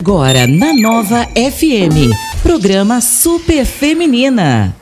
Agora 0.00 0.46
na 0.46 0.72
Nova 0.72 1.28
FM, 1.36 2.08
programa 2.42 3.02
Super 3.02 3.66
Feminina. 3.66 4.79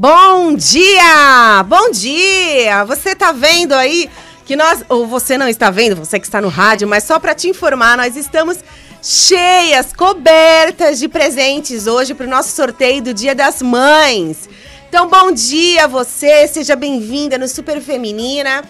Bom 0.00 0.54
dia! 0.54 1.64
Bom 1.66 1.90
dia! 1.90 2.84
Você 2.84 3.16
tá 3.16 3.32
vendo 3.32 3.72
aí 3.72 4.08
que 4.46 4.54
nós, 4.54 4.84
ou 4.88 5.08
você 5.08 5.36
não 5.36 5.48
está 5.48 5.72
vendo, 5.72 5.96
você 5.96 6.20
que 6.20 6.24
está 6.24 6.40
no 6.40 6.46
rádio, 6.46 6.86
mas 6.86 7.02
só 7.02 7.18
para 7.18 7.34
te 7.34 7.48
informar, 7.48 7.96
nós 7.96 8.14
estamos 8.14 8.58
cheias, 9.02 9.92
cobertas 9.92 11.00
de 11.00 11.08
presentes 11.08 11.88
hoje 11.88 12.14
para 12.14 12.26
o 12.26 12.30
nosso 12.30 12.54
sorteio 12.54 13.02
do 13.02 13.12
Dia 13.12 13.34
das 13.34 13.60
Mães. 13.60 14.48
Então, 14.88 15.08
bom 15.08 15.32
dia 15.32 15.86
a 15.86 15.88
você, 15.88 16.46
seja 16.46 16.76
bem-vinda 16.76 17.36
no 17.36 17.48
Super 17.48 17.80
Feminina. 17.80 18.62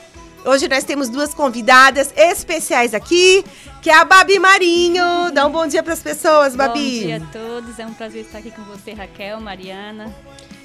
Hoje 0.46 0.66
nós 0.66 0.82
temos 0.82 1.10
duas 1.10 1.34
convidadas 1.34 2.10
especiais 2.16 2.94
aqui, 2.94 3.44
que 3.82 3.90
é 3.90 3.94
a 3.94 4.04
Babi 4.06 4.38
Marinho. 4.38 5.30
Dá 5.34 5.46
um 5.46 5.50
bom 5.50 5.66
dia 5.66 5.82
para 5.82 5.92
as 5.92 6.00
pessoas, 6.00 6.56
Babi. 6.56 7.00
Bom 7.00 7.06
dia 7.06 7.16
a 7.18 7.20
todos, 7.30 7.78
é 7.78 7.84
um 7.84 7.92
prazer 7.92 8.24
estar 8.24 8.38
aqui 8.38 8.50
com 8.50 8.62
você, 8.62 8.94
Raquel, 8.94 9.38
Mariana. 9.42 10.10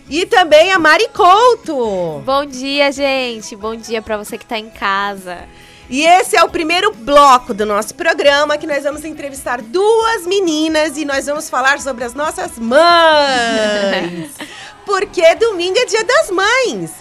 E 0.09 0.25
também 0.25 0.71
a 0.71 0.79
Mari 0.79 1.07
Couto. 1.13 2.21
Bom 2.25 2.45
dia, 2.45 2.91
gente. 2.91 3.55
Bom 3.55 3.75
dia 3.75 4.01
para 4.01 4.17
você 4.17 4.37
que 4.37 4.43
está 4.43 4.59
em 4.59 4.69
casa. 4.69 5.47
E 5.89 6.05
esse 6.05 6.35
é 6.35 6.43
o 6.43 6.49
primeiro 6.49 6.93
bloco 6.93 7.53
do 7.53 7.65
nosso 7.65 7.95
programa 7.95 8.57
que 8.57 8.67
nós 8.67 8.83
vamos 8.83 9.05
entrevistar 9.05 9.61
duas 9.61 10.25
meninas 10.25 10.97
e 10.97 11.05
nós 11.05 11.25
vamos 11.25 11.49
falar 11.49 11.79
sobre 11.79 12.03
as 12.03 12.13
nossas 12.13 12.57
mães. 12.59 14.31
Porque 14.85 15.35
domingo 15.35 15.77
é 15.79 15.85
dia 15.85 16.03
das 16.03 16.31
mães. 16.31 16.91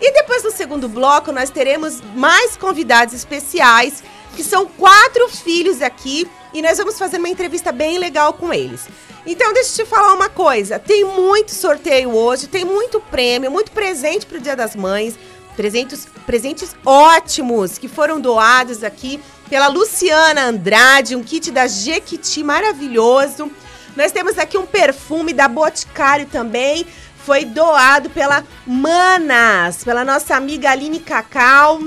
E 0.00 0.12
depois 0.12 0.42
no 0.42 0.50
segundo 0.50 0.88
bloco 0.88 1.32
nós 1.32 1.50
teremos 1.50 2.00
mais 2.14 2.56
convidados 2.56 3.14
especiais, 3.14 4.02
que 4.34 4.42
são 4.42 4.66
quatro 4.66 5.28
filhos 5.28 5.82
aqui, 5.82 6.28
e 6.52 6.62
nós 6.62 6.78
vamos 6.78 6.98
fazer 6.98 7.18
uma 7.18 7.28
entrevista 7.28 7.70
bem 7.72 7.98
legal 7.98 8.32
com 8.32 8.52
eles. 8.52 8.86
Então, 9.26 9.52
deixa 9.52 9.82
eu 9.82 9.84
te 9.84 9.90
falar 9.90 10.14
uma 10.14 10.28
coisa: 10.28 10.78
tem 10.78 11.04
muito 11.04 11.50
sorteio 11.52 12.14
hoje, 12.14 12.46
tem 12.46 12.64
muito 12.64 13.00
prêmio, 13.00 13.50
muito 13.50 13.72
presente 13.72 14.24
para 14.24 14.38
o 14.38 14.40
Dia 14.40 14.54
das 14.54 14.76
Mães. 14.76 15.18
Presentes, 15.56 16.06
presentes 16.26 16.76
ótimos 16.84 17.78
que 17.78 17.88
foram 17.88 18.20
doados 18.20 18.84
aqui 18.84 19.18
pela 19.48 19.68
Luciana 19.68 20.44
Andrade, 20.44 21.16
um 21.16 21.22
kit 21.22 21.50
da 21.50 21.66
Jequiti 21.66 22.44
maravilhoso. 22.44 23.50
Nós 23.96 24.12
temos 24.12 24.38
aqui 24.38 24.58
um 24.58 24.66
perfume 24.66 25.32
da 25.32 25.48
Boticário 25.48 26.26
também, 26.26 26.86
foi 27.24 27.46
doado 27.46 28.10
pela 28.10 28.44
Manas, 28.66 29.82
pela 29.82 30.04
nossa 30.04 30.36
amiga 30.36 30.70
Aline 30.70 31.00
Cacau. 31.00 31.80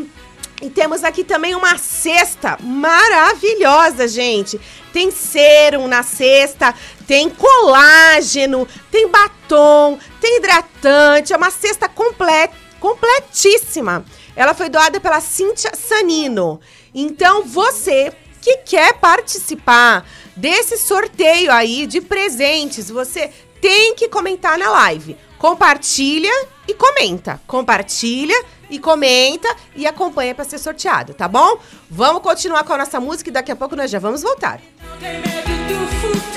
E 0.62 0.70
temos 0.70 1.06
aqui 1.06 1.24
também 1.24 1.56
uma 1.56 1.78
cesta 1.78 2.58
maravilhosa, 2.62 4.08
gente. 4.08 4.60
Tem 4.92 5.10
serum 5.10 5.88
na 5.88 6.04
cesta, 6.04 6.76
tem 7.10 7.28
colágeno, 7.28 8.68
tem 8.92 9.10
batom, 9.10 9.98
tem 10.22 10.38
hidratante. 10.38 11.34
É 11.34 11.38
uma 11.38 11.50
cesta 11.50 11.90
complet, 11.90 12.54
completíssima. 12.80 14.06
Ela 14.36 14.54
foi 14.54 14.70
doada 14.70 15.00
pela 15.00 15.20
Cíntia 15.20 15.72
Sanino. 15.74 16.60
Então, 16.94 17.44
você 17.46 18.14
que 18.40 18.58
quer 18.58 18.94
participar 18.94 20.06
desse 20.36 20.78
sorteio 20.78 21.52
aí 21.52 21.88
de 21.88 22.00
presentes, 22.00 22.92
você 22.92 23.32
tem 23.60 23.96
que 23.96 24.08
comentar 24.08 24.60
na 24.60 24.70
live. 24.70 25.18
Compartilha 25.40 26.32
e 26.68 26.76
comenta. 26.76 27.42
Compartilha 27.48 28.40
e 28.70 28.78
comenta 28.78 29.50
e 29.76 29.88
acompanha 29.88 30.36
para 30.36 30.46
ser 30.46 30.60
sorteado, 30.60 31.16
tá 31.16 31.28
bom? 31.28 31.58
Vamos 31.90 32.22
continuar 32.22 32.64
com 32.64 32.74
a 32.74 32.78
nossa 32.78 33.00
música 33.00 33.32
e 33.32 33.34
daqui 33.34 33.52
a 33.52 33.56
pouco 33.56 33.76
nós 33.76 33.90
já 33.90 33.98
vamos 33.98 34.22
voltar. 34.22 34.62
Não 35.02 36.29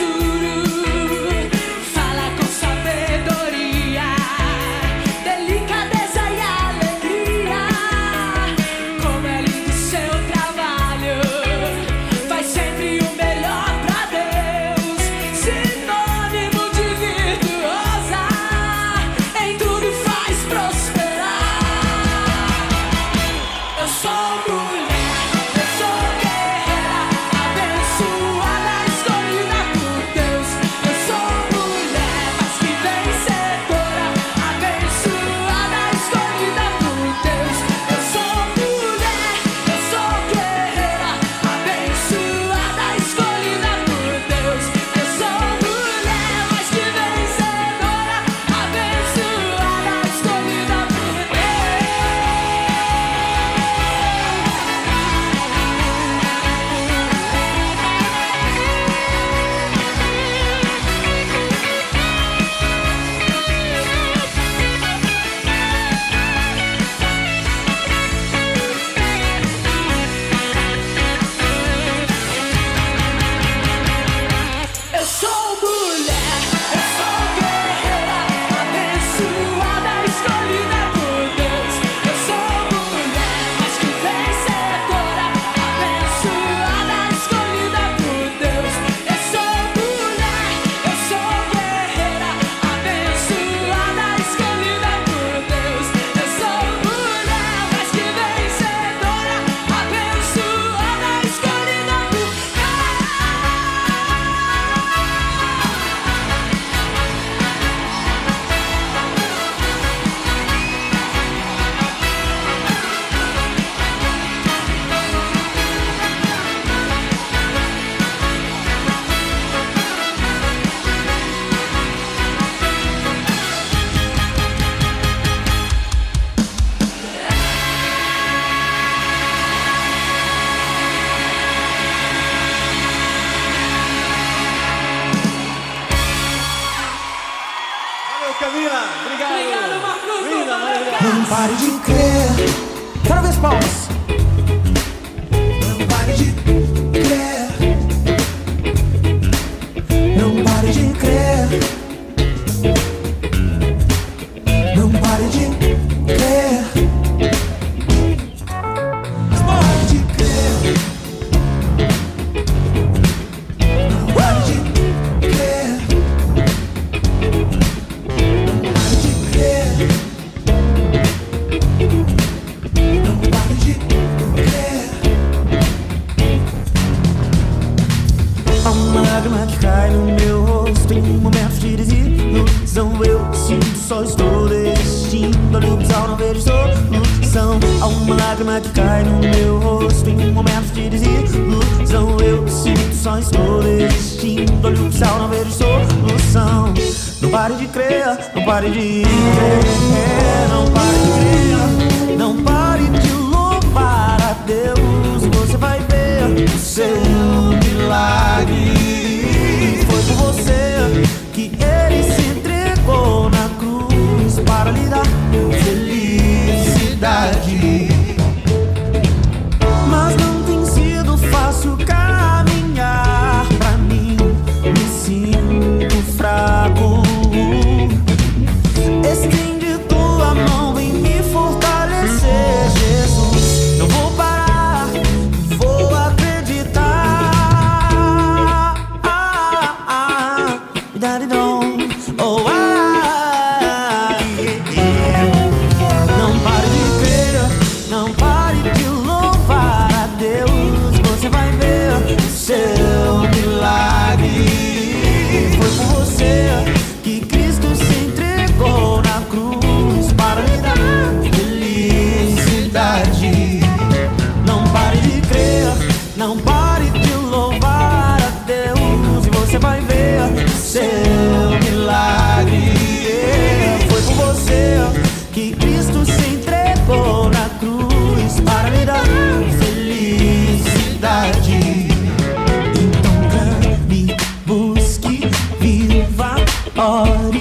viva, 286.83 287.32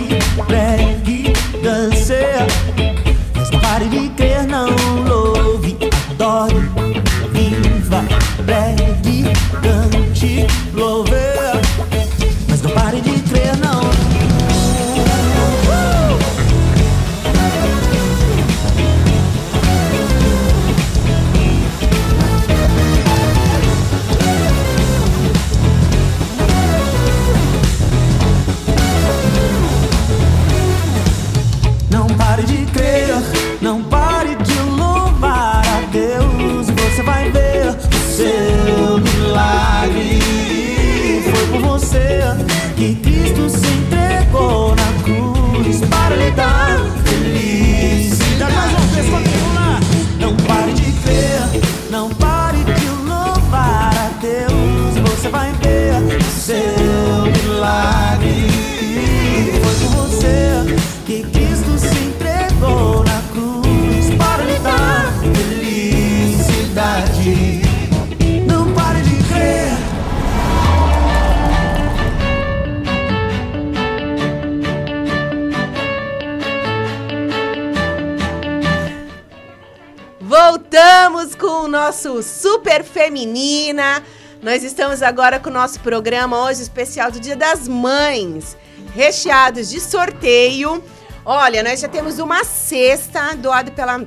Estamos 84.63 85.01
agora 85.01 85.39
com 85.39 85.49
o 85.49 85.53
nosso 85.53 85.79
programa 85.79 86.43
hoje 86.43 86.61
especial 86.61 87.11
do 87.11 87.19
Dia 87.19 87.35
das 87.35 87.67
Mães, 87.67 88.55
recheados 88.93 89.71
de 89.71 89.79
sorteio. 89.79 90.83
Olha, 91.25 91.63
nós 91.63 91.79
já 91.79 91.87
temos 91.87 92.19
uma 92.19 92.43
cesta 92.43 93.33
doada 93.35 93.71
pela 93.71 94.05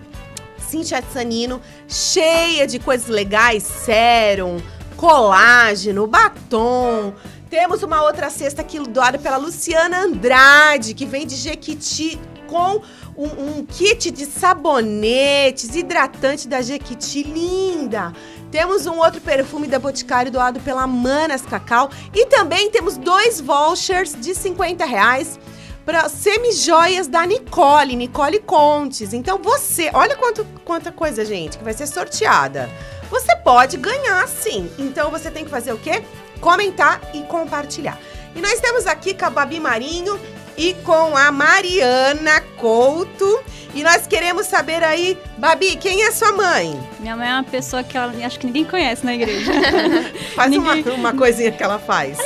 Cintia 0.56 1.02
Sanino, 1.12 1.60
cheia 1.88 2.68
de 2.68 2.78
coisas 2.78 3.08
legais, 3.08 3.64
sérum, 3.64 4.58
colágeno, 4.96 6.06
batom. 6.06 7.12
Temos 7.50 7.82
uma 7.82 8.02
outra 8.02 8.30
cesta 8.30 8.62
aqui 8.62 8.78
doada 8.78 9.18
pela 9.18 9.36
Luciana 9.36 10.02
Andrade, 10.02 10.94
que 10.94 11.04
vem 11.04 11.26
de 11.26 11.34
Jequiti 11.34 12.20
com 12.46 12.80
um, 13.16 13.26
um 13.26 13.66
kit 13.66 14.10
de 14.10 14.26
sabonetes, 14.26 15.74
hidratante 15.74 16.46
da 16.46 16.62
Jequiti, 16.62 17.22
linda. 17.22 18.12
Temos 18.54 18.86
um 18.86 18.98
outro 18.98 19.20
perfume 19.20 19.66
da 19.66 19.80
Boticário 19.80 20.30
doado 20.30 20.60
pela 20.60 20.86
Manas 20.86 21.42
Cacau. 21.42 21.90
E 22.14 22.26
também 22.26 22.70
temos 22.70 22.96
dois 22.96 23.40
vouchers 23.40 24.14
de 24.14 24.32
50 24.32 24.84
reais 24.84 25.40
para 25.84 26.08
semijoias 26.08 27.08
da 27.08 27.26
Nicole, 27.26 27.96
Nicole 27.96 28.38
Contes. 28.38 29.12
Então 29.12 29.38
você, 29.42 29.90
olha 29.92 30.14
quanto, 30.14 30.46
quanta 30.64 30.92
coisa, 30.92 31.24
gente, 31.24 31.58
que 31.58 31.64
vai 31.64 31.72
ser 31.72 31.88
sorteada. 31.88 32.70
Você 33.10 33.34
pode 33.34 33.76
ganhar 33.76 34.28
sim. 34.28 34.70
Então 34.78 35.10
você 35.10 35.32
tem 35.32 35.44
que 35.44 35.50
fazer 35.50 35.72
o 35.72 35.78
quê? 35.78 36.04
Comentar 36.40 37.00
e 37.12 37.22
compartilhar. 37.22 37.98
E 38.36 38.40
nós 38.40 38.52
estamos 38.52 38.86
aqui 38.86 39.14
com 39.14 39.24
a 39.24 39.30
Babi 39.30 39.58
Marinho 39.58 40.16
e 40.56 40.74
com 40.84 41.16
a 41.16 41.32
Mariana 41.32 42.40
Couto. 42.58 43.42
E 43.74 43.82
nós 43.82 44.06
queremos 44.06 44.46
saber 44.46 44.84
aí, 44.84 45.18
Babi, 45.36 45.74
quem 45.76 46.04
é 46.04 46.12
sua 46.12 46.30
mãe? 46.30 46.78
Minha 47.00 47.16
mãe 47.16 47.28
é 47.28 47.32
uma 47.32 47.42
pessoa 47.42 47.82
que 47.82 47.96
ela, 47.96 48.12
acho 48.24 48.38
que 48.38 48.46
ninguém 48.46 48.64
conhece 48.64 49.04
na 49.04 49.14
igreja. 49.14 49.50
Faz 50.36 50.56
uma, 50.56 50.76
Ninguém- 50.76 50.92
uma 50.94 51.12
coisinha 51.12 51.50
que 51.50 51.60
ela 51.62 51.80
faz. 51.80 52.16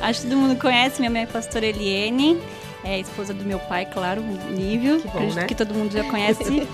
acho 0.00 0.22
que 0.22 0.26
todo 0.28 0.36
mundo 0.36 0.56
conhece. 0.60 0.98
Minha 0.98 1.10
mãe 1.10 1.22
é 1.22 1.24
a 1.24 1.28
pastora 1.28 1.66
Eliene. 1.66 2.40
É 2.82 2.98
esposa 2.98 3.34
do 3.34 3.44
meu 3.44 3.58
pai, 3.60 3.86
claro, 3.86 4.22
nível. 4.22 5.00
Que 5.00 5.08
bom, 5.08 5.32
né? 5.34 5.44
que 5.46 5.54
todo 5.54 5.74
mundo 5.74 5.92
já 5.92 6.02
conhece. 6.04 6.42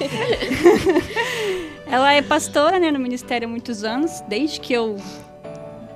ela 1.90 2.12
é 2.12 2.22
pastora, 2.22 2.78
né, 2.78 2.90
no 2.90 2.98
ministério 2.98 3.46
há 3.46 3.50
muitos 3.50 3.84
anos, 3.84 4.20
desde 4.28 4.60
que 4.60 4.72
eu 4.72 4.96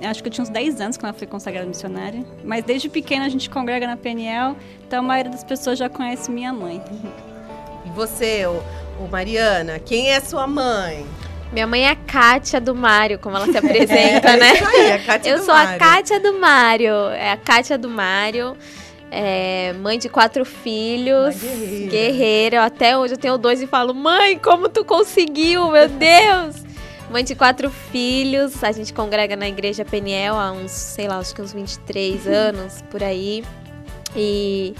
acho 0.07 0.21
que 0.21 0.27
eu 0.29 0.31
tinha 0.31 0.43
uns 0.43 0.49
10 0.49 0.81
anos 0.81 0.97
quando 0.97 1.09
ela 1.09 1.17
foi 1.17 1.27
consagrada 1.27 1.67
missionária. 1.67 2.23
Mas 2.43 2.63
desde 2.63 2.89
pequena 2.89 3.25
a 3.25 3.29
gente 3.29 3.49
congrega 3.49 3.85
na 3.87 3.97
PNL, 3.97 4.55
então 4.87 4.99
a 4.99 5.03
maioria 5.03 5.31
das 5.31 5.43
pessoas 5.43 5.77
já 5.77 5.89
conhece 5.89 6.31
minha 6.31 6.51
mãe. 6.51 6.81
E 7.85 7.89
você, 7.91 8.45
ô, 8.45 8.61
ô 9.03 9.07
Mariana, 9.07 9.79
quem 9.79 10.11
é 10.11 10.19
sua 10.19 10.47
mãe? 10.47 11.05
Minha 11.51 11.67
mãe 11.67 11.83
é 11.83 11.89
a 11.89 11.95
Kátia 11.95 12.61
do 12.61 12.73
Mário, 12.73 13.19
como 13.19 13.35
ela 13.35 13.45
se 13.45 13.57
apresenta, 13.57 14.35
né? 14.37 14.53
Isso 14.53 14.65
aí, 14.67 14.91
a 14.93 14.99
Kátia 14.99 15.29
Eu 15.31 15.37
do 15.39 15.43
sou 15.43 15.53
a 15.53 15.63
Mário. 15.63 15.79
Kátia 15.79 16.19
do 16.19 16.33
Mário. 16.39 16.93
É 17.09 17.31
a 17.31 17.37
Kátia 17.37 17.77
do 17.77 17.89
Mário. 17.89 18.55
É 19.13 19.73
mãe 19.73 19.99
de 19.99 20.07
quatro 20.07 20.45
filhos. 20.45 21.35
Guerreira. 21.35 21.91
Guerreira. 21.91 22.65
Até 22.65 22.97
hoje 22.97 23.15
eu 23.15 23.17
tenho 23.17 23.37
dois 23.37 23.61
e 23.61 23.67
falo, 23.67 23.93
mãe, 23.93 24.39
como 24.39 24.69
tu 24.69 24.85
conseguiu, 24.85 25.69
meu 25.69 25.89
Deus? 25.89 26.70
Mãe 27.11 27.25
de 27.25 27.35
quatro 27.35 27.69
filhos. 27.69 28.63
A 28.63 28.71
gente 28.71 28.93
congrega 28.93 29.35
na 29.35 29.47
igreja 29.47 29.83
Peniel 29.83 30.37
há 30.37 30.51
uns, 30.53 30.71
sei 30.71 31.07
lá, 31.07 31.17
acho 31.17 31.35
que 31.35 31.41
uns 31.41 31.51
23 31.51 32.25
anos 32.25 32.81
por 32.89 33.03
aí. 33.03 33.43
E 34.15 34.73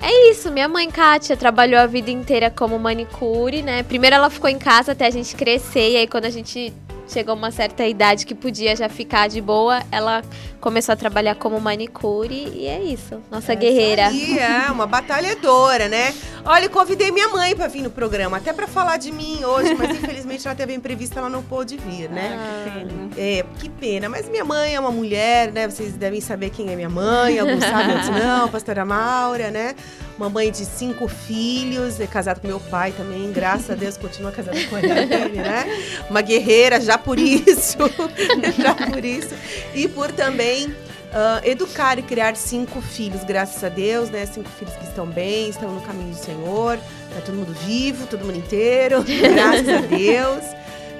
é 0.00 0.30
isso, 0.30 0.50
minha 0.50 0.68
mãe 0.68 0.90
Kátia 0.90 1.36
trabalhou 1.36 1.80
a 1.80 1.86
vida 1.86 2.10
inteira 2.10 2.50
como 2.50 2.78
manicure, 2.78 3.62
né? 3.62 3.82
Primeiro 3.84 4.16
ela 4.16 4.28
ficou 4.28 4.50
em 4.50 4.58
casa 4.58 4.92
até 4.92 5.06
a 5.06 5.10
gente 5.10 5.34
crescer, 5.36 5.92
e 5.92 5.96
aí 5.96 6.06
quando 6.06 6.26
a 6.26 6.30
gente 6.30 6.72
chegou 7.08 7.32
a 7.32 7.36
uma 7.36 7.50
certa 7.50 7.86
idade 7.86 8.26
que 8.26 8.34
podia 8.34 8.74
já 8.74 8.88
ficar 8.88 9.28
de 9.28 9.40
boa, 9.40 9.82
ela 9.90 10.22
começou 10.60 10.92
a 10.92 10.96
trabalhar 10.96 11.36
como 11.36 11.60
manicure 11.60 12.52
e 12.52 12.66
é 12.66 12.82
isso, 12.82 13.22
nossa 13.30 13.54
guerreira. 13.54 14.10
Isso 14.10 14.32
aí, 14.32 14.38
é, 14.38 14.70
uma 14.70 14.86
batalhadora, 14.86 15.88
né? 15.88 16.14
Olha, 16.44 16.64
eu 16.64 16.70
convidei 16.70 17.10
minha 17.10 17.28
mãe 17.28 17.54
pra 17.54 17.68
vir 17.68 17.82
no 17.82 17.90
programa, 17.90 18.36
até 18.36 18.52
pra 18.52 18.66
falar 18.66 18.96
de 18.96 19.12
mim 19.12 19.44
hoje, 19.44 19.74
mas 19.74 19.90
infelizmente 19.90 20.15
ela 20.44 20.54
teve 20.54 20.74
imprevista, 20.74 21.20
ela 21.20 21.28
não 21.28 21.42
pôde 21.42 21.76
vir, 21.76 22.10
né? 22.10 22.36
Que 22.64 22.70
pena. 22.70 23.10
É, 23.16 23.44
que 23.58 23.68
pena. 23.70 24.08
Mas 24.08 24.28
minha 24.28 24.44
mãe 24.44 24.74
é 24.74 24.80
uma 24.80 24.90
mulher, 24.90 25.52
né? 25.52 25.68
Vocês 25.68 25.92
devem 25.94 26.20
saber 26.20 26.50
quem 26.50 26.70
é 26.70 26.76
minha 26.76 26.90
mãe. 26.90 27.38
Alguns 27.38 27.64
sabem, 27.64 27.94
outros 27.96 28.10
não. 28.10 28.48
Pastora 28.50 28.84
Maura, 28.84 29.50
né? 29.50 29.74
Uma 30.18 30.28
mãe 30.28 30.50
de 30.50 30.64
cinco 30.64 31.06
filhos, 31.08 32.00
é 32.00 32.06
casada 32.06 32.40
com 32.40 32.46
meu 32.48 32.58
pai 32.58 32.92
também. 32.92 33.30
Graças 33.32 33.70
a 33.70 33.74
Deus, 33.74 33.96
continua 33.96 34.32
casada 34.32 34.58
com 34.64 34.78
ele, 34.78 35.36
né? 35.36 35.64
Uma 36.10 36.22
guerreira 36.22 36.80
já 36.80 36.98
por 36.98 37.18
isso. 37.18 37.78
já 38.58 38.74
por 38.74 39.04
isso. 39.04 39.34
E 39.74 39.86
por 39.86 40.10
também 40.10 40.74
ah, 41.12 41.40
educar 41.44 41.98
e 41.98 42.02
criar 42.02 42.36
cinco 42.36 42.80
filhos, 42.82 43.24
graças 43.24 43.64
a 43.64 43.70
Deus, 43.70 44.10
né? 44.10 44.26
Cinco 44.26 44.50
filhos 44.50 44.74
que 44.74 44.84
estão 44.84 45.06
bem, 45.06 45.48
estão 45.48 45.72
no 45.72 45.80
caminho 45.80 46.10
do 46.10 46.18
Senhor. 46.18 46.78
Tá 47.16 47.22
todo 47.22 47.36
mundo 47.36 47.54
vivo, 47.64 48.06
todo 48.06 48.26
mundo 48.26 48.36
inteiro. 48.36 49.02
Graças 49.08 49.66
a 49.66 49.80
Deus. 49.80 50.44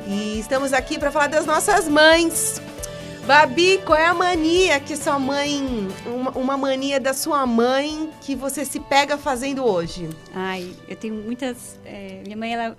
E 0.07 0.41
estamos 0.41 0.73
aqui 0.73 0.99
para 0.99 1.11
falar 1.11 1.27
das 1.27 1.45
nossas 1.45 1.87
mães. 1.87 2.59
Babi, 3.27 3.83
qual 3.85 3.99
é 3.99 4.07
a 4.07 4.15
mania 4.15 4.81
que 4.81 4.97
sua 4.97 5.19
mãe. 5.19 5.63
Uma, 6.07 6.31
uma 6.31 6.57
mania 6.57 6.99
da 6.99 7.13
sua 7.13 7.45
mãe 7.45 8.09
que 8.23 8.35
você 8.35 8.65
se 8.65 8.81
pega 8.81 9.19
fazendo 9.19 9.63
hoje? 9.63 10.09
Ai, 10.35 10.73
eu 10.89 10.97
tenho 10.97 11.17
muitas. 11.17 11.79
é, 11.85 12.23
minha 12.25 12.37
mãe, 12.37 12.55
ela. 12.55 12.75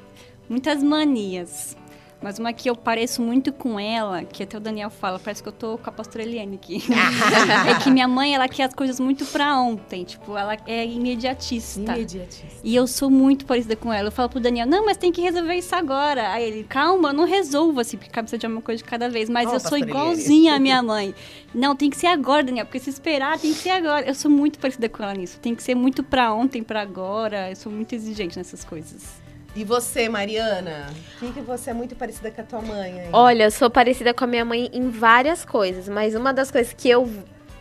Muitas 0.50 0.82
manias. 0.82 1.78
Mas 2.22 2.40
uma 2.40 2.52
que 2.52 2.68
eu 2.68 2.76
pareço 2.76 3.22
muito 3.22 3.54
com 3.54 3.80
ela, 3.80 4.24
que 4.24 4.42
até 4.42 4.58
o 4.58 4.60
Daniel 4.60 4.90
fala, 4.90 5.20
parece 5.20 5.44
que 5.44 5.50
eu 5.50 5.54
tô 5.54 5.78
com 5.78 5.90
a 5.90 5.94
pastora 5.94 6.24
Eliane 6.24 6.56
aqui. 6.56 6.82
é 7.70 7.80
que 7.84 7.92
minha 7.92 8.08
mãe, 8.08 8.34
ela 8.34 8.48
quer 8.48 8.64
as 8.64 8.74
coisas 8.74 9.00
muito 9.00 9.24
pra 9.26 9.60
ontem. 9.60 10.04
Tipo, 10.04 10.36
ela 10.36 10.58
é 10.66 10.84
imediatista. 10.86 11.80
Imediatista. 11.80 12.48
E 12.64 12.76
eu 12.76 12.88
sou 12.88 13.10
muito 13.10 13.46
parecida 13.46 13.76
com 13.76 13.94
ela. 13.94 14.08
Eu 14.08 14.12
falo 14.12 14.30
pro 14.30 14.40
Daniel, 14.40 14.66
não, 14.66 14.84
mas 14.84 14.98
tem 14.98 15.12
que 15.12 15.22
resolver 15.22 15.56
isso 15.56 15.76
agora. 15.76 16.32
Aí 16.32 16.44
ele, 16.44 16.64
calma, 16.64 17.10
eu 17.10 17.14
não 17.14 17.26
resolvo 17.26 17.80
assim, 17.80 17.98
porque 17.98 18.12
cabeça 18.12 18.38
de 18.38 18.48
uma 18.48 18.62
coisa 18.62 18.84
de 18.84 18.90
cada 18.90 19.08
vez. 19.10 19.30
Mas 19.30 19.48
Ó, 19.50 19.54
eu 19.54 19.60
sou 19.60 19.78
igualzinha 19.78 20.56
à 20.56 20.60
minha 20.60 20.82
mãe. 20.82 21.14
Não, 21.54 21.76
tem 21.76 21.90
que 21.90 21.98
ser 21.98 22.08
agora, 22.08 22.44
Daniel, 22.44 22.66
porque 22.66 22.80
se 22.80 22.90
esperar, 22.90 23.38
tem 23.38 23.54
que 23.54 23.60
ser 23.60 23.70
agora. 23.70 24.08
Eu 24.08 24.16
sou 24.16 24.32
muito 24.32 24.58
parecida 24.58 24.90
com 24.90 25.04
ela 25.04 25.14
nisso. 25.14 25.40
Tem 25.40 25.54
que 25.54 25.62
ser 25.62 25.76
muito 25.76 26.04
pra 26.04 26.34
ontem, 26.34 26.64
pra 26.64 26.82
agora. 26.82 27.52
Eu 27.52 27.56
sou 27.56 27.72
muito 27.72 27.94
exigente 27.94 28.38
nessas 28.38 28.64
coisas. 28.64 29.27
E 29.58 29.64
você, 29.64 30.08
Mariana? 30.08 30.86
O 31.16 31.20
que, 31.20 31.34
que 31.34 31.42
você 31.42 31.72
é 31.72 31.74
muito 31.74 31.96
parecida 31.96 32.30
com 32.30 32.42
a 32.42 32.44
tua 32.44 32.62
mãe? 32.62 32.92
hein? 32.92 33.10
Olha, 33.12 33.46
eu 33.46 33.50
sou 33.50 33.72
parecida 33.72 34.14
com 34.14 34.24
a 34.24 34.28
minha 34.28 34.46
mãe 34.46 34.70
em 34.72 34.92
várias 34.92 35.44
coisas, 35.44 35.90
mas 35.90 36.14
uma 36.14 36.32
das 36.32 36.52
coisas 36.52 36.74
que 36.74 36.88
eu 36.88 37.12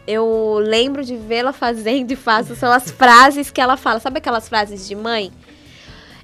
eu 0.07 0.59
lembro 0.61 1.03
de 1.03 1.17
vê-la 1.17 1.55
fazendo 1.55 2.12
e 2.12 2.17
faço 2.17 2.55
são 2.55 2.71
as 2.71 2.91
frases 2.93 3.50
que 3.50 3.62
ela 3.62 3.79
fala. 3.79 3.99
Sabe 3.99 4.19
aquelas 4.19 4.47
frases 4.47 4.87
de 4.87 4.95
mãe? 4.95 5.33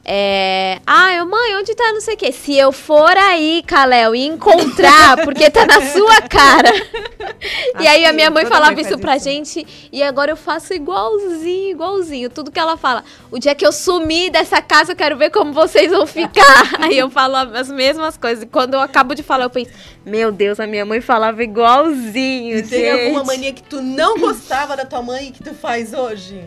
É. 0.05 0.81
Ah, 0.85 1.13
eu, 1.15 1.25
mãe, 1.27 1.57
onde 1.57 1.75
tá 1.77 1.93
não 1.93 2.01
sei 2.01 2.15
o 2.15 2.17
quê? 2.17 2.33
Se 2.33 2.57
eu 2.57 2.73
for 2.73 3.17
aí, 3.17 3.63
Kalel, 3.65 4.15
e 4.17 4.27
encontrar, 4.27 5.17
porque 5.25 5.49
tá 5.49 5.65
na 5.65 5.81
sua 5.81 6.23
cara. 6.23 6.73
e 7.79 7.87
aí 7.87 8.05
a 8.05 8.09
Assim, 8.09 8.17
minha 8.17 8.31
mãe 8.31 8.45
falava 8.47 8.73
mãe 8.73 8.83
isso 8.83 8.99
pra 8.99 9.17
isso. 9.17 9.25
gente, 9.27 9.89
e 9.93 10.03
agora 10.03 10.33
eu 10.33 10.37
faço 10.37 10.75
igualzinho, 10.75 11.71
igualzinho. 11.71 12.29
Tudo 12.29 12.51
que 12.51 12.59
ela 12.59 12.77
fala. 12.77 13.05
O 13.31 13.39
dia 13.39 13.55
que 13.55 13.65
eu 13.65 13.71
sumir 13.73 14.31
dessa 14.33 14.61
casa, 14.61 14.93
eu 14.93 14.97
quero 14.97 15.17
ver 15.17 15.31
como 15.31 15.53
vocês 15.53 15.91
vão 15.93 16.05
ficar. 16.07 16.43
aí 16.83 16.99
eu 16.99 17.09
falo 17.09 17.37
as 17.37 17.69
mesmas 17.69 18.17
coisas. 18.17 18.43
E 18.43 18.47
quando 18.47 18.75
eu 18.75 18.81
acabo 18.81 19.15
de 19.15 19.23
falar, 19.23 19.45
eu 19.45 19.51
penso, 19.51 19.71
meu 20.05 20.33
Deus, 20.33 20.59
a 20.59 20.67
minha 20.67 20.85
mãe 20.85 21.01
falava 21.01 21.43
igualzinho. 21.45 22.59
E 22.59 22.63
tem 22.63 22.81
gente. 22.81 23.05
alguma 23.05 23.25
mania 23.25 23.53
que 23.53 23.63
tu 23.63 23.81
não 23.81 24.19
gostava 24.19 24.77
da 24.77 24.85
tua 24.85 25.01
mãe 25.01 25.29
e 25.29 25.31
que 25.31 25.45
tu 25.45 25.55
faz 25.55 25.93
hoje? 25.93 26.45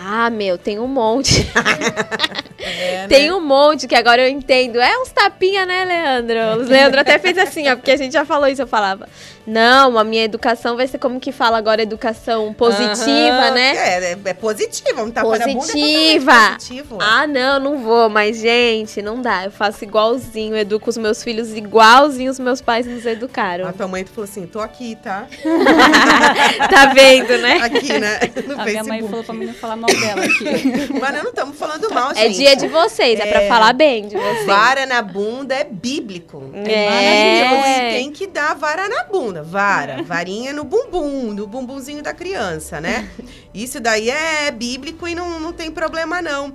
Ah, 0.00 0.30
meu, 0.30 0.56
tem 0.56 0.78
um 0.78 0.86
monte. 0.86 1.46
É, 2.60 3.02
né? 3.02 3.08
Tem 3.08 3.32
um 3.32 3.40
monte 3.40 3.86
que 3.86 3.94
agora 3.94 4.20
eu 4.20 4.28
entendo. 4.28 4.80
É 4.80 4.98
uns 4.98 5.10
tapinha, 5.10 5.64
né, 5.64 5.84
Leandro? 5.84 6.64
O 6.64 6.68
Leandro 6.68 7.00
até 7.00 7.16
fez 7.18 7.38
assim, 7.38 7.68
ó, 7.68 7.76
porque 7.76 7.92
a 7.92 7.96
gente 7.96 8.12
já 8.12 8.24
falou 8.24 8.48
isso, 8.48 8.60
eu 8.60 8.66
falava. 8.66 9.08
Não, 9.48 9.96
a 9.98 10.04
minha 10.04 10.24
educação 10.24 10.76
vai 10.76 10.86
ser 10.86 10.98
como 10.98 11.18
que 11.18 11.32
fala 11.32 11.56
agora, 11.56 11.80
educação 11.82 12.52
positiva, 12.52 12.98
Aham, 13.46 13.50
né? 13.52 13.70
É, 13.76 14.12
é, 14.12 14.18
é 14.26 14.34
positiva, 14.34 15.02
um 15.02 15.10
tapa 15.10 15.26
na 15.38 15.46
bunda 15.46 15.50
é 15.50 15.54
Positiva. 15.54 16.32
positivo. 16.54 16.98
Ah, 17.00 17.26
não, 17.26 17.58
não 17.58 17.78
vou, 17.78 18.10
mas 18.10 18.38
gente, 18.38 19.00
não 19.00 19.22
dá. 19.22 19.46
Eu 19.46 19.50
faço 19.50 19.82
igualzinho, 19.84 20.54
educo 20.54 20.90
os 20.90 20.98
meus 20.98 21.24
filhos 21.24 21.54
igualzinho 21.54 22.30
os 22.30 22.38
meus 22.38 22.60
pais 22.60 22.86
nos 22.86 23.06
educaram. 23.06 23.66
A 23.66 23.72
tua 23.72 23.88
mãe 23.88 24.04
tu 24.04 24.10
falou 24.10 24.24
assim, 24.28 24.46
tô 24.46 24.60
aqui, 24.60 24.96
tá? 25.02 25.26
tá 26.70 26.86
vendo, 26.92 27.38
né? 27.38 27.54
Aqui, 27.62 27.98
né? 27.98 28.18
No 28.48 28.60
a 28.60 28.64
minha 28.64 28.84
mãe 28.84 28.98
Facebook. 29.00 29.10
falou 29.10 29.24
pra 29.24 29.34
mim 29.34 29.46
não 29.46 29.54
falar 29.54 29.76
mal 29.76 29.90
dela 29.90 30.24
aqui. 30.24 30.92
Mas 31.00 31.12
nós 31.12 31.22
não 31.22 31.30
estamos 31.30 31.58
falando 31.58 31.90
mal, 31.92 32.10
É 32.12 32.14
gente. 32.26 32.36
dia 32.36 32.56
de 32.56 32.68
vocês, 32.68 33.18
é, 33.20 33.26
pra 33.26 33.42
É. 33.42 33.48
falar 33.48 33.72
bem 33.72 34.06
de 34.08 34.16
vocês. 34.16 34.46
Vara 34.46 34.86
na 34.86 35.02
bunda 35.02 35.54
é 35.54 35.64
bíblico. 35.64 36.50
É, 36.54 36.72
É. 36.72 37.44
maravilhoso. 37.48 37.92
Tem 37.98 38.12
que 38.12 38.26
dar 38.26 38.54
vara 38.54 38.88
na 38.88 39.04
bunda. 39.04 39.37
Vara. 39.42 40.02
Varinha 40.04 40.52
no 40.52 40.64
bumbum, 40.64 41.32
no 41.32 41.46
bumbumzinho 41.46 42.02
da 42.02 42.12
criança, 42.12 42.80
né? 42.80 43.10
Isso 43.54 43.80
daí 43.80 44.10
é 44.10 44.50
bíblico 44.50 45.06
e 45.06 45.14
não, 45.14 45.40
não 45.40 45.52
tem 45.52 45.70
problema, 45.70 46.20
não. 46.22 46.52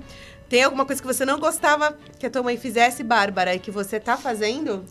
Tem 0.48 0.62
alguma 0.62 0.84
coisa 0.84 1.00
que 1.00 1.06
você 1.06 1.24
não 1.24 1.38
gostava 1.38 1.96
que 2.18 2.26
a 2.26 2.30
tua 2.30 2.42
mãe 2.42 2.56
fizesse, 2.56 3.02
Bárbara, 3.02 3.54
e 3.54 3.58
que 3.58 3.70
você 3.70 3.98
tá 3.98 4.16
fazendo? 4.16 4.84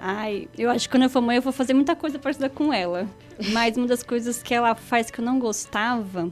Ai, 0.00 0.48
eu 0.58 0.70
acho 0.70 0.88
que 0.88 0.94
quando 0.94 1.04
eu 1.04 1.10
for 1.10 1.22
mãe 1.22 1.36
eu 1.36 1.42
vou 1.42 1.52
fazer 1.52 1.72
muita 1.72 1.96
coisa 1.96 2.18
parecida 2.18 2.50
com 2.50 2.72
ela. 2.72 3.08
Mas 3.52 3.76
uma 3.76 3.86
das 3.86 4.02
coisas 4.02 4.42
que 4.42 4.52
ela 4.52 4.74
faz 4.74 5.10
que 5.10 5.20
eu 5.20 5.24
não 5.24 5.38
gostava. 5.38 6.28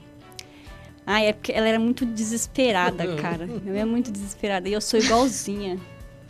Ai, 1.07 1.29
é 1.29 1.33
porque 1.33 1.53
ela 1.53 1.67
era 1.67 1.79
muito 1.79 2.05
desesperada, 2.05 3.17
cara. 3.17 3.47
Minha 3.47 3.73
mãe 3.73 3.81
é 3.81 3.85
muito 3.85 4.11
desesperada. 4.13 4.69
E 4.69 4.73
eu 4.73 4.81
sou 4.81 5.01
igualzinha. 5.01 5.81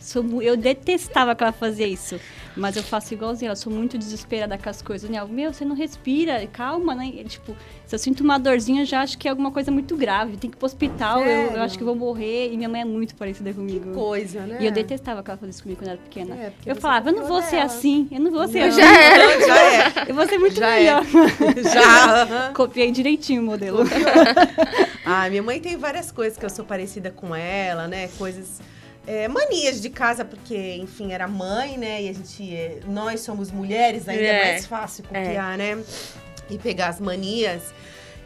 Sou, 0.03 0.41
eu 0.41 0.57
detestava 0.57 1.33
que 1.33 1.41
ela 1.43 1.53
fazia 1.53 1.87
isso. 1.87 2.19
Mas 2.57 2.75
eu 2.75 2.83
faço 2.83 3.13
igualzinha. 3.13 3.49
Eu 3.49 3.55
sou 3.55 3.71
muito 3.71 3.97
desesperada 3.97 4.57
com 4.57 4.69
as 4.69 4.81
coisas. 4.81 5.09
Daniel, 5.09 5.27
meu, 5.29 5.53
você 5.53 5.63
não 5.63 5.75
respira. 5.75 6.45
Calma, 6.51 6.93
né? 6.93 7.09
Tipo, 7.25 7.55
se 7.87 7.95
eu 7.95 7.99
sinto 7.99 8.21
uma 8.21 8.37
dorzinha, 8.37 8.81
eu 8.81 8.85
já 8.85 9.01
acho 9.01 9.17
que 9.17 9.27
é 9.27 9.31
alguma 9.31 9.49
coisa 9.49 9.71
muito 9.71 9.95
grave. 9.95 10.35
Tem 10.35 10.49
que 10.49 10.57
ir 10.57 10.59
pro 10.59 10.65
hospital. 10.65 11.23
Eu, 11.23 11.51
eu 11.53 11.61
acho 11.61 11.77
que 11.77 11.83
vou 11.85 11.95
morrer. 11.95 12.51
E 12.51 12.57
minha 12.57 12.67
mãe 12.67 12.81
é 12.81 12.85
muito 12.85 13.15
parecida 13.15 13.53
comigo. 13.53 13.93
Coisa, 13.93 14.41
né? 14.41 14.57
E 14.59 14.65
eu 14.65 14.71
detestava 14.73 15.23
que 15.23 15.31
ela 15.31 15.37
fazia 15.37 15.51
isso 15.51 15.63
comigo 15.63 15.79
quando 15.79 15.87
eu 15.87 15.93
era 15.93 16.01
pequena. 16.01 16.35
É, 16.35 16.51
eu 16.65 16.75
falava, 16.75 17.09
eu 17.09 17.15
não 17.15 17.25
vou 17.25 17.41
ser 17.41 17.51
dela. 17.51 17.63
assim, 17.63 18.07
eu 18.11 18.19
não 18.19 18.29
vou 18.29 18.47
ser 18.47 18.59
Não, 18.59 18.67
assim. 18.67 18.81
Já 18.81 18.93
é. 18.93 19.47
Já 19.47 19.57
é. 19.57 19.93
Eu 20.09 20.15
vou 20.15 20.27
ser 20.27 20.37
muito 20.37 20.55
Já 20.55 20.69
é. 20.69 20.79
melhor. 20.79 21.05
Já. 21.73 22.21
aham. 22.23 22.53
Copiei 22.53 22.91
direitinho 22.91 23.41
o 23.41 23.45
modelo. 23.45 23.79
Ah, 25.05 25.29
minha 25.29 25.43
mãe 25.43 25.59
tem 25.59 25.75
várias 25.75 26.13
coisas 26.13 26.37
que 26.39 26.45
eu 26.45 26.49
sou 26.49 26.63
parecida 26.63 27.11
com 27.11 27.35
ela, 27.35 27.89
né? 27.89 28.07
Coisas. 28.17 28.61
É, 29.05 29.27
manias 29.27 29.81
de 29.81 29.89
casa, 29.89 30.23
porque, 30.23 30.75
enfim, 30.75 31.11
era 31.11 31.27
mãe, 31.27 31.77
né? 31.77 32.03
E 32.03 32.09
a 32.09 32.13
gente. 32.13 32.55
é, 32.55 32.79
nós 32.87 33.21
somos 33.21 33.51
mulheres, 33.51 34.07
ainda 34.07 34.23
é, 34.23 34.27
É. 34.27 34.51
mais 34.51 34.65
fácil 34.65 35.03
copiar, 35.03 35.57
né? 35.57 35.81
E 36.49 36.57
pegar 36.57 36.87
as 36.87 36.99
manias. 36.99 37.61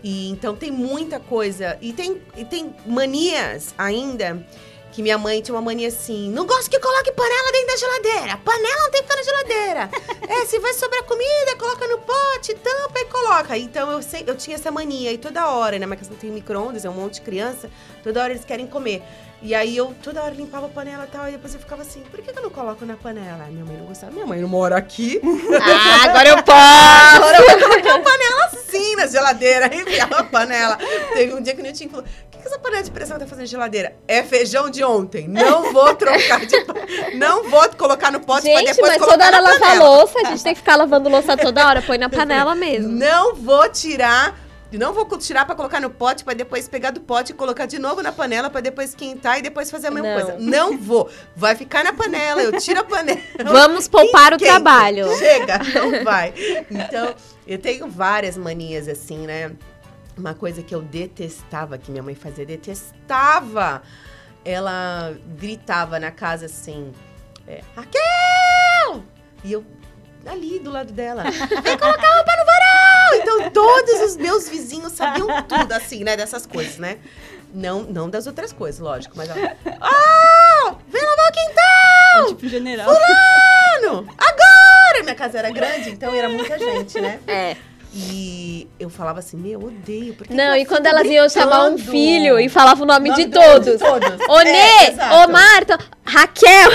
E 0.04 0.30
então 0.30 0.56
tem 0.56 0.72
muita 0.72 1.20
coisa. 1.20 1.78
E 1.82 1.92
tem, 1.94 2.22
e 2.36 2.46
tem 2.46 2.76
manias 2.86 3.74
ainda. 3.78 4.46
Que 4.92 5.04
minha 5.04 5.18
mãe 5.18 5.42
tinha 5.42 5.54
uma 5.54 5.62
mania 5.62 5.90
assim: 5.90 6.32
não 6.32 6.46
gosto 6.48 6.72
que 6.72 6.80
coloque 6.80 7.12
panela 7.12 7.52
dentro 7.52 7.68
da 7.68 7.78
geladeira. 7.78 8.38
Panela 8.38 8.82
não 8.84 8.92
tem 8.92 9.04
que 9.04 9.08
ficar 9.08 9.16
na 9.16 9.24
geladeira. 9.24 9.90
é, 10.42 10.46
se 10.46 10.58
vai 10.60 10.74
sobrar 10.74 11.04
comida, 11.04 11.56
coloca 11.60 11.88
no 11.88 12.00
pote, 12.00 12.56
tampa 12.56 13.00
e 13.00 13.06
coloca. 13.06 13.58
Então 13.58 13.92
eu, 13.92 14.02
sei, 14.02 14.24
eu 14.26 14.36
tinha 14.36 14.56
essa 14.56 14.72
mania. 14.72 15.12
E 15.12 15.18
toda 15.20 15.50
hora, 15.50 15.78
né? 15.78 15.86
Mas 15.86 16.00
que 16.02 16.10
não 16.10 16.18
tem 16.18 16.32
micro-ondas, 16.32 16.84
é 16.86 16.90
um 16.90 16.94
monte 16.94 17.16
de 17.16 17.22
criança. 17.22 17.70
Toda 18.02 18.24
hora 18.24 18.34
eles 18.34 18.46
querem 18.46 18.66
comer. 18.66 19.04
E 19.42 19.54
aí 19.54 19.78
eu 19.78 19.94
toda 20.02 20.24
hora 20.24 20.34
limpava 20.34 20.66
a 20.66 20.70
panela 20.70 21.04
e 21.04 21.08
tal. 21.08 21.28
E 21.28 21.34
depois 21.34 21.54
eu 21.54 21.60
ficava 21.60 21.84
assim: 21.84 22.02
por 22.10 22.20
que, 22.22 22.34
que 22.34 22.40
eu 22.40 22.44
não 22.44 22.50
coloco 22.50 22.84
na 22.86 22.96
panela? 22.96 23.46
Minha 23.46 23.66
mãe 23.66 23.78
não 23.78 23.86
gostava. 23.86 24.12
Minha 24.12 24.26
mãe 24.26 24.42
não 24.42 24.50
mora 24.50 24.76
aqui. 24.78 25.22
Ah, 25.70 26.06
agora 26.06 26.30
eu 26.30 26.44
posso! 26.44 27.16
Agora 27.16 27.38
eu 27.38 27.60
vou 27.60 27.70
colocar 27.70 27.96
a 27.96 28.00
panela 28.00 28.46
assim 28.46 28.96
na 28.96 29.08
geladeira. 29.08 29.70
Aí 29.72 29.82
enfiava 29.82 30.20
a 30.20 30.24
panela. 30.24 30.78
Teve 31.14 31.34
um 31.34 31.42
dia 31.42 31.54
que 31.54 31.62
o 31.62 31.64
Nilton 31.64 31.90
falou: 31.90 32.06
o 32.06 32.30
que, 32.32 32.40
que 32.40 32.48
essa 32.48 32.58
panela 32.60 32.84
de 32.84 32.92
pressão 32.92 33.20
tá 33.20 33.26
fazendo 33.26 33.42
na 33.42 33.46
geladeira? 33.46 33.96
É 34.08 34.24
feijão 34.24 34.70
de 34.70 34.84
ontem. 34.84 35.28
Não 35.28 35.72
vou 35.72 35.94
trocar 35.96 36.46
de 36.46 36.56
Não 37.16 37.50
vou 37.50 37.70
colocar 37.70 38.12
no 38.12 38.20
pote 38.20 38.50
pra 38.50 38.60
Gente, 38.60 38.74
depois 38.74 38.92
mas 38.92 38.98
colocar 38.98 39.18
toda 39.18 39.26
hora 39.26 39.40
lavar 39.40 39.78
louça, 39.78 40.20
a 40.20 40.24
gente 40.26 40.44
tem 40.44 40.54
que 40.54 40.60
ficar 40.60 40.76
lavando 40.76 41.10
louça 41.10 41.38
toda 41.38 41.68
hora, 41.68 41.82
põe 41.82 41.98
na 41.98 42.10
panela 42.10 42.56
mesmo. 42.56 42.92
Não 42.92 43.36
vou 43.36 43.70
tirar 43.70 44.36
não 44.72 44.94
vou 44.94 45.06
tirar 45.18 45.46
pra 45.46 45.56
colocar 45.56 45.80
no 45.80 45.90
pote, 45.90 46.24
pra 46.24 46.34
depois 46.34 46.68
pegar 46.68 46.92
do 46.92 47.00
pote 47.00 47.32
e 47.32 47.36
colocar 47.36 47.66
de 47.66 47.80
novo 47.80 48.02
na 48.02 48.12
panela 48.12 48.50
pra 48.50 48.60
depois 48.60 48.90
esquentar 48.90 49.40
e 49.40 49.42
depois 49.42 49.70
fazer 49.72 49.88
a 49.88 49.92
mesma 49.92 50.10
Não. 50.10 50.22
coisa. 50.22 50.38
Não 50.40 50.78
vou. 50.78 51.10
Vai 51.36 51.56
ficar 51.56 51.84
na 51.84 51.94
panela, 51.94 52.42
eu 52.42 52.60
tiro 52.60 52.80
a 52.80 52.84
panela. 52.86 53.20
Vamos 53.46 53.88
poupar 53.88 54.34
o 54.34 54.38
trabalho. 54.38 55.08
Chega, 55.18 55.60
não 55.74 56.04
vai. 56.04 56.34
Então, 56.70 57.16
eu 57.46 57.58
tenho 57.60 57.88
várias 57.88 58.36
manias 58.36 58.88
assim, 58.88 59.26
né? 59.26 59.52
Uma 60.18 60.34
coisa 60.34 60.64
que 60.64 60.74
eu 60.74 60.82
detestava, 60.82 61.78
que 61.78 61.92
minha 61.92 62.02
mãe 62.04 62.16
fazia, 62.16 62.46
detestava. 62.46 63.84
Ela 64.44 65.16
gritava 65.38 66.00
na 66.00 66.10
casa 66.10 66.46
assim, 66.48 66.92
é, 67.48 67.62
Raquel! 67.76 69.04
E 69.44 69.52
eu 69.54 69.64
ali 70.26 70.60
do 70.60 70.70
lado 70.72 70.92
dela, 70.92 71.24
vem 71.24 71.78
colocar 71.78 72.16
roupa 72.16 72.36
no 72.38 72.46
varal! 72.46 72.67
Então, 73.16 73.50
todos 73.52 74.02
os 74.02 74.18
meus 74.18 74.48
vizinhos 74.50 74.94
sabiam 74.94 75.28
tudo, 75.44 75.72
assim, 75.74 76.04
né? 76.04 76.16
Dessas 76.18 76.46
coisas, 76.46 76.78
né? 76.78 76.98
Não, 77.54 77.84
não 77.84 78.10
das 78.10 78.28
outras 78.28 78.52
coisas, 78.52 78.80
lógico, 78.80 79.16
mas 79.16 79.30
ela, 79.30 79.56
ah! 79.82 80.76
Vem 80.88 81.02
lavar 81.02 81.30
o 81.30 81.32
quintal! 81.32 82.36
Tipo, 82.36 82.48
general. 82.50 82.88
Mano, 82.88 84.08
agora! 84.18 85.04
Minha 85.04 85.16
casa 85.16 85.40
era 85.40 85.50
grande, 85.50 85.92
então 85.92 86.14
era 86.14 86.28
muita 86.28 86.60
gente, 86.60 87.00
né? 87.00 87.20
É. 87.26 87.56
E 88.00 88.68
eu 88.80 88.92
falava 88.92 89.18
assim, 89.20 89.36
meu, 89.38 89.60
odeio. 89.64 90.14
Por 90.14 90.28
que 90.28 90.34
Não, 90.34 90.56
e 90.56 90.66
quando 90.68 90.86
elas 90.86 91.08
iam 91.08 91.28
chamar 91.28 91.68
um 91.68 91.80
filho 91.80 92.40
e 92.40 92.48
falava 92.48 92.84
o 92.84 92.86
nome, 92.86 93.10
Nome 93.10 93.26
de 93.26 93.30
do- 93.32 93.40
todos. 93.42 93.72
de 93.74 93.78
todos. 93.80 94.10
Ô 94.30 94.40
É, 94.40 94.44
Nê, 94.44 94.88
exato. 94.92 95.16
ô 95.16 95.28
Marta, 95.32 95.80
Raquel. 96.06 96.70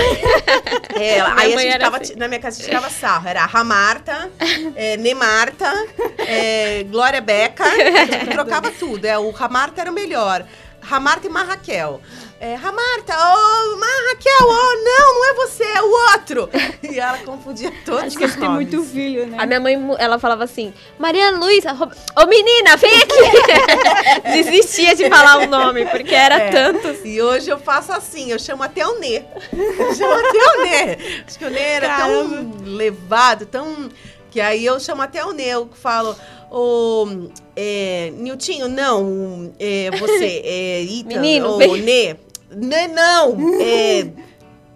É, 0.98 1.20
aí 1.20 1.54
a 1.54 1.58
gente 1.58 1.78
tava, 1.78 1.96
assim. 1.98 2.16
na 2.16 2.26
minha 2.26 2.40
casa 2.40 2.56
a 2.56 2.58
gente 2.58 2.68
tirava 2.68 2.90
sarro. 2.90 3.28
Era 3.28 3.46
Ramarta, 3.46 4.30
é, 4.74 4.96
Nemarta, 4.96 5.72
é, 6.18 6.84
Glória 6.90 7.20
Beca. 7.20 7.64
A 7.64 7.70
gente 8.04 8.26
trocava 8.30 8.70
tudo. 8.72 9.04
É, 9.04 9.16
o 9.16 9.30
Ramarta 9.30 9.80
era 9.80 9.90
o 9.90 9.94
melhor. 9.94 10.44
Ramarta 10.80 11.28
e 11.28 11.30
Marraquel. 11.30 12.00
É, 12.44 12.56
Ramarta, 12.56 13.14
ô, 13.14 13.76
Marraquel, 13.76 14.48
ô, 14.48 14.74
não, 14.82 15.14
não 15.20 15.30
é 15.30 15.34
você, 15.34 15.62
é 15.62 15.80
o 15.80 16.12
outro. 16.12 16.50
E 16.92 16.98
ela 16.98 17.18
confundia 17.18 17.72
todos 17.84 18.02
Acho 18.02 18.18
que 18.18 18.24
os 18.24 18.32
eles 18.32 18.40
têm 18.40 18.50
muito 18.50 18.82
filho, 18.82 19.28
né? 19.28 19.36
A 19.40 19.46
minha 19.46 19.60
mãe, 19.60 19.78
ela 19.96 20.18
falava 20.18 20.42
assim, 20.42 20.74
Mariana 20.98 21.38
Luísa, 21.38 21.72
ô 21.72 22.26
menina, 22.26 22.76
vem 22.76 22.90
aqui. 22.96 24.20
Desistia 24.34 24.96
de 24.96 25.08
falar 25.08 25.38
o 25.38 25.46
nome, 25.46 25.86
porque 25.86 26.12
era 26.12 26.34
É. 26.34 26.50
tantos. 26.50 26.98
E 27.04 27.22
hoje 27.22 27.48
eu 27.48 27.58
faço 27.60 27.92
assim, 27.92 28.32
eu 28.32 28.40
chamo 28.40 28.64
até 28.64 28.84
o 28.84 28.98
Nê. 28.98 29.22
Eu 29.52 29.94
chamo 29.94 30.12
até 30.12 30.38
o 30.38 30.62
Nê. 30.62 31.22
Acho 31.24 31.38
que 31.38 31.44
o 31.44 31.50
Nê 31.50 31.60
era 31.60 31.96
tão 31.96 32.52
levado, 32.64 33.46
tão. 33.46 33.88
Que 34.32 34.40
aí 34.40 34.66
eu 34.66 34.80
chamo 34.80 35.00
até 35.00 35.24
o 35.24 35.30
Nê, 35.32 35.50
eu 35.50 35.70
falo, 35.80 36.16
ô. 36.50 37.06
é, 37.54 38.12
Niltinho, 38.16 38.68
não, 38.68 39.52
é, 39.60 39.90
você, 39.96 40.42
é, 40.44 40.82
Ita, 40.82 41.20
Menino, 41.20 41.56
vem. 41.56 41.80
Nê. 41.80 42.16
Nê, 42.56 42.88
não, 42.88 43.36
é. 43.60 44.12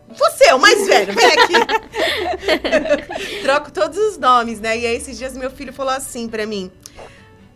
Você, 0.09 0.53
o 0.53 0.59
mais 0.59 0.87
velho, 0.87 1.13
vem 1.13 1.27
aqui. 1.27 1.55
Troco 3.43 3.71
todos 3.73 3.99
os 3.99 4.19
nomes, 4.19 4.61
né? 4.61 4.79
E 4.79 4.87
aí, 4.87 4.97
esses 4.97 5.19
dias, 5.19 5.37
meu 5.37 5.51
filho 5.51 5.73
falou 5.73 5.93
assim 5.93 6.29
pra 6.29 6.47
mim: 6.47 6.71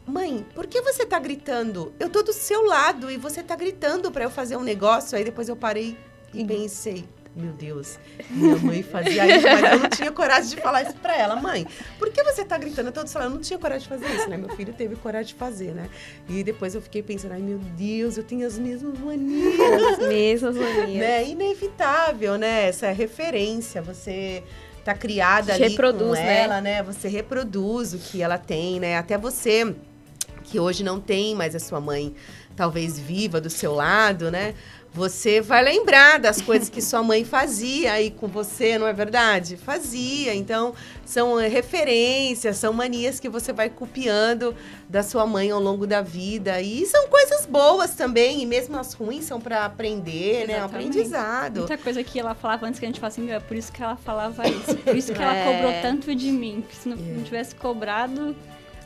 Mãe, 0.07 0.45
por 0.55 0.67
que 0.67 0.83
você 0.83 1.07
tá 1.07 1.19
gritando? 1.19 1.95
Eu 1.99 2.11
tô 2.11 2.23
do 2.23 2.33
seu 2.33 2.65
lado 2.65 3.11
e 3.11 3.17
você 3.17 3.43
tá 3.43 3.55
gritando 3.55 4.11
pra 4.11 4.25
eu 4.25 4.31
fazer 4.31 4.57
um 4.57 4.63
negócio. 4.63 5.17
Aí 5.17 5.25
depois 5.25 5.49
eu 5.49 5.57
parei 5.57 5.97
e 6.35 6.45
pensei. 6.45 7.09
Meu 7.35 7.53
Deus, 7.53 7.97
minha 8.29 8.57
mãe 8.57 8.83
fazia 8.83 9.25
isso, 9.37 9.47
mas 9.47 9.73
eu 9.73 9.79
não 9.79 9.89
tinha 9.89 10.11
coragem 10.11 10.51
de 10.51 10.57
falar 10.61 10.83
isso 10.83 10.95
pra 10.97 11.17
ela. 11.17 11.37
Mãe, 11.37 11.65
por 11.97 12.11
que 12.11 12.25
você 12.25 12.45
tá 12.45 12.59
gritando? 12.59 12.89
Eu 12.89 12.93
tô 12.93 13.05
do 13.05 13.09
seu 13.09 13.21
lado. 13.21 13.31
Eu 13.31 13.35
não 13.37 13.41
tinha 13.41 13.59
coragem 13.59 13.83
de 13.83 13.89
fazer 13.89 14.13
isso, 14.17 14.29
né? 14.29 14.37
Meu 14.37 14.49
filho 14.57 14.73
teve 14.73 14.97
coragem 14.97 15.29
de 15.29 15.35
fazer, 15.35 15.73
né? 15.73 15.89
E 16.29 16.43
depois 16.43 16.75
eu 16.75 16.83
fiquei 16.83 17.03
pensando, 17.05 17.33
ai 17.33 17.41
meu 17.41 17.59
Deus, 17.59 18.17
eu 18.17 18.25
tenho 18.25 18.45
as 18.45 18.59
mesmas 18.59 18.99
manias 18.99 19.55
As 19.93 20.09
mesmas 20.09 20.57
manias. 20.57 20.99
né? 20.99 21.29
Inevitável, 21.29 22.37
né? 22.37 22.69
Essa 22.69 22.87
é 22.89 22.93
referência, 22.93 23.81
você 23.81 24.43
tá 24.85 24.95
criada 24.95 25.55
ali 25.55 25.69
reproduz, 25.69 26.19
com 26.19 26.25
né? 26.25 26.41
ela, 26.41 26.61
né? 26.61 26.83
Você 26.83 27.07
reproduz 27.07 27.95
o 27.95 27.99
que 27.99 28.21
ela 28.23 28.39
tem, 28.39 28.81
né? 28.81 28.97
Até 28.99 29.17
você 29.17 29.75
que 30.43 30.59
hoje 30.59 30.83
não 30.83 30.99
tem 30.99 31.35
mais 31.37 31.55
a 31.55 31.61
sua 31.61 31.81
mãe 31.81 32.13
talvez 32.57 32.99
viva 32.99 33.41
do 33.41 33.49
seu 33.49 33.73
lado, 33.75 34.31
né? 34.31 34.55
Você 34.93 35.41
vai 35.41 35.63
lembrar 35.63 36.19
das 36.19 36.43
coisas 36.43 36.69
que 36.69 36.83
sua 36.83 37.01
mãe 37.01 37.25
fazia 37.25 37.93
aí 37.93 38.11
com 38.11 38.27
você, 38.27 38.77
não 38.77 38.89
é 38.89 38.93
verdade? 38.93 39.57
Fazia. 39.57 40.35
Então, 40.35 40.75
são 41.05 41.39
eh, 41.39 41.47
referências, 41.47 42.57
são 42.57 42.73
manias 42.73 43.21
que 43.21 43.29
você 43.29 43.53
vai 43.53 43.71
copiando 43.71 44.53
da 44.89 45.05
sua 45.05 45.25
mãe 45.27 45.49
ao 45.53 45.61
longo 45.61 45.87
da 45.87 46.03
vida. 46.03 46.61
E 46.61 46.85
são 46.87 47.07
coisas 47.07 47.47
boas 47.47 47.95
também, 47.95 48.43
e 48.43 48.47
mesmo 48.47 48.77
as 48.77 48.93
ruins 48.93 49.25
são 49.27 49.41
para 49.41 49.65
aprender, 49.65 50.49
né? 50.49 50.55
É 50.55 50.57
um 50.57 50.65
Exatamente. 50.65 50.89
aprendizado. 50.89 51.59
Muita 51.59 51.79
coisa 51.79 52.03
que 52.03 52.19
ela 52.19 52.35
falava 52.35 52.67
antes 52.67 52.81
que 52.81 52.85
a 52.85 52.89
gente 52.89 52.99
fala 52.99 53.13
assim, 53.13 53.31
é 53.31 53.39
por 53.39 53.57
isso 53.57 53.71
que 53.71 53.81
ela 53.81 53.95
falava 53.97 54.43
isso. 54.49 54.75
Por 54.77 54.97
isso 54.97 55.13
que 55.13 55.23
ela 55.23 55.37
É. 55.37 55.45
cobrou 55.53 55.73
tanto 55.83 56.13
de 56.17 56.33
mim. 56.33 56.63
Porque 56.63 56.75
se 56.75 56.89
não, 56.89 56.97
não 56.97 57.23
tivesse 57.23 57.55
cobrado. 57.55 58.35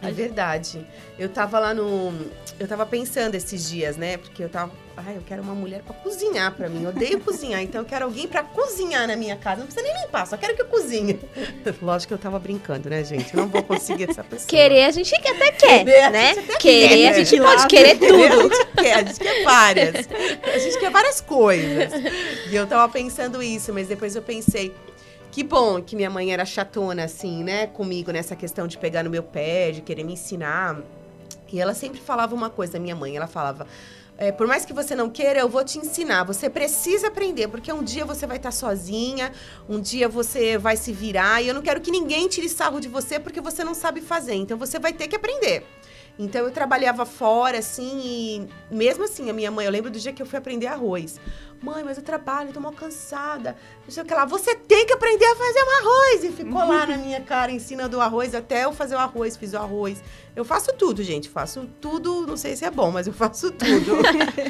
É 0.09 0.13
verdade. 0.13 0.87
Eu 1.19 1.29
tava 1.29 1.59
lá 1.59 1.73
no. 1.75 2.13
Eu 2.59 2.67
tava 2.69 2.85
pensando 2.87 3.35
esses 3.35 3.69
dias, 3.69 3.97
né? 3.97 4.17
Porque 4.17 4.43
eu 4.43 4.49
tava. 4.49 4.73
Ai, 4.97 5.17
eu 5.17 5.23
quero 5.27 5.43
uma 5.43 5.55
mulher 5.57 5.83
pra 5.83 5.93
cozinhar 5.95 6.53
pra 6.53 6.69
mim. 6.69 6.85
Eu 6.85 6.91
odeio 6.91 7.19
cozinhar, 7.19 7.61
então 7.61 7.81
eu 7.81 7.85
quero 7.85 8.05
alguém 8.05 8.29
pra 8.29 8.45
cozinhar 8.45 9.09
na 9.09 9.17
minha 9.17 9.35
casa. 9.37 9.59
Não 9.61 9.67
precisa 9.67 9.85
nem 9.85 10.03
limpar, 10.05 10.25
só 10.27 10.37
quero 10.37 10.55
que 10.55 10.63
eu 10.63 10.67
cozinhe. 10.67 11.19
Lógico 11.83 12.09
que 12.09 12.15
eu 12.15 12.19
tava 12.19 12.39
brincando, 12.39 12.89
né, 12.89 13.03
gente? 13.03 13.35
Eu 13.35 13.41
não 13.43 13.49
vou 13.49 13.63
conseguir 13.65 14.09
essa 14.09 14.23
pessoa. 14.23 14.47
Querer 14.49 14.85
a 14.85 14.91
gente 14.93 15.13
até 15.17 15.51
quer, 15.51 15.85
Querer, 15.85 16.01
a 16.03 16.11
né? 16.11 16.35
gente 16.35 16.39
até 16.51 16.59
Querer 16.59 16.89
quer, 16.89 17.09
a 17.09 17.11
né? 17.19 17.25
gente 17.25 17.41
pode 17.43 17.67
querer 17.67 17.99
Querer, 17.99 18.27
A 18.27 18.31
tudo. 18.37 18.55
gente 18.55 18.67
quer, 18.77 18.95
a 18.95 19.03
gente 19.03 19.19
quer 19.21 19.45
várias. 19.45 19.95
A 20.55 20.59
gente 20.59 20.79
quer 20.79 20.91
várias 20.91 21.21
coisas. 21.21 21.93
E 22.51 22.55
eu 22.55 22.67
tava 22.67 22.93
pensando 22.93 23.43
isso, 23.43 23.73
mas 23.73 23.89
depois 23.89 24.15
eu 24.15 24.23
pensei. 24.23 24.73
Que 25.35 25.43
bom 25.43 25.83
que 25.83 25.97
minha 25.97 26.09
mãe 26.09 26.33
era 26.33 26.45
chatona, 26.45 27.03
assim, 27.03 27.43
né? 27.43 27.67
Comigo 27.67 28.13
nessa 28.13 28.37
questão 28.37 28.69
de 28.69 28.79
pegar 28.79 29.03
no 29.03 29.11
meu 29.11 29.25
pé, 29.25 29.73
de 29.73 29.81
querer 29.81 30.05
me 30.05 30.13
ensinar. 30.13 30.81
E 31.53 31.61
ela 31.61 31.75
sempre 31.75 32.01
falava 32.01 32.33
uma 32.37 32.49
coisa, 32.49 32.79
minha 32.79 32.95
mãe, 32.95 33.17
ela 33.17 33.27
falava. 33.27 33.67
é, 34.17 34.31
por 34.31 34.47
mais 34.47 34.65
que 34.65 34.73
você 34.73 34.95
não 34.95 35.11
queira, 35.11 35.41
eu 35.41 35.49
vou 35.49 35.65
te 35.65 35.77
ensinar. 35.77 36.23
Você 36.23 36.49
precisa 36.49 37.09
aprender, 37.09 37.49
porque 37.49 37.73
um 37.73 37.83
dia 37.83 38.05
você 38.05 38.29
vai 38.29 38.37
estar 38.37 38.53
sozinha, 38.53 39.33
um 39.69 39.81
dia 39.81 40.09
você 40.09 40.57
vai 40.57 40.77
se 40.77 40.93
virar, 40.93 41.43
e 41.43 41.49
eu 41.49 41.55
não 41.55 41.63
quero 41.63 41.81
que 41.81 41.91
ninguém 41.91 42.29
tire 42.29 42.49
sarro 42.49 42.79
de 42.79 42.87
você 42.87 43.19
porque 43.19 43.41
você 43.41 43.65
não 43.65 43.75
sabe 43.75 44.01
fazer. 44.01 44.35
Então 44.35 44.57
você 44.57 44.79
vai 44.79 44.93
ter 44.93 45.09
que 45.09 45.17
aprender. 45.17 45.67
Então 46.19 46.43
eu 46.43 46.51
trabalhava 46.51 47.05
fora, 47.05 47.59
assim, 47.59 48.49
e 48.71 48.75
mesmo 48.75 49.05
assim, 49.05 49.29
a 49.31 49.33
minha 49.33 49.51
mãe, 49.51 49.67
eu 49.67 49.73
lembro 49.73 49.91
do 49.91 49.99
dia 49.99 50.13
que 50.13 50.23
eu 50.23 50.27
fui 50.27 50.39
aprender 50.39 50.67
arroz. 50.67 51.19
Mãe, 51.61 51.83
mas 51.83 51.97
eu 51.97 52.05
trabalho, 52.05 52.53
tô 52.53 52.61
mal 52.61 52.73
cansada. 52.73 53.57
Não 53.85 53.91
sei 53.91 54.03
o 54.03 54.07
que 54.07 54.13
lá. 54.13 54.27
Você 54.27 54.55
tem 54.55 54.85
que 54.85 54.93
aprender 54.93 55.25
a 55.25 55.35
fazer 55.35 55.63
um 55.63 55.71
arroz. 55.81 56.25
E 56.25 56.31
ficou 56.31 56.59
lá 56.61 56.87
na 56.87 56.99
minha 56.99 57.23
cara, 57.23 57.51
ensinando 57.51 57.97
o 57.97 58.01
arroz, 58.03 58.35
até 58.35 58.67
eu 58.67 58.73
fazer 58.73 58.95
o 58.95 58.99
arroz, 58.99 59.35
fiz 59.35 59.55
o 59.55 59.57
arroz. 59.57 60.03
Eu 60.37 60.45
faço 60.45 60.75
tudo, 60.75 61.03
gente. 61.03 61.27
Faço 61.27 61.67
tudo, 61.81 62.27
não 62.27 62.37
sei 62.37 62.55
se 62.55 62.67
é 62.67 62.71
bom, 62.71 62.91
mas 62.91 63.07
eu 63.07 63.15
faço 63.15 63.51
tudo. 63.51 63.97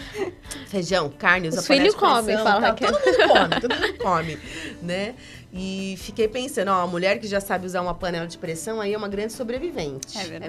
Feijão, 0.67 1.09
carne, 1.09 1.49
usa 1.49 1.61
Os 1.61 1.67
filhos 1.69 1.95
comem, 1.95 2.37
fala, 2.37 2.61
tá? 2.61 2.69
Raquel. 2.69 2.93
Todo 2.93 3.05
mundo 3.05 3.29
come, 3.29 3.61
todo 3.61 3.75
mundo 3.75 3.99
come, 3.99 4.39
né? 4.83 5.15
E 5.57 5.97
fiquei 6.01 6.27
pensando, 6.27 6.69
ó, 6.73 6.83
a 6.83 6.87
mulher 6.87 7.21
que 7.21 7.29
já 7.29 7.41
sabe 7.41 7.65
usar 7.65 7.81
uma 7.81 7.95
panela 7.95 8.27
de 8.27 8.37
pressão 8.37 8.81
aí 8.81 8.93
é 8.93 8.99
uma 8.99 9.07
grande 9.07 9.33
sobrevivente. 9.35 10.19
É 10.19 10.25
verdade. 10.25 10.49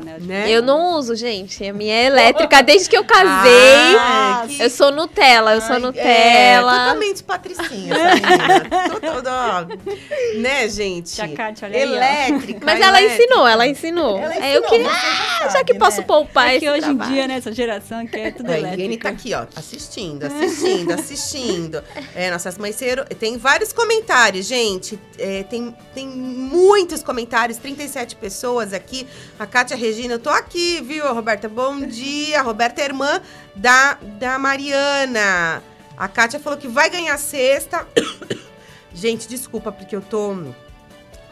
verdade. 0.00 0.22
Né? 0.26 0.50
Eu 0.50 0.60
não 0.60 0.96
uso, 0.98 1.16
gente. 1.16 1.66
A 1.66 1.72
minha 1.72 1.94
é 1.94 2.04
elétrica 2.04 2.62
desde 2.62 2.90
que 2.90 2.96
eu 2.96 3.04
casei. 3.06 3.96
Ah, 3.98 4.44
que- 4.46 4.60
Eu 4.62 4.68
sou 4.68 4.92
Nutella, 4.92 5.54
eu 5.54 5.62
sou 5.62 5.76
Ai, 5.76 5.78
Nutella. 5.80 6.74
É, 6.76 6.78
totalmente 6.84 7.22
patricinha, 7.22 7.94
essa 7.94 8.14
menina. 8.20 8.90
Total- 8.90 9.64
ó, 9.64 10.38
né, 10.38 10.68
gente? 10.68 11.18
Olha. 11.22 11.76
Elétrica. 11.78 12.60
Mas 12.66 12.80
ela 12.82 12.98
elétrica. 13.00 13.22
ensinou, 13.24 13.46
ela 13.48 13.66
ensinou. 13.66 14.18
Ela 14.18 14.34
eu 14.50 14.60
ensinou, 14.60 14.68
queria, 14.68 14.90
você 14.90 15.00
já 15.40 15.46
ah, 15.46 15.48
já 15.48 15.64
que 15.64 15.74
posso 15.74 16.00
né? 16.02 16.06
poupar 16.06 16.48
É 16.48 16.56
esse 16.56 16.60
que 16.60 16.70
hoje 16.70 16.80
em 16.80 16.96
trabalho. 16.96 17.12
dia, 17.12 17.26
nessa 17.26 17.50
geração, 17.50 18.06
que 18.06 18.16
é 18.16 18.30
tudo 18.30 18.50
A 18.50 18.58
elétrico. 18.58 18.74
Irene 18.82 18.98
tá 18.98 19.08
aqui, 19.08 19.32
ó, 19.32 19.46
assistindo, 19.56 20.24
assistindo, 20.26 20.92
assistindo. 20.92 21.82
É, 22.14 22.30
nossas 22.30 22.58
mães 22.58 22.76
ser- 22.76 23.04
Tem 23.14 23.38
vários 23.38 23.72
comentários, 23.72 24.33
gente. 24.42 24.98
É, 25.18 25.42
tem, 25.44 25.74
tem 25.94 26.08
muitos 26.08 27.02
comentários, 27.02 27.58
37 27.58 28.16
pessoas 28.16 28.72
aqui. 28.72 29.06
A 29.38 29.46
Kátia 29.46 29.76
Regina, 29.76 30.14
eu 30.14 30.18
tô 30.18 30.30
aqui, 30.30 30.80
viu, 30.80 31.12
Roberta? 31.12 31.48
Bom 31.48 31.80
dia. 31.86 32.40
A 32.40 32.42
Roberta 32.42 32.80
é 32.80 32.84
irmã 32.84 33.20
da, 33.54 33.94
da 34.18 34.38
Mariana. 34.38 35.62
A 35.96 36.08
Kátia 36.08 36.40
falou 36.40 36.58
que 36.58 36.68
vai 36.68 36.90
ganhar 36.90 37.16
sexta. 37.18 37.86
gente, 38.92 39.28
desculpa, 39.28 39.70
porque 39.70 39.94
eu 39.94 40.00
tô 40.00 40.36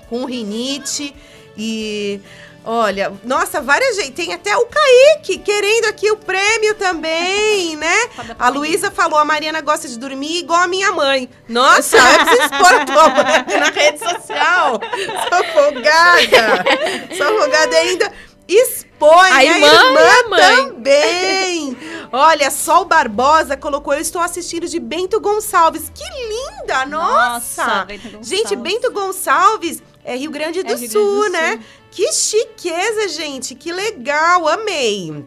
com 0.09 0.25
rinite 0.25 1.15
e. 1.57 2.21
Olha, 2.64 3.12
nossa, 3.25 3.61
várias 3.61 3.96
gente. 3.96 4.12
Tem 4.12 4.33
até 4.33 4.57
o 4.57 4.66
Kaique 4.66 5.38
querendo 5.38 5.87
aqui 5.87 6.11
o 6.11 6.16
prêmio 6.16 6.75
também, 6.75 7.75
né? 7.77 8.09
A 8.38 8.48
Luísa 8.48 8.90
falou: 8.90 9.18
a 9.18 9.25
Mariana 9.25 9.61
gosta 9.61 9.88
de 9.88 9.98
dormir 9.98 10.38
igual 10.38 10.61
a 10.61 10.68
minha 10.68 10.92
mãe. 10.92 11.29
Nossa, 11.48 11.96
eu 11.96 12.25
preciso 12.25 12.42
expor 12.42 12.72
a 12.75 12.85
tua 12.85 13.09
mãe 13.09 13.44
na 13.59 13.70
rede 13.70 13.98
social. 13.98 14.81
Sou 15.29 15.44
folgada. 15.53 16.64
Sou 17.16 17.38
folgada 17.38 17.77
ainda. 17.77 18.12
Expõe 18.48 18.92
põe, 19.03 19.33
A 19.33 19.44
irmã 19.44 19.68
a 19.68 20.29
mãe. 20.29 20.40
também. 20.40 21.77
Olha, 22.12 22.51
Sol 22.51 22.85
Barbosa 22.85 23.57
colocou, 23.57 23.94
eu 23.94 24.01
estou 24.01 24.20
assistindo 24.20 24.68
de 24.68 24.79
Bento 24.79 25.18
Gonçalves. 25.18 25.90
Que 25.92 26.05
linda, 26.05 26.87
nossa! 26.87 27.64
Nossa, 27.64 27.85
Bento 27.85 28.03
Gonçalves. 28.05 28.29
Gente, 28.29 28.55
Bento 28.57 28.92
Gonçalves 28.92 29.83
é 30.05 30.17
Rio 30.17 30.31
Grande 30.31 30.62
do 30.62 30.73
É 30.73 30.77
Rio 30.77 30.79
Grande 30.79 30.93
Sul, 30.93 31.25
do 31.25 31.29
né? 31.31 31.53
Sul. 31.53 31.61
Que 31.91 32.12
chiqueza, 32.12 33.09
gente, 33.09 33.55
que 33.55 33.73
legal, 33.73 34.49
amei. 34.49 35.25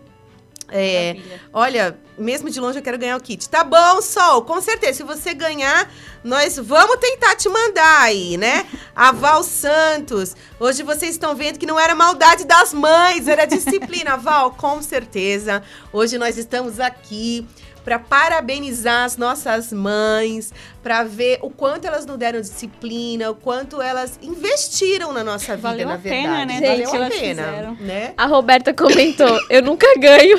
É, 0.70 1.18
olha, 1.54 1.98
mesmo 2.18 2.50
de 2.50 2.60
longe 2.60 2.80
eu 2.80 2.84
quero 2.84 2.98
ganhar 2.98 3.18
o 3.18 3.22
kit. 3.22 3.48
Tá 3.48 3.64
bom, 3.64 4.02
Sol, 4.02 4.42
com 4.44 4.60
certeza. 4.60 4.94
Se 4.94 5.04
você 5.04 5.34
ganhar, 5.34 5.92
nós 6.24 6.58
vamos 6.58 6.98
tentar 6.98 7.36
te 7.36 7.48
mandar 7.48 8.02
aí, 8.02 8.36
né? 8.36 8.66
A 8.96 9.12
Val 9.12 9.44
Santos. 9.44 10.36
Hoje 10.60 10.82
vocês 10.82 11.12
estão 11.12 11.36
vendo 11.36 11.60
que 11.60 11.66
não 11.68 11.80
era 11.80 11.94
maldade 11.94 12.46
das 12.46 12.74
mães, 12.74 13.28
era 13.28 13.46
disciplina. 13.46 14.18
Val, 14.18 14.52
com 14.52 14.82
certeza. 14.82 15.62
Hoje 15.94 16.18
nós 16.18 16.38
estamos 16.38 16.80
aqui 16.80 17.48
para 17.86 18.00
parabenizar 18.00 19.06
as 19.06 19.16
nossas 19.16 19.72
mães, 19.72 20.52
para 20.82 21.04
ver 21.04 21.38
o 21.44 21.52
quanto 21.52 21.86
elas 21.86 22.04
nos 22.04 22.18
deram 22.18 22.42
disciplina, 22.42 23.30
o 23.30 23.36
quanto 23.36 23.80
elas 23.80 24.18
investiram 24.24 25.14
na 25.14 25.24
nossa 25.24 25.56
vida, 25.56 25.68
Valeu 25.70 25.88
na 25.88 25.94
a 25.94 25.98
pena, 26.00 26.38
verdade. 26.46 26.62
né? 26.62 26.68
Valeu 26.68 26.86
Gente, 26.86 26.94
a 26.94 26.96
elas 26.98 27.14
pena, 27.14 27.44
fizeram. 27.44 27.76
né? 27.80 28.14
A 28.18 28.26
Roberta 28.26 28.74
comentou, 28.74 29.40
eu 29.52 29.62
nunca 29.62 29.88
ganho. 30.00 30.38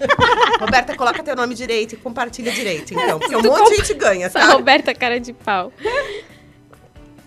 Roberta, 0.58 0.96
coloca 0.96 1.22
teu 1.22 1.36
nome 1.36 1.54
direito 1.54 1.92
e 1.92 1.96
compartilha 1.98 2.50
direito, 2.50 2.94
então. 2.94 3.18
Porque 3.18 3.36
um 3.36 3.42
monte 3.42 3.70
de 3.70 3.76
gente 3.76 3.94
ganha, 3.94 4.30
tá? 4.30 4.52
Roberta 4.52 4.94
cara 4.94 5.20
de 5.20 5.34
pau. 5.34 5.70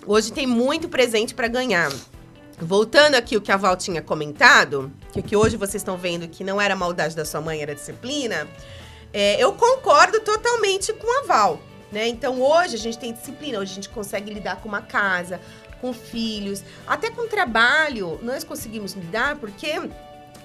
Hoje 0.05 0.33
tem 0.33 0.47
muito 0.47 0.89
presente 0.89 1.35
pra 1.35 1.47
ganhar. 1.47 1.91
Voltando 2.59 3.15
aqui 3.15 3.37
o 3.37 3.41
que 3.41 3.51
a 3.51 3.57
Val 3.57 3.77
tinha 3.77 4.01
comentado, 4.01 4.91
que, 5.13 5.21
que 5.21 5.35
hoje 5.35 5.55
vocês 5.55 5.75
estão 5.75 5.95
vendo 5.95 6.27
que 6.27 6.43
não 6.43 6.59
era 6.59 6.75
maldade 6.75 7.15
da 7.15 7.23
sua 7.23 7.39
mãe, 7.39 7.61
era 7.61 7.73
disciplina. 7.75 8.47
É, 9.13 9.41
eu 9.43 9.53
concordo 9.53 10.19
totalmente 10.21 10.93
com 10.93 11.19
a 11.19 11.23
Val, 11.25 11.59
né? 11.91 12.07
Então 12.07 12.41
hoje 12.41 12.75
a 12.75 12.79
gente 12.79 12.97
tem 12.97 13.13
disciplina, 13.13 13.59
hoje 13.59 13.71
a 13.71 13.75
gente 13.75 13.89
consegue 13.89 14.31
lidar 14.33 14.57
com 14.57 14.67
uma 14.69 14.81
casa, 14.81 15.39
com 15.81 15.93
filhos, 15.93 16.63
até 16.85 17.09
com 17.09 17.27
trabalho, 17.27 18.19
nós 18.21 18.43
conseguimos 18.43 18.93
lidar 18.93 19.37
porque 19.37 19.89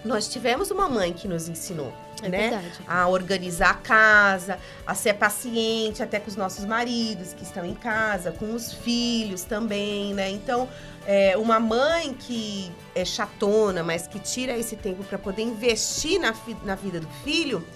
nós 0.05 0.29
tivemos 0.29 0.71
uma 0.71 0.89
mãe 0.89 1.13
que 1.13 1.27
nos 1.27 1.49
ensinou, 1.49 1.93
É 2.23 2.29
né? 2.29 2.51
verdade. 2.51 2.73
a 2.87 3.09
organizar 3.09 3.71
a 3.71 3.75
casa, 3.75 4.59
a 4.87 4.95
ser 4.95 5.15
paciente 5.15 6.03
até 6.03 6.21
com 6.21 6.29
os 6.29 6.37
nossos 6.37 6.65
maridos 6.67 7.33
que 7.33 7.43
estão 7.43 7.65
em 7.65 7.75
casa, 7.75 8.31
com 8.31 8.55
os 8.55 8.73
filhos 8.73 9.43
também, 9.45 10.13
né? 10.15 10.31
Então, 10.31 10.69
é, 11.07 11.37
uma 11.39 11.59
mãe 11.59 12.13
que 12.15 12.71
é 12.95 13.05
chatona, 13.05 13.83
mas 13.83 14.07
que 14.07 14.19
tira 14.19 14.57
esse 14.57 14.77
tempo 14.77 15.03
para 15.05 15.19
poder 15.19 15.43
investir 15.43 16.21
na, 16.21 16.35
na 16.65 16.75
vida 16.75 17.01
do 17.01 17.09
filho, 17.25 17.67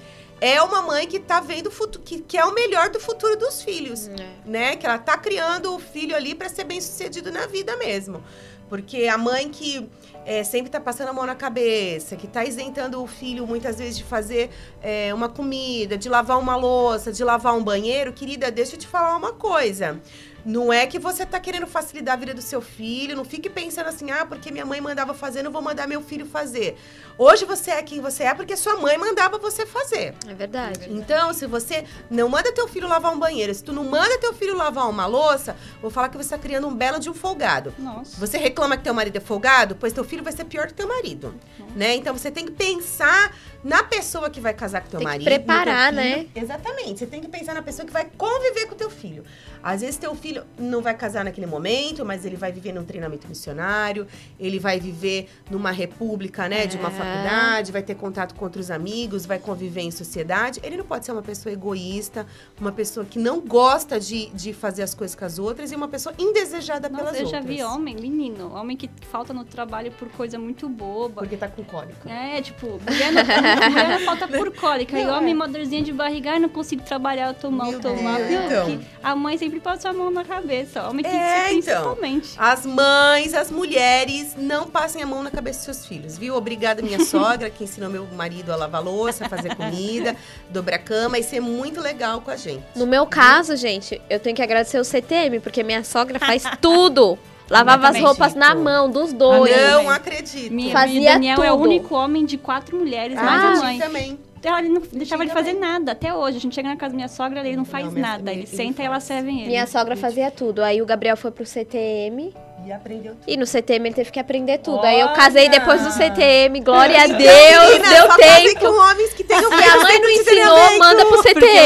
é 0.41 0.61
uma 0.63 0.83
mãe 0.83 1.07
que 1.07 1.19
tá 1.19 1.41
vendo 1.41 1.69
o 1.69 1.71
futuro, 1.71 2.05
que, 2.05 2.21
que 2.21 2.37
é 2.37 2.45
o 2.45 2.55
melhor 2.55 2.91
do 2.91 3.01
futuro 3.01 3.37
dos 3.37 3.63
filhos 3.63 4.09
né? 4.49 4.77
Que 4.77 4.87
ela 4.87 4.99
tá 4.99 5.17
criando 5.17 5.75
o 5.75 5.79
filho 5.79 6.17
ali 6.17 6.35
para 6.35 6.49
ser 6.49 6.65
bem 6.65 6.81
sucedido 6.81 7.31
na 7.31 7.47
vida 7.47 7.77
mesmo. 7.77 8.23
Porque 8.69 9.07
a 9.07 9.17
mãe 9.17 9.49
que 9.49 9.89
é, 10.27 10.45
sempre 10.45 10.71
tá 10.71 10.79
passando 10.79 11.09
a 11.09 11.13
mão 11.13 11.25
na 11.25 11.35
cabeça, 11.35 12.17
que 12.17 12.27
tá 12.27 12.45
isentando 12.45 13.03
o 13.03 13.07
filho 13.07 13.47
muitas 13.47 13.79
vezes 13.79 13.97
de 13.97 14.05
fazer 14.05 14.51
é, 14.83 15.13
uma 15.15 15.29
comida, 15.29 15.97
de 15.97 16.09
lavar 16.09 16.39
uma 16.39 16.55
louça, 16.55 17.11
de 17.11 17.25
lavar 17.25 17.55
um 17.55 17.65
banheiro, 17.65 18.13
querida, 18.13 18.51
deixa 18.51 18.75
eu 18.75 18.79
te 18.79 18.87
falar 18.87 19.17
uma 19.17 19.33
coisa. 19.33 20.01
Não 20.49 20.73
é 20.73 20.87
que 20.87 20.99
você 20.99 21.27
tá 21.27 21.39
querendo 21.39 21.67
facilitar 21.67 22.15
a 22.15 22.17
vida 22.17 22.33
do 22.33 22.41
seu 22.41 22.63
filho, 22.63 23.15
não 23.15 23.23
fique 23.23 23.51
pensando 23.51 23.89
assim, 23.89 24.11
ah, 24.11 24.25
porque 24.25 24.51
minha 24.51 24.65
mãe 24.65 24.81
mandava 24.81 25.13
fazer, 25.13 25.43
não 25.43 25.53
vou 25.53 25.61
mandar 25.61 25.87
meu 25.87 26.01
filho 26.01 26.25
fazer. 26.25 26.75
Hoje 27.19 27.45
você 27.45 27.73
é 27.73 27.83
quem 27.83 28.01
você 28.01 28.23
é 28.23 28.33
porque 28.33 28.57
sua 28.57 28.77
mãe 28.77 28.97
mandava 28.97 29.37
você 29.37 29.67
fazer. 29.67 30.15
É 30.27 30.33
verdade. 30.33 30.87
Então, 30.89 31.35
se 31.35 31.47
você 31.47 31.85
não 32.09 32.31
manda 32.31 32.51
teu 32.51 32.67
filho 32.67 32.89
lavar 32.89 33.13
um 33.13 33.19
banheiro, 33.19 33.53
se 33.53 33.63
tu 33.63 33.75
não 33.75 33.85
manda 33.85 34.17
teu 34.21 34.33
filho 34.33 34.57
lavar 34.57 34.89
uma 34.89 35.05
louça, 35.05 35.55
vou 35.83 35.91
falar 35.91 36.09
que 36.09 36.17
você 36.17 36.31
tá 36.31 36.39
criando 36.39 36.67
um 36.67 36.75
belo 36.75 36.99
de 36.99 37.11
um 37.11 37.15
folgado. 37.15 37.75
Nossa. 37.79 38.17
Você 38.19 38.39
reclama 38.39 38.75
que 38.79 38.85
teu 38.85 38.95
marido 38.95 39.17
é 39.17 39.21
folgado, 39.21 39.77
pois 39.77 39.93
teu 39.93 40.03
filho 40.03 40.25
vai 40.25 40.33
ser 40.33 40.45
pior 40.45 40.69
que 40.69 40.73
teu 40.73 40.89
marido, 40.89 41.35
né? 41.77 41.95
Então 41.97 42.17
você 42.17 42.31
tem 42.31 42.47
que 42.47 42.53
pensar 42.53 43.37
na 43.63 43.83
pessoa 43.83 44.31
que 44.31 44.41
vai 44.41 44.55
casar 44.55 44.81
com 44.81 44.89
teu 44.89 45.01
Tem 45.01 45.07
que 45.07 45.13
marido. 45.13 45.25
preparar, 45.25 45.93
teu 45.93 46.01
né? 46.01 46.27
Exatamente. 46.35 47.01
Você 47.01 47.07
tem 47.07 47.21
que 47.21 47.29
pensar 47.29 47.53
na 47.53 47.63
pessoa 47.63 47.85
que 47.85 47.93
vai 47.93 48.07
conviver 48.17 48.67
com 48.67 48.75
teu 48.75 48.89
filho. 48.89 49.25
Às 49.63 49.81
vezes 49.81 49.97
teu 49.97 50.15
filho 50.15 50.45
não 50.59 50.81
vai 50.83 50.95
casar 50.95 51.25
naquele 51.25 51.47
momento, 51.47 52.05
mas 52.05 52.25
ele 52.25 52.37
vai 52.37 52.53
viver 52.53 52.73
num 52.73 52.85
treinamento 52.85 53.27
missionário, 53.29 54.07
ele 54.39 54.59
vai 54.59 54.79
viver 54.81 55.29
numa 55.51 55.71
república, 55.71 56.49
né, 56.49 56.67
de 56.67 56.77
uma 56.77 56.89
É. 56.89 56.93
faculdade, 56.93 57.73
vai 57.73 57.83
ter 57.83 57.95
contato 57.95 58.35
com 58.35 58.45
outros 58.45 58.71
amigos, 58.71 59.27
vai 59.27 59.39
conviver 59.39 59.83
em 59.83 59.91
sociedade. 59.91 60.61
Ele 60.63 60.77
não 60.77 60.85
pode 60.85 61.05
ser 61.05 61.13
uma 61.13 61.23
pessoa 61.23 61.53
egoísta, 61.53 62.27
uma 62.61 62.73
pessoa 62.73 63.05
que 63.07 63.19
não 63.19 63.41
gosta 63.41 63.99
de, 63.99 64.29
de 64.31 64.53
fazer 64.53 64.83
as 64.83 64.95
coisas 64.95 65.15
com 65.15 65.25
as 65.25 65.39
outras 65.39 65.73
e 65.73 65.77
uma 65.77 65.89
pessoa 65.89 66.15
indesejada 66.19 66.89
Nossa, 66.89 67.05
pelas 67.05 67.21
eu 67.21 67.27
já 67.27 67.39
outras. 67.39 67.57
vi 67.57 67.63
homem, 67.63 67.97
menino, 67.97 68.55
homem 68.55 68.77
que 68.77 68.91
falta 69.11 69.33
no 69.33 69.45
trabalho 69.45 69.91
por 69.93 70.09
coisa 70.11 70.39
muito 70.39 70.69
boba. 70.69 71.23
Porque 71.23 71.37
tá 71.37 71.49
com 71.49 71.65
cólica. 71.65 72.09
É, 72.11 72.41
tipo, 72.43 72.67
mulher 72.67 73.13
não, 73.13 73.71
mulher 73.71 73.89
não 73.89 74.01
falta 74.05 74.29
por 74.29 74.55
cólica. 74.55 74.99
e 74.99 75.05
Não, 75.05 75.17
homem, 75.17 75.35
é. 75.35 75.81
de 75.83 75.93
barriga, 75.93 76.39
não 76.39 76.49
consigo 76.49 76.83
trabalhar, 76.83 77.29
eu 77.29 77.35
tô 77.35 77.51
mal, 77.51 77.71
Meu 77.71 77.81
tô 77.81 77.95
mal. 77.95 78.19
Então. 78.21 78.81
A 79.03 79.15
mãe 79.17 79.39
sempre 79.39 79.48
passa 79.61 79.89
a 79.91 79.93
mão 79.93 80.11
na 80.11 80.25
cabeça. 80.25 80.89
Homem 80.89 81.05
que 81.05 81.11
É, 81.11 81.49
se 81.49 81.55
então. 81.55 81.95
principalmente. 81.95 82.31
As 82.37 82.65
mães, 82.67 83.35
as 83.35 83.51
mulheres, 83.51 84.35
não 84.37 84.67
passem 84.67 85.03
a 85.03 85.07
mão 85.07 85.23
na 85.23 85.31
cabeça 85.31 85.59
dos 85.59 85.65
seus 85.77 85.87
filhos, 85.87 86.17
viu? 86.19 86.35
Obrigada, 86.37 86.83
minha 86.83 87.01
sogra, 87.05 87.49
que 87.51 87.65
ensinou 87.65 87.89
meu 87.91 88.07
marido 88.07 88.53
a 88.53 88.57
lavar 88.57 88.83
louça, 88.83 89.27
a 89.27 89.29
fazer 89.29 89.55
comida, 89.57 90.15
dobrar 90.51 90.77
a 90.77 90.79
cama 90.79 91.19
e 91.19 91.23
ser 91.23 91.41
muito 91.41 91.81
legal 91.81 92.21
com 92.21 92.31
a 92.31 92.37
gente. 92.37 92.63
No 92.77 92.87
meu 92.87 93.07
caso, 93.07 93.57
gente, 93.57 94.01
eu 94.11 94.21
tenho 94.21 94.37
que 94.37 94.43
agradecer 94.43 94.79
o 94.79 94.85
CTM, 94.85 95.41
porque 95.41 95.63
minha 95.63 95.83
sogra 95.85 96.19
faz 96.19 96.43
tudo. 96.61 97.19
Lavava 97.51 97.85
as 97.85 97.89
também, 97.95 98.03
roupas 98.03 98.35
na 98.35 98.55
mão 98.55 98.91
dos 98.91 99.11
dois. 99.13 99.57
não 99.57 99.89
acredito. 99.89 100.53
Minha, 100.53 100.71
Fazia 100.71 101.13
Daniel 101.15 101.43
é 101.43 101.51
o 101.51 101.57
tudo. 101.57 101.65
único 101.65 101.95
homem 101.95 102.27
de 102.27 102.37
quatro 102.37 102.77
mulheres, 102.77 103.17
Ah, 103.17 103.23
mais 103.23 103.59
a 103.59 103.63
mãe. 103.63 103.79
também. 103.79 104.19
Ela 104.43 104.63
não 104.63 104.81
deixava 104.93 105.23
ele 105.25 105.33
fazer 105.33 105.55
nada, 105.55 105.93
até 105.93 106.13
hoje. 106.15 106.37
A 106.39 106.41
gente 106.41 106.55
chega 106.55 106.69
na 106.69 106.77
casa 106.77 106.93
da 106.93 106.97
minha 106.97 107.09
sogra, 107.09 107.41
ele 107.47 107.57
não 107.57 107.65
faz 107.65 107.87
Não, 107.87 107.93
minha- 107.93 108.07
nada. 108.07 108.31
Ele 108.33 108.41
ele 108.41 108.47
senta 108.47 108.83
e 108.83 108.85
ela 108.85 108.95
faz. 108.97 109.05
serve 109.05 109.31
ele. 109.31 109.47
Minha 109.47 109.67
sogra 109.67 109.97
fazia 109.97 110.31
tudo. 110.31 110.63
Aí 110.63 110.81
o 110.83 110.87
Gabriel 110.87 111.17
foi 111.17 111.31
pro 111.31 111.45
CTM. 111.47 112.35
E 112.65 112.73
aprendeu 112.73 113.15
tudo. 113.15 113.25
E 113.27 113.37
no 113.37 113.47
CTM 113.47 113.89
ele 113.89 113.95
teve 113.95 114.11
que 114.11 114.21
aprender 114.21 114.59
tudo. 114.59 114.85
Aí 114.85 115.01
eu 115.01 115.09
casei 115.15 115.49
Olha! 115.49 115.59
depois 115.59 115.83
do 115.83 115.91
CTM. 115.91 116.61
Glória 116.61 117.03
a 117.03 117.07
Deus, 117.07 117.73
menina, 117.73 117.89
deu 117.89 118.09
tempo. 118.17 118.61
com 118.61 118.81
homens 118.81 119.13
que 119.15 119.25
tenham 119.25 119.49
Se 119.49 119.55
a 119.69 119.83
mãe 119.83 120.01
não 120.01 120.11
ensinou, 120.11 120.79
manda 120.79 121.07
pro 121.07 121.17
lá 121.17 121.23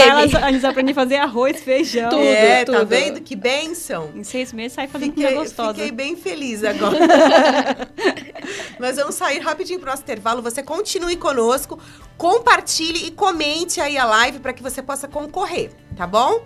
elas, 0.07 0.31
CTM. 0.31 0.49
eles 0.49 0.65
aprendem 0.65 0.93
a 0.93 0.95
fazer 0.95 1.17
arroz, 1.17 1.61
feijão. 1.63 2.11
Tudo, 2.11 2.23
é, 2.23 2.65
tá 2.65 2.73
tudo. 2.73 2.87
vendo? 2.87 3.21
Que 3.21 3.35
bênção. 3.35 4.11
Em 4.15 4.23
seis 4.23 4.53
meses 4.53 4.75
sai 4.75 4.87
fazendo 4.87 5.11
Fiquei, 5.11 5.25
comida 5.25 5.43
gostosa. 5.43 5.75
fiquei 5.75 5.91
bem 5.91 6.15
feliz 6.17 6.63
agora. 6.63 7.89
Nós 8.79 8.97
vamos 8.97 9.15
sair 9.15 9.39
rapidinho 9.41 9.81
pro 9.81 9.91
nosso 9.91 10.03
intervalo. 10.03 10.43
Você 10.43 10.63
continue 10.63 11.17
conosco, 11.17 11.79
compartilhe 12.17 13.07
e 13.07 13.11
comente 13.11 13.81
aí 13.81 13.97
a 13.97 14.05
live 14.05 14.39
para 14.41 14.53
que 14.53 14.63
você 14.63 14.83
possa 14.83 15.09
concorrer, 15.09 15.71
tá 15.97 16.07
bom? 16.07 16.43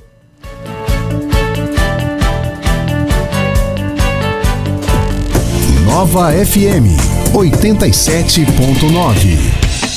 Nova 5.97 6.29
FM 6.31 6.93
87.9. 7.33 9.39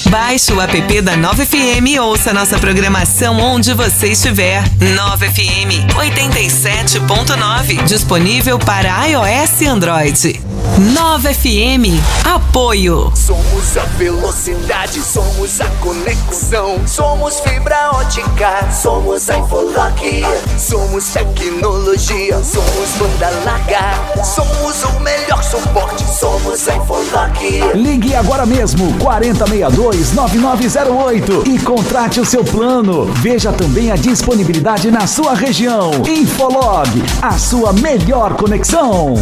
Baixe 0.09 0.53
o 0.53 0.61
app 0.61 1.01
da 1.01 1.17
9FM 1.17 1.89
e 1.89 1.99
ouça 1.99 2.33
nossa 2.33 2.57
programação 2.57 3.37
onde 3.37 3.73
você 3.73 4.13
estiver. 4.13 4.63
9FM 4.79 5.93
87.9. 5.93 7.83
Disponível 7.83 8.57
para 8.57 9.07
iOS 9.07 9.59
e 9.59 9.65
Android. 9.65 10.39
9FM. 10.79 11.99
Apoio. 12.23 13.11
Somos 13.15 13.77
a 13.77 13.83
velocidade, 13.97 15.01
somos 15.01 15.59
a 15.61 15.65
conexão. 15.81 16.79
Somos 16.87 17.39
fibra 17.41 17.91
ótica, 17.93 18.67
somos 18.71 19.29
a 19.29 19.37
Infolock. 19.37 20.23
Somos 20.57 21.03
tecnologia, 21.05 22.41
somos 22.43 22.89
banda 22.97 23.29
larga. 23.45 24.23
Somos 24.23 24.83
o 24.83 24.99
melhor 25.01 25.43
suporte, 25.43 26.03
somos 26.03 26.67
a 26.67 26.75
Infolock. 26.75 27.61
Ligue 27.75 28.15
agora 28.15 28.45
mesmo 28.45 28.93
4062-9908 28.99 31.47
e 31.47 31.59
contrate 31.59 32.19
o 32.19 32.25
seu 32.25 32.43
plano. 32.43 33.05
Veja 33.15 33.51
também 33.51 33.91
a 33.91 33.95
disponibilidade 33.95 34.91
na 34.91 35.07
sua 35.07 35.33
região. 35.33 35.91
Infolog, 36.07 36.87
a 37.21 37.37
sua 37.37 37.73
melhor 37.73 38.33
conexão. 38.35 39.15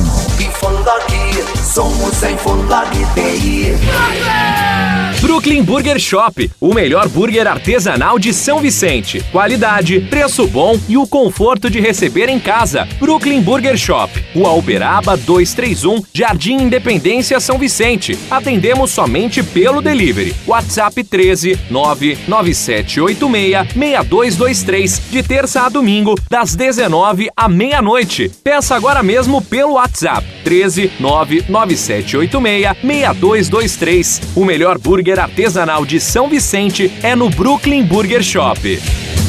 Somos 1.63 2.23
a 2.23 2.31
Infolock 2.31 2.91
TI. 3.13 4.96
Brooklyn 5.19 5.63
Burger 5.63 5.99
Shop, 5.99 6.49
o 6.61 6.73
melhor 6.75 7.07
burger 7.09 7.47
artesanal 7.47 8.19
de 8.19 8.31
São 8.31 8.59
Vicente. 8.59 9.19
Qualidade, 9.31 10.01
preço 10.01 10.45
bom 10.45 10.79
e 10.87 10.95
o 10.95 11.07
conforto 11.07 11.71
de 11.71 11.79
receber 11.79 12.29
em 12.29 12.39
casa. 12.39 12.87
Brooklyn 12.99 13.41
Burger 13.41 13.75
Shop, 13.75 14.11
Rua 14.35 14.53
Uberaba 14.53 15.17
231, 15.17 16.03
Jardim 16.13 16.57
Independência, 16.57 17.39
São 17.39 17.57
Vicente. 17.57 18.17
Atendemos 18.29 18.91
somente 18.91 19.41
pelo 19.41 19.81
delivery. 19.81 20.35
WhatsApp 20.45 21.03
13 21.03 21.57
99786 21.71 23.67
6223, 23.73 25.01
de 25.09 25.23
terça 25.23 25.63
a 25.63 25.69
domingo, 25.69 26.13
das 26.29 26.55
19 26.55 27.29
à 27.35 27.49
meia-noite. 27.49 28.31
Peça 28.43 28.75
agora 28.75 29.01
mesmo 29.01 29.41
pelo 29.41 29.73
WhatsApp 29.73 30.25
13 30.43 30.91
99786 30.99 32.77
6223. 32.83 34.21
O 34.35 34.45
melhor 34.45 34.77
burger 34.77 35.07
artesanal 35.17 35.85
de 35.85 35.99
São 35.99 36.29
Vicente 36.29 36.91
é 37.01 37.15
no 37.15 37.29
Brooklyn 37.29 37.83
Burger 37.83 38.21
Shop. 38.21 38.77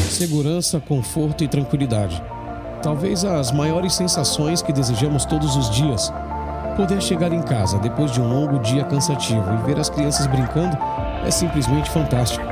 Segurança, 0.09 0.79
conforto 0.79 1.43
e 1.43 1.47
tranquilidade. 1.47 2.21
Talvez 2.81 3.25
as 3.25 3.51
maiores 3.51 3.93
sensações 3.93 4.61
que 4.61 4.73
desejamos 4.73 5.25
todos 5.25 5.55
os 5.55 5.69
dias. 5.69 6.11
Poder 6.75 7.01
chegar 7.01 7.33
em 7.33 7.41
casa 7.41 7.77
depois 7.79 8.11
de 8.11 8.21
um 8.21 8.27
longo 8.27 8.59
dia 8.59 8.83
cansativo 8.85 9.43
e 9.53 9.65
ver 9.65 9.79
as 9.79 9.89
crianças 9.89 10.27
brincando 10.27 10.77
é 11.25 11.31
simplesmente 11.31 11.89
fantástico. 11.89 12.45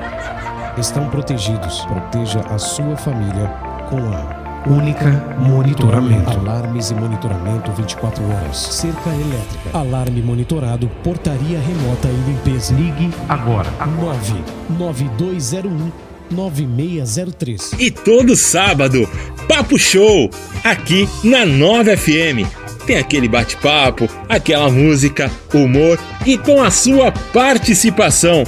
Estão 0.77 1.09
protegidos. 1.09 1.81
Proteja 1.85 2.41
a 2.49 2.57
sua 2.57 2.95
família 2.97 3.47
com 3.89 3.97
a 3.97 4.46
Única 4.65 5.35
Monitoramento. 5.39 6.31
Alarmes 6.31 6.89
e 6.89 6.95
monitoramento 6.95 7.71
24 7.71 8.23
horas. 8.29 8.57
Cerca 8.57 9.09
elétrica. 9.09 9.77
Alarme 9.77 10.21
monitorado. 10.21 10.89
Portaria 11.03 11.59
remota 11.59 12.07
e 12.07 12.29
limpeza. 12.29 12.73
Ligue 12.73 13.11
agora. 13.29 13.69
99201 13.99 15.91
9603. 16.29 17.73
E 17.79 17.89
todo 17.89 18.35
sábado, 18.35 19.07
Papo 19.47 19.79
Show, 19.79 20.29
aqui 20.63 21.07
na 21.23 21.45
Nova 21.45 21.95
FM. 21.95 22.45
Tem 22.85 22.97
aquele 22.97 23.27
bate-papo, 23.27 24.09
aquela 24.27 24.69
música, 24.69 25.31
humor 25.53 25.99
e 26.25 26.37
com 26.37 26.61
a 26.61 26.71
sua 26.71 27.11
participação. 27.11 28.43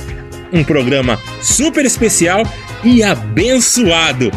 Um 0.51 0.63
programa 0.63 1.19
super 1.41 1.85
especial 1.85 2.43
e 2.83 3.03
abençoado. 3.03 4.31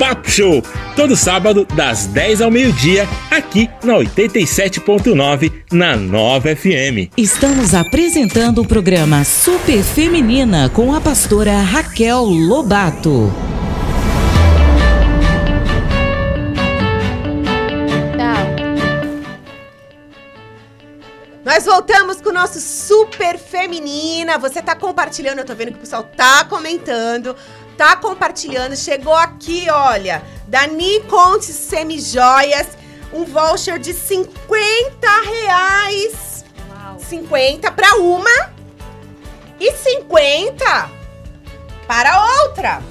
Papo 0.00 0.30
Show, 0.30 0.62
todo 0.96 1.14
sábado, 1.14 1.66
das 1.76 2.06
10 2.06 2.40
ao 2.40 2.50
meio-dia, 2.50 3.06
aqui 3.30 3.68
na 3.84 3.92
87.9, 3.96 5.52
na 5.70 5.94
Nova 5.94 6.56
FM. 6.56 7.12
Estamos 7.18 7.74
apresentando 7.74 8.62
o 8.62 8.66
programa 8.66 9.22
Super 9.24 9.82
Feminina 9.82 10.70
com 10.70 10.94
a 10.94 11.02
pastora 11.02 11.60
Raquel 11.60 12.22
Lobato. 12.22 13.30
Nós 21.44 21.66
voltamos 21.66 22.22
com 22.22 22.30
o 22.30 22.32
nosso 22.32 22.58
Super 22.58 23.36
Feminina. 23.36 24.38
Você 24.38 24.62
tá 24.62 24.74
compartilhando, 24.74 25.40
eu 25.40 25.44
tô 25.44 25.54
vendo 25.54 25.72
que 25.72 25.78
o 25.78 25.80
pessoal 25.80 26.04
tá 26.04 26.42
comentando, 26.44 27.36
tá 27.80 27.96
compartilhando. 27.96 28.76
Chegou 28.76 29.14
aqui, 29.14 29.66
olha, 29.70 30.22
Dani 30.46 31.00
Contes 31.04 31.56
Semijoias, 31.56 32.66
um 33.10 33.24
voucher 33.24 33.78
de 33.78 33.94
50 33.94 34.36
reais. 35.22 36.44
50 36.98 37.72
para 37.72 37.96
uma 37.96 38.50
e 39.58 39.72
50 39.72 40.90
para 41.86 42.42
outra. 42.42 42.82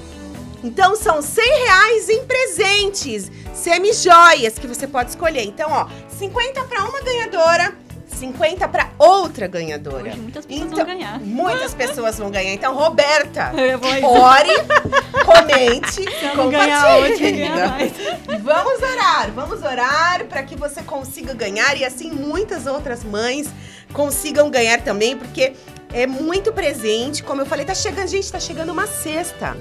Então 0.64 0.96
são 0.96 1.22
100 1.22 1.44
reais 1.44 2.08
em 2.08 2.26
presentes, 2.26 3.30
semijoias 3.54 4.58
que 4.58 4.66
você 4.66 4.88
pode 4.88 5.10
escolher. 5.10 5.44
Então, 5.44 5.70
ó, 5.70 5.86
50 6.18 6.64
para 6.64 6.82
uma 6.82 7.00
ganhadora, 7.00 7.74
50 8.20 8.68
para 8.68 8.90
outra 8.98 9.46
ganhadora. 9.46 10.10
Hoje 10.10 10.18
muitas 10.20 10.44
pessoas 10.44 10.66
Então, 10.66 10.76
vão 10.76 10.86
ganhar. 10.86 11.20
Muitas 11.20 11.74
pessoas 11.74 12.18
vão 12.18 12.30
ganhar. 12.30 12.52
Então, 12.52 12.74
Roberta, 12.74 13.50
ore, 14.04 14.50
comente, 15.24 16.04
mais. 17.66 17.92
Vamos 18.42 18.82
orar, 18.82 19.30
vamos 19.32 19.62
orar 19.62 20.24
para 20.24 20.42
que 20.42 20.56
você 20.56 20.82
consiga 20.82 21.34
ganhar 21.34 21.76
e 21.76 21.84
assim 21.84 22.10
muitas 22.10 22.66
outras 22.66 23.04
mães 23.04 23.48
consigam 23.92 24.50
ganhar 24.50 24.80
também, 24.82 25.16
porque 25.16 25.52
é 25.92 26.06
muito 26.06 26.52
presente. 26.52 27.22
Como 27.22 27.42
eu 27.42 27.46
falei, 27.46 27.64
tá 27.64 27.74
chegando, 27.74 28.08
gente, 28.08 28.30
tá 28.30 28.40
chegando 28.40 28.72
uma 28.72 28.86
cesta 28.86 29.56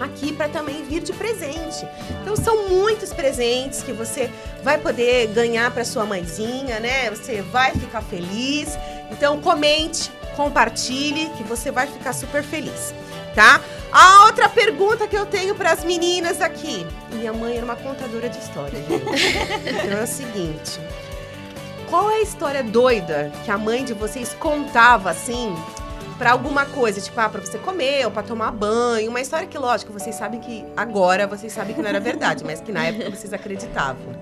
aqui 0.00 0.32
para 0.32 0.48
também 0.48 0.84
vir 0.84 1.02
de 1.02 1.12
presente. 1.12 1.86
Então 2.22 2.36
são 2.36 2.68
muitos 2.68 3.12
presentes 3.12 3.82
que 3.82 3.92
você 3.92 4.30
vai 4.62 4.78
poder 4.78 5.28
ganhar 5.28 5.70
para 5.70 5.84
sua 5.84 6.04
mãezinha, 6.04 6.80
né? 6.80 7.10
Você 7.10 7.42
vai 7.42 7.72
ficar 7.72 8.02
feliz. 8.02 8.78
Então 9.10 9.40
comente, 9.40 10.10
compartilhe 10.36 11.30
que 11.36 11.42
você 11.44 11.70
vai 11.70 11.86
ficar 11.86 12.12
super 12.12 12.42
feliz, 12.42 12.94
tá? 13.34 13.60
A 13.92 14.26
outra 14.26 14.48
pergunta 14.48 15.06
que 15.06 15.16
eu 15.16 15.24
tenho 15.24 15.54
para 15.54 15.72
as 15.72 15.84
meninas 15.84 16.40
aqui. 16.40 16.86
Minha 17.12 17.32
mãe 17.32 17.56
era 17.56 17.64
uma 17.64 17.76
contadora 17.76 18.28
de 18.28 18.38
história, 18.38 18.78
gente. 18.82 19.06
Então 19.86 19.98
é 19.98 20.02
o 20.02 20.06
seguinte, 20.06 20.80
qual 21.88 22.10
é 22.10 22.16
a 22.16 22.22
história 22.22 22.62
doida 22.62 23.32
que 23.44 23.50
a 23.50 23.56
mãe 23.56 23.84
de 23.84 23.94
vocês 23.94 24.34
contava 24.38 25.10
assim 25.10 25.54
pra 26.18 26.32
alguma 26.32 26.64
coisa, 26.66 27.00
tipo, 27.00 27.18
ah, 27.20 27.28
pra 27.28 27.40
você 27.40 27.58
comer 27.58 28.04
ou 28.04 28.10
pra 28.10 28.22
tomar 28.22 28.50
banho? 28.52 29.10
Uma 29.10 29.20
história 29.20 29.46
que, 29.46 29.58
lógico, 29.58 29.92
vocês 29.92 30.14
sabem 30.14 30.40
que 30.40 30.64
agora 30.76 31.26
vocês 31.26 31.52
sabem 31.52 31.74
que 31.74 31.82
não 31.82 31.88
era 31.88 32.00
verdade, 32.00 32.44
mas 32.44 32.60
que 32.60 32.72
na 32.72 32.86
época 32.86 33.10
vocês 33.10 33.32
acreditavam. 33.32 33.96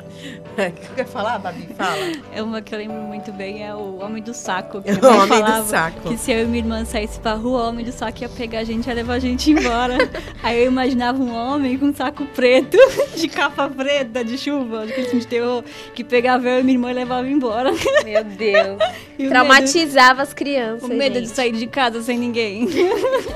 O 0.55 0.71
que 0.71 0.87
eu 0.87 0.95
quer 0.95 1.07
falar, 1.07 1.39
Babi? 1.39 1.69
Fala. 1.77 2.13
É 2.33 2.41
uma 2.41 2.63
que 2.63 2.73
eu 2.73 2.79
lembro 2.79 2.97
muito 3.03 3.33
bem, 3.33 3.67
é 3.67 3.75
o 3.75 3.99
Homem 4.01 4.23
do 4.23 4.33
Saco. 4.33 4.81
Que 4.81 4.93
O 5.05 5.07
Homem 5.09 5.27
do 5.27 5.45
falava 5.45 5.65
Saco. 5.65 6.09
Que 6.09 6.17
se 6.17 6.31
eu 6.31 6.45
e 6.45 6.47
minha 6.47 6.59
irmã 6.63 6.85
saísse 6.85 7.19
pra 7.19 7.35
rua, 7.35 7.65
o 7.65 7.69
Homem 7.69 7.85
do 7.85 7.91
Saco 7.91 8.23
ia 8.23 8.29
pegar 8.29 8.61
a 8.61 8.65
gente 8.65 8.87
e 8.87 8.89
ia 8.89 8.95
levar 8.95 9.15
a 9.15 9.19
gente 9.19 9.51
embora. 9.51 9.99
Aí 10.43 10.63
eu 10.63 10.67
imaginava 10.71 11.21
um 11.21 11.35
homem 11.35 11.77
com 11.77 11.87
um 11.87 11.95
saco 11.95 12.25
preto, 12.27 12.77
de 13.17 13.27
capa 13.29 13.69
preta, 13.69 14.25
de 14.25 14.39
chuva, 14.39 14.87
de 14.87 14.93
filme 14.93 15.21
de 15.21 15.27
terror, 15.27 15.65
que 15.95 16.05
pegava 16.05 16.49
eu 16.49 16.61
e 16.61 16.63
minha 16.63 16.77
irmã 16.77 16.91
e 16.91 16.95
levava 16.95 17.29
embora. 17.29 17.71
Meu 18.05 18.25
Deus. 18.25 18.79
E 19.19 19.29
Traumatizava 19.29 20.23
as 20.23 20.33
crianças. 20.33 20.83
medo, 20.83 20.95
o 20.95 20.97
medo 20.97 21.15
de 21.15 21.27
gente. 21.27 21.35
sair 21.35 21.53
de 21.53 21.67
casa 21.67 21.84
sem 22.03 22.19
ninguém. 22.19 22.69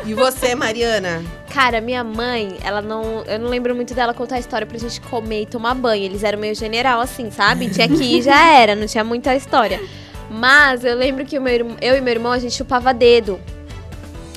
E 0.07 0.15
você, 0.15 0.55
Mariana? 0.55 1.23
Cara, 1.53 1.81
minha 1.81 2.03
mãe, 2.05 2.57
ela 2.63 2.81
não. 2.83 3.23
Eu 3.27 3.39
não 3.39 3.49
lembro 3.49 3.75
muito 3.75 3.95
dela 3.95 4.13
contar 4.15 4.37
a 4.37 4.39
história 4.39 4.67
pra 4.67 4.79
gente 4.79 5.01
comer 5.01 5.43
e 5.43 5.47
tomar 5.47 5.75
banho. 5.75 6.05
Eles 6.05 6.23
eram 6.23 6.39
meio 6.39 6.55
general, 6.55 7.01
assim, 7.01 7.31
sabe? 7.31 7.69
Tinha 7.71 7.89
que 7.89 8.03
ir 8.03 8.23
já 8.23 8.53
era, 8.55 8.75
não 8.75 8.87
tinha 8.87 9.05
muita 9.05 9.35
história. 9.35 9.81
Mas 10.31 10.85
eu 10.85 10.95
lembro 10.97 11.25
que 11.25 11.39
o 11.39 11.43
meu, 11.43 11.55
irmão- 11.55 11.77
eu 11.81 11.97
e 11.97 12.01
meu 12.01 12.13
irmão, 12.13 12.33
a 12.33 12.39
gente 12.39 12.55
chupava 12.55 12.93
dedo. 12.93 13.41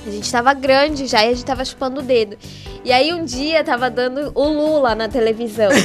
A 0.07 0.09
gente 0.09 0.31
tava 0.31 0.53
grande 0.53 1.05
já 1.05 1.23
e 1.25 1.29
a 1.29 1.33
gente 1.33 1.45
tava 1.45 1.63
chupando 1.63 1.99
o 1.99 2.03
dedo. 2.03 2.37
E 2.83 2.91
aí 2.91 3.13
um 3.13 3.23
dia 3.23 3.63
tava 3.63 3.89
dando 3.89 4.31
o 4.33 4.47
Lula 4.47 4.95
na 4.95 5.07
televisão. 5.07 5.69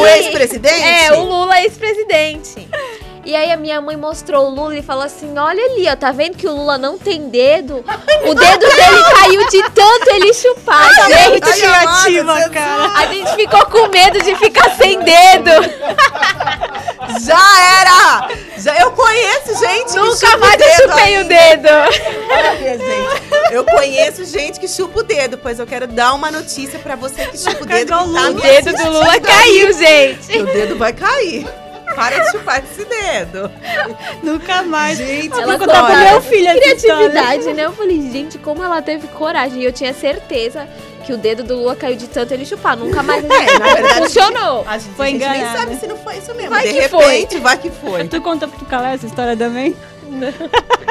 o 0.00 0.06
ex-presidente? 0.06 0.82
É, 0.82 1.12
o 1.12 1.24
Lula 1.24 1.60
ex-presidente. 1.62 2.66
E 3.28 3.36
aí 3.36 3.52
a 3.52 3.58
minha 3.58 3.78
mãe 3.78 3.94
mostrou 3.94 4.46
o 4.46 4.48
Lula 4.48 4.78
e 4.78 4.82
falou 4.82 5.04
assim: 5.04 5.36
olha 5.36 5.62
ali, 5.62 5.86
ó, 5.86 5.94
tá 5.94 6.10
vendo 6.12 6.34
que 6.34 6.46
o 6.46 6.50
Lula 6.50 6.78
não 6.78 6.96
tem 6.96 7.28
dedo? 7.28 7.84
O 8.24 8.34
dedo 8.34 8.66
dele 8.66 9.02
caiu 9.12 9.48
de 9.50 9.62
tanto 9.70 10.10
ele 10.14 10.32
chupar. 10.32 10.88
Ai, 11.02 11.12
gente. 11.12 11.66
ai, 11.66 12.18
amada, 12.20 12.48
cara. 12.48 12.90
A 12.94 13.04
gente 13.04 13.34
ficou 13.34 13.66
com 13.66 13.88
medo 13.88 14.22
de 14.22 14.34
ficar 14.36 14.70
sem 14.70 14.98
dedo. 15.00 15.50
Já 17.20 17.38
era! 17.80 18.28
Já, 18.56 18.78
eu 18.78 18.92
conheço 18.92 19.58
gente 19.60 19.92
que 19.92 19.98
Nunca 19.98 20.26
chupa 20.26 20.36
mais 20.38 20.54
o 20.54 20.64
eu 20.64 20.68
dedo 20.68 20.88
chupei 20.90 21.20
o 21.20 21.24
dedo. 21.28 21.68
Gente, 22.78 23.52
eu 23.52 23.64
conheço 23.64 24.24
gente 24.24 24.58
que 24.58 24.66
chupa 24.66 25.00
o 25.00 25.02
dedo, 25.02 25.36
pois 25.36 25.58
eu 25.58 25.66
quero 25.66 25.86
dar 25.86 26.14
uma 26.14 26.30
notícia 26.30 26.78
pra 26.78 26.96
você 26.96 27.26
que 27.26 27.36
chupa 27.36 27.62
o 27.62 27.66
dedo. 27.66 27.78
que 27.78 27.90
tá 27.90 28.02
O 28.02 28.34
dedo 28.40 28.72
do 28.72 28.90
Lula 28.90 29.20
caiu, 29.20 29.70
gente. 29.74 30.38
O 30.38 30.46
dedo 30.46 30.78
vai 30.78 30.94
cair. 30.94 31.46
Para 31.98 32.18
de 32.20 32.30
chupar 32.30 32.62
esse 32.62 32.84
dedo. 32.84 33.50
Nunca 34.22 34.62
mais. 34.62 34.98
Gente, 34.98 35.32
Eu 35.34 35.42
Ela 35.42 35.58
contar 35.58 35.84
pro 35.84 35.96
meu 35.96 36.22
filho 36.22 36.48
essa 36.48 36.58
história. 36.58 37.10
Criatividade, 37.10 37.52
né? 37.54 37.64
Eu 37.64 37.72
falei, 37.72 38.10
gente, 38.10 38.38
como 38.38 38.62
ela 38.62 38.80
teve 38.80 39.06
coragem. 39.08 39.62
E 39.62 39.64
eu 39.64 39.72
tinha 39.72 39.92
certeza 39.92 40.68
que 41.04 41.12
o 41.12 41.16
dedo 41.16 41.42
do 41.42 41.56
Lula 41.56 41.74
caiu 41.74 41.96
de 41.96 42.06
tanto 42.06 42.32
ele 42.34 42.44
chupar. 42.44 42.76
Nunca 42.76 43.02
mais 43.02 43.24
É, 43.28 43.58
na 43.58 43.74
verdade, 43.74 44.00
funcionou. 44.04 44.64
A 44.66 44.78
gente, 44.78 44.94
Foi 44.94 45.06
a 45.06 45.10
gente 45.10 45.28
nem 45.28 45.44
sabe 45.46 45.76
se 45.76 45.86
não 45.86 45.96
foi 45.96 46.16
isso 46.18 46.34
mesmo. 46.34 46.50
Vai 46.50 46.62
de 46.68 46.74
que 46.74 46.80
repente, 46.80 47.38
vai 47.38 47.56
que 47.58 47.70
foi. 47.70 48.06
Tu 48.08 48.20
conta 48.20 48.46
pro 48.46 48.64
Calé 48.66 48.94
essa 48.94 49.06
história 49.06 49.36
também? 49.36 49.74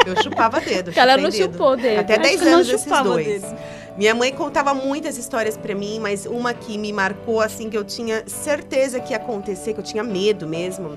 Eu 0.06 0.22
chupava 0.22 0.60
dedo. 0.60 0.91
Ela 0.96 1.17
não 1.17 1.30
dedo. 1.30 1.52
chupou 1.54 1.76
dedo. 1.76 2.00
Até 2.00 2.13
Acho 2.13 2.22
10 2.24 2.39
que 2.39 2.46
não 2.46 2.54
anos 2.54 2.70
esses 2.70 3.04
dois. 3.04 3.26
dedo. 3.26 3.58
Minha 3.98 4.14
mãe 4.14 4.32
contava 4.32 4.76
muitas 4.76 5.18
histórias 5.18 5.58
pra 5.58 5.74
mim, 5.74 6.00
mas 6.00 6.28
uma 6.28 6.54
que 6.54 6.78
me 6.78 6.94
marcou, 6.94 7.42
assim, 7.42 7.68
que 7.68 7.76
eu 7.76 7.84
tinha 7.84 8.24
certeza 8.28 9.00
que 9.00 9.12
ia 9.12 9.18
acontecer, 9.18 9.74
que 9.74 9.80
eu 9.80 9.84
tinha 9.84 10.04
medo 10.04 10.48
mesmo. 10.48 10.96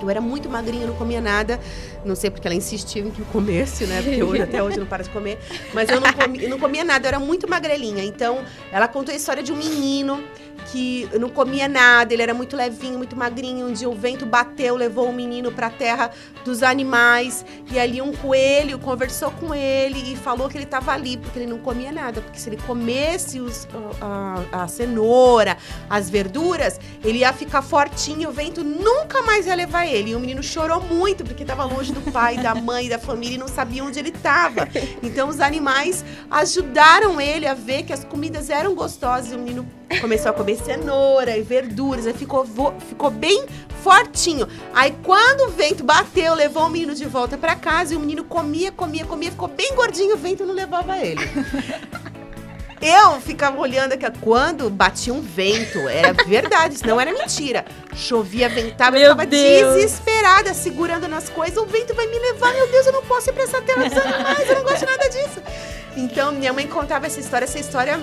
Eu 0.00 0.08
era 0.08 0.20
muito 0.20 0.48
magrinha, 0.48 0.86
não 0.86 0.94
comia 0.94 1.20
nada. 1.20 1.58
Não 2.04 2.14
sei 2.14 2.30
porque 2.30 2.46
ela 2.46 2.54
insistiu 2.54 3.08
em 3.08 3.10
que 3.10 3.20
eu 3.20 3.26
comesse, 3.26 3.84
né? 3.84 4.00
Porque 4.00 4.22
hoje, 4.22 4.42
até 4.42 4.62
hoje 4.62 4.76
eu 4.76 4.80
não 4.82 4.86
para 4.86 5.02
de 5.02 5.10
comer. 5.10 5.38
Mas 5.74 5.90
eu 5.90 6.00
não, 6.00 6.12
comi, 6.12 6.44
eu 6.44 6.48
não 6.48 6.58
comia 6.58 6.84
nada, 6.84 7.04
eu 7.04 7.08
era 7.08 7.18
muito 7.18 7.50
magrelinha. 7.50 8.04
Então, 8.04 8.44
ela 8.70 8.86
contou 8.86 9.12
a 9.12 9.16
história 9.16 9.42
de 9.42 9.52
um 9.52 9.56
menino 9.56 10.22
que 10.66 11.08
não 11.18 11.28
comia 11.28 11.68
nada, 11.68 12.12
ele 12.12 12.22
era 12.22 12.34
muito 12.34 12.56
levinho, 12.56 12.98
muito 12.98 13.16
magrinho. 13.16 13.66
Um 13.66 13.72
dia 13.72 13.88
o 13.88 13.94
vento 13.94 14.24
bateu, 14.26 14.76
levou 14.76 15.08
o 15.08 15.12
menino 15.12 15.50
para 15.50 15.66
a 15.66 15.70
terra 15.70 16.10
dos 16.44 16.62
animais. 16.62 17.44
E 17.70 17.78
ali 17.78 18.00
um 18.00 18.12
coelho 18.12 18.78
conversou 18.78 19.30
com 19.32 19.54
ele 19.54 20.12
e 20.12 20.16
falou 20.16 20.48
que 20.48 20.56
ele 20.56 20.64
estava 20.64 20.92
ali 20.92 21.16
porque 21.16 21.38
ele 21.38 21.46
não 21.46 21.58
comia 21.58 21.92
nada. 21.92 22.20
Porque 22.20 22.38
se 22.38 22.48
ele 22.48 22.58
comesse 22.58 23.40
os, 23.40 23.66
a, 24.00 24.62
a, 24.62 24.68
cenoura, 24.68 25.56
as 25.88 26.08
verduras, 26.08 26.78
ele 27.02 27.18
ia 27.18 27.32
ficar 27.32 27.62
fortinho. 27.62 28.28
O 28.28 28.32
vento 28.32 28.62
nunca 28.62 29.22
mais 29.22 29.46
ia 29.46 29.54
levar 29.54 29.86
ele. 29.86 30.10
E 30.10 30.14
o 30.14 30.20
menino 30.20 30.42
chorou 30.42 30.80
muito 30.80 31.24
porque 31.24 31.42
estava 31.42 31.64
longe 31.64 31.92
do 31.92 32.00
pai, 32.12 32.36
da 32.38 32.54
mãe, 32.54 32.88
da 32.88 32.98
família 32.98 33.34
e 33.34 33.38
não 33.38 33.48
sabia 33.48 33.84
onde 33.84 33.98
ele 33.98 34.10
estava. 34.10 34.68
Então 35.02 35.28
os 35.28 35.40
animais 35.40 36.04
ajudaram 36.30 37.20
ele 37.20 37.46
a 37.46 37.54
ver 37.54 37.82
que 37.82 37.92
as 37.92 38.04
comidas 38.04 38.50
eram 38.50 38.74
gostosas 38.74 39.32
e 39.32 39.34
o 39.34 39.38
menino 39.38 39.66
começou 39.98 40.30
a 40.30 40.34
comer 40.34 40.56
cenoura 40.56 41.36
e 41.36 41.42
verduras, 41.42 42.06
aí 42.06 42.12
ficou, 42.14 42.46
ficou 42.88 43.10
bem 43.10 43.44
fortinho. 43.82 44.46
Aí 44.74 44.94
quando 45.02 45.48
o 45.48 45.50
vento 45.50 45.82
bateu, 45.82 46.34
levou 46.34 46.66
o 46.66 46.70
menino 46.70 46.94
de 46.94 47.06
volta 47.06 47.36
pra 47.36 47.56
casa 47.56 47.94
e 47.94 47.96
o 47.96 48.00
menino 48.00 48.24
comia, 48.24 48.70
comia, 48.70 49.04
comia, 49.04 49.30
ficou 49.30 49.48
bem 49.48 49.74
gordinho, 49.74 50.14
o 50.14 50.18
vento 50.18 50.44
não 50.44 50.54
levava 50.54 50.98
ele. 50.98 51.20
Eu 52.82 53.20
ficava 53.20 53.60
olhando 53.60 53.92
aqui, 53.92 54.06
quando 54.22 54.70
batia 54.70 55.12
um 55.12 55.20
vento, 55.20 55.86
era 55.86 56.14
verdade, 56.14 56.76
isso 56.76 56.86
não 56.86 56.98
era 56.98 57.12
mentira. 57.12 57.62
Chovia, 57.94 58.48
ventava, 58.48 58.96
eu 58.96 59.00
Meu 59.00 59.10
ficava 59.10 59.26
Deus. 59.26 59.74
desesperada, 59.74 60.54
segurando 60.54 61.06
nas 61.06 61.28
coisas. 61.28 61.58
O 61.58 61.66
vento 61.66 61.94
vai 61.94 62.06
me 62.06 62.18
levar, 62.18 62.54
meu 62.54 62.66
Deus, 62.68 62.86
eu 62.86 62.92
não 62.94 63.02
posso 63.02 63.28
ir 63.28 63.34
pra 63.34 63.42
essa 63.42 63.60
terra 63.60 63.86
dos 63.86 63.98
animais, 63.98 64.48
eu 64.48 64.54
não 64.54 64.62
gosto 64.62 64.86
nada 64.86 65.08
disso. 65.10 65.42
Então, 65.94 66.32
minha 66.32 66.54
mãe 66.54 66.66
contava 66.66 67.04
essa 67.04 67.20
história, 67.20 67.44
essa 67.44 67.58
história 67.58 68.00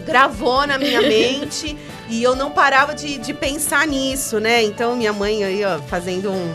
gravou 0.00 0.66
na 0.66 0.78
minha 0.78 1.00
mente 1.02 1.76
e 2.08 2.22
eu 2.22 2.34
não 2.34 2.50
parava 2.50 2.94
de, 2.94 3.18
de 3.18 3.32
pensar 3.32 3.86
nisso, 3.86 4.40
né? 4.40 4.62
Então, 4.62 4.96
minha 4.96 5.12
mãe 5.12 5.44
aí, 5.44 5.64
ó, 5.64 5.78
fazendo 5.80 6.30
um, 6.30 6.54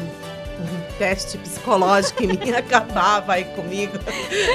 teste 0.97 1.37
psicológico 1.37 2.23
em 2.23 2.27
mim, 2.27 2.51
acabava 2.55 3.33
aí 3.33 3.45
comigo, 3.45 3.97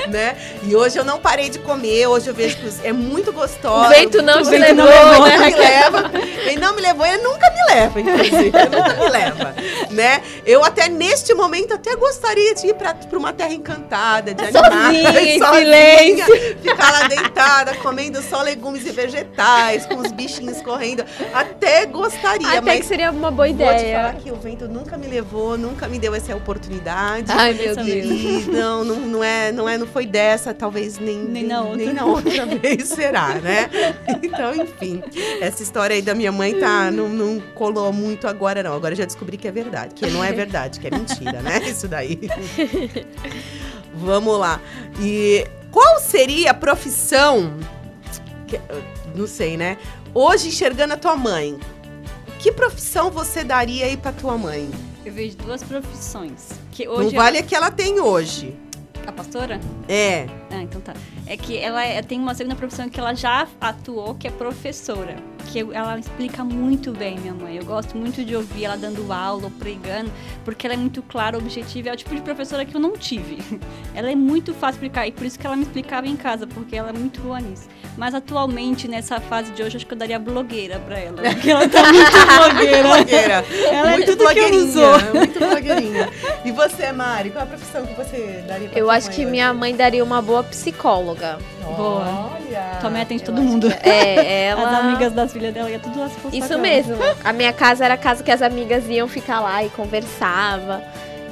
né? 0.08 0.36
E 0.62 0.74
hoje 0.74 0.98
eu 0.98 1.04
não 1.04 1.18
parei 1.18 1.48
de 1.48 1.58
comer, 1.58 2.06
hoje 2.06 2.28
eu 2.28 2.34
vejo 2.34 2.56
que 2.56 2.86
é 2.86 2.92
muito 2.92 3.32
gostoso. 3.32 3.86
O 3.86 3.88
vento 3.88 4.22
não 4.22 4.42
te 4.42 4.50
gostoso, 4.50 4.60
levou, 4.60 5.26
ele 5.26 5.38
né? 5.38 5.46
me 5.46 5.54
leva. 5.54 6.10
Ele 6.46 6.60
não 6.60 6.74
me 6.74 6.82
levou, 6.82 7.06
ele 7.06 7.22
nunca 7.22 7.50
me 7.50 7.74
leva, 7.74 8.00
inclusive. 8.00 8.46
Ele 8.46 8.76
nunca 8.76 8.94
me 8.94 9.08
leva, 9.10 9.54
né? 9.90 10.22
Eu 10.44 10.64
até, 10.64 10.88
neste 10.88 11.34
momento, 11.34 11.74
até 11.74 11.94
gostaria 11.96 12.54
de 12.54 12.68
ir 12.68 12.74
pra 12.74 12.94
uma 13.12 13.32
terra 13.32 13.52
encantada, 13.52 14.34
de 14.34 14.44
animais. 14.44 15.02
Sozinha, 15.02 15.20
em 15.22 15.38
sozinha, 16.24 16.26
Ficar 16.62 16.92
lá 16.92 17.08
deitada, 17.08 17.74
comendo 17.76 18.22
só 18.22 18.42
legumes 18.42 18.86
e 18.86 18.90
vegetais, 18.90 19.86
com 19.86 19.96
os 19.96 20.10
bichinhos 20.12 20.60
correndo. 20.62 21.04
Até 21.32 21.86
gostaria, 21.86 22.48
Até 22.48 22.60
mas 22.60 22.80
que 22.80 22.86
seria 22.86 23.10
uma 23.10 23.30
boa 23.30 23.46
Vou 23.48 23.56
te 23.56 23.62
falar 23.62 23.78
ideia. 23.78 24.16
que 24.22 24.30
o 24.30 24.36
vento 24.36 24.68
nunca 24.68 24.96
me 24.96 25.06
levou, 25.06 25.56
nunca 25.58 25.88
me 25.88 25.98
deu 25.98 26.14
essa 26.14 26.29
oportunidade. 26.36 27.30
Ai, 27.32 27.52
meu 27.54 27.74
Deus. 27.76 27.86
E 27.86 28.50
não, 28.50 28.84
não, 28.84 28.96
não 29.00 29.24
é, 29.24 29.52
não 29.52 29.68
é, 29.68 29.76
não 29.78 29.86
foi 29.86 30.06
dessa, 30.06 30.52
talvez 30.54 30.98
nem, 30.98 31.18
Nem 31.18 31.44
na 31.46 31.62
outra. 31.62 31.76
nem 31.76 31.92
na 31.92 32.04
outra 32.04 32.46
vez 32.60 32.88
será, 32.88 33.34
né? 33.36 33.68
Então, 34.22 34.54
enfim, 34.54 35.02
essa 35.40 35.62
história 35.62 35.94
aí 35.94 36.02
da 36.02 36.14
minha 36.14 36.32
mãe 36.32 36.54
tá, 36.58 36.90
não, 36.90 37.08
não 37.08 37.40
colou 37.54 37.92
muito 37.92 38.26
agora, 38.26 38.62
não. 38.62 38.74
Agora 38.74 38.94
já 38.94 39.04
descobri 39.04 39.36
que 39.36 39.48
é 39.48 39.52
verdade, 39.52 39.94
que 39.94 40.06
não 40.10 40.22
é 40.24 40.32
verdade, 40.32 40.80
que 40.80 40.86
é 40.86 40.90
mentira, 40.90 41.40
né? 41.42 41.60
Isso 41.68 41.86
daí. 41.88 42.18
Vamos 43.94 44.38
lá. 44.38 44.60
E 45.00 45.46
qual 45.70 45.98
seria 46.00 46.50
a 46.52 46.54
profissão? 46.54 47.54
que- 48.46 48.60
não 49.14 49.26
sei, 49.26 49.56
né? 49.56 49.76
Hoje 50.12 50.48
enxergando 50.48 50.94
a 50.94 50.96
tua 50.96 51.16
mãe, 51.16 51.56
que 52.38 52.50
profissão 52.50 53.10
você 53.10 53.44
daria 53.44 53.86
aí 53.86 53.96
pra 53.96 54.10
tua 54.12 54.36
mãe? 54.36 54.68
Eu 55.04 55.12
vejo 55.12 55.36
duas 55.38 55.62
profissões. 55.62 56.48
Que 56.72 56.84
Não 56.86 56.94
hoje 56.94 57.16
vale 57.16 57.38
a 57.38 57.42
que 57.42 57.54
ela 57.54 57.70
tem 57.70 58.00
hoje. 58.00 58.56
a 59.06 59.12
pastora? 59.12 59.58
É. 59.88 60.26
Ah, 60.50 60.62
então 60.62 60.80
tá. 60.80 60.94
É 61.26 61.36
que 61.36 61.56
ela 61.58 61.84
é- 61.84 62.02
tem 62.02 62.18
uma 62.20 62.34
segunda 62.34 62.54
profissão 62.56 62.88
que 62.88 63.00
ela 63.00 63.14
já 63.14 63.48
atuou, 63.60 64.14
que 64.14 64.28
é 64.28 64.30
professora. 64.30 65.16
Que 65.50 65.58
eu- 65.60 65.72
ela 65.72 65.98
explica 65.98 66.44
muito 66.44 66.92
bem, 66.92 67.18
minha 67.18 67.34
mãe. 67.34 67.56
Eu 67.56 67.64
gosto 67.64 67.96
muito 67.96 68.24
de 68.24 68.36
ouvir 68.36 68.64
ela 68.66 68.76
dando 68.76 69.12
aula 69.12 69.44
ou 69.44 69.50
pregando, 69.50 70.10
porque 70.44 70.66
ela 70.66 70.74
é 70.74 70.76
muito 70.76 71.02
clara, 71.02 71.36
objetiva. 71.36 71.88
É 71.88 71.92
o 71.92 71.96
tipo 71.96 72.14
de 72.14 72.20
professora 72.20 72.64
que 72.64 72.74
eu 72.74 72.80
não 72.80 72.92
tive. 72.96 73.38
Ela 73.94 74.12
é 74.12 74.14
muito 74.14 74.54
fácil 74.54 74.80
de 74.80 74.86
explicar, 74.86 75.06
e 75.08 75.12
por 75.12 75.26
isso 75.26 75.36
que 75.36 75.44
ela 75.44 75.56
me 75.56 75.62
explicava 75.64 76.06
em 76.06 76.16
casa, 76.16 76.46
porque 76.46 76.76
ela 76.76 76.90
é 76.90 76.92
muito 76.92 77.20
boa 77.20 77.40
nisso. 77.40 77.68
Mas 77.96 78.14
atualmente, 78.14 78.86
nessa 78.86 79.18
fase 79.20 79.50
de 79.50 79.62
hoje, 79.62 79.76
acho 79.78 79.86
que 79.86 79.92
eu 79.92 79.98
daria 79.98 80.16
blogueira 80.18 80.78
pra 80.78 80.96
ela. 80.98 81.20
Porque 81.20 81.50
ela 81.50 81.68
tá 81.68 81.82
muito 81.92 82.10
blogueira. 82.54 82.82
Blogueira. 82.84 83.44
Ela 83.72 83.92
é 83.92 83.96
muito 83.96 84.06
tudo 84.16 84.16
que 84.18 84.22
eu 84.22 84.26
blogueirinha, 84.48 84.64
usou. 84.64 85.14
Muito 85.14 85.38
blogueirinha. 85.40 86.08
E 86.44 86.52
você, 86.52 86.92
Mari, 86.92 87.30
qual 87.30 87.42
a 87.42 87.46
profissão 87.48 87.84
que 87.84 87.94
você 87.94 88.44
daria 88.46 88.68
pra 88.68 88.78
Eu 88.78 88.88
acho 88.90 89.10
que 89.10 89.22
hoje? 89.22 89.30
minha 89.30 89.52
mãe 89.52 89.74
daria 89.74 90.04
uma 90.04 90.22
boa 90.22 90.44
psicóloga. 90.44 91.38
Boa. 91.64 92.30
Olha. 92.34 92.49
Tua 92.80 92.90
mãe 92.90 93.02
atende 93.02 93.22
todo 93.22 93.40
mundo. 93.40 93.68
É, 93.82 94.46
ela. 94.46 94.68
As 94.70 94.78
amigas 94.84 95.12
das 95.12 95.32
filhas 95.32 95.52
dela 95.54 95.70
ia 95.70 95.78
tudo 95.78 95.98
lá 95.98 96.08
se 96.08 96.36
Isso 96.38 96.58
mesmo. 96.58 96.96
A 97.24 97.32
minha 97.32 97.52
casa 97.52 97.84
era 97.84 97.94
a 97.94 97.98
casa 97.98 98.22
que 98.24 98.30
as 98.30 98.42
amigas 98.42 98.84
iam 98.88 99.06
ficar 99.08 99.40
lá 99.40 99.62
e 99.64 99.68
conversava. 99.70 100.82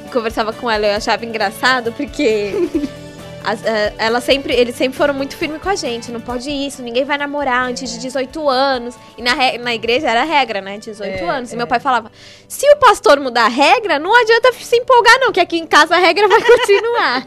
E 0.06 0.10
conversava 0.10 0.52
com 0.52 0.70
ela. 0.70 0.86
Eu 0.86 0.96
achava 0.96 1.24
engraçado 1.24 1.92
porque 1.92 2.52
as- 3.44 3.64
eh, 3.64 3.92
ela 3.98 4.20
sempre, 4.20 4.54
eles 4.54 4.74
sempre 4.76 4.96
foram 4.96 5.12
muito 5.14 5.36
firmes 5.36 5.60
com 5.62 5.68
a 5.68 5.74
gente. 5.74 6.10
Não 6.12 6.20
pode 6.20 6.50
isso, 6.50 6.82
ninguém 6.82 7.04
vai 7.04 7.18
namorar 7.18 7.66
antes 7.66 7.90
de 7.92 7.98
18 7.98 8.48
anos. 8.48 8.94
E 9.16 9.22
na, 9.22 9.32
re- 9.34 9.58
na 9.58 9.74
igreja 9.74 10.08
era 10.10 10.24
regra, 10.24 10.60
né? 10.60 10.78
18 10.78 11.08
É, 11.24 11.28
anos. 11.28 11.50
E 11.50 11.54
é. 11.54 11.56
meu 11.58 11.66
pai 11.66 11.80
falava: 11.80 12.10
se 12.46 12.64
o 12.72 12.76
pastor 12.76 13.18
mudar 13.20 13.46
a 13.46 13.48
regra, 13.48 13.98
não 13.98 14.14
adianta 14.14 14.52
se 14.52 14.76
empolgar, 14.76 15.18
não, 15.20 15.32
que 15.32 15.40
aqui 15.40 15.58
em 15.58 15.66
casa 15.66 15.96
a 15.96 15.98
regra 15.98 16.28
vai 16.28 16.40
continuar. 16.42 17.26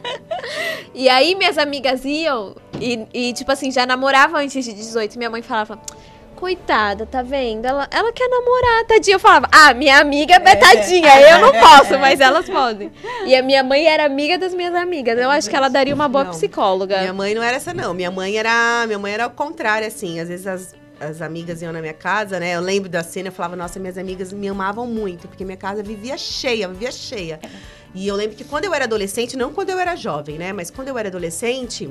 e 0.94 1.10
aí 1.10 1.36
minhas 1.36 1.58
amigas 1.58 2.06
iam 2.06 2.56
e, 2.82 3.08
e, 3.30 3.34
tipo 3.34 3.52
assim, 3.52 3.72
já 3.72 3.86
namoravam 3.86 4.40
antes 4.40 4.66
de 4.66 4.74
18. 4.74 5.18
Minha 5.18 5.30
mãe 5.30 5.42
falava. 5.42 5.80
Coitada, 6.36 7.06
tá 7.06 7.22
vendo? 7.22 7.66
Ela, 7.66 7.88
ela 7.92 8.12
quer 8.12 8.28
namorar, 8.28 8.86
tadinha. 8.88 9.16
Eu 9.16 9.20
falava, 9.20 9.48
ah, 9.52 9.76
minha 9.76 10.00
amiga 10.00 10.34
é 10.34 10.56
tadinha, 10.56 11.22
eu 11.22 11.40
não 11.40 11.52
posso, 11.52 12.00
mas 12.00 12.20
elas 12.20 12.50
podem. 12.50 12.92
E 13.28 13.36
a 13.36 13.44
minha 13.44 13.64
mãe 13.64 13.86
era 13.86 14.06
amiga 14.06 14.40
das 14.40 14.52
minhas 14.52 14.74
amigas. 14.74 15.20
Eu 15.20 15.30
acho 15.30 15.48
que 15.48 15.56
ela 15.56 15.70
daria 15.70 15.94
uma 15.94 16.08
boa 16.08 16.24
Não. 16.24 16.32
psicóloga. 16.32 17.00
Minha 17.00 17.14
mãe 17.14 17.36
não 17.36 17.44
era 17.44 17.58
essa, 17.58 17.76
não. 17.76 17.94
Minha 17.94 18.10
mãe 18.10 18.38
era. 18.38 18.86
Minha 18.88 18.98
mãe 18.98 19.14
era 19.14 19.28
o 19.28 19.30
contrário, 19.30 19.88
assim. 19.88 20.20
Às 20.20 20.30
vezes 20.30 20.48
as, 20.48 20.76
as 21.00 21.22
amigas 21.22 21.62
iam 21.62 21.72
na 21.72 21.80
minha 21.80 21.94
casa, 21.94 22.40
né? 22.40 22.56
Eu 22.56 22.62
lembro 22.62 22.90
da 22.90 23.04
cena, 23.04 23.28
eu 23.28 23.32
falava, 23.32 23.56
nossa, 23.56 23.80
minhas 23.80 24.00
amigas 24.00 24.34
me 24.34 24.48
amavam 24.48 24.88
muito, 24.88 25.28
porque 25.28 25.46
minha 25.46 25.58
casa 25.58 25.84
vivia 25.84 26.18
cheia, 26.18 26.68
vivia 26.68 26.92
cheia. 26.92 27.40
E 27.94 28.08
eu 28.08 28.16
lembro 28.16 28.36
que 28.36 28.44
quando 28.44 28.66
eu 28.66 28.74
era 28.74 28.86
adolescente, 28.86 29.36
não 29.36 29.52
quando 29.54 29.70
eu 29.70 29.80
era 29.80 29.96
jovem, 29.96 30.38
né? 30.38 30.54
Mas 30.54 30.72
quando 30.72 30.88
eu 30.88 30.98
era 30.98 31.10
adolescente, 31.10 31.90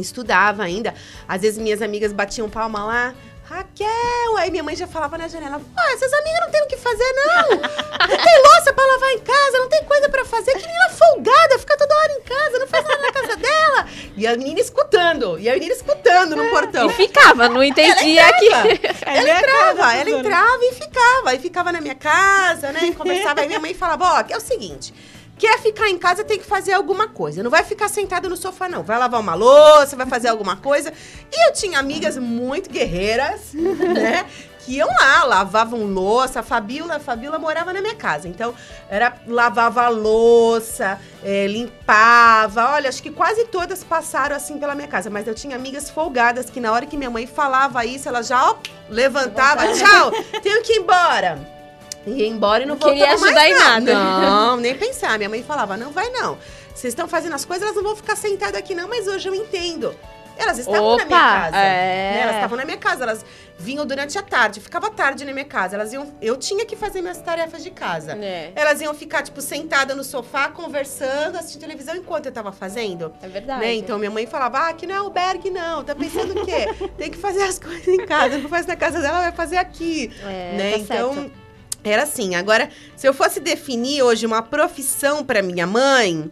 estudava 0.00 0.62
ainda. 0.62 0.94
Às 1.28 1.42
vezes 1.42 1.58
minhas 1.58 1.82
amigas 1.82 2.12
batiam 2.12 2.48
palma 2.48 2.84
lá. 2.84 3.14
Raquel! 3.44 4.36
Aí 4.38 4.48
minha 4.48 4.62
mãe 4.62 4.76
já 4.76 4.86
falava 4.86 5.18
na 5.18 5.26
janela: 5.26 5.60
Ah, 5.76 5.92
essas 5.92 6.12
amigas 6.12 6.40
não 6.42 6.50
tem 6.52 6.62
o 6.62 6.66
que 6.68 6.76
fazer, 6.76 7.12
não! 7.14 7.48
Não 7.50 8.16
tem 8.16 8.42
louça 8.42 8.72
pra 8.72 8.86
lavar 8.86 9.10
em 9.10 9.18
casa, 9.18 9.58
não 9.58 9.68
tem 9.68 9.84
coisa 9.84 10.08
pra 10.08 10.24
fazer. 10.24 10.52
Que 10.52 10.66
menina 10.66 10.90
folgada, 10.90 11.58
fica 11.58 11.76
toda 11.76 11.92
hora 11.96 12.12
em 12.12 12.20
casa, 12.22 12.58
não 12.60 12.66
faz 12.68 12.84
nada 12.86 13.02
na 13.02 13.12
casa 13.12 13.36
dela. 13.36 13.86
E 14.16 14.24
a 14.26 14.36
menina 14.36 14.60
escutando, 14.60 15.36
e 15.38 15.48
a 15.48 15.54
menina 15.54 15.74
escutando 15.74 16.36
no 16.36 16.48
portão. 16.48 16.88
E 16.90 16.92
ficava, 16.94 17.48
não 17.48 17.62
entendia 17.62 18.22
Ela 18.22 18.32
que. 18.38 18.46
entrava, 18.46 18.68
ela 19.04 19.30
entrava, 19.30 19.94
ela 19.96 20.10
entrava 20.10 20.64
e 20.64 20.72
ficava. 20.74 21.34
E 21.34 21.38
ficava 21.40 21.72
na 21.72 21.80
minha 21.80 21.96
casa, 21.96 22.70
né? 22.70 22.80
E 22.84 22.94
conversava. 22.94 23.40
Aí 23.40 23.48
minha 23.48 23.58
mãe 23.60 23.74
falava: 23.74 24.04
Ó, 24.14 24.24
é 24.28 24.36
o 24.36 24.40
seguinte. 24.40 24.94
Quer 25.40 25.58
ficar 25.58 25.88
em 25.88 25.96
casa, 25.96 26.22
tem 26.22 26.38
que 26.38 26.44
fazer 26.44 26.74
alguma 26.74 27.08
coisa. 27.08 27.42
Não 27.42 27.50
vai 27.50 27.64
ficar 27.64 27.88
sentado 27.88 28.28
no 28.28 28.36
sofá, 28.36 28.68
não. 28.68 28.82
Vai 28.82 28.98
lavar 28.98 29.18
uma 29.18 29.34
louça, 29.34 29.96
vai 29.96 30.04
fazer 30.04 30.28
alguma 30.28 30.56
coisa. 30.56 30.92
E 31.32 31.48
eu 31.48 31.54
tinha 31.54 31.78
amigas 31.78 32.18
muito 32.18 32.68
guerreiras, 32.68 33.52
né? 33.56 34.26
Que 34.58 34.74
iam 34.74 34.86
lá, 34.86 35.24
lavavam 35.24 35.86
louça. 35.86 36.40
A 36.40 36.42
Fabiola, 36.42 36.96
a 36.96 37.00
Fabiola 37.00 37.38
morava 37.38 37.72
na 37.72 37.80
minha 37.80 37.94
casa. 37.94 38.28
Então, 38.28 38.54
era 38.86 39.14
lavava 39.26 39.88
louça, 39.88 41.00
eh, 41.24 41.46
limpava. 41.46 42.72
Olha, 42.72 42.90
acho 42.90 43.02
que 43.02 43.10
quase 43.10 43.46
todas 43.46 43.82
passaram 43.82 44.36
assim 44.36 44.58
pela 44.58 44.74
minha 44.74 44.88
casa. 44.88 45.08
Mas 45.08 45.26
eu 45.26 45.34
tinha 45.34 45.56
amigas 45.56 45.88
folgadas 45.88 46.50
que 46.50 46.60
na 46.60 46.70
hora 46.70 46.84
que 46.84 46.98
minha 46.98 47.08
mãe 47.08 47.26
falava 47.26 47.82
isso, 47.86 48.06
ela 48.06 48.22
já 48.22 48.50
ó, 48.50 48.56
levantava. 48.90 49.72
Tchau, 49.72 50.12
tenho 50.42 50.62
que 50.62 50.74
ir 50.74 50.80
embora. 50.80 51.59
Ia 52.06 52.26
embora 52.26 52.62
e 52.62 52.66
não 52.66 52.76
Não 52.76 52.88
queria 52.88 53.12
ajudar 53.12 53.48
em 53.48 53.54
nada. 53.54 53.94
Não, 53.94 54.56
nem 54.56 54.74
pensar. 54.74 55.18
Minha 55.18 55.28
mãe 55.28 55.42
falava, 55.42 55.76
não 55.76 55.90
vai 55.90 56.10
não. 56.10 56.38
Vocês 56.74 56.92
estão 56.92 57.06
fazendo 57.06 57.34
as 57.34 57.44
coisas, 57.44 57.62
elas 57.62 57.76
não 57.76 57.82
vão 57.82 57.96
ficar 57.96 58.16
sentadas 58.16 58.56
aqui 58.56 58.74
não, 58.74 58.88
mas 58.88 59.06
hoje 59.06 59.28
eu 59.28 59.34
entendo. 59.34 59.94
Elas 60.40 60.58
estavam 60.58 60.96
na 60.96 61.04
minha 61.04 61.18
Opa, 61.18 61.40
casa. 61.40 61.56
é. 61.56 61.60
né? 61.60 62.20
Elas 62.22 62.34
estavam 62.36 62.56
na 62.56 62.64
minha 62.64 62.78
casa. 62.78 63.02
Elas 63.02 63.24
vinham 63.58 63.84
durante 63.84 64.16
a 64.16 64.22
tarde. 64.22 64.60
Ficava 64.60 64.88
tarde 64.90 65.24
na 65.24 65.32
minha 65.32 65.44
casa. 65.44 65.76
Elas 65.76 65.92
iam. 65.92 66.10
Eu 66.20 66.36
tinha 66.36 66.64
que 66.64 66.74
fazer 66.74 67.02
minhas 67.02 67.20
tarefas 67.20 67.62
de 67.62 67.70
casa. 67.70 68.12
É. 68.12 68.50
Elas 68.54 68.80
iam 68.80 68.94
ficar, 68.94 69.22
tipo, 69.22 69.42
sentada 69.42 69.94
no 69.94 70.02
sofá, 70.02 70.48
conversando, 70.48 71.36
assistindo 71.36 71.60
televisão 71.60 71.94
enquanto 71.94 72.26
eu 72.26 72.32
tava 72.32 72.52
fazendo. 72.52 73.12
É 73.22 73.28
verdade. 73.28 73.60
Né? 73.60 73.74
Então 73.74 73.98
minha 73.98 74.10
mãe 74.10 74.26
falava, 74.26 74.60
ah, 74.60 74.68
aqui 74.70 74.86
não 74.86 74.94
é 74.94 74.98
albergue, 74.98 75.50
não. 75.50 75.84
Tá 75.84 75.94
pensando 75.94 76.40
o 76.40 76.44
quê? 76.46 76.88
Tem 76.96 77.10
que 77.10 77.18
fazer 77.18 77.42
as 77.42 77.58
coisas 77.58 77.86
em 77.86 78.06
casa. 78.06 78.38
Não 78.38 78.48
faz 78.48 78.66
na 78.66 78.76
casa 78.76 79.00
dela, 79.00 79.20
vai 79.20 79.32
fazer 79.32 79.58
aqui. 79.58 80.10
É, 80.22 80.56
né? 80.56 80.70
tá 80.72 80.78
então. 80.78 81.14
certo. 81.14 81.49
Era 81.82 82.02
assim. 82.02 82.34
Agora, 82.34 82.68
se 82.96 83.06
eu 83.08 83.14
fosse 83.14 83.40
definir 83.40 84.02
hoje 84.02 84.26
uma 84.26 84.42
profissão 84.42 85.24
para 85.24 85.42
minha 85.42 85.66
mãe, 85.66 86.30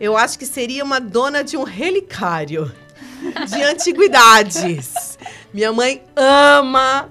eu 0.00 0.16
acho 0.16 0.38
que 0.38 0.46
seria 0.46 0.84
uma 0.84 1.00
dona 1.00 1.42
de 1.44 1.56
um 1.56 1.62
relicário 1.62 2.72
de 3.48 3.62
antiguidades. 3.64 5.18
Minha 5.52 5.72
mãe 5.72 6.02
ama. 6.16 7.10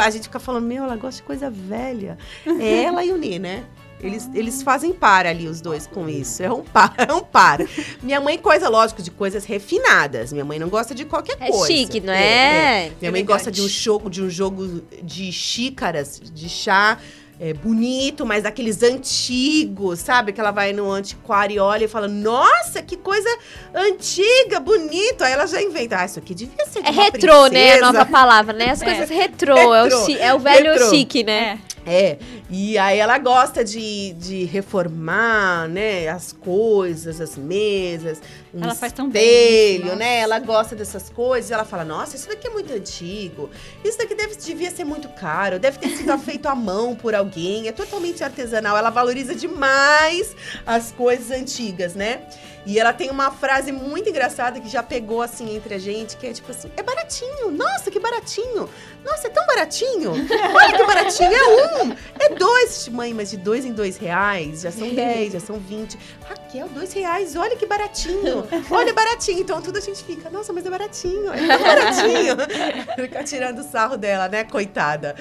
A 0.00 0.10
gente 0.10 0.22
fica 0.24 0.40
falando, 0.40 0.64
meu, 0.64 0.84
ela 0.84 0.96
gosta 0.96 1.20
de 1.20 1.26
coisa 1.26 1.50
velha. 1.50 2.16
É 2.58 2.84
ela 2.84 3.04
e 3.04 3.12
o 3.12 3.18
Nê, 3.18 3.38
né? 3.38 3.64
Eles, 4.00 4.28
eles 4.34 4.62
fazem 4.62 4.92
par 4.92 5.26
ali, 5.26 5.46
os 5.46 5.60
dois, 5.60 5.86
com 5.86 6.08
isso. 6.08 6.42
É 6.42 6.50
um 6.52 6.62
par, 6.62 6.94
é 7.08 7.12
um 7.12 7.20
par. 7.22 7.58
Minha 8.02 8.20
mãe 8.20 8.38
coisa, 8.38 8.68
lógico, 8.68 9.02
de 9.02 9.10
coisas 9.10 9.44
refinadas. 9.44 10.32
Minha 10.32 10.44
mãe 10.44 10.58
não 10.58 10.68
gosta 10.68 10.94
de 10.94 11.04
qualquer 11.04 11.36
É 11.40 11.50
coisa. 11.50 11.66
chique, 11.66 12.00
não 12.00 12.12
é? 12.12 12.92
Minha 13.00 13.12
mãe 13.12 13.24
gosta 13.24 13.50
de 13.50 13.60
um 13.62 13.68
jogo, 13.68 14.08
de 14.10 14.22
um 14.22 14.30
jogo 14.30 14.82
de 15.02 15.30
xícaras 15.30 16.20
de 16.20 16.48
chá 16.48 16.98
é, 17.40 17.52
bonito, 17.52 18.24
mas 18.24 18.44
daqueles 18.44 18.82
antigos, 18.82 19.98
sabe? 20.00 20.32
Que 20.32 20.40
ela 20.40 20.50
vai 20.50 20.72
no 20.72 20.90
antiquário 20.90 21.56
e 21.56 21.58
olha 21.58 21.84
e 21.84 21.88
fala: 21.88 22.06
Nossa, 22.08 22.80
que 22.82 22.96
coisa 22.96 23.28
antiga, 23.74 24.60
bonito. 24.60 25.22
Aí 25.22 25.32
ela 25.32 25.46
já 25.46 25.60
inventa: 25.60 25.98
Ah, 25.98 26.04
isso 26.04 26.18
aqui 26.18 26.34
devia 26.34 26.64
ser 26.66 26.82
de 26.82 26.88
É 26.88 26.90
uma 26.92 27.02
retrô, 27.04 27.46
né? 27.48 27.72
A 27.72 27.72
princesa." 27.78 27.80
nova 27.92 28.06
palavra, 28.10 28.52
né? 28.52 28.70
As 28.70 28.82
É. 28.82 28.84
coisas 28.84 29.08
retrô. 29.10 29.56
É, 29.56 29.66
o, 29.66 29.84
Retrô. 29.84 30.04
chi- 30.06 30.18
é 30.18 30.34
o 30.34 30.38
velho 30.38 30.72
Retrô. 30.72 30.90
chique, 30.90 31.24
né? 31.24 31.58
É, 31.86 32.16
e 32.48 32.78
aí 32.78 32.98
ela 32.98 33.18
gosta 33.18 33.62
de, 33.62 34.14
de 34.14 34.44
reformar, 34.44 35.68
né, 35.68 36.08
as 36.08 36.32
coisas, 36.32 37.20
as 37.20 37.36
mesas, 37.36 38.22
um 38.54 38.62
Ela 38.62 38.74
faz 38.74 38.92
tão 38.92 39.08
bem 39.08 39.22
espelho, 39.24 39.96
né? 39.96 40.18
Ela 40.20 40.38
gosta 40.38 40.76
dessas 40.76 41.10
coisas. 41.10 41.50
Ela 41.50 41.64
fala: 41.64 41.84
"Nossa, 41.84 42.14
isso 42.14 42.28
daqui 42.28 42.46
é 42.46 42.50
muito 42.50 42.72
antigo. 42.72 43.50
Isso 43.84 43.98
daqui 43.98 44.14
deve, 44.14 44.36
devia 44.36 44.70
ser 44.70 44.84
muito 44.84 45.08
caro. 45.08 45.58
Deve 45.58 45.78
ter 45.78 45.88
sido 45.88 46.16
feito 46.20 46.46
à 46.48 46.54
mão 46.54 46.94
por 46.94 47.14
alguém. 47.14 47.66
É 47.66 47.72
totalmente 47.72 48.22
artesanal. 48.22 48.76
Ela 48.76 48.90
valoriza 48.90 49.34
demais 49.34 50.36
as 50.64 50.92
coisas 50.92 51.30
antigas, 51.30 51.94
né? 51.94 52.22
E 52.66 52.78
ela 52.78 52.94
tem 52.94 53.10
uma 53.10 53.30
frase 53.30 53.72
muito 53.72 54.08
engraçada 54.08 54.58
que 54.58 54.68
já 54.70 54.82
pegou 54.82 55.20
assim 55.20 55.54
entre 55.54 55.74
a 55.74 55.78
gente, 55.78 56.16
que 56.16 56.26
é 56.26 56.32
tipo 56.32 56.50
assim: 56.50 56.70
"É 56.76 56.82
baratinho. 56.82 57.50
Nossa, 57.50 57.90
que 57.90 58.00
baratinho. 58.00 58.70
Nossa, 59.04 59.26
é 59.26 59.30
tão 59.30 59.46
baratinho. 59.46 60.12
Olha 60.12 60.76
que 60.76 60.84
baratinho. 60.84 61.32
É 61.34 61.82
um, 61.82 61.92
é 62.20 62.28
dois. 62.30 62.88
Mãe, 62.88 63.12
mas 63.12 63.30
de 63.30 63.36
dois 63.36 63.64
em 63.66 63.72
dois 63.72 63.96
reais, 63.98 64.62
já 64.62 64.70
são 64.70 64.88
dez, 64.94 65.32
já 65.34 65.40
são 65.40 65.58
vinte. 65.58 65.98
Raquel, 66.26 66.68
dois 66.68 66.92
reais, 66.92 67.36
olha 67.36 67.54
que 67.56 67.66
baratinho. 67.66 68.43
Olha, 68.70 68.92
baratinho. 68.92 69.40
Então 69.40 69.60
tudo 69.60 69.78
a 69.78 69.80
gente 69.80 70.02
fica, 70.04 70.30
nossa, 70.30 70.52
mas 70.52 70.66
é 70.66 70.70
baratinho. 70.70 71.32
É 71.32 71.58
baratinho. 71.58 72.36
Fica 72.96 73.24
tirando 73.24 73.62
sarro 73.62 73.96
dela, 73.96 74.28
né, 74.28 74.44
coitada. 74.44 75.14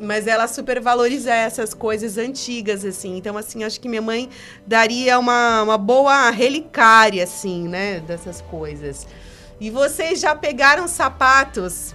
Mas 0.00 0.26
ela 0.26 0.46
super 0.46 0.80
valoriza 0.80 1.32
essas 1.32 1.74
coisas 1.74 2.18
antigas, 2.18 2.84
assim. 2.84 3.16
Então, 3.16 3.36
assim, 3.36 3.64
acho 3.64 3.80
que 3.80 3.88
minha 3.88 4.02
mãe 4.02 4.28
daria 4.66 5.18
uma, 5.18 5.62
uma 5.62 5.78
boa 5.78 6.30
relicária, 6.30 7.24
assim, 7.24 7.68
né, 7.68 8.00
dessas 8.00 8.40
coisas. 8.40 9.06
E 9.60 9.70
vocês 9.70 10.20
já 10.20 10.34
pegaram 10.34 10.88
sapatos 10.88 11.94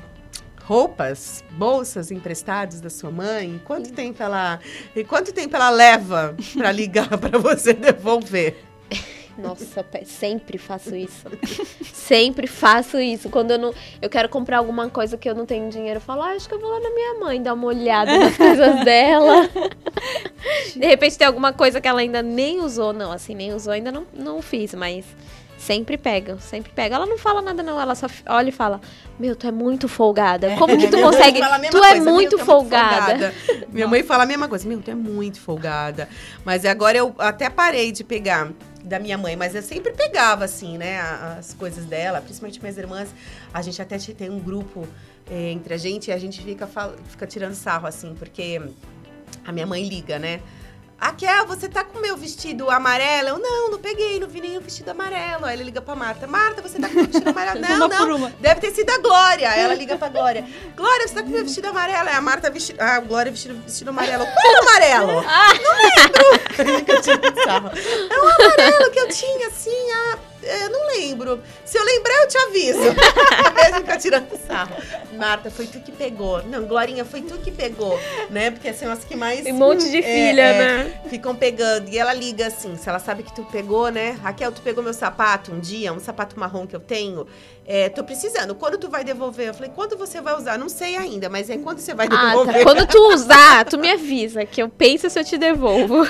roupas, 0.66 1.44
bolsas 1.52 2.12
emprestados 2.12 2.82
da 2.82 2.90
sua 2.90 3.12
mãe? 3.12 3.62
Quanto 3.66 3.92
tempo 3.92 4.22
ela, 4.22 4.60
quanto 5.08 5.32
tempo 5.32 5.56
ela 5.56 5.70
leva 5.70 6.36
pra 6.54 6.72
ligar 6.72 7.10
pra 7.18 7.38
você 7.38 7.74
devolver? 7.74 8.64
Nossa, 9.38 9.86
sempre 10.06 10.58
faço 10.58 10.96
isso. 10.96 11.26
sempre 11.94 12.48
faço 12.48 13.00
isso. 13.00 13.30
Quando 13.30 13.52
eu 13.52 13.58
não. 13.58 13.74
Eu 14.02 14.10
quero 14.10 14.30
comprar 14.30 14.58
alguma 14.60 14.90
coisa 14.90 15.18
que 15.18 15.30
eu 15.30 15.36
não 15.36 15.46
tenho 15.46 15.70
dinheiro, 15.70 15.98
eu 15.98 16.02
falo, 16.02 16.22
ah, 16.22 16.30
acho 16.32 16.48
que 16.48 16.56
eu 16.56 16.60
vou 16.60 16.70
lá 16.70 16.80
na 16.80 16.90
minha 16.92 17.14
mãe 17.20 17.42
dar 17.42 17.54
uma 17.54 17.68
olhada 17.68 18.18
nas 18.18 18.36
coisas 18.38 18.84
dela. 18.86 19.50
De 20.76 20.86
repente 20.86 21.18
tem 21.18 21.28
alguma 21.28 21.52
coisa 21.54 21.82
que 21.82 21.88
ela 21.88 22.00
ainda 22.02 22.22
nem 22.22 22.62
usou. 22.62 22.94
Não, 22.94 23.12
assim, 23.12 23.34
nem 23.36 23.54
usou, 23.54 23.74
ainda 23.74 23.92
não, 23.92 24.06
não 24.14 24.42
fiz, 24.42 24.74
mas. 24.74 25.06
Sempre 25.58 25.98
pega, 25.98 26.38
sempre 26.38 26.72
pega. 26.76 26.96
Ela 26.96 27.08
não 27.08 27.18
fala 27.18 27.42
nada, 27.42 27.64
não. 27.64 27.80
Ela 27.82 27.96
só 27.96 28.06
olha 28.28 28.50
e 28.50 28.52
fala: 28.52 28.80
Meu, 29.18 29.36
tu 29.36 29.48
é 29.48 29.52
muito 29.52 29.88
folgada. 29.88 30.56
Como 30.60 30.78
que 30.78 30.88
tu 30.88 30.98
Minha 30.98 31.10
consegue? 31.12 31.40
mesma 31.40 31.60
Tu 31.72 31.78
é 31.78 31.80
coisa, 31.80 32.04
"Meu, 32.04 32.14
muito 32.14 32.36
é 32.40 32.46
folgada. 32.46 33.34
Minha 33.70 33.88
mãe 33.88 34.04
fala 34.04 34.24
a 34.24 34.26
mesma 34.28 34.48
coisa. 34.48 34.68
Meu, 34.68 34.80
tu 34.80 34.92
é 34.92 34.96
muito 34.96 35.40
folgada. 35.40 36.08
Mas 36.44 36.66
agora 36.66 36.98
eu 36.98 37.16
até 37.18 37.50
parei 37.50 37.92
de 37.92 38.04
pegar 38.04 38.52
da 38.86 39.00
minha 39.00 39.18
mãe, 39.18 39.36
mas 39.36 39.56
eu 39.56 39.62
sempre 39.62 39.92
pegava, 39.94 40.46
assim, 40.46 40.78
né, 40.78 41.00
as 41.38 41.54
coisas 41.54 41.86
dela, 41.86 42.22
principalmente 42.22 42.60
minhas 42.62 42.78
irmãs. 42.78 43.10
A 43.54 43.62
gente 43.62 43.82
até 43.82 43.98
te- 43.98 44.14
tem 44.14 44.30
um 44.30 44.40
grupo 44.40 44.88
eh, 45.30 45.52
entre 45.52 45.74
a 45.74 45.78
gente 45.78 46.10
e 46.10 46.14
a 46.14 46.18
gente 46.20 46.42
fica, 46.42 46.68
fica 47.08 47.26
tirando 47.28 47.56
sarro, 47.56 47.88
assim, 47.88 48.14
porque 48.16 48.62
a 49.44 49.52
minha 49.52 49.66
mãe 49.66 49.84
liga, 49.88 50.20
né? 50.20 50.40
Raquel, 50.98 51.46
você 51.46 51.68
tá 51.68 51.84
com 51.84 52.00
o 52.00 52.02
meu 52.02 52.16
vestido 52.16 52.70
amarelo? 52.70 53.30
Eu, 53.30 53.40
não, 53.40 53.72
não 53.72 53.80
peguei, 53.80 54.20
não 54.20 54.28
vi 54.28 54.42
nenhum 54.42 54.62
vestido 54.62 54.90
amarelo. 54.90 55.46
Aí 55.46 55.56
ele 55.56 55.66
liga 55.66 55.82
pra 55.82 55.96
Marta. 55.96 56.26
Marta, 56.26 56.62
você 56.62 56.80
tá 56.80 56.88
com 56.88 56.94
o 56.94 56.98
meu 56.98 57.06
vestido 57.06 57.30
amarelo? 57.30 57.60
Não, 57.66 57.88
não. 57.88 58.30
Deve 58.40 58.62
ter 58.62 58.72
sido 58.72 58.90
a 58.90 58.98
Glória. 58.98 59.50
Aí 59.50 59.60
ela 59.62 59.74
liga 59.76 59.98
pra 59.98 60.10
Glória. 60.10 60.46
Glória, 60.76 61.08
você 61.08 61.14
tá 61.14 61.22
com 61.22 61.30
o 61.30 61.32
meu 61.32 61.44
vestido 61.44 61.68
amarelo? 61.68 62.10
Aí 62.10 62.16
a 62.16 62.22
Marta 62.22 62.50
vestido. 62.50 62.80
Ah, 62.82 62.96
a 62.96 63.00
Glória 63.00 63.32
vestido, 63.32 63.62
vestido 63.62 63.90
amarelo. 63.90 64.26
Qual 64.26 64.62
amarelo? 64.62 65.22
não 65.62 65.74
lembro. 65.86 66.26
É 68.10 68.20
um 68.20 68.28
amarelo 68.30 68.92
que 68.92 69.00
eu 69.00 69.10
tinha, 69.10 69.48
assim, 69.48 69.92
ah, 69.92 70.18
eu 70.46 70.70
não 70.70 70.88
lembro. 70.88 71.42
Se 71.64 71.78
eu 71.78 71.84
lembrar, 71.84 72.14
eu 72.22 72.28
te 72.28 72.38
aviso. 72.38 72.80
Aí 73.66 73.74
fica 73.74 73.98
tirando 73.98 74.38
sarro. 74.48 74.76
Marta, 75.14 75.50
foi 75.50 75.68
tu 75.68 75.80
que 75.80 75.92
pegou. 75.92 76.44
Não, 76.44 76.66
Glorinha, 76.66 77.04
foi 77.06 77.22
tu 77.22 77.38
que 77.40 77.52
pegou. 77.52 78.00
Né? 78.30 78.52
Porque 78.52 78.74
são 78.74 78.92
as 78.92 79.04
que 79.04 79.16
mais. 79.16 79.42
Tem 79.42 79.54
um 79.54 79.58
monte 79.58 79.90
de 79.90 79.98
É, 79.98 80.02
filha, 80.02 80.42
é, 80.42 80.58
né? 80.84 81.02
ficam 81.10 81.36
pegando. 81.36 81.90
E 81.90 81.98
ela 81.98 82.14
liga 82.14 82.48
assim, 82.48 82.76
se 82.78 82.88
ela 82.88 83.00
sabe 83.00 83.24
que 83.24 83.34
tu 83.34 83.44
pegou, 83.46 83.90
né? 83.90 84.12
Raquel, 84.22 84.52
tu 84.52 84.62
pegou 84.62 84.84
meu 84.84 84.94
sapato 84.94 85.52
um 85.52 85.60
dia, 85.60 85.92
um 85.94 86.00
sapato 86.00 86.40
marrom 86.40 86.66
que 86.68 86.76
eu 86.76 86.80
tenho. 86.80 87.26
É, 87.68 87.90
tô 87.90 88.04
precisando. 88.04 88.54
Quando 88.54 88.78
tu 88.78 88.90
vai 88.90 89.04
devolver? 89.04 89.48
Eu 89.48 89.54
falei, 89.54 89.72
quando 89.74 89.98
você 89.98 90.22
vai 90.22 90.36
usar? 90.38 90.58
Não 90.58 90.70
sei 90.70 90.96
ainda, 90.96 91.30
mas 91.30 91.50
é 91.50 91.58
quando 91.58 91.80
você 91.80 91.96
vai 91.96 92.08
Ah, 92.12 92.28
devolver. 92.30 92.54
tá. 92.60 92.64
Quando 92.64 92.86
tu 92.88 92.98
usar, 93.14 93.66
tu 93.66 93.78
me 93.80 93.90
avisa, 93.92 94.46
que 94.46 94.62
eu 94.62 94.70
penso 94.70 95.10
se 95.10 95.20
eu 95.20 95.24
te 95.24 95.38
devolvo. 95.38 96.04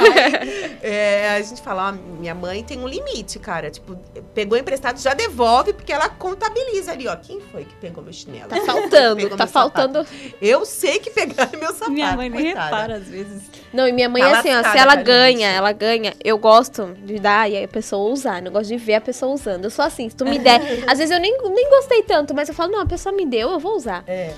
É, 0.81 1.35
a 1.37 1.41
gente 1.41 1.61
fala, 1.63 1.89
ó, 1.89 1.91
minha 2.19 2.35
mãe 2.35 2.63
tem 2.63 2.77
um 2.79 2.87
limite, 2.87 3.39
cara. 3.39 3.71
Tipo, 3.71 3.95
pegou 4.35 4.55
emprestado, 4.57 4.99
já 4.99 5.13
devolve, 5.15 5.73
porque 5.73 5.91
ela 5.91 6.07
contabiliza 6.09 6.91
ali, 6.91 7.07
ó. 7.07 7.15
Quem 7.15 7.39
foi 7.51 7.63
que 7.65 7.73
pegou 7.75 8.03
meu 8.03 8.13
chinelo? 8.13 8.49
Tá 8.49 8.57
faltando, 8.61 9.15
tá 9.21 9.27
meu 9.29 9.29
sapato? 9.29 9.51
faltando. 9.51 10.05
Eu 10.41 10.63
sei 10.65 10.99
que 10.99 11.09
pegaram 11.09 11.59
meu 11.59 11.71
sapato. 11.73 11.91
Minha 11.91 12.15
mãe 12.15 12.29
nem 12.29 12.43
coitada. 12.43 12.65
repara 12.65 12.95
às 12.97 13.07
vezes. 13.07 13.41
Não, 13.73 13.87
e 13.87 13.91
minha 13.91 14.07
mãe 14.07 14.21
Tá 14.21 14.29
é 14.29 14.33
assim, 14.35 14.53
ó, 14.55 14.71
se 14.71 14.77
ela 14.77 14.95
ganha, 14.95 15.47
gente? 15.47 15.57
ela 15.57 15.71
ganha, 15.71 16.13
eu 16.23 16.37
gosto 16.37 16.95
de 17.03 17.19
dar 17.19 17.49
e 17.49 17.57
aí 17.57 17.63
a 17.63 17.67
pessoa 17.67 18.11
usar. 18.11 18.45
Eu 18.45 18.51
gosto 18.51 18.67
de 18.69 18.77
ver 18.77 18.95
a 18.95 19.01
pessoa 19.01 19.33
usando. 19.33 19.63
Eu 19.65 19.71
sou 19.71 19.83
assim, 19.83 20.07
se 20.09 20.15
tu 20.15 20.23
me 20.25 20.37
der. 20.37 20.61
às 20.87 20.99
vezes 20.99 21.11
eu 21.11 21.19
nem, 21.19 21.35
nem 21.49 21.69
gostei 21.69 22.03
tanto, 22.03 22.33
mas 22.33 22.49
eu 22.49 22.55
falo, 22.55 22.71
não, 22.71 22.81
a 22.81 22.85
pessoa 22.85 23.13
me 23.13 23.25
deu, 23.25 23.51
eu 23.51 23.59
vou 23.59 23.75
usar. 23.75 24.03
É. 24.07 24.33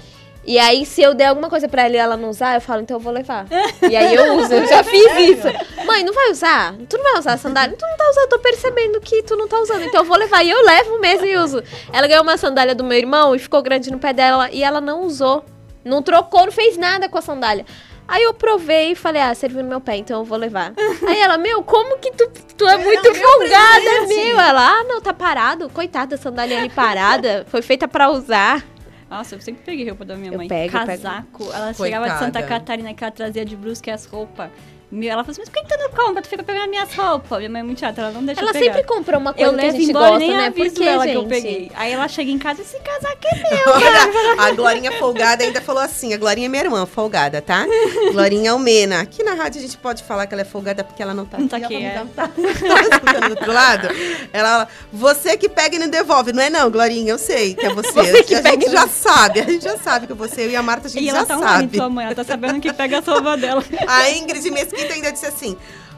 E 0.47 0.57
aí, 0.57 0.85
se 0.85 1.01
eu 1.01 1.13
der 1.13 1.25
alguma 1.25 1.49
coisa 1.49 1.67
pra 1.67 1.83
ela 1.83 1.93
e 1.93 1.97
ela 1.97 2.15
não 2.15 2.29
usar, 2.29 2.55
eu 2.55 2.61
falo, 2.61 2.81
então 2.81 2.95
eu 2.95 3.01
vou 3.01 3.11
levar. 3.11 3.45
E 3.89 3.95
aí 3.95 4.15
eu 4.15 4.35
uso, 4.35 4.53
eu 4.53 4.65
já 4.65 4.81
fiz 4.81 5.11
isso. 5.17 5.85
Mãe, 5.85 6.05
não 6.05 6.13
vai 6.13 6.31
usar? 6.31 6.73
Tu 6.87 6.97
não 6.97 7.03
vai 7.03 7.19
usar 7.19 7.33
a 7.33 7.37
sandália? 7.37 7.75
Tu 7.75 7.85
não 7.85 7.97
tá 7.97 8.09
usando, 8.09 8.23
eu 8.23 8.29
tô 8.29 8.39
percebendo 8.39 9.01
que 9.01 9.23
tu 9.23 9.35
não 9.35 9.47
tá 9.47 9.59
usando. 9.59 9.83
Então 9.83 10.01
eu 10.01 10.05
vou 10.05 10.17
levar. 10.17 10.43
E 10.43 10.49
eu 10.49 10.65
levo 10.65 10.99
mesmo 10.99 11.25
e 11.25 11.35
uso. 11.37 11.61
Ela 11.91 12.07
ganhou 12.07 12.23
uma 12.23 12.37
sandália 12.37 12.73
do 12.73 12.83
meu 12.83 12.97
irmão 12.97 13.35
e 13.35 13.39
ficou 13.39 13.61
grande 13.61 13.91
no 13.91 13.99
pé 13.99 14.13
dela 14.13 14.49
e 14.49 14.63
ela 14.63 14.79
não 14.79 15.03
usou. 15.03 15.43
Não 15.83 16.01
trocou, 16.01 16.45
não 16.45 16.51
fez 16.51 16.77
nada 16.77 17.09
com 17.09 17.17
a 17.17 17.21
sandália. 17.21 17.65
Aí 18.07 18.23
eu 18.23 18.33
provei 18.33 18.91
e 18.91 18.95
falei, 18.95 19.21
ah, 19.21 19.35
serviu 19.35 19.61
no 19.61 19.69
meu 19.69 19.81
pé, 19.81 19.97
então 19.97 20.19
eu 20.19 20.25
vou 20.25 20.37
levar. 20.37 20.73
Aí 21.05 21.19
ela, 21.19 21.37
meu, 21.37 21.61
como 21.61 21.97
que 21.99 22.11
tu, 22.11 22.29
tu 22.57 22.67
é 22.67 22.77
muito 22.77 23.11
meu 23.11 23.15
folgada, 23.15 23.81
presente. 23.81 24.25
meu? 24.25 24.39
Ela, 24.39 24.79
ah, 24.79 24.83
não, 24.85 25.01
tá 25.01 25.13
parado. 25.13 25.69
Coitada, 25.69 26.15
a 26.15 26.17
sandália 26.17 26.57
ali 26.57 26.69
parada. 26.69 27.45
Foi 27.49 27.61
feita 27.61 27.87
pra 27.87 28.09
usar. 28.09 28.63
Nossa, 29.09 29.35
eu 29.35 29.41
sempre 29.41 29.61
peguei 29.63 29.87
roupa 29.87 30.03
da 30.05 30.15
minha 30.15 30.31
Eu 30.31 30.37
mãe. 30.37 30.47
pego, 30.47 30.75
eu 30.77 30.85
pego. 30.85 31.03
Casaco. 31.03 31.43
Ela 31.53 31.73
chegava 31.73 32.05
de 32.09 32.19
Santa 32.19 32.39
Coitada. 32.39 32.47
Catarina 32.47 32.93
que 32.93 33.03
ela 33.03 33.11
trazia 33.11 33.45
de 33.45 33.55
brusque 33.55 33.89
as 33.89 34.05
roupas. 34.05 34.49
Ela 34.89 35.21
falou 35.21 35.31
assim, 35.31 35.41
mas 35.41 35.49
por 35.49 35.55
que 35.55 35.63
que 35.67 35.77
tu 35.77 35.83
não 35.83 35.89
compra? 35.89 36.21
Tu 36.21 36.29
fica 36.29 36.43
pegando 36.43 36.69
minhas 36.69 36.93
roupas. 36.93 37.39
Minha 37.39 37.49
mãe 37.49 37.59
é 37.59 37.63
muito 37.63 37.79
chata, 37.81 37.99
ela 38.01 38.11
não 38.11 38.23
deixa 38.23 38.39
Ela 38.39 38.51
eu 38.51 38.53
pegar. 38.53 38.65
sempre 38.73 38.83
comprou 38.87 39.19
uma 39.19 39.33
coisa 39.33 39.51
eu 39.51 39.57
que 39.57 39.65
a 39.65 39.71
gente 39.71 39.89
embora 39.89 40.05
e 40.05 40.09
gosta, 40.11 40.19
nem 40.19 40.37
né? 40.37 40.49
Por 40.51 40.61
aviso 40.61 40.75
que, 40.75 40.87
ela 40.87 41.03
que 41.03 41.11
gente? 41.13 41.23
eu 41.23 41.27
peguei. 41.27 41.71
Aí 41.75 41.91
ela 41.91 42.07
chega 42.07 42.31
em 42.31 42.37
casa, 42.39 42.61
esse 42.61 42.79
casaco 42.79 43.17
é 43.25 43.35
meu, 43.35 43.63
Olha, 43.75 44.43
a 44.47 44.51
Glorinha 44.51 44.91
folgada 44.93 45.43
ainda 45.43 45.59
falou 45.59 45.81
assim: 45.83 46.13
a 46.13 46.17
Glorinha 46.17 46.45
é 46.45 46.49
minha 46.49 46.63
irmã, 46.63 46.85
folgada, 46.85 47.41
tá? 47.41 47.65
Glorinha 48.13 48.51
Almena. 48.53 49.01
Aqui 49.01 49.23
na 49.23 49.33
rádio 49.33 49.59
a 49.59 49.61
gente 49.61 49.77
pode 49.77 50.03
falar 50.03 50.25
que 50.25 50.33
ela 50.33 50.41
é 50.43 50.45
folgada 50.45 50.85
porque 50.85 51.03
ela 51.03 51.13
não 51.13 51.25
tá 51.25 51.37
Não 51.37 51.47
aqui. 51.47 51.59
tá 51.59 51.65
aqui, 51.65 51.75
ela 51.75 51.85
é. 51.93 51.97
não 51.99 52.07
tá, 52.07 52.27
tá 52.29 52.81
escutando 52.81 53.23
do 53.25 53.29
outro 53.31 53.51
lado. 53.53 53.89
Ela 54.31 54.49
fala, 54.49 54.67
você 54.93 55.35
que 55.35 55.49
pega 55.49 55.75
e 55.75 55.79
não 55.79 55.89
devolve. 55.89 56.31
Não 56.31 56.41
é 56.41 56.49
não, 56.49 56.71
Glorinha, 56.71 57.11
eu 57.11 57.17
sei 57.17 57.55
que 57.55 57.65
é 57.65 57.73
você. 57.73 57.91
Você 57.91 58.23
que 58.23 58.35
a 58.35 58.41
pega 58.41 58.55
gente 58.61 58.69
e 58.69 58.71
já 58.71 58.87
sabe, 58.87 59.41
a 59.41 59.43
gente 59.43 59.63
já 59.65 59.77
sabe 59.77 60.07
que 60.07 60.13
é 60.13 60.15
você. 60.15 60.45
Eu 60.45 60.51
e 60.51 60.55
a 60.55 60.63
Marta, 60.63 60.87
a 60.87 60.89
gente 60.89 61.03
E 61.03 61.07
já 61.07 61.17
ela 61.17 61.25
tá 61.25 61.35
online, 61.35 61.61
sabe. 61.63 61.77
tua 61.77 61.89
mãe, 61.89 62.05
ela 62.05 62.15
tá 62.15 62.23
sabendo 62.23 62.61
que 62.61 62.71
pega 62.71 62.99
a 62.99 63.01
roupa 63.01 63.35
dela. 63.35 63.61
A 63.85 64.09
Ingrid 64.11 64.49
Mesquita 64.49 64.76
ainda 64.81 65.11
disse 65.11 65.25
assim: 65.25 65.57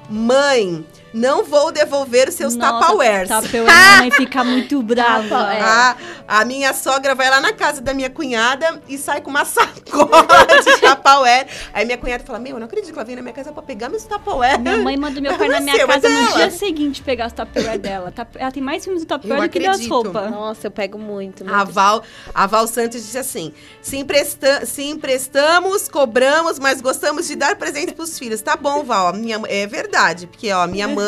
Mãe, 0.09 0.85
não 1.13 1.43
vou 1.43 1.71
devolver 1.71 2.29
os 2.29 2.35
seus 2.35 2.55
Tupperwares. 2.55 3.29
Tupperware, 3.29 3.73
minha 3.75 3.97
mãe 3.99 4.11
fica 4.11 4.43
muito 4.43 4.81
brava. 4.81 5.53
É. 5.53 5.61
A, 5.61 5.95
a 6.27 6.45
minha 6.45 6.73
sogra 6.73 7.15
vai 7.15 7.29
lá 7.29 7.39
na 7.41 7.53
casa 7.53 7.81
da 7.81 7.93
minha 7.93 8.09
cunhada 8.09 8.81
e 8.87 8.97
sai 8.97 9.21
com 9.21 9.29
uma 9.29 9.45
sacola 9.45 10.45
de 10.63 10.77
Tupperware. 10.81 11.47
Aí 11.73 11.85
minha 11.85 11.97
cunhada 11.97 12.23
fala: 12.23 12.39
Meu, 12.39 12.53
eu 12.53 12.59
não 12.59 12.65
acredito 12.65 12.91
que 12.91 12.97
ela 12.97 13.05
veio 13.05 13.15
na 13.17 13.21
minha 13.21 13.33
casa 13.33 13.51
pra 13.51 13.61
pegar 13.63 13.89
meus 13.89 14.03
Tupperware. 14.05 14.59
Minha 14.59 14.77
mãe 14.77 14.97
manda 14.97 15.19
meu 15.19 15.35
pai 15.37 15.47
na 15.47 15.59
minha 15.59 15.85
casa 15.87 16.09
no 16.09 16.17
ela. 16.17 16.31
dia 16.37 16.51
seguinte 16.51 17.01
pegar 17.01 17.27
os 17.27 17.33
Tupperware 17.33 17.79
dela. 17.79 18.11
Tá- 18.11 18.27
Ela 18.35 18.51
tem 18.51 18.61
mais 18.61 18.83
filmes 18.83 19.03
do 19.03 19.07
Tupperware 19.07 19.49
do 19.49 19.51
que 19.51 19.59
das 19.59 19.85
roupas. 19.87 20.29
Nossa, 20.31 20.67
eu 20.67 20.71
pego 20.71 20.97
muito. 20.97 21.43
meu 21.43 21.53
A. 21.55 21.63
Val, 21.63 22.03
a 22.33 22.45
Val 22.47 22.67
Santos 22.67 23.01
disse 23.01 23.17
assim: 23.17 23.53
se, 23.81 23.97
empresta, 23.97 24.65
se 24.65 24.83
emprestamos, 24.83 25.87
cobramos, 25.87 26.59
mas 26.59 26.81
gostamos 26.81 27.27
de 27.27 27.35
dar 27.35 27.55
presente 27.55 27.93
pros 27.93 28.17
filhos. 28.17 28.41
Tá 28.41 28.55
bom, 28.55 28.83
Val. 28.83 29.07
a 29.07 29.13
Minha, 29.13 29.41
é 29.47 29.65
verdade, 29.67 30.27
porque 30.27 30.51
ó, 30.51 30.65
minha 30.67 30.87
mãe, 30.87 30.98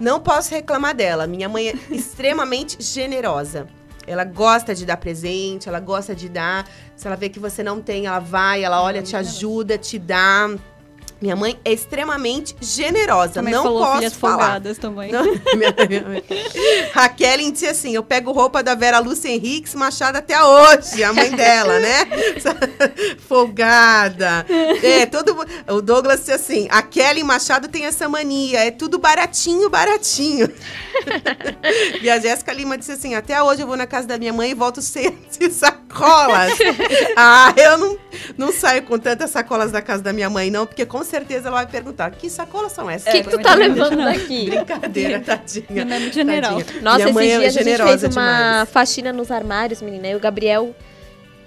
não 0.00 0.20
posso 0.20 0.50
reclamar 0.50 0.94
dela. 0.94 1.26
Minha 1.26 1.48
mãe 1.48 1.68
é 1.68 1.74
extremamente 1.94 2.82
generosa. 2.82 3.66
Ela 4.06 4.24
gosta 4.24 4.74
de 4.74 4.84
dar 4.84 4.96
presente, 4.96 5.68
ela 5.68 5.78
gosta 5.78 6.14
de 6.14 6.28
dar. 6.28 6.68
Se 6.96 7.06
ela 7.06 7.16
vê 7.16 7.28
que 7.28 7.38
você 7.38 7.62
não 7.62 7.80
tem, 7.80 8.06
ela 8.06 8.18
vai, 8.18 8.64
ela 8.64 8.82
olha, 8.82 9.02
te 9.02 9.16
ajuda, 9.16 9.78
te 9.78 9.98
dá. 9.98 10.50
Minha 11.22 11.36
mãe 11.36 11.56
é 11.64 11.72
extremamente 11.72 12.54
generosa. 12.60 13.34
Também 13.34 13.54
não 13.54 13.62
falou 13.62 13.84
posso 13.84 13.96
filhas 13.98 14.12
falar. 14.14 14.38
folgadas 14.38 14.78
também. 14.78 15.12
Não, 15.12 15.22
minha- 15.56 15.74
minha- 15.88 16.22
Raquel 16.92 17.52
disse 17.52 17.66
assim: 17.66 17.94
eu 17.94 18.02
pego 18.02 18.32
roupa 18.32 18.62
da 18.62 18.74
Vera 18.74 18.98
Lúcia 18.98 19.28
Henriques 19.28 19.74
Machado 19.74 20.16
até 20.16 20.42
hoje, 20.42 21.02
a 21.04 21.12
mãe 21.12 21.30
dela, 21.30 21.78
né? 21.78 22.06
Folgada. 23.28 24.44
É, 24.82 25.06
todo 25.06 25.36
O 25.68 25.80
Douglas 25.80 26.20
disse 26.20 26.32
assim: 26.32 26.66
a 26.70 26.82
Kelly 26.82 27.22
Machado 27.22 27.68
tem 27.68 27.86
essa 27.86 28.08
mania, 28.08 28.64
é 28.64 28.70
tudo 28.70 28.98
baratinho, 28.98 29.70
baratinho. 29.70 30.50
e 32.02 32.10
a 32.10 32.18
Jéssica 32.18 32.52
Lima 32.52 32.76
disse 32.76 32.92
assim: 32.92 33.14
até 33.14 33.40
hoje 33.42 33.62
eu 33.62 33.66
vou 33.66 33.76
na 33.76 33.86
casa 33.86 34.06
da 34.08 34.18
minha 34.18 34.32
mãe 34.32 34.50
e 34.50 34.54
volto 34.54 34.82
sem 34.82 35.16
sacolas. 35.50 36.58
ah, 37.16 37.52
eu 37.56 37.78
não, 37.78 37.98
não 38.36 38.52
saio 38.52 38.82
com 38.82 38.98
tantas 38.98 39.30
sacolas 39.30 39.70
da 39.72 39.80
casa 39.80 40.02
da 40.02 40.12
minha 40.12 40.28
mãe, 40.28 40.50
não, 40.50 40.66
porque 40.66 40.84
com 40.84 41.02
certeza 41.12 41.48
ela 41.48 41.58
vai 41.58 41.66
perguntar: 41.66 42.10
que 42.10 42.28
sacolas 42.30 42.72
são 42.72 42.90
essas? 42.90 43.08
O 43.08 43.16
que, 43.16 43.22
que 43.22 43.30
tu 43.30 43.38
tá 43.40 43.54
levando 43.54 43.96
não. 43.96 44.04
daqui? 44.04 44.50
Brincadeira, 44.50 45.20
tadinha. 45.20 45.66
Minha 45.68 45.84
mãe 45.84 45.96
é 45.96 46.00
muito 46.00 46.14
general. 46.14 46.56
Tadinha. 46.56 46.82
Nossa, 46.82 46.98
Minha 46.98 47.10
esses 47.10 47.16
é 47.16 47.38
dias 47.38 47.44
a 47.44 47.50
gente 47.50 47.64
generosa 47.64 47.98
fez 47.98 48.16
uma 48.16 48.36
demais. 48.38 48.70
faxina 48.70 49.12
nos 49.12 49.30
armários, 49.30 49.82
menina. 49.82 50.08
E 50.08 50.16
o 50.16 50.20
Gabriel 50.20 50.74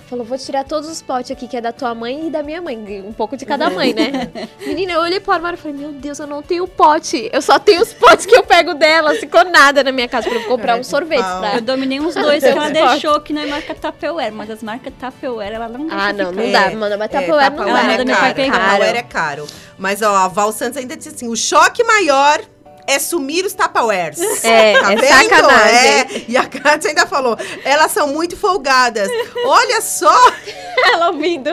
falou: 0.10 0.26
vou 0.26 0.38
tirar 0.38 0.64
todos 0.64 0.90
os 0.90 1.02
potes 1.02 1.32
aqui, 1.32 1.48
que 1.48 1.58
é 1.58 1.62
da 1.62 1.72
tua 1.72 1.94
mãe 1.96 2.28
e 2.28 2.30
da 2.30 2.42
minha 2.44 2.62
mãe. 2.62 2.78
Um 3.06 3.14
pouco 3.14 3.36
de 3.38 3.46
cada 3.46 3.70
mãe, 3.70 3.94
né? 3.94 4.30
menina, 4.66 4.94
eu 4.94 5.02
olhei 5.02 5.20
pro 5.20 5.32
armário 5.32 5.58
e 5.58 5.62
falei: 5.62 5.78
Meu 5.78 5.92
Deus, 5.92 6.20
eu 6.20 6.28
não 6.28 6.42
tenho 6.42 6.68
pote. 6.68 7.30
Eu 7.32 7.42
só 7.42 7.58
tenho 7.60 7.82
os 7.82 7.94
potes 7.94 8.26
que 8.26 8.36
eu 8.36 8.44
pego 8.44 8.74
dela. 8.74 9.14
Ficou 9.16 9.44
nada 9.46 9.84
na 9.84 9.92
minha 9.92 10.08
casa 10.08 10.30
pra 10.30 10.38
eu 10.40 10.46
comprar 10.46 10.68
Cara 10.68 10.80
um 10.82 10.84
sorvete 10.84 11.20
pra. 11.40 11.56
Eu 11.56 11.62
dominei 11.62 12.00
uns 12.00 12.16
dois 12.16 12.42
que 12.44 12.50
ela 12.50 12.70
deixou 12.70 13.20
que 13.22 13.34
não 13.34 13.42
é 13.42 13.46
marca 13.48 13.76
Tupperware, 13.76 14.32
mas 14.34 14.50
as 14.50 14.64
marcas 14.64 14.94
Tupperware 15.00 15.54
ela 15.54 15.68
não 15.68 15.88
deixa 15.88 15.96
Ah, 15.96 16.14
não, 16.14 16.30
ficar. 16.32 16.42
não 16.44 16.52
dá, 16.52 16.72
mano. 16.72 16.98
Mas 16.98 17.12
Tupperware 17.12 17.52
não 17.52 17.66
dá. 17.66 17.72
manda 17.72 18.02
é 18.02 18.06
pai 18.06 18.16
caro. 18.16 18.36
pegar. 18.36 18.60
Tupperware 18.60 18.96
é 18.98 19.04
caro. 19.04 19.48
Mas, 19.78 20.02
ó, 20.02 20.16
a 20.16 20.28
Val 20.28 20.52
Santos 20.52 20.78
ainda 20.78 20.96
disse 20.96 21.10
assim, 21.10 21.28
o 21.28 21.36
choque 21.36 21.84
maior 21.84 22.40
é 22.88 23.00
sumir 23.00 23.46
os 23.46 23.54
Tupperwares. 23.54 24.20
É, 24.44 24.80
Tá 24.80 24.94
é 24.94 24.96
vendo? 24.96 25.08
sacanagem. 25.30 25.90
É. 25.90 26.26
E 26.28 26.38
a 26.38 26.46
Kátia 26.46 26.90
ainda 26.90 27.06
falou, 27.08 27.38
elas 27.64 27.92
são 27.92 28.08
muito 28.08 28.38
folgadas. 28.38 29.10
Olha 29.46 29.82
só, 29.82 30.14
Ela 30.94 31.08
ouvindo. 31.10 31.50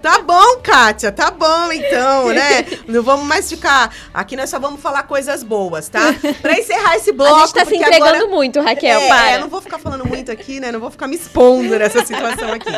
tá 0.00 0.20
bom, 0.20 0.58
Kátia, 0.62 1.10
tá 1.12 1.30
bom 1.30 1.72
então, 1.72 2.28
né? 2.28 2.64
Não 2.86 3.02
vamos 3.02 3.26
mais 3.26 3.48
ficar... 3.48 3.94
Aqui 4.14 4.36
nós 4.36 4.48
só 4.48 4.58
vamos 4.58 4.80
falar 4.80 5.02
coisas 5.04 5.42
boas, 5.42 5.88
tá? 5.88 6.14
Pra 6.40 6.58
encerrar 6.58 6.96
esse 6.96 7.12
bloco... 7.12 7.34
a 7.34 7.40
gente 7.40 7.54
tá 7.54 7.64
se 7.64 7.74
entregando 7.76 8.04
agora- 8.04 8.26
muito, 8.28 8.60
Raquel. 8.60 9.00
é, 9.00 9.08
para. 9.08 9.30
é, 9.30 9.36
eu 9.36 9.40
não 9.40 9.48
vou 9.48 9.60
ficar 9.60 9.78
falando 9.78 10.06
muito 10.06 10.30
aqui, 10.30 10.60
né? 10.60 10.70
Não 10.72 10.80
vou 10.80 10.90
ficar 10.90 11.06
me 11.08 11.16
expondo 11.16 11.76
nessa 11.78 12.04
situação 12.04 12.52
aqui. 12.52 12.70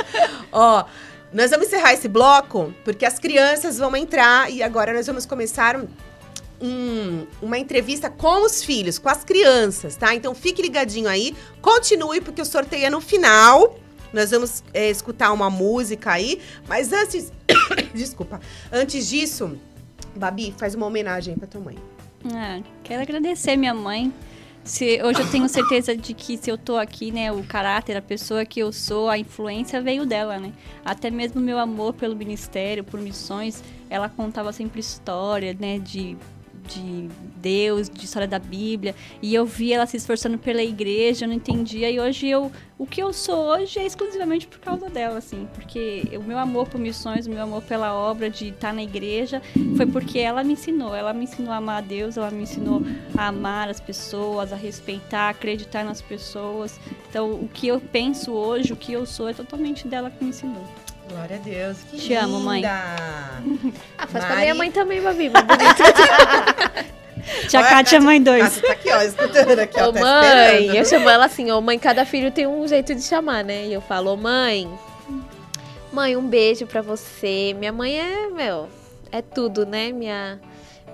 Ó, 0.50 0.84
nós 1.32 1.50
vamos 1.50 1.66
encerrar 1.66 1.92
esse 1.92 2.08
bloco 2.08 2.72
porque 2.84 3.04
as 3.04 3.18
crianças 3.18 3.78
vão 3.78 3.94
entrar 3.96 4.50
e 4.50 4.62
agora 4.62 4.92
nós 4.92 5.06
vamos 5.06 5.26
começar 5.26 5.78
um- 6.64 7.26
uma 7.42 7.58
entrevista 7.58 8.08
com 8.08 8.44
os 8.44 8.64
filhos, 8.64 8.98
com 8.98 9.08
as 9.08 9.22
crianças, 9.22 9.96
tá? 9.96 10.14
Então 10.14 10.34
fique 10.34 10.62
ligadinho 10.62 11.08
aí, 11.08 11.34
continue 11.60 12.20
porque 12.20 12.40
o 12.40 12.44
sorteio 12.44 12.86
é 12.86 12.90
no 12.90 13.00
final. 13.00 13.78
Nós 14.12 14.30
vamos 14.30 14.62
é, 14.72 14.88
escutar 14.90 15.32
uma 15.32 15.50
música 15.50 16.12
aí, 16.12 16.40
mas 16.68 16.92
antes, 16.92 17.32
desculpa, 17.92 18.40
antes 18.72 19.08
disso, 19.08 19.58
Babi, 20.16 20.54
faz 20.56 20.74
uma 20.74 20.86
homenagem 20.86 21.34
pra 21.36 21.46
tua 21.48 21.60
mãe. 21.60 21.76
Ah, 22.32 22.60
quero 22.82 23.02
agradecer 23.02 23.56
minha 23.56 23.74
mãe. 23.74 24.12
Se, 24.62 25.02
hoje 25.02 25.20
eu 25.20 25.30
tenho 25.30 25.46
certeza 25.46 25.94
de 25.94 26.14
que 26.14 26.38
se 26.38 26.48
eu 26.48 26.56
tô 26.56 26.78
aqui, 26.78 27.10
né, 27.10 27.30
o 27.30 27.42
caráter, 27.44 27.98
a 27.98 28.00
pessoa 28.00 28.46
que 28.46 28.60
eu 28.60 28.72
sou, 28.72 29.10
a 29.10 29.18
influência 29.18 29.78
veio 29.82 30.06
dela, 30.06 30.38
né? 30.38 30.52
Até 30.82 31.10
mesmo 31.10 31.38
meu 31.38 31.58
amor 31.58 31.92
pelo 31.92 32.16
ministério, 32.16 32.82
por 32.82 32.98
missões, 32.98 33.62
ela 33.90 34.08
contava 34.08 34.54
sempre 34.54 34.80
história, 34.80 35.54
né, 35.60 35.78
de, 35.78 36.16
de 36.66 37.08
Deus, 37.36 37.88
de 37.88 38.04
história 38.04 38.26
da 38.26 38.38
Bíblia, 38.38 38.94
e 39.20 39.34
eu 39.34 39.44
vi 39.44 39.72
ela 39.72 39.86
se 39.86 39.96
esforçando 39.96 40.38
pela 40.38 40.62
igreja, 40.62 41.24
eu 41.24 41.28
não 41.28 41.34
entendia, 41.34 41.90
e 41.90 42.00
hoje 42.00 42.28
eu, 42.28 42.50
o 42.78 42.86
que 42.86 43.02
eu 43.02 43.12
sou 43.12 43.44
hoje 43.46 43.78
é 43.78 43.86
exclusivamente 43.86 44.46
por 44.46 44.58
causa 44.58 44.88
dela, 44.88 45.18
assim, 45.18 45.46
porque 45.54 46.02
o 46.18 46.22
meu 46.22 46.38
amor 46.38 46.68
por 46.68 46.80
missões, 46.80 47.26
o 47.26 47.30
meu 47.30 47.42
amor 47.42 47.62
pela 47.62 47.94
obra 47.94 48.30
de 48.30 48.48
estar 48.48 48.72
na 48.72 48.82
igreja, 48.82 49.42
foi 49.76 49.86
porque 49.86 50.18
ela 50.18 50.42
me 50.42 50.54
ensinou, 50.54 50.94
ela 50.94 51.12
me 51.12 51.24
ensinou 51.24 51.52
a 51.52 51.56
amar 51.56 51.78
a 51.78 51.86
Deus, 51.86 52.16
ela 52.16 52.30
me 52.30 52.42
ensinou 52.42 52.82
a 53.16 53.28
amar 53.28 53.68
as 53.68 53.80
pessoas, 53.80 54.52
a 54.52 54.56
respeitar, 54.56 55.26
a 55.26 55.30
acreditar 55.30 55.84
nas 55.84 56.00
pessoas. 56.00 56.80
Então, 57.08 57.32
o 57.32 57.48
que 57.48 57.68
eu 57.68 57.80
penso 57.80 58.32
hoje, 58.32 58.72
o 58.72 58.76
que 58.76 58.92
eu 58.92 59.06
sou, 59.06 59.28
é 59.28 59.34
totalmente 59.34 59.86
dela 59.86 60.10
que 60.10 60.22
me 60.22 60.30
ensinou. 60.30 60.64
Glória 61.08 61.36
a 61.36 61.38
Deus, 61.38 61.76
que 61.90 61.98
Te 61.98 62.14
amo, 62.14 62.40
mãe. 62.40 62.60
linda. 62.62 62.72
Ah, 63.98 64.06
faz 64.06 64.24
pra 64.24 64.34
Mari. 64.34 64.40
minha 64.42 64.54
mãe 64.54 64.70
também, 64.70 65.00
Babi. 65.02 65.30
mas 65.30 65.44
bonito. 65.44 65.82
Tia 67.48 67.60
Olha, 67.60 67.68
Kátia, 67.68 68.00
mãe 68.00 68.22
dois. 68.22 68.42
Kátia 68.42 68.62
tá 68.68 68.72
aqui, 68.72 68.90
ó, 68.92 69.02
escutando 69.02 69.58
aqui, 69.58 69.80
ó, 69.80 69.88
Ô, 69.88 69.92
tá 69.92 70.00
mãe, 70.00 70.58
esperando. 70.60 70.76
eu 70.76 70.84
chamo 70.84 71.08
ela 71.08 71.24
assim, 71.26 71.50
ô 71.50 71.60
mãe, 71.60 71.78
cada 71.78 72.04
filho 72.04 72.30
tem 72.30 72.46
um 72.46 72.66
jeito 72.68 72.94
de 72.94 73.02
chamar, 73.02 73.42
né? 73.44 73.66
E 73.66 73.72
eu 73.72 73.80
falo, 73.80 74.12
ô 74.12 74.16
mãe, 74.16 74.68
mãe, 75.92 76.16
um 76.16 76.26
beijo 76.26 76.66
pra 76.66 76.82
você. 76.82 77.54
Minha 77.58 77.72
mãe 77.72 77.98
é, 77.98 78.28
meu, 78.28 78.68
é 79.10 79.22
tudo, 79.22 79.64
né? 79.64 79.90
Minha, 79.92 80.38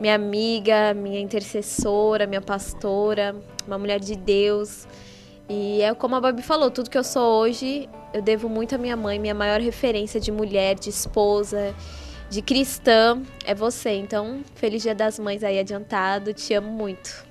minha 0.00 0.14
amiga, 0.14 0.94
minha 0.94 1.20
intercessora, 1.20 2.26
minha 2.26 2.40
pastora, 2.42 3.34
uma 3.66 3.78
mulher 3.78 3.98
de 3.98 4.14
Deus. 4.16 4.86
E 5.48 5.82
é 5.82 5.92
como 5.94 6.14
a 6.14 6.20
Babi 6.20 6.42
falou, 6.42 6.70
tudo 6.70 6.88
que 6.90 6.98
eu 6.98 7.02
sou 7.04 7.40
hoje, 7.40 7.88
eu 8.12 8.22
devo 8.22 8.48
muito 8.48 8.74
à 8.74 8.78
minha 8.78 8.96
mãe, 8.96 9.18
minha 9.18 9.34
maior 9.34 9.60
referência 9.60 10.20
de 10.20 10.32
mulher, 10.32 10.74
de 10.74 10.90
esposa, 10.90 11.74
de 12.28 12.42
cristã, 12.42 13.22
é 13.44 13.54
você. 13.54 13.90
Então, 13.90 14.40
feliz 14.54 14.82
dia 14.82 14.94
das 14.94 15.18
mães 15.18 15.42
aí 15.42 15.58
adiantado, 15.58 16.32
te 16.32 16.54
amo 16.54 16.70
muito. 16.70 17.28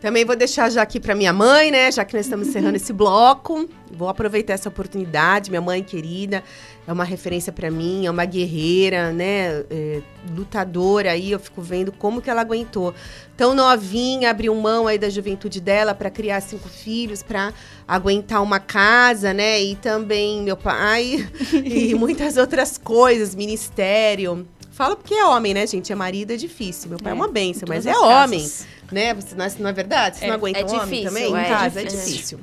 Também 0.00 0.24
vou 0.24 0.34
deixar 0.34 0.70
já 0.70 0.80
aqui 0.80 0.98
pra 0.98 1.14
minha 1.14 1.32
mãe, 1.32 1.70
né? 1.70 1.92
Já 1.92 2.04
que 2.06 2.14
nós 2.14 2.24
estamos 2.24 2.48
encerrando 2.48 2.76
esse 2.76 2.92
bloco. 2.92 3.68
Vou 3.92 4.08
aproveitar 4.08 4.54
essa 4.54 4.68
oportunidade. 4.68 5.50
Minha 5.50 5.60
mãe 5.60 5.82
querida 5.82 6.42
é 6.86 6.92
uma 6.92 7.04
referência 7.04 7.52
pra 7.52 7.70
mim, 7.70 8.06
é 8.06 8.10
uma 8.10 8.24
guerreira, 8.24 9.12
né? 9.12 9.64
É, 9.70 10.00
lutadora 10.34 11.12
aí. 11.12 11.30
Eu 11.30 11.38
fico 11.38 11.62
vendo 11.62 11.92
como 11.92 12.20
que 12.20 12.28
ela 12.30 12.40
aguentou. 12.40 12.94
Tão 13.36 13.54
novinha, 13.54 14.30
abriu 14.30 14.54
mão 14.54 14.86
aí 14.86 14.98
da 14.98 15.08
juventude 15.08 15.60
dela 15.60 15.94
pra 15.94 16.10
criar 16.10 16.40
cinco 16.40 16.68
filhos, 16.68 17.22
pra 17.22 17.52
aguentar 17.86 18.42
uma 18.42 18.58
casa, 18.58 19.32
né? 19.32 19.60
E 19.62 19.76
também 19.76 20.42
meu 20.42 20.56
pai 20.56 21.28
e 21.64 21.94
muitas 21.94 22.36
outras 22.36 22.76
coisas, 22.76 23.34
ministério. 23.34 24.46
Falo 24.72 24.96
porque 24.96 25.14
é 25.14 25.24
homem, 25.26 25.52
né, 25.52 25.66
gente? 25.66 25.92
É 25.92 25.94
marido, 25.94 26.32
é 26.32 26.36
difícil. 26.36 26.88
Meu 26.88 26.98
pai 26.98 27.12
é, 27.12 27.14
É, 27.14 27.14
uma 27.14 27.28
benção, 27.28 27.66
em 27.66 27.68
mas 27.68 27.86
é 27.86 27.96
homem. 27.96 28.40
casas. 28.40 28.66
Né? 28.90 29.14
Você 29.14 29.34
não 29.36 29.44
é, 29.44 29.52
não 29.58 29.70
é 29.70 29.72
verdade? 29.72 30.18
Você 30.18 30.24
É, 30.24 30.28
não 30.28 30.34
aguenta 30.34 30.58
é 30.58 30.64
um 30.64 30.68
homem 30.68 30.80
difícil, 30.84 31.04
também? 31.08 31.32
Em 31.32 31.36
é 31.36 31.48
casa 31.48 31.80
é 31.80 31.84
difícil. 31.84 32.10
difícil. 32.12 32.40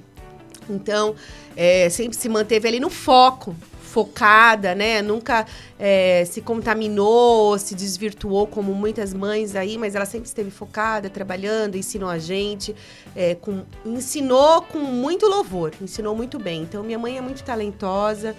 Então, 0.69 1.15
é, 1.55 1.89
sempre 1.89 2.15
se 2.17 2.29
manteve 2.29 2.67
ali 2.67 2.79
no 2.79 2.89
foco. 2.89 3.55
Focada, 3.97 4.75
né? 4.75 5.01
Nunca 5.01 5.43
é, 5.79 6.23
se 6.25 6.39
contaminou, 6.39 7.57
se 7.57 7.73
desvirtuou 7.73 8.45
como 8.45 8.71
muitas 8.75 9.11
mães 9.11 9.55
aí, 9.55 9.75
mas 9.75 9.95
ela 9.95 10.05
sempre 10.05 10.27
esteve 10.27 10.51
focada, 10.51 11.09
trabalhando, 11.09 11.75
ensinou 11.75 12.07
a 12.07 12.19
gente, 12.19 12.75
é, 13.15 13.33
com, 13.33 13.63
ensinou 13.83 14.61
com 14.61 14.77
muito 14.77 15.25
louvor, 15.25 15.73
ensinou 15.81 16.15
muito 16.15 16.37
bem. 16.37 16.61
Então 16.61 16.83
minha 16.83 16.99
mãe 16.99 17.17
é 17.17 17.21
muito 17.21 17.43
talentosa, 17.43 18.35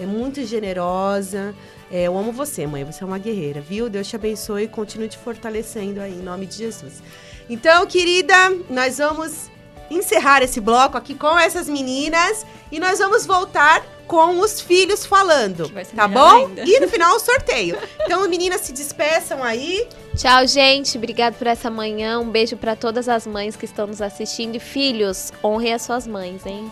é 0.00 0.06
muito 0.06 0.42
generosa. 0.46 1.54
É, 1.90 2.04
eu 2.04 2.16
amo 2.16 2.32
você, 2.32 2.66
mãe. 2.66 2.82
Você 2.82 3.04
é 3.04 3.06
uma 3.06 3.18
guerreira, 3.18 3.60
viu? 3.60 3.90
Deus 3.90 4.08
te 4.08 4.16
abençoe 4.16 4.62
e 4.62 4.68
continue 4.68 5.08
te 5.08 5.18
fortalecendo 5.18 6.00
aí, 6.00 6.14
em 6.14 6.22
nome 6.22 6.46
de 6.46 6.56
Jesus. 6.56 7.02
Então, 7.50 7.84
querida, 7.86 8.34
nós 8.70 8.96
vamos 8.96 9.50
encerrar 9.90 10.42
esse 10.42 10.58
bloco 10.58 10.96
aqui 10.96 11.14
com 11.14 11.38
essas 11.38 11.68
meninas 11.68 12.46
e 12.70 12.80
nós 12.80 12.98
vamos 12.98 13.26
voltar 13.26 13.84
com 14.06 14.40
os 14.40 14.60
filhos 14.60 15.06
falando, 15.06 15.70
tá 15.94 16.06
bom? 16.06 16.46
ainda. 16.46 16.62
E 16.64 16.80
no 16.80 16.88
final 16.88 17.16
o 17.16 17.20
sorteio. 17.20 17.78
Então, 18.02 18.26
meninas, 18.28 18.62
se 18.62 18.72
despeçam 18.72 19.42
aí. 19.42 19.86
Tchau, 20.16 20.46
gente. 20.46 20.96
Obrigado 20.98 21.34
por 21.34 21.46
essa 21.46 21.70
manhã. 21.70 22.18
Um 22.18 22.30
beijo 22.30 22.56
pra 22.56 22.76
todas 22.76 23.08
as 23.08 23.26
mães 23.26 23.56
que 23.56 23.64
estão 23.64 23.86
nos 23.86 24.02
assistindo. 24.02 24.56
E 24.56 24.60
filhos, 24.60 25.32
honrem 25.42 25.74
as 25.74 25.82
suas 25.82 26.06
mães, 26.06 26.44
hein? 26.46 26.70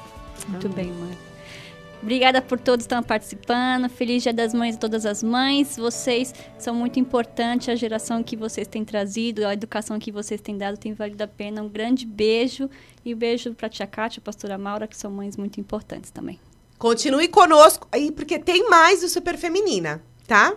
Muito 0.49 0.69
bem, 0.69 0.87
mãe. 0.87 1.31
Obrigada 2.03 2.41
por 2.41 2.59
todos 2.59 2.87
que 2.87 2.93
estão 2.93 3.03
participando. 3.03 3.89
Feliz 3.91 4.23
Dia 4.23 4.33
das 4.33 4.55
Mães 4.55 4.75
a 4.75 4.79
todas 4.79 5.05
as 5.05 5.23
mães. 5.23 5.77
Vocês 5.77 6.35
são 6.59 6.75
muito 6.75 6.99
importantes. 6.99 7.69
A 7.69 7.77
geração 7.77 8.23
que 8.23 8.37
vocês 8.37 8.67
têm 8.67 8.85
trazido, 8.85 9.47
a 9.47 9.53
educação 9.53 9.99
que 9.99 10.11
vocês 10.11 10.41
têm 10.41 10.57
dado 10.57 10.79
tem 10.79 10.95
valido 10.95 11.23
a 11.23 11.29
pena. 11.29 11.63
Um 11.63 11.69
grande 11.69 12.07
beijo. 12.07 12.71
E 13.05 13.15
um 13.15 13.19
beijo 13.19 13.55
para 13.55 13.67
a 13.67 13.71
tia 13.71 13.87
Kátia, 13.87 14.21
a 14.21 14.25
pastora 14.25 14.57
Maura, 14.57 14.87
que 14.87 14.97
são 14.97 15.11
mães 15.11 15.37
muito 15.37 15.61
importantes 15.61 16.11
também. 16.11 16.39
Continue 16.81 17.29
conosco 17.29 17.87
aí, 17.93 18.11
porque 18.11 18.39
tem 18.39 18.71
mais 18.71 19.03
do 19.03 19.09
Super 19.11 19.37
Feminina, 19.37 20.03
tá? 20.27 20.55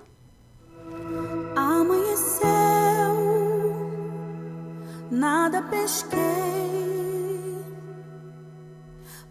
Amanheceu, 1.54 2.48
nada 5.12 5.62
pesquei. 5.64 6.22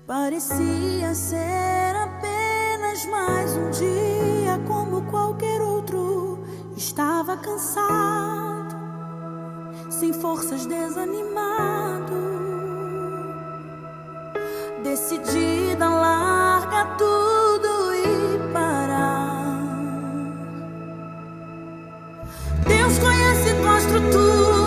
Parecia 0.07 1.15
ser 1.15 1.97
apenas 1.97 3.07
mais 3.07 3.57
um 3.57 3.71
dia 3.71 4.61
como 4.69 5.11
qualquer 5.11 5.63
outro. 5.63 6.45
Estava 6.77 7.39
cansado, 7.39 8.77
sem 9.89 10.13
forças, 10.13 10.67
desanimado. 10.67 12.42
Decidida 14.83 15.87
a 15.87 15.89
largar 15.89 16.97
tudo 16.97 17.95
e 17.95 18.53
parar. 18.53 19.57
Deus 22.67 22.99
conhece 22.99 23.55
tua 23.63 23.79
estrutura, 23.79 24.62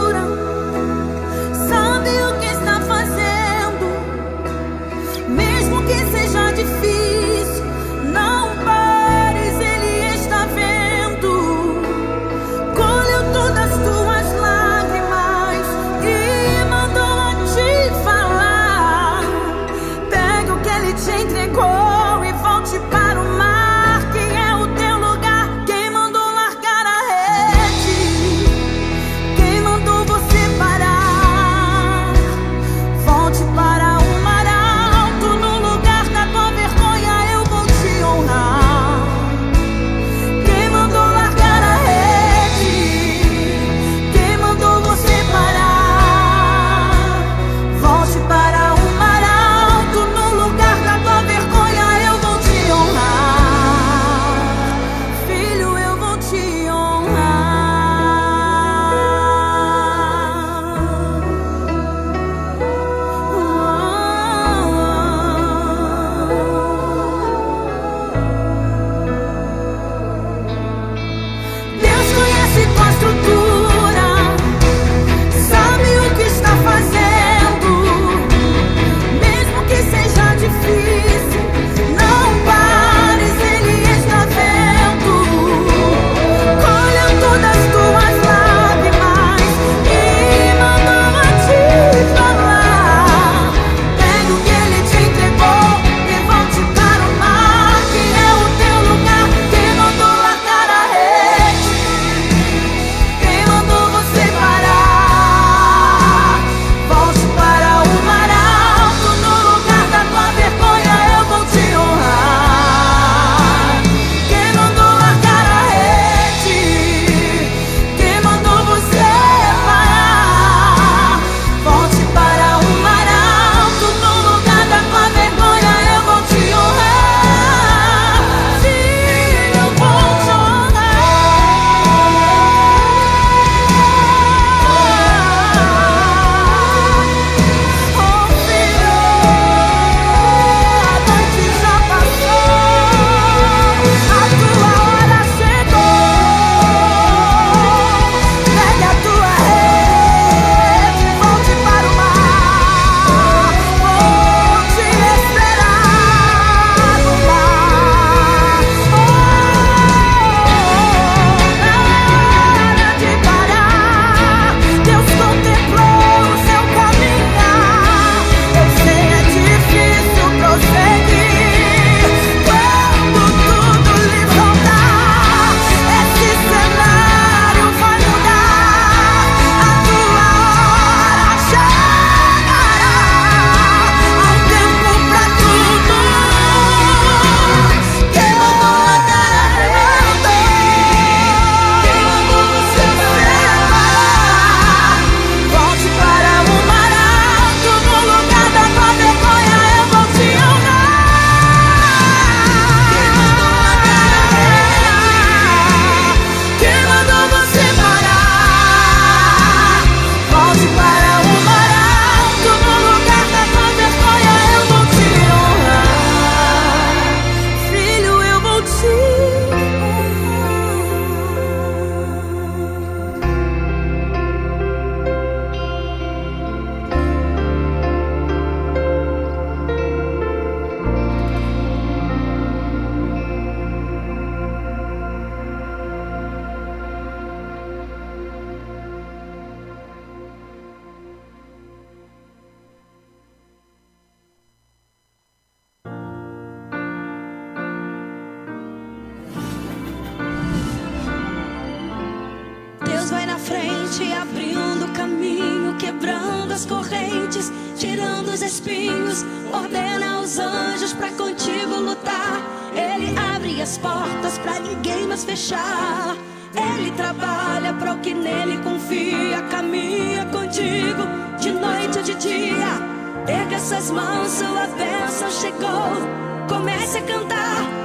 correntes, 256.85 257.51
tirando 257.77 258.29
os 258.29 258.41
espinhos, 258.41 259.25
ordena 259.51 260.19
os 260.19 260.37
anjos 260.37 260.93
para 260.93 261.11
contigo 261.11 261.75
lutar. 261.79 262.41
Ele 262.73 263.17
abre 263.17 263.61
as 263.61 263.77
portas 263.77 264.37
para 264.39 264.59
ninguém 264.59 265.07
mais 265.07 265.23
fechar. 265.23 266.15
Ele 266.53 266.91
trabalha 266.91 267.73
para 267.73 267.93
o 267.93 267.99
que 267.99 268.13
nele 268.13 268.57
confia, 268.59 269.41
caminha 269.49 270.25
contigo 270.25 271.03
de 271.39 271.51
noite 271.51 271.97
ou 271.97 272.03
de 272.03 272.15
dia. 272.15 272.95
Erga 273.27 273.59
suas 273.59 273.91
mãos, 273.91 274.31
sua 274.31 274.67
bênção 274.67 275.29
chegou. 275.31 276.47
Comece 276.47 276.97
a 276.99 277.01
cantar. 277.01 277.84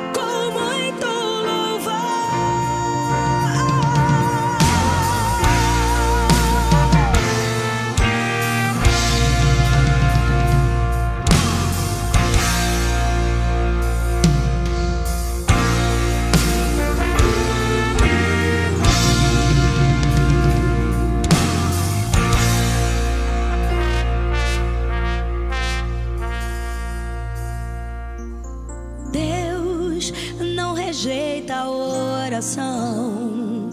coração. 32.40 33.68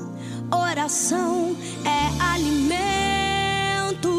Oração 0.51 1.55
é 1.85 2.21
alimento. 2.21 4.09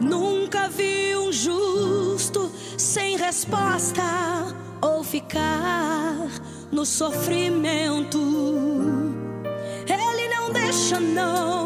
Nunca 0.00 0.68
vi 0.68 1.16
um 1.16 1.32
justo 1.32 2.52
sem 2.78 3.16
resposta 3.16 4.02
ou 4.80 5.02
ficar 5.02 6.28
no 6.70 6.86
sofrimento. 6.86 8.20
Ele 9.88 10.28
não 10.28 10.52
deixa, 10.52 11.00
não 11.00 11.59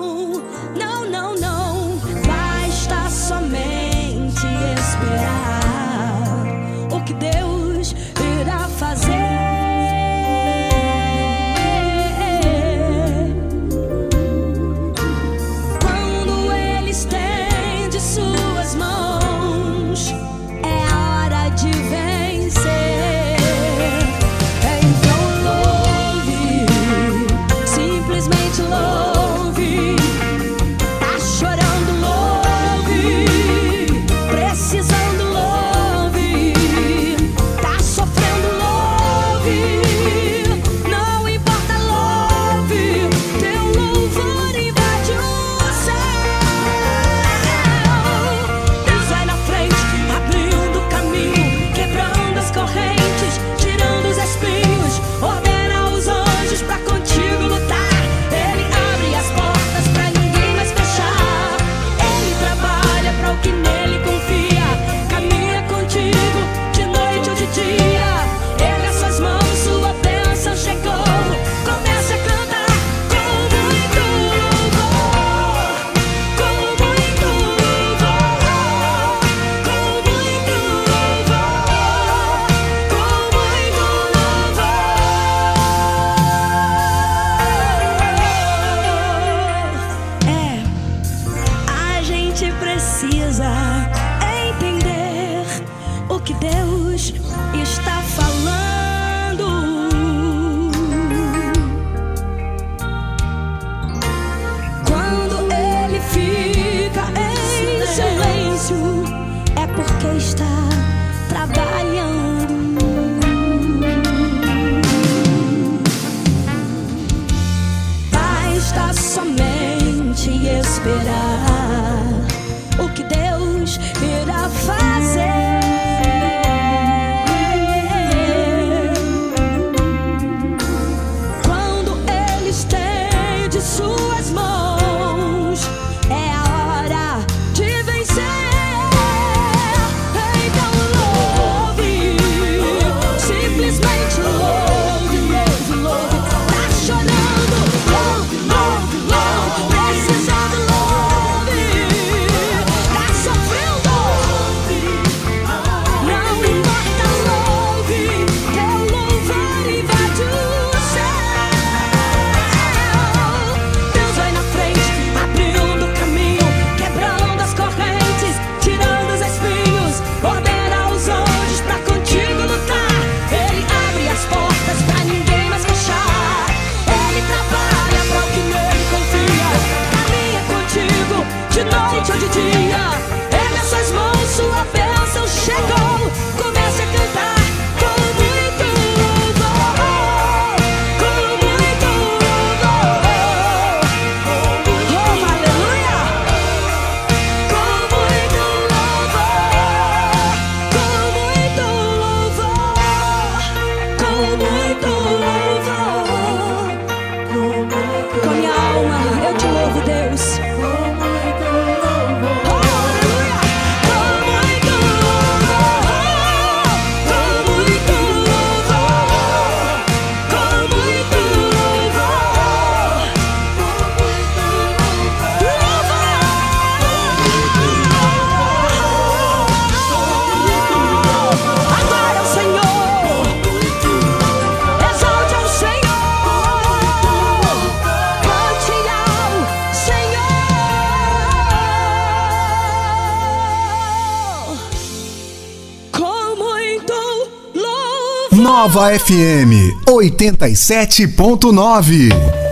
Nova 248.64 248.98
FM 248.98 249.52
87.9. 249.84 252.43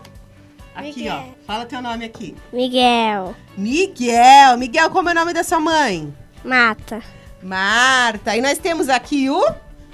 Aqui, 0.73 1.09
ó. 1.09 1.23
Fala 1.45 1.65
teu 1.65 1.81
nome 1.81 2.05
aqui. 2.05 2.35
Miguel. 2.53 3.35
Miguel. 3.57 4.57
Miguel, 4.57 4.89
como 4.91 5.09
é 5.09 5.11
o 5.11 5.15
nome 5.15 5.33
da 5.33 5.43
sua 5.43 5.59
mãe? 5.59 6.15
Mata. 6.43 7.01
Marta. 7.41 8.37
E 8.37 8.41
nós 8.41 8.57
temos 8.57 8.87
aqui 8.87 9.29
o. 9.29 9.43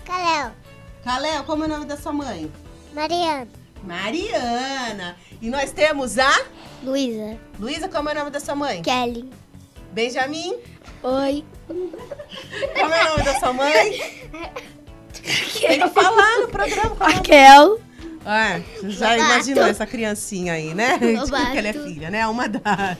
Caléu. 0.05 0.51
Caléu, 1.03 1.43
como 1.43 1.64
é 1.64 1.68
o 1.68 1.70
nome 1.70 1.86
da 1.86 1.97
sua 1.97 2.11
mãe? 2.11 2.51
Mariana. 2.93 3.47
Mariana. 3.84 5.18
E 5.44 5.50
nós 5.50 5.74
temos 5.74 6.18
a. 6.18 6.41
Luísa. 6.82 7.38
Luísa, 7.60 7.89
como 7.89 8.08
é 8.08 8.14
o 8.14 8.16
nome 8.16 8.32
da 8.32 8.39
sua 8.39 8.56
mãe? 8.56 8.82
Kelly. 8.82 9.30
Benjamin. 9.91 10.56
Oi. 11.04 11.44
Como 11.68 12.94
é 12.94 13.04
o 13.04 13.10
nome 13.10 13.24
da 13.24 13.39
sua 13.41 13.52
mãe? 13.52 14.22
Tem 15.60 15.82
que 15.82 15.89
falar 15.89 16.39
no 16.39 16.48
programa. 16.48 16.96
é? 16.98 17.12
Raquel. 17.12 17.82
Ah, 18.26 18.62
já 18.84 19.18
imaginou 19.18 19.66
essa 19.66 19.86
criancinha 19.86 20.54
aí, 20.54 20.74
né? 20.74 20.98
Lobato. 21.20 21.48
que 21.52 21.58
ela 21.58 21.68
é 21.68 21.74
filha, 21.74 22.10
né? 22.10 22.26
Uma 22.26 22.48
das. 22.48 22.98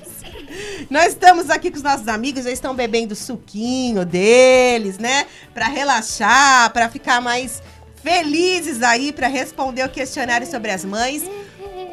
Nós 0.90 1.14
estamos 1.14 1.50
aqui 1.50 1.72
com 1.72 1.78
os 1.78 1.84
nossos 1.84 2.10
amigos, 2.10 2.46
eles 2.46 2.58
estão 2.58 2.76
bebendo 2.76 3.16
suquinho 3.16 4.06
deles, 4.06 4.98
né? 4.98 5.28
Pra 5.54 5.68
relaxar, 5.68 6.74
pra 6.74 6.90
ficar 6.90 7.22
mais 7.22 7.64
felizes 8.04 8.84
aí, 8.84 9.14
pra 9.14 9.28
responder 9.28 9.86
o 9.86 9.90
questionário 9.90 10.46
sobre 10.46 10.72
as 10.72 10.84
mães. 10.84 11.24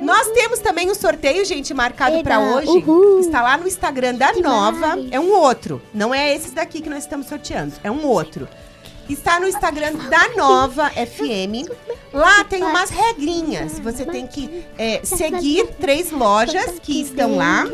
Nós 0.00 0.28
temos 0.28 0.58
também 0.60 0.90
um 0.90 0.94
sorteio, 0.94 1.44
gente, 1.44 1.74
marcado 1.74 2.22
pra 2.22 2.36
Eba, 2.36 2.44
hoje. 2.56 2.68
uhul. 2.68 3.20
Está 3.20 3.42
lá 3.42 3.56
no 3.58 3.68
Instagram 3.68 4.14
da 4.14 4.32
Nova. 4.34 4.90
Demais. 4.96 5.12
É 5.12 5.20
um 5.20 5.32
outro. 5.34 5.82
Não 5.92 6.14
é 6.14 6.34
esses 6.34 6.52
daqui 6.52 6.80
que 6.80 6.88
nós 6.88 7.00
estamos 7.04 7.26
sorteando. 7.26 7.74
É 7.84 7.90
um 7.90 8.06
outro. 8.06 8.48
Está 9.08 9.40
no 9.40 9.46
Instagram 9.48 9.92
da 10.08 10.28
Nova 10.36 10.88
FM. 10.90 11.68
Lá 12.12 12.44
tem 12.44 12.62
umas 12.62 12.90
regrinhas. 12.90 13.78
Você 13.80 14.04
tem 14.04 14.26
que 14.26 14.64
é, 14.78 15.00
seguir 15.04 15.66
três 15.80 16.12
lojas 16.12 16.78
que 16.80 17.00
estão 17.00 17.36
lá 17.36 17.68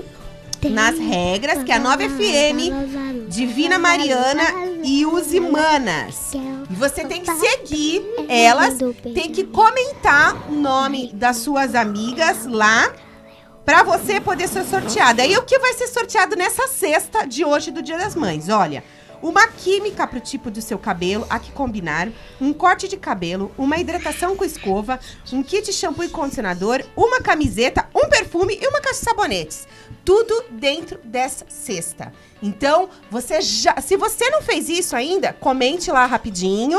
nas 0.69 0.99
regras, 0.99 1.63
que 1.63 1.73
é 1.73 1.77
a 1.77 1.79
Nova 1.79 2.03
FM, 2.03 3.29
Divina 3.29 3.79
Mariana 3.79 4.45
e 4.83 5.05
Use 5.05 5.41
Manas. 5.41 6.33
E 6.35 6.75
você 6.75 7.05
tem 7.05 7.23
que 7.23 7.33
seguir 7.35 8.03
elas, 8.29 8.79
tem 9.15 9.31
que 9.31 9.45
comentar 9.45 10.51
o 10.51 10.55
nome 10.55 11.13
das 11.13 11.39
suas 11.39 11.75
amigas 11.75 12.47
lá 12.47 12.93
para 13.65 13.83
você 13.83 14.21
poder 14.21 14.49
ser 14.49 14.65
sorteada. 14.65 15.27
E 15.27 15.37
o 15.37 15.43
que 15.43 15.59
vai 15.59 15.75
ser 15.75 15.89
sorteado 15.89 16.37
nessa 16.37 16.69
sexta 16.69 17.27
de 17.27 17.45
hoje 17.45 17.71
do 17.71 17.83
Dia 17.83 17.99
das 17.99 18.15
Mães? 18.15 18.49
Olha, 18.49 18.85
uma 19.23 19.49
química 19.49 20.07
para 20.07 20.19
o 20.19 20.21
tipo 20.21 20.51
do 20.51 20.61
seu 20.61 20.79
cabelo, 20.79 21.27
a 21.29 21.39
que 21.39 21.51
combinar, 21.51 22.09
um 22.41 22.53
corte 22.53 22.87
de 22.87 22.97
cabelo, 22.97 23.51
uma 23.57 23.79
hidratação 23.79 24.37
com 24.37 24.45
escova, 24.45 25.01
um 25.33 25.43
kit 25.43 25.73
shampoo 25.73 26.05
e 26.05 26.09
condicionador, 26.09 26.85
uma 26.97 27.21
camiseta, 27.21 27.89
um 27.95 28.09
perfume 28.09 28.59
e 28.61 28.69
uma 28.69 28.81
caixa 28.81 29.01
de 29.01 29.05
sabonetes. 29.05 29.67
Tudo 30.07 30.45
dentro 30.51 30.99
dessa 31.05 31.45
cesta. 31.49 32.13
Então, 32.43 32.89
você 33.11 33.43
já, 33.43 33.79
se 33.83 33.97
você 33.97 34.31
não 34.31 34.41
fez 34.41 34.71
isso 34.71 34.97
ainda, 34.97 35.35
comente 35.35 35.91
lá 35.91 36.07
rapidinho 36.07 36.79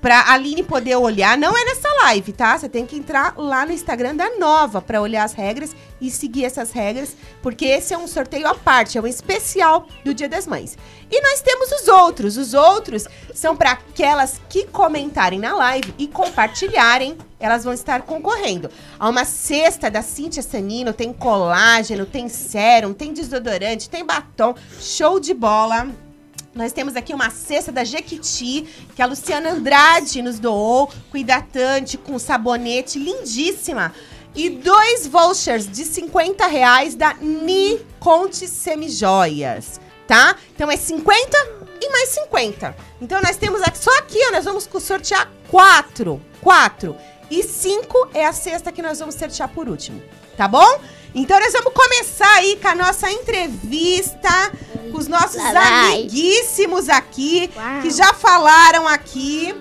pra 0.00 0.30
Aline 0.30 0.62
poder 0.62 0.96
olhar. 0.96 1.36
Não 1.36 1.56
é 1.56 1.64
nessa 1.64 1.88
live, 2.04 2.32
tá? 2.32 2.58
Você 2.58 2.68
tem 2.68 2.86
que 2.86 2.96
entrar 2.96 3.34
lá 3.36 3.66
no 3.66 3.72
Instagram 3.72 4.14
da 4.16 4.38
Nova 4.38 4.80
pra 4.80 5.00
olhar 5.00 5.24
as 5.24 5.32
regras 5.32 5.74
e 6.00 6.10
seguir 6.10 6.44
essas 6.44 6.72
regras, 6.72 7.14
porque 7.42 7.66
esse 7.66 7.92
é 7.92 7.98
um 7.98 8.08
sorteio 8.08 8.46
à 8.46 8.54
parte, 8.54 8.96
é 8.96 9.00
um 9.00 9.06
especial 9.06 9.86
do 10.04 10.14
Dia 10.14 10.28
das 10.28 10.46
Mães. 10.46 10.78
E 11.10 11.20
nós 11.20 11.42
temos 11.42 11.70
os 11.72 11.88
outros. 11.88 12.36
Os 12.36 12.54
outros 12.54 13.06
são 13.34 13.56
para 13.56 13.72
aquelas 13.72 14.40
que 14.48 14.66
comentarem 14.66 15.38
na 15.38 15.54
live 15.54 15.94
e 15.98 16.06
compartilharem. 16.06 17.18
Elas 17.38 17.64
vão 17.64 17.72
estar 17.72 18.02
concorrendo. 18.02 18.70
Há 18.98 19.08
uma 19.08 19.24
cesta 19.24 19.90
da 19.90 20.02
Cíntia 20.02 20.42
Sanino, 20.42 20.92
tem 20.92 21.12
colágeno, 21.12 22.06
tem 22.06 22.28
sérum, 22.28 22.92
tem 22.92 23.12
desodorante, 23.12 23.88
tem 23.88 24.04
batom. 24.04 24.54
Show 24.78 25.18
de 25.18 25.34
bola! 25.34 26.09
Nós 26.54 26.72
temos 26.72 26.96
aqui 26.96 27.14
uma 27.14 27.30
cesta 27.30 27.70
da 27.70 27.84
Jequiti, 27.84 28.66
que 28.96 29.00
a 29.00 29.06
Luciana 29.06 29.52
Andrade 29.52 30.20
nos 30.20 30.40
doou, 30.40 30.90
com 31.10 31.16
hidratante, 31.16 31.96
com 31.96 32.18
sabonete, 32.18 32.98
lindíssima. 32.98 33.94
E 34.34 34.50
dois 34.50 35.06
vouchers 35.06 35.68
de 35.68 35.84
50 35.84 36.46
reais 36.46 36.94
da 36.96 37.14
Ni 37.14 37.80
Conte 38.00 38.48
Semijoias, 38.48 39.80
tá? 40.06 40.36
Então 40.54 40.70
é 40.70 40.76
50 40.76 41.36
e 41.80 41.88
mais 41.90 42.08
50. 42.10 42.76
Então 43.00 43.20
nós 43.22 43.36
temos 43.36 43.62
aqui, 43.62 43.78
só 43.78 43.96
aqui, 43.98 44.18
ó, 44.28 44.32
nós 44.32 44.44
vamos 44.44 44.68
sortear 44.80 45.30
quatro. 45.48 46.20
Quatro. 46.40 46.96
E 47.30 47.44
cinco 47.44 48.08
é 48.12 48.26
a 48.26 48.32
cesta 48.32 48.72
que 48.72 48.82
nós 48.82 48.98
vamos 48.98 49.14
sortear 49.14 49.48
por 49.48 49.68
último, 49.68 50.02
tá 50.36 50.48
bom? 50.48 50.80
Então 51.14 51.38
nós 51.40 51.52
vamos 51.52 51.72
começar 51.72 52.32
aí 52.36 52.56
com 52.60 52.68
a 52.68 52.74
nossa 52.74 53.10
entrevista 53.10 54.52
com 54.90 54.98
os 54.98 55.08
nossos 55.08 55.40
Vai. 55.42 55.94
amiguíssimos 55.94 56.88
aqui, 56.88 57.50
Uau. 57.56 57.82
que 57.82 57.90
já 57.90 58.12
falaram 58.12 58.86
aqui 58.88 59.54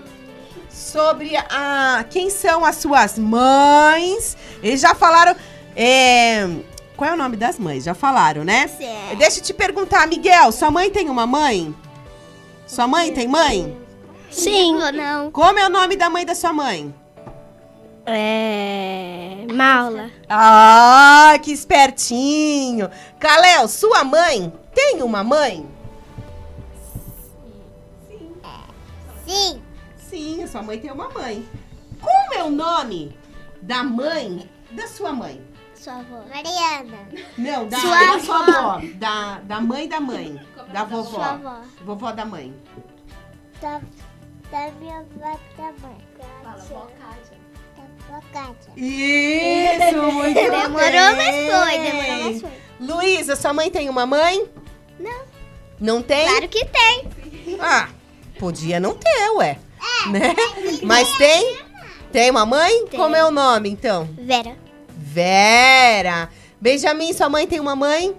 sobre 0.70 1.36
a, 1.36 2.06
quem 2.10 2.30
são 2.30 2.66
as 2.66 2.78
suas 2.78 3.18
mães. 3.18 4.36
Eles 4.62 4.82
já 4.82 4.96
falaram 4.96 5.36
é, 5.76 6.48
qual 6.98 7.12
é 7.12 7.14
o 7.14 7.18
nome 7.18 7.38
das 7.38 7.58
mães? 7.60 7.84
Já 7.84 7.94
falaram, 7.94 8.44
né? 8.44 8.68
Certo. 8.68 9.18
Deixa 9.18 9.40
eu 9.40 9.44
te 9.44 9.54
perguntar, 9.54 10.08
Miguel, 10.08 10.52
sua 10.52 10.72
mãe 10.72 10.90
tem 10.90 11.10
uma 11.10 11.28
mãe? 11.28 11.74
Sua 12.66 12.88
mãe 12.88 13.14
tem 13.14 13.28
mãe? 13.28 13.78
Sim. 14.32 14.76
Ou 14.76 14.92
não? 14.92 15.32
Como 15.32 15.60
é 15.60 15.66
o 15.66 15.70
nome 15.70 15.96
da 15.96 16.10
mãe 16.10 16.26
da 16.26 16.36
sua 16.36 16.54
mãe? 16.54 16.94
É. 18.12 19.46
Maula. 19.54 20.10
Ah, 20.30 21.38
que 21.42 21.52
espertinho! 21.52 22.90
Caléu, 23.20 23.68
sua 23.68 24.04
mãe 24.04 24.52
tem 24.74 25.02
uma 25.02 25.24
mãe? 25.24 25.68
Sim. 29.26 29.62
Sim, 29.98 30.44
a 30.44 30.48
sua 30.48 30.62
mãe 30.64 30.80
tem 30.80 30.92
uma 30.92 31.10
mãe. 31.10 31.48
Como 32.02 32.34
é 32.34 32.44
o 32.44 32.50
nome 32.50 33.16
da 33.62 33.84
mãe 33.84 34.50
da 34.72 34.88
sua 34.88 35.12
mãe? 35.12 35.42
Sua 35.76 36.00
avó. 36.00 36.24
Mariana. 36.28 36.98
Não, 37.38 37.68
da 37.68 37.78
Sua 37.80 38.00
da 38.00 38.20
sua 38.20 38.38
avó. 38.38 38.82
Da, 38.96 39.40
da 39.40 39.62
mãe 39.62 39.88
da 39.88 40.00
mãe. 40.00 40.40
Da 40.74 40.84
vovó. 40.84 41.10
Sua 41.10 41.32
avó. 41.34 41.62
Vovó 41.86 42.12
da 42.12 42.26
mãe. 42.26 42.54
Da, 43.62 43.80
da 44.52 44.72
minha 44.80 45.00
avó 45.00 45.40
também. 45.56 45.98
Fala, 46.44 46.54
avó 46.56 46.88
Cátia. 47.00 47.39
Isso, 48.76 50.02
muito 50.12 50.34
bem. 50.36 50.50
Demorou, 50.52 51.16
mas 51.16 51.36
foi, 51.36 51.80
demorou, 51.80 52.24
mas 52.24 52.42
foi. 52.42 52.52
Luísa, 52.80 53.36
sua 53.36 53.54
mãe 53.54 53.70
tem 53.70 53.90
uma 53.90 54.06
mãe? 54.06 54.46
Não. 55.00 55.22
Não 55.80 56.02
tem? 56.02 56.28
Claro 56.28 56.48
que 56.50 56.66
tem. 56.66 57.08
Ah, 57.60 57.90
podia 58.38 58.80
não 58.80 58.96
ter, 58.96 59.30
ué. 59.36 59.58
né? 60.12 60.36
Mas 60.84 61.10
tem? 61.18 61.58
Tem 62.12 62.30
uma 62.30 62.46
mãe? 62.46 62.86
Tem. 62.88 63.00
Como 63.00 63.16
é 63.16 63.24
o 63.26 63.32
nome, 63.32 63.70
então? 63.70 64.10
Vera. 64.18 64.58
Vera. 64.90 66.30
Benjamin, 66.60 67.14
sua 67.14 67.30
mãe 67.30 67.48
tem 67.48 67.60
uma 67.60 67.76
mãe? 67.76 68.16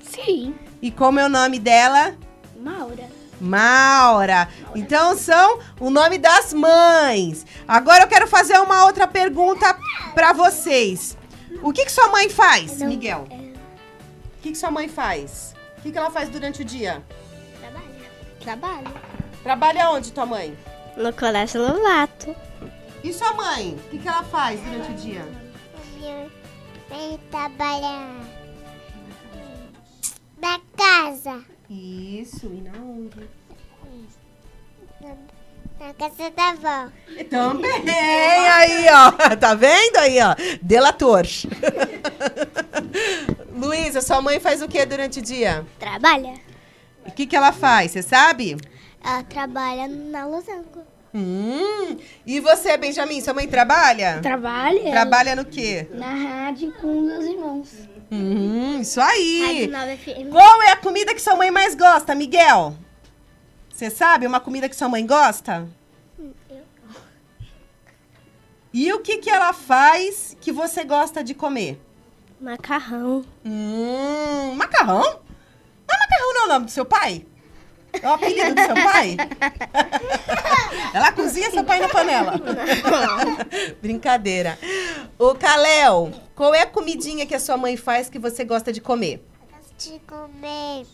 Sim. 0.00 0.54
E 0.80 0.90
como 0.90 1.18
é 1.20 1.26
o 1.26 1.28
nome 1.28 1.58
dela? 1.58 2.14
Maura. 2.56 3.08
Maura. 3.42 4.48
Então 4.74 5.16
são 5.16 5.58
o 5.80 5.90
nome 5.90 6.16
das 6.16 6.52
mães. 6.54 7.44
Agora 7.66 8.04
eu 8.04 8.08
quero 8.08 8.28
fazer 8.28 8.58
uma 8.58 8.84
outra 8.84 9.06
pergunta 9.06 9.76
pra 10.14 10.32
vocês. 10.32 11.18
O 11.62 11.72
que, 11.72 11.84
que 11.84 11.92
sua 11.92 12.08
mãe 12.08 12.30
faz, 12.30 12.80
Miguel? 12.80 13.26
O 13.28 14.42
que, 14.42 14.52
que 14.52 14.58
sua 14.58 14.70
mãe 14.70 14.88
faz? 14.88 15.54
O 15.78 15.82
que, 15.82 15.90
que 15.92 15.98
ela 15.98 16.10
faz 16.10 16.28
durante 16.28 16.62
o 16.62 16.64
dia? 16.64 17.02
Trabalha. 17.60 18.10
Trabalha. 18.40 19.02
Trabalha 19.42 19.90
onde, 19.90 20.12
tua 20.12 20.26
mãe? 20.26 20.56
No 20.96 21.12
Colégio 21.12 21.60
Lovato. 21.60 22.34
E 23.02 23.12
sua 23.12 23.32
mãe? 23.32 23.76
O 23.86 23.90
que, 23.90 23.98
que 23.98 24.08
ela 24.08 24.22
faz 24.22 24.60
durante 24.60 24.92
o 24.92 24.94
dia? 24.94 25.28
Minha 25.96 26.28
mãe 26.88 27.20
trabalha 27.30 28.06
na 30.40 30.60
casa. 30.76 31.51
Isso, 31.72 32.46
e 32.52 32.60
na 32.60 32.72
onde? 32.78 33.26
Na, 35.00 35.94
casa 35.94 36.30
da 36.30 36.50
avó. 36.50 36.92
Também, 37.30 37.88
aí, 37.88 38.86
ó. 38.90 39.10
Tá 39.40 39.54
vendo 39.54 39.96
aí, 39.96 40.18
ó? 40.20 40.36
Delator. 40.60 41.26
Luísa, 43.56 44.02
sua 44.02 44.20
mãe 44.20 44.38
faz 44.38 44.60
o 44.60 44.68
que 44.68 44.84
durante 44.84 45.20
o 45.20 45.22
dia? 45.22 45.64
Trabalha. 45.78 46.34
O 47.06 47.10
que, 47.10 47.26
que 47.26 47.34
ela 47.34 47.52
faz, 47.52 47.92
você 47.92 48.02
sabe? 48.02 48.58
Ela 49.02 49.22
trabalha 49.22 49.88
na 49.88 50.26
losango. 50.26 50.91
Hum, 51.14 51.98
e 52.26 52.40
você, 52.40 52.76
Benjamin, 52.76 53.20
sua 53.20 53.34
mãe 53.34 53.46
trabalha? 53.46 54.20
Trabalha. 54.22 54.90
Trabalha 54.90 55.36
no 55.36 55.44
quê? 55.44 55.86
Na 55.92 56.14
rádio 56.14 56.72
com 56.80 57.00
meus 57.02 57.24
irmãos. 57.24 57.68
Hum, 58.10 58.80
isso 58.80 59.00
aí. 59.00 59.66
Rádio 59.66 59.70
Nova 59.70 59.96
FM. 59.96 60.30
Qual 60.30 60.62
é 60.62 60.70
a 60.70 60.76
comida 60.76 61.14
que 61.14 61.20
sua 61.20 61.36
mãe 61.36 61.50
mais 61.50 61.74
gosta, 61.74 62.14
Miguel? 62.14 62.74
Você 63.68 63.90
sabe 63.90 64.26
uma 64.26 64.40
comida 64.40 64.68
que 64.68 64.76
sua 64.76 64.88
mãe 64.88 65.06
gosta? 65.06 65.68
E 68.72 68.90
o 68.92 69.00
que, 69.00 69.18
que 69.18 69.28
ela 69.28 69.52
faz 69.52 70.34
que 70.40 70.50
você 70.50 70.82
gosta 70.82 71.22
de 71.22 71.34
comer? 71.34 71.78
Macarrão. 72.40 73.22
Hum, 73.44 74.54
macarrão? 74.56 75.20
Mas 75.86 75.98
macarrão 76.00 76.34
não 76.34 76.42
é 76.42 76.44
o 76.46 76.48
nome 76.48 76.64
do 76.66 76.70
seu 76.70 76.86
pai? 76.86 77.26
É 78.00 78.08
o 78.08 78.12
apelido 78.12 78.54
do 78.54 78.60
seu 78.62 78.74
pai? 78.74 79.16
Ela 80.94 81.12
cozinha 81.12 81.50
seu 81.50 81.64
pai 81.64 81.80
na 81.80 81.88
panela. 81.88 82.32
Brincadeira. 83.80 84.58
Ô, 85.18 85.34
Caléu, 85.34 86.12
qual 86.34 86.54
é 86.54 86.62
a 86.62 86.66
comidinha 86.66 87.26
que 87.26 87.34
a 87.34 87.40
sua 87.40 87.56
mãe 87.56 87.76
faz 87.76 88.08
que 88.08 88.18
você 88.18 88.44
gosta 88.44 88.72
de 88.72 88.80
comer? 88.80 89.22
De 89.78 90.00
comer 90.00 90.86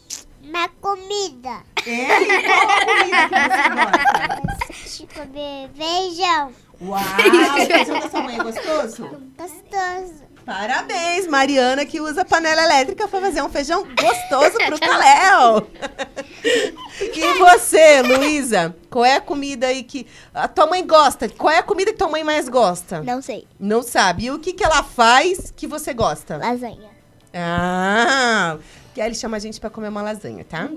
uma 0.42 0.68
comida. 0.80 1.62
É? 1.86 2.22
E 2.22 2.42
qual 2.42 2.70
a 2.70 2.84
comida 2.84 3.28
que 3.28 3.34
você 3.44 3.68
gosta? 3.74 4.98
De 4.98 5.06
comer 5.14 5.70
feijão. 5.74 6.52
Uau, 6.80 7.00
o 7.00 7.66
feijão 7.66 8.00
da 8.00 8.08
sua 8.08 8.22
mãe 8.22 8.38
é 8.38 8.42
gostoso? 8.42 9.08
Gostoso. 9.36 10.27
Parabéns, 10.48 11.26
Mariana, 11.26 11.84
que 11.84 12.00
usa 12.00 12.24
panela 12.24 12.62
elétrica 12.62 13.06
para 13.06 13.20
fazer 13.20 13.42
um 13.42 13.50
feijão 13.50 13.86
gostoso 14.00 14.56
pro 14.66 14.80
Caléu. 14.80 15.68
E 17.00 17.38
você, 17.38 18.02
Luísa? 18.02 18.74
Qual 18.90 19.04
é 19.04 19.16
a 19.16 19.20
comida 19.20 19.66
aí 19.68 19.82
que 19.84 20.06
a 20.34 20.48
tua 20.48 20.66
mãe 20.66 20.84
gosta? 20.84 21.28
Qual 21.28 21.52
é 21.52 21.58
a 21.58 21.62
comida 21.62 21.92
que 21.92 21.98
tua 21.98 22.08
mãe 22.08 22.24
mais 22.24 22.48
gosta? 22.48 23.02
Não 23.02 23.20
sei. 23.22 23.46
Não 23.58 23.82
sabe. 23.82 24.24
E 24.24 24.30
o 24.30 24.38
que, 24.38 24.52
que 24.52 24.64
ela 24.64 24.82
faz 24.82 25.52
que 25.54 25.66
você 25.66 25.92
gosta? 25.92 26.38
Lasanha. 26.38 26.90
Ah, 27.32 28.56
Kelly 28.94 29.14
chama 29.14 29.36
a 29.36 29.40
gente 29.40 29.60
pra 29.60 29.70
comer 29.70 29.88
uma 29.88 30.02
lasanha, 30.02 30.44
tá? 30.44 30.68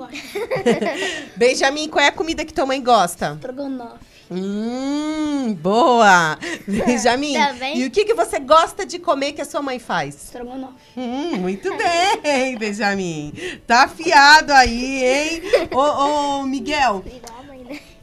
Benjamin, 1.37 1.89
qual 1.89 2.03
é 2.03 2.09
a 2.09 2.11
comida 2.11 2.45
que 2.45 2.53
tua 2.53 2.65
mãe 2.65 2.81
gosta? 2.83 3.33
Estrogonofe. 3.35 4.10
Hum, 4.33 5.53
boa! 5.55 6.39
Benjamin, 6.65 7.33
Também. 7.33 7.77
e 7.77 7.85
o 7.85 7.91
que, 7.91 8.05
que 8.05 8.13
você 8.13 8.39
gosta 8.39 8.85
de 8.85 8.97
comer 8.97 9.33
que 9.33 9.41
a 9.41 9.45
sua 9.45 9.61
mãe 9.61 9.77
faz? 9.77 10.15
Estrogonofe. 10.15 10.73
Hum, 10.95 11.35
muito 11.37 11.69
bem, 11.75 12.55
Benjamin. 12.57 13.33
Tá 13.67 13.83
afiado 13.83 14.53
aí, 14.53 15.03
hein? 15.03 15.41
Ô, 15.73 15.79
ô, 16.39 16.43
Miguel, 16.43 17.03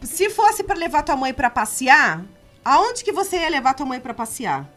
se 0.02 0.28
fosse 0.28 0.62
pra 0.62 0.76
levar 0.76 1.02
tua 1.02 1.16
mãe 1.16 1.32
pra 1.32 1.48
passear, 1.48 2.22
aonde 2.62 3.02
que 3.02 3.10
você 3.12 3.38
ia 3.38 3.48
levar 3.48 3.72
tua 3.72 3.86
mãe 3.86 3.98
pra 3.98 4.12
passear? 4.12 4.68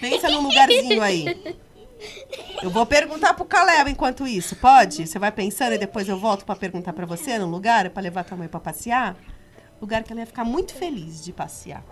Pensa 0.00 0.28
num 0.28 0.42
lugarzinho 0.42 1.02
aí. 1.02 1.56
Eu 2.62 2.70
vou 2.70 2.86
perguntar 2.86 3.34
pro 3.34 3.44
Caleb 3.44 3.90
enquanto 3.90 4.26
isso, 4.26 4.56
pode? 4.56 5.06
Você 5.06 5.18
vai 5.18 5.30
pensando 5.30 5.74
e 5.74 5.78
depois 5.78 6.08
eu 6.08 6.18
volto 6.18 6.44
pra 6.44 6.56
perguntar 6.56 6.92
pra 6.92 7.04
você 7.06 7.38
num 7.38 7.50
lugar 7.50 7.88
pra 7.90 8.02
levar 8.02 8.24
tua 8.24 8.36
mãe 8.36 8.48
pra 8.48 8.58
passear? 8.60 9.16
Lugar 9.80 10.02
que 10.02 10.12
ela 10.12 10.20
ia 10.20 10.26
ficar 10.26 10.44
muito 10.44 10.74
feliz 10.74 11.22
de 11.22 11.32
passear. 11.32 11.82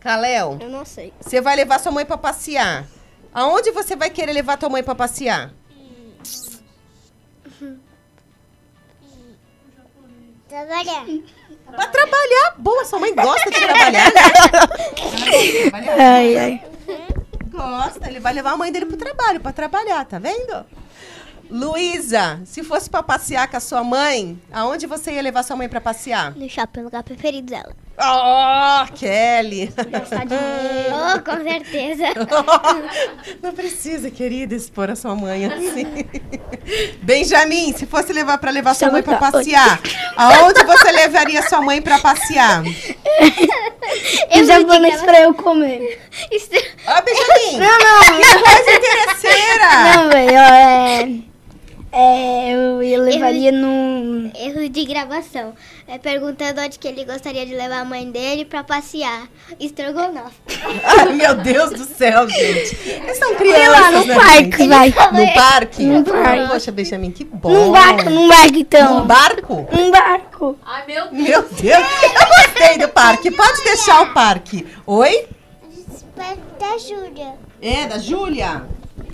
Caléu, 0.00 0.58
Eu 0.60 0.68
não 0.68 0.84
sei. 0.84 1.12
você 1.20 1.40
vai 1.40 1.56
levar 1.56 1.78
sua 1.80 1.90
mãe 1.92 2.04
pra 2.04 2.18
passear. 2.18 2.86
Aonde 3.32 3.70
você 3.70 3.96
vai 3.96 4.10
querer 4.10 4.32
levar 4.32 4.58
tua 4.58 4.68
mãe 4.68 4.82
pra 4.82 4.94
passear? 4.94 5.52
Trabalhar. 10.48 11.04
Pra 11.66 11.86
trabalhar. 11.88 12.54
Boa, 12.58 12.84
sua 12.84 12.98
mãe 13.00 13.14
gosta 13.14 13.50
de 13.50 13.58
trabalhar, 13.58 13.90
né? 13.90 14.20
Ai, 15.98 16.36
ai. 16.36 16.62
Gosta, 17.64 18.08
ele 18.08 18.20
vai 18.20 18.32
levar 18.32 18.52
a 18.52 18.56
mãe 18.56 18.70
dele 18.70 18.86
pro 18.86 18.96
trabalho, 18.96 19.40
pra 19.40 19.52
trabalhar, 19.52 20.04
tá 20.04 20.18
vendo? 20.18 20.64
Luísa, 21.50 22.40
se 22.44 22.62
fosse 22.62 22.88
pra 22.88 23.02
passear 23.02 23.48
com 23.48 23.56
a 23.56 23.60
sua 23.60 23.84
mãe, 23.84 24.40
aonde 24.52 24.86
você 24.86 25.12
ia 25.12 25.22
levar 25.22 25.42
sua 25.42 25.56
mãe 25.56 25.68
pra 25.68 25.80
passear? 25.80 26.34
No 26.36 26.48
shopping, 26.48 26.80
lugar 26.80 27.02
preferido 27.02 27.48
dela. 27.50 27.74
Oh, 27.96 28.92
Kelly! 28.94 29.72
Oh, 29.76 31.22
com 31.22 31.42
certeza. 31.44 32.04
Não 33.40 33.52
precisa, 33.54 34.10
querida, 34.10 34.54
expor 34.54 34.90
a 34.90 34.96
sua 34.96 35.14
mãe 35.14 35.46
assim. 35.46 35.86
Benjamin, 37.02 37.72
se 37.72 37.86
fosse 37.86 38.12
levar 38.12 38.38
para 38.38 38.50
levar 38.50 38.74
sua 38.74 38.90
mãe 38.90 39.02
para 39.02 39.16
passear, 39.18 39.80
aonde 40.16 40.64
você 40.64 40.90
levaria 40.90 41.42
sua 41.42 41.62
mãe 41.62 41.80
para 41.80 41.98
passear? 42.00 42.64
Eu 44.30 44.44
japonês 44.44 45.00
pra 45.02 45.20
eu 45.20 45.34
comer. 45.34 46.00
Ah, 46.86 47.00
Benjamin! 47.00 47.58
Não, 47.58 47.78
não. 47.78 48.00
Que 48.02 48.42
coisa 48.42 48.70
interesseira! 48.76 49.94
Não, 49.94 50.10
velho, 50.10 50.36
é... 50.36 51.08
É, 51.96 52.52
eu 52.52 52.82
eu 52.82 53.02
levaria 53.02 53.52
num... 53.52 54.30
Erro 54.34 54.68
de 54.68 54.84
gravação. 54.84 55.54
É 55.86 55.96
perguntando 55.96 56.60
onde 56.60 56.78
que 56.78 56.88
ele 56.88 57.04
gostaria 57.04 57.46
de 57.46 57.54
levar 57.54 57.80
a 57.80 57.84
mãe 57.84 58.10
dele 58.10 58.44
pra 58.44 58.64
passear. 58.64 59.28
Estrogonofe. 59.60 60.34
Ai, 60.82 61.12
meu 61.14 61.36
Deus 61.36 61.70
do 61.70 61.84
céu, 61.84 62.28
gente. 62.28 62.76
Eles 62.84 63.16
são 63.16 63.34
crianças, 63.36 63.68
lá, 63.68 63.90
no 63.92 64.04
né, 64.06 64.14
parque, 64.14 64.56
gente? 64.56 64.68
vai. 64.68 64.88
No 64.88 65.34
parque? 65.34 65.84
No 65.84 66.04
parque. 66.04 66.48
Poxa, 66.48 66.72
Benjamin, 66.72 67.10
que 67.12 67.24
bom. 67.24 67.50
Num 67.50 67.72
barco, 67.72 68.10
num 68.10 68.28
barco, 68.28 68.56
então. 68.56 68.98
Num 68.98 69.06
barco? 69.06 69.68
Num 69.72 69.90
barco. 69.90 70.58
Ai, 70.64 70.86
meu 70.86 71.12
Meu 71.12 71.42
Deus! 71.42 71.84
Eu 72.02 72.26
gostei 72.26 72.54
Gostei 72.64 72.78
do 72.78 72.88
parque. 72.88 73.30
Pode 73.30 73.62
deixar 73.62 74.02
o 74.02 74.14
parque. 74.14 74.66
Oi? 74.86 75.26
Da 76.58 76.78
Júlia. 76.78 77.34
É, 77.60 77.86
da 77.86 77.98
Júlia? 77.98 78.64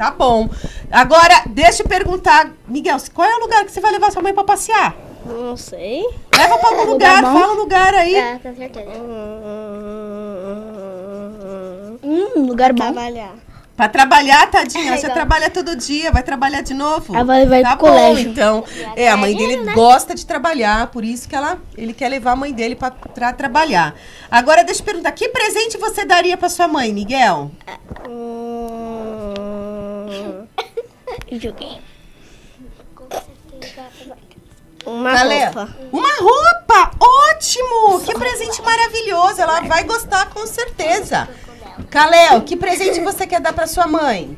Tá 0.00 0.10
bom. 0.12 0.48
Agora, 0.90 1.42
deixa 1.44 1.82
eu 1.82 1.86
perguntar, 1.86 2.50
Miguel, 2.66 2.96
qual 3.12 3.28
é 3.28 3.36
o 3.36 3.40
lugar 3.40 3.66
que 3.66 3.70
você 3.70 3.82
vai 3.82 3.92
levar 3.92 4.10
sua 4.10 4.22
mãe 4.22 4.32
pra 4.32 4.42
passear? 4.42 4.96
Não 5.26 5.58
sei. 5.58 6.02
Leva 6.34 6.56
pra 6.56 6.68
algum 6.70 6.84
lugar, 6.84 7.20
bom? 7.20 7.38
fala 7.38 7.52
um 7.52 7.56
lugar 7.56 7.92
aí. 7.92 8.14
É, 8.14 8.38
com 8.38 8.56
certeza. 8.56 8.90
Hum, 12.02 12.46
lugar 12.46 12.72
bom. 12.72 12.94
Trabalhar. 12.94 13.34
Pra 13.76 13.88
trabalhar, 13.90 14.50
tadinha. 14.50 14.96
Você 14.96 15.10
trabalha 15.10 15.50
todo 15.50 15.76
dia, 15.76 16.10
vai 16.10 16.22
trabalhar 16.22 16.62
de 16.62 16.72
novo. 16.72 17.14
Ela 17.14 17.24
vai- 17.24 17.46
vai 17.46 17.62
tá 17.62 17.76
pro 17.76 17.86
bom, 17.86 17.92
colégio. 17.92 18.30
então. 18.30 18.64
É, 18.96 19.10
a 19.10 19.18
mãe 19.18 19.36
dele 19.36 19.72
gosta 19.74 20.14
de 20.14 20.24
trabalhar, 20.24 20.86
por 20.86 21.04
isso 21.04 21.28
que 21.28 21.36
ela, 21.36 21.58
ele 21.76 21.92
quer 21.92 22.08
levar 22.08 22.32
a 22.32 22.36
mãe 22.36 22.54
dele 22.54 22.74
pra, 22.74 22.90
pra 22.90 23.34
trabalhar. 23.34 23.94
Agora, 24.30 24.64
deixa 24.64 24.80
eu 24.80 24.84
perguntar, 24.86 25.12
que 25.12 25.28
presente 25.28 25.76
você 25.76 26.06
daria 26.06 26.38
pra 26.38 26.48
sua 26.48 26.68
mãe, 26.68 26.90
Miguel? 26.90 27.50
Videogame. 31.30 31.80
Uma 34.84 35.12
Galera, 35.12 35.52
roupa. 35.52 35.76
Uma 35.92 36.16
roupa! 36.18 36.90
Ótimo! 36.98 38.00
Que 38.04 38.14
presente 38.14 38.60
maravilhoso! 38.62 39.40
Ela 39.40 39.60
vai 39.60 39.84
gostar 39.84 40.30
com 40.30 40.44
certeza. 40.46 41.28
Caléo, 41.88 42.42
que 42.42 42.56
presente 42.56 43.00
você 43.00 43.26
quer 43.26 43.40
dar 43.40 43.52
pra 43.52 43.66
sua 43.66 43.86
mãe? 43.86 44.36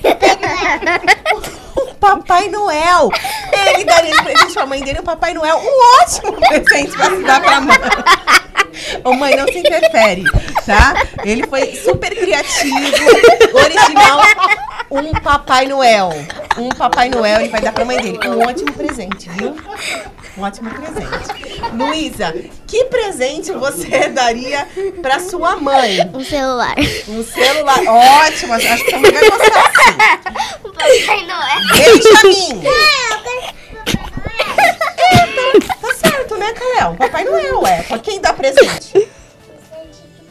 O 1.74 1.94
Papai 1.94 2.48
Noel! 2.48 3.10
Ele 3.52 3.84
daria 3.84 4.12
de 4.12 4.22
presente 4.22 4.52
pra 4.52 4.66
mãe 4.66 4.82
dele, 4.82 4.98
o 4.98 5.02
Papai 5.04 5.32
Noel. 5.32 5.58
Um 5.58 6.02
ótimo 6.02 6.32
presente 6.48 6.96
pra 6.96 7.06
se 7.10 7.22
dar 7.22 7.40
pra 7.40 7.60
mãe. 7.60 7.78
Ô 9.04 9.12
mãe, 9.14 9.36
não 9.36 9.46
se 9.46 9.58
interfere, 9.58 10.24
tá? 10.66 10.94
Ele 11.24 11.46
foi 11.46 11.74
super 11.76 12.14
criativo, 12.14 12.76
original. 13.54 14.20
Um 14.90 15.12
Papai 15.12 15.66
Noel. 15.66 16.10
Um 16.58 16.68
Papai 16.70 17.08
Noel 17.08 17.40
ele 17.40 17.48
vai 17.48 17.60
dar 17.60 17.72
pra 17.72 17.84
mãe 17.84 17.96
dele. 17.98 18.18
Um 18.28 18.46
ótimo 18.46 18.72
presente, 18.72 19.28
viu? 19.30 19.56
Um 20.36 20.42
ótimo 20.42 20.70
presente. 20.70 21.60
Luísa, 21.74 22.34
que 22.66 22.84
presente 22.86 23.52
você 23.52 24.08
daria 24.10 24.66
pra 25.02 25.20
sua 25.20 25.56
mãe? 25.56 25.98
Um 26.14 26.24
celular. 26.24 26.74
Um 27.08 27.22
celular. 27.22 27.80
Ótimo, 28.26 28.54
acho 28.54 28.84
que 28.84 28.90
sua 28.90 28.98
mãe 28.98 29.12
vai 29.12 29.28
gostar 29.28 29.72
sim. 29.72 29.92
Um 30.64 30.72
Papai 30.72 31.26
Noel. 31.26 31.60
Benjamin! 31.76 32.62
Tá, 35.58 35.74
tá 35.80 35.94
certo, 35.94 36.36
né, 36.36 36.52
Caléo? 36.52 36.96
Papai 36.96 37.24
Noel, 37.24 37.66
é. 37.66 37.82
Pra 37.82 37.98
quem 37.98 38.20
dá 38.20 38.32
presente? 38.32 39.08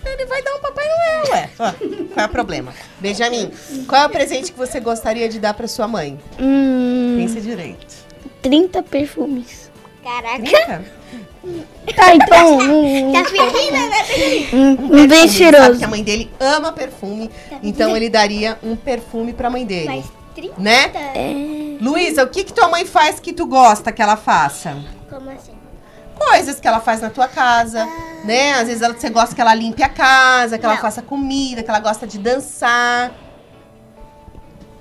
Ele 0.04 0.26
vai 0.26 0.42
dar 0.44 0.56
um 0.56 0.60
Papai 0.62 0.86
Noel, 0.88 1.36
é. 1.36 1.50
Ah, 1.60 1.74
Qual 2.14 2.24
é 2.24 2.26
o 2.26 2.30
problema? 2.30 2.74
Benjamin, 3.00 3.52
qual 3.88 4.02
é 4.02 4.06
o 4.08 4.10
presente 4.10 4.52
que 4.52 4.58
você 4.58 4.80
gostaria 4.80 5.30
de 5.30 5.40
dar 5.40 5.54
pra 5.54 5.68
sua 5.68 5.88
mãe? 5.88 6.20
Hum, 6.40 7.16
Pensa 7.18 7.40
direito. 7.40 7.86
30 8.42 8.82
perfumes. 8.84 9.71
Caraca. 10.04 10.40
Trinta? 10.40 11.02
Tá, 11.96 12.14
então. 12.14 12.60
Um, 12.60 13.12
Tá 13.12 13.24
pedindo, 13.24 13.90
né? 13.90 14.50
um, 14.54 15.02
um 15.02 15.08
bem 15.08 15.22
Sabe 15.22 15.30
cheiroso. 15.30 15.80
que 15.80 15.84
a 15.86 15.88
mãe 15.88 16.04
dele 16.04 16.32
ama 16.40 16.72
perfume, 16.72 17.32
então 17.64 17.98
ele 17.98 18.10
daria 18.10 18.60
um 18.62 18.76
perfume 18.76 19.34
pra 19.34 19.50
mãe 19.50 19.66
dele. 19.66 19.88
Mas 19.88 20.06
30? 20.36 20.62
Né? 20.62 20.92
Luísa, 21.82 22.24
o 22.24 22.28
que 22.28 22.44
que 22.44 22.54
tua 22.54 22.68
mãe 22.70 22.86
faz 22.86 23.20
que 23.20 23.34
tu 23.34 23.48
gosta 23.48 23.92
que 23.92 24.02
ela 24.04 24.16
faça? 24.16 24.78
Como 25.10 25.30
assim? 25.32 25.52
coisas 26.16 26.60
que 26.60 26.68
ela 26.68 26.80
faz 26.80 27.02
na 27.02 27.10
tua 27.10 27.28
casa, 27.28 27.88
né? 28.24 28.54
Às 28.54 28.68
vezes 28.68 28.84
ela- 28.84 28.94
você 28.94 29.10
gosta 29.10 29.34
que 29.34 29.42
ela 29.42 29.56
limpe 29.56 29.82
a 29.82 29.90
casa, 29.90 30.60
que 30.60 30.66
ela 30.66 30.76
Não. 30.76 30.82
faça 30.82 31.02
comida, 31.02 31.64
que 31.64 31.70
ela 31.72 31.80
gosta 31.80 32.06
de 32.06 32.20
dançar. 32.20 33.10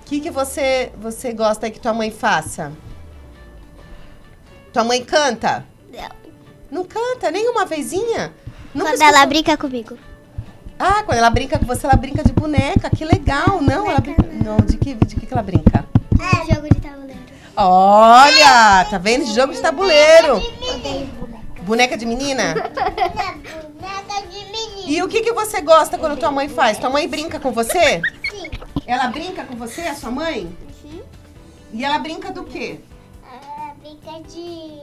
O 0.03 0.05
que, 0.05 0.21
que 0.21 0.31
você, 0.31 0.93
você 1.01 1.33
gosta 1.33 1.71
que 1.71 1.81
tua 1.81 1.95
mãe 1.95 2.11
faça? 2.11 2.73
Tua 4.73 4.85
mãe 4.85 5.05
canta? 5.05 5.65
Não. 5.93 6.09
Não 6.71 6.85
canta, 6.85 7.31
nem 7.31 7.49
uma 7.49 7.67
vezinha? 7.67 8.33
Nunca 8.73 8.93
Quando 8.93 9.03
ela 9.03 9.27
brinca 9.27 9.57
comigo. 9.57 9.99
Ah, 10.79 11.03
quando 11.03 11.19
ela 11.19 11.31
brinca 11.31 11.59
com 11.59 11.67
você, 11.67 11.87
ela 11.87 11.97
brinca 11.97 12.23
de 12.23 12.33
boneca. 12.33 12.89
Que 12.89 13.05
legal. 13.05 13.61
Não, 13.61 13.91
ela 13.91 14.01
brinca... 14.01 14.23
Não, 14.23 14.57
de 14.59 14.77
que, 14.79 14.95
de 14.95 15.17
que 15.17 15.27
que 15.27 15.33
ela 15.33 15.43
brinca? 15.43 15.85
É, 16.19 16.55
jogo 16.55 16.69
de 16.73 16.81
tabuleiro. 16.81 17.21
Olha, 17.57 18.87
tá 18.89 18.99
vendo? 18.99 19.25
De 19.25 19.35
jogo 19.35 19.53
de 19.53 19.61
tabuleiro. 19.61 20.37
Odeio 20.37 21.07
boneca. 21.07 21.63
Boneca 21.63 21.97
de 21.99 22.07
menina? 22.07 22.55
Boneca 23.75 24.27
de 24.31 24.45
menino. 24.47 24.89
E 24.89 25.03
o 25.03 25.09
que, 25.09 25.21
que 25.21 25.33
você 25.33 25.61
gosta 25.61 25.99
quando 25.99 26.19
tua 26.19 26.31
mãe 26.31 26.49
faz? 26.49 26.79
Tua 26.79 26.91
mãe 26.91 27.09
brinca 27.09 27.41
com 27.41 27.51
você? 27.51 28.01
Sim. 28.31 28.51
Ela 28.87 29.09
brinca 29.09 29.45
com 29.45 29.57
você, 29.57 29.83
a 29.83 29.95
sua 29.95 30.11
mãe? 30.11 30.57
Sim. 30.81 31.03
E 31.73 31.85
ela 31.85 31.99
brinca 31.99 32.33
do 32.33 32.45
quê? 32.45 32.81
Brinca 33.91 34.21
de... 34.29 34.83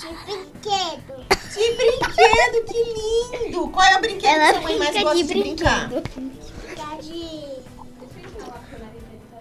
De 0.00 0.08
brinquedo. 0.24 1.14
De 1.54 1.76
brinquedo, 1.76 2.64
que 2.66 3.46
lindo! 3.46 3.68
Qual 3.68 3.86
é 3.86 3.96
o 3.96 4.00
brinquedo 4.00 4.34
Ela 4.34 4.46
que 4.46 4.52
sua 4.54 4.62
mãe 4.62 4.78
mais 4.78 4.90
brinca 4.90 5.04
gosta 5.04 5.22
de 5.22 5.32
de, 5.32 5.40
brincar? 5.40 5.88
Brincar 5.88 6.98
de... 7.00 7.44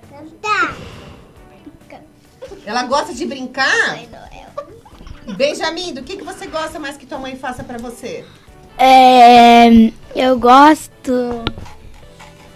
Cantar. 0.09 0.77
Ela 2.63 2.83
gosta 2.83 3.13
de 3.13 3.25
brincar? 3.25 3.99
Benjamin, 5.35 5.95
do 5.95 6.03
que, 6.03 6.17
que 6.17 6.23
você 6.23 6.45
gosta 6.45 6.79
mais 6.79 6.95
que 6.95 7.07
tua 7.07 7.17
mãe 7.17 7.35
faça 7.35 7.63
pra 7.63 7.79
você? 7.79 8.23
É, 8.77 9.67
eu 10.15 10.37
gosto. 10.37 11.43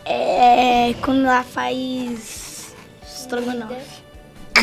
É, 0.06 0.94
quando 1.02 1.26
ela 1.26 1.44
faz 1.44 2.47
estrogonofe. 3.28 3.76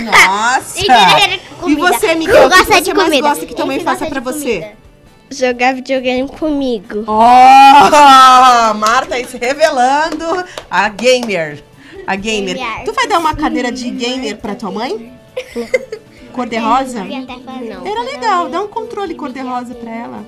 Nossa! 0.00 0.80
E 0.80 1.38
comida. 1.60 1.80
você, 1.92 2.14
Miguel, 2.14 2.46
o 2.46 2.50
que 2.50 2.56
Gosta 2.56 2.64
você 2.74 2.80
de 2.80 2.94
mais 2.94 3.08
comida. 3.08 3.28
gosta 3.28 3.46
que 3.46 3.54
tua 3.54 3.66
mãe 3.66 3.76
Esse 3.76 3.84
faça 3.84 4.00
gosta 4.06 4.20
pra 4.20 4.32
de 4.32 4.38
você? 4.38 4.54
comida. 4.60 4.84
Jogar 5.30 5.74
videogame 5.74 6.28
comigo. 6.28 7.04
Oh, 7.06 8.74
Marta 8.74 9.14
aí 9.14 9.24
se 9.24 9.36
revelando 9.38 10.44
a 10.70 10.88
gamer. 10.88 11.62
A 12.06 12.14
gamer. 12.16 12.56
Gamer. 12.56 12.84
Tu 12.84 12.92
vai 12.92 13.06
dar 13.08 13.18
uma 13.18 13.34
cadeira 13.34 13.72
de 13.72 13.88
gamer 13.90 14.36
pra 14.36 14.54
tua 14.54 14.70
mãe? 14.70 15.12
Cor-de-rosa? 16.32 17.04
Não. 17.04 17.86
Era 17.86 18.02
legal, 18.02 18.48
dá 18.48 18.60
um 18.62 18.68
controle 18.68 19.14
cor-de-rosa 19.14 19.74
pra 19.74 19.90
ela. 19.90 20.24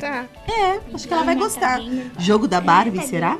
Tá. 0.00 0.24
É, 0.48 0.80
acho 0.94 1.06
que 1.06 1.12
ela 1.12 1.24
vai 1.24 1.34
gostar. 1.34 1.80
Jogo 2.18 2.48
da 2.48 2.60
Barbie, 2.60 3.06
será? 3.06 3.38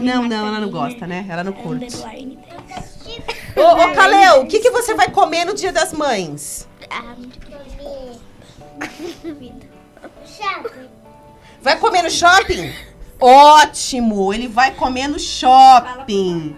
Não, 0.00 0.22
não, 0.26 0.46
ela 0.48 0.60
não 0.60 0.70
gosta, 0.70 1.06
né? 1.06 1.26
Ela 1.28 1.44
não 1.44 1.52
curte. 1.52 1.96
Ô, 3.56 3.60
ô 3.60 3.92
Kalel, 3.94 4.42
o 4.42 4.46
que, 4.46 4.60
que 4.60 4.70
você 4.70 4.94
vai 4.94 5.10
comer 5.10 5.44
no 5.44 5.54
dia 5.54 5.72
das 5.72 5.92
mães? 5.92 6.68
Ah. 6.90 7.14
Vai 11.62 11.78
comer 11.78 12.02
no 12.02 12.10
shopping? 12.10 12.72
Ótimo! 13.20 14.32
Ele 14.32 14.48
vai 14.48 14.70
comer 14.72 15.08
no 15.08 15.18
shopping. 15.18 16.56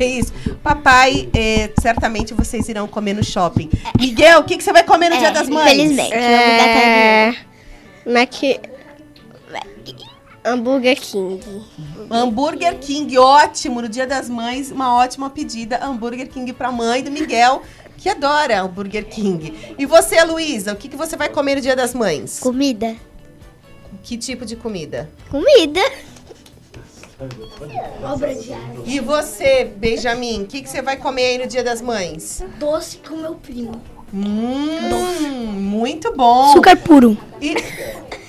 É 0.00 0.04
isso. 0.04 0.32
Papai, 0.62 1.28
é, 1.34 1.72
certamente 1.80 2.32
vocês 2.32 2.68
irão 2.68 2.86
comer 2.86 3.14
no 3.14 3.24
shopping. 3.24 3.68
Miguel, 3.98 4.40
o 4.40 4.44
que, 4.44 4.56
que 4.56 4.62
você 4.62 4.72
vai 4.72 4.84
comer 4.84 5.08
no 5.08 5.16
É, 5.16 5.18
Dia 5.18 5.30
das 5.32 5.48
Mães? 5.48 5.72
infelizmente. 5.72 6.14
É, 6.14 7.34
Mac... 8.06 8.32
Hambúrguer 10.48 10.98
King. 10.98 11.40
Hambúrguer 12.10 12.78
King, 12.78 13.18
ótimo. 13.18 13.82
No 13.82 13.88
Dia 13.88 14.06
das 14.06 14.28
Mães, 14.30 14.70
uma 14.70 14.94
ótima 14.94 15.28
pedida. 15.28 15.78
Hambúrguer 15.84 16.28
King 16.28 16.52
pra 16.52 16.72
mãe 16.72 17.02
do 17.02 17.10
Miguel, 17.10 17.62
que 17.98 18.08
adora 18.08 18.62
hambúrguer 18.62 19.06
King. 19.06 19.74
E 19.78 19.84
você, 19.84 20.22
Luísa, 20.24 20.72
o 20.72 20.76
que, 20.76 20.88
que 20.88 20.96
você 20.96 21.16
vai 21.16 21.28
comer 21.28 21.56
no 21.56 21.60
Dia 21.60 21.76
das 21.76 21.92
Mães? 21.92 22.38
Comida. 22.40 22.96
Que 24.02 24.16
tipo 24.16 24.46
de 24.46 24.56
comida? 24.56 25.10
Comida. 25.30 25.80
Obra 28.02 28.34
de 28.34 28.52
arte. 28.52 28.82
E 28.86 29.00
você, 29.00 29.64
Benjamin, 29.64 30.44
o 30.44 30.46
que, 30.46 30.62
que 30.62 30.68
você 30.70 30.80
vai 30.80 30.96
comer 30.96 31.22
aí 31.26 31.38
no 31.38 31.46
Dia 31.46 31.64
das 31.64 31.82
Mães? 31.82 32.42
Doce 32.58 32.98
com 32.98 33.16
meu 33.16 33.34
primo. 33.34 33.82
Hum, 34.14 35.52
muito 35.52 36.14
bom. 36.14 36.50
Açúcar 36.50 36.76
puro. 36.76 37.18
E 37.42 37.54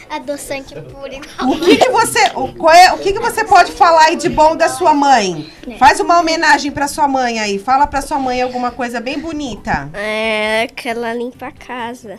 Adoçante 0.10 0.74
puro 0.74 1.14
igual. 1.14 1.52
o 1.52 1.60
que, 1.60 1.78
que 1.78 1.90
você, 1.90 2.32
o, 2.36 2.52
qual 2.54 2.74
é, 2.74 2.92
o 2.94 2.98
que, 2.98 3.14
que 3.14 3.20
você 3.20 3.44
pode 3.44 3.72
falar 3.72 4.06
aí 4.06 4.16
de 4.16 4.28
bom 4.28 4.56
da 4.56 4.68
sua 4.68 4.94
mãe? 4.94 5.52
Faz 5.78 6.00
uma 6.00 6.20
homenagem 6.20 6.72
pra 6.72 6.88
sua 6.88 7.08
mãe 7.08 7.40
aí. 7.40 7.60
Fala 7.60 7.86
pra 7.86 8.02
sua 8.02 8.18
mãe 8.18 8.42
alguma 8.42 8.72
coisa 8.72 9.00
bem 9.00 9.20
bonita. 9.20 9.90
É 9.94 10.68
que 10.76 10.90
ela 10.90 11.14
limpa 11.14 11.48
a 11.48 11.52
casa. 11.52 12.18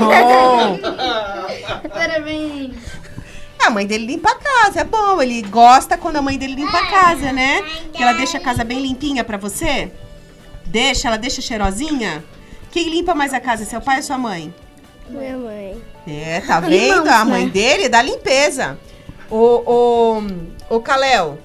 Bom. 0.00 0.78
Parabéns. 1.88 2.74
A 3.64 3.70
mãe 3.70 3.86
dele 3.86 4.06
limpa 4.06 4.30
a 4.30 4.34
casa, 4.34 4.80
é 4.80 4.84
bom. 4.84 5.22
Ele 5.22 5.40
gosta 5.42 5.96
quando 5.96 6.16
a 6.16 6.22
mãe 6.22 6.36
dele 6.36 6.56
limpa 6.56 6.78
a 6.78 6.86
casa, 6.90 7.32
né? 7.32 7.62
Que 7.92 8.02
ela 8.02 8.12
deixa 8.12 8.38
a 8.38 8.40
casa 8.40 8.64
bem 8.64 8.80
limpinha 8.80 9.22
pra 9.22 9.38
você. 9.38 9.90
Deixa? 10.66 11.08
Ela 11.08 11.16
deixa 11.16 11.40
cheirosinha? 11.40 12.24
Quem 12.72 12.90
limpa 12.90 13.14
mais 13.14 13.32
a 13.32 13.38
casa, 13.38 13.64
seu 13.64 13.80
pai 13.80 13.98
ou 13.98 14.02
sua 14.02 14.18
mãe? 14.18 14.52
Minha 15.08 15.36
mãe. 15.36 15.93
É, 16.06 16.40
tá 16.40 16.60
vendo? 16.60 17.08
A 17.08 17.24
mãe 17.24 17.48
dele 17.48 17.88
da 17.88 18.02
limpeza. 18.02 18.78
Ô, 19.30 19.62
ô, 19.66 20.22
ô 20.76 20.80
Kalel, 20.80 21.38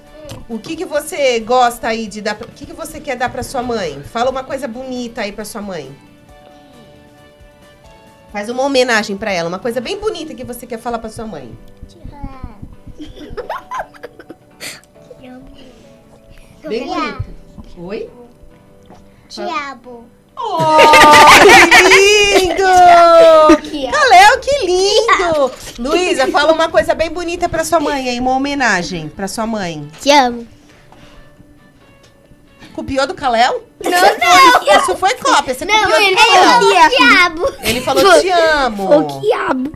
o 0.48 0.58
que 0.58 0.76
que 0.76 0.84
você 0.84 1.40
gosta 1.40 1.88
aí 1.88 2.06
de 2.06 2.20
dar? 2.20 2.34
pra- 2.34 2.46
O 2.46 2.50
que 2.50 2.66
que 2.66 2.72
você 2.72 3.00
quer 3.00 3.16
dar 3.16 3.30
pra 3.30 3.42
sua 3.42 3.62
mãe? 3.62 4.02
Fala 4.02 4.30
uma 4.30 4.44
coisa 4.44 4.68
bonita 4.68 5.22
aí 5.22 5.32
pra 5.32 5.44
sua 5.44 5.62
mãe. 5.62 5.90
Faz 8.32 8.48
uma 8.48 8.62
homenagem 8.62 9.16
pra 9.16 9.32
ela, 9.32 9.48
uma 9.48 9.58
coisa 9.58 9.80
bem 9.80 9.98
bonita 9.98 10.34
que 10.34 10.44
você 10.44 10.66
quer 10.66 10.78
falar 10.78 10.98
pra 10.98 11.10
sua 11.10 11.26
mãe. 11.26 11.56
Bem 16.68 16.86
bonita. 16.86 17.24
Oi? 17.78 18.10
Diabo. 19.28 20.04
Oh, 20.42 20.66
que 21.42 22.48
lindo! 22.48 22.62
Kalel, 23.92 24.38
que 24.40 24.66
lindo! 24.66 25.52
Luísa, 25.78 26.26
fala 26.28 26.52
uma 26.52 26.68
coisa 26.68 26.94
bem 26.94 27.10
bonita 27.10 27.48
pra 27.48 27.64
sua 27.64 27.78
mãe 27.80 28.08
aí, 28.08 28.18
uma 28.20 28.32
homenagem 28.32 29.08
pra 29.08 29.28
sua 29.28 29.46
mãe. 29.46 29.88
Te 30.00 30.10
amo. 30.10 30.46
Copiou 32.72 33.06
do 33.06 33.14
Kalel? 33.14 33.64
Não, 33.82 33.90
não. 33.90 34.78
Isso 34.78 34.96
foi 34.96 35.14
cópia, 35.16 35.54
você 35.54 35.64
Não, 35.64 35.74
copiou 35.74 35.98
do 35.98 36.04
ele 36.06 36.16
Kalel. 36.16 36.42
falou. 36.44 37.54
Ele 37.62 37.80
falou 37.80 38.20
te 38.20 38.30
amo. 38.30 38.86
Foi 38.86 39.20
diabo. 39.20 39.72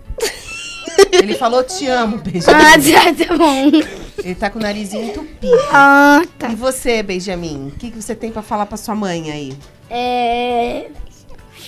Ele 1.13 1.35
falou 1.35 1.65
te 1.65 1.87
amo, 1.89 2.19
Benjamin. 2.19 2.63
Ah, 2.65 2.79
tá, 2.79 3.25
tá 3.27 3.37
bom. 3.37 3.71
Ele 4.19 4.35
tá 4.37 4.49
com 4.49 4.59
o 4.59 4.63
narizinho 4.63 5.07
entupido. 5.11 5.59
Ah, 5.73 6.23
tá. 6.39 6.49
E 6.49 6.55
você, 6.55 7.03
Benjamin? 7.03 7.69
O 7.75 7.79
que, 7.79 7.91
que 7.91 8.01
você 8.01 8.15
tem 8.15 8.31
pra 8.31 8.43
falar 8.43 8.65
pra 8.67 8.77
sua 8.77 8.95
mãe 8.95 9.31
aí? 9.31 9.57
É. 9.91 10.91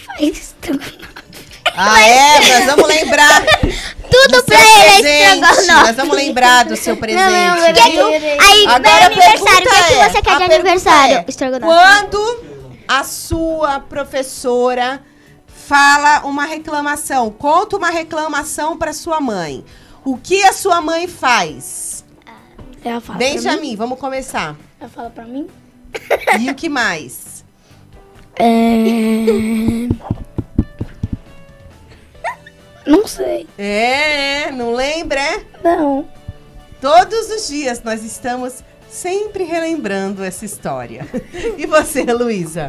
Faz 0.06 0.54
Ah, 1.74 2.00
é? 2.00 2.40
Nós 2.58 2.66
vamos 2.66 2.88
lembrar. 2.88 3.42
Tudo 4.10 4.36
do 4.38 4.44
pra 4.44 4.56
ele 4.96 5.08
é 5.08 5.34
estrogonofe. 5.34 5.66
Nós 5.86 5.96
vamos 5.96 6.16
lembrar 6.16 6.64
do 6.64 6.76
seu 6.76 6.96
presente. 6.96 7.22
Não, 7.22 7.56
não, 7.56 7.90
viu? 7.90 8.06
Aí, 8.40 8.66
Agora 8.66 8.80
meu 9.10 9.22
aniversário, 9.22 9.42
o 9.42 9.42
que, 9.42 9.68
pergunta 9.68 9.86
que 9.86 9.94
é, 9.94 10.08
você 10.10 10.22
quer 10.22 10.36
de 10.36 10.54
aniversário? 10.54 11.16
é, 11.16 11.24
Estrogonofe. 11.28 11.66
Quando 11.72 12.44
a 12.88 13.04
sua 13.04 13.80
professora 13.80 15.02
fala 15.46 16.20
uma 16.24 16.44
reclamação, 16.46 17.30
conta 17.30 17.76
uma 17.76 17.90
reclamação 17.90 18.78
pra 18.78 18.92
sua 18.92 19.20
mãe. 19.20 19.64
O 20.04 20.16
que 20.16 20.44
a 20.44 20.52
sua 20.52 20.80
mãe 20.80 21.06
faz? 21.08 22.04
Ela 22.84 23.00
fala 23.00 23.18
Benjamin, 23.18 23.74
vamos 23.74 23.98
começar. 23.98 24.54
Ela 24.80 24.88
fala 24.88 25.10
pra 25.10 25.24
mim? 25.24 25.48
E 26.38 26.48
o 26.48 26.54
que 26.54 26.68
mais? 26.68 27.35
É. 28.38 29.88
Não 32.86 33.06
sei. 33.06 33.46
É, 33.58 34.50
não 34.52 34.72
lembra? 34.72 35.20
é? 35.20 35.44
Não. 35.62 36.06
Todos 36.80 37.30
os 37.30 37.48
dias 37.48 37.82
nós 37.82 38.04
estamos 38.04 38.62
sempre 38.88 39.44
relembrando 39.44 40.22
essa 40.22 40.44
história. 40.44 41.06
E 41.56 41.66
você, 41.66 42.04
Luísa? 42.04 42.68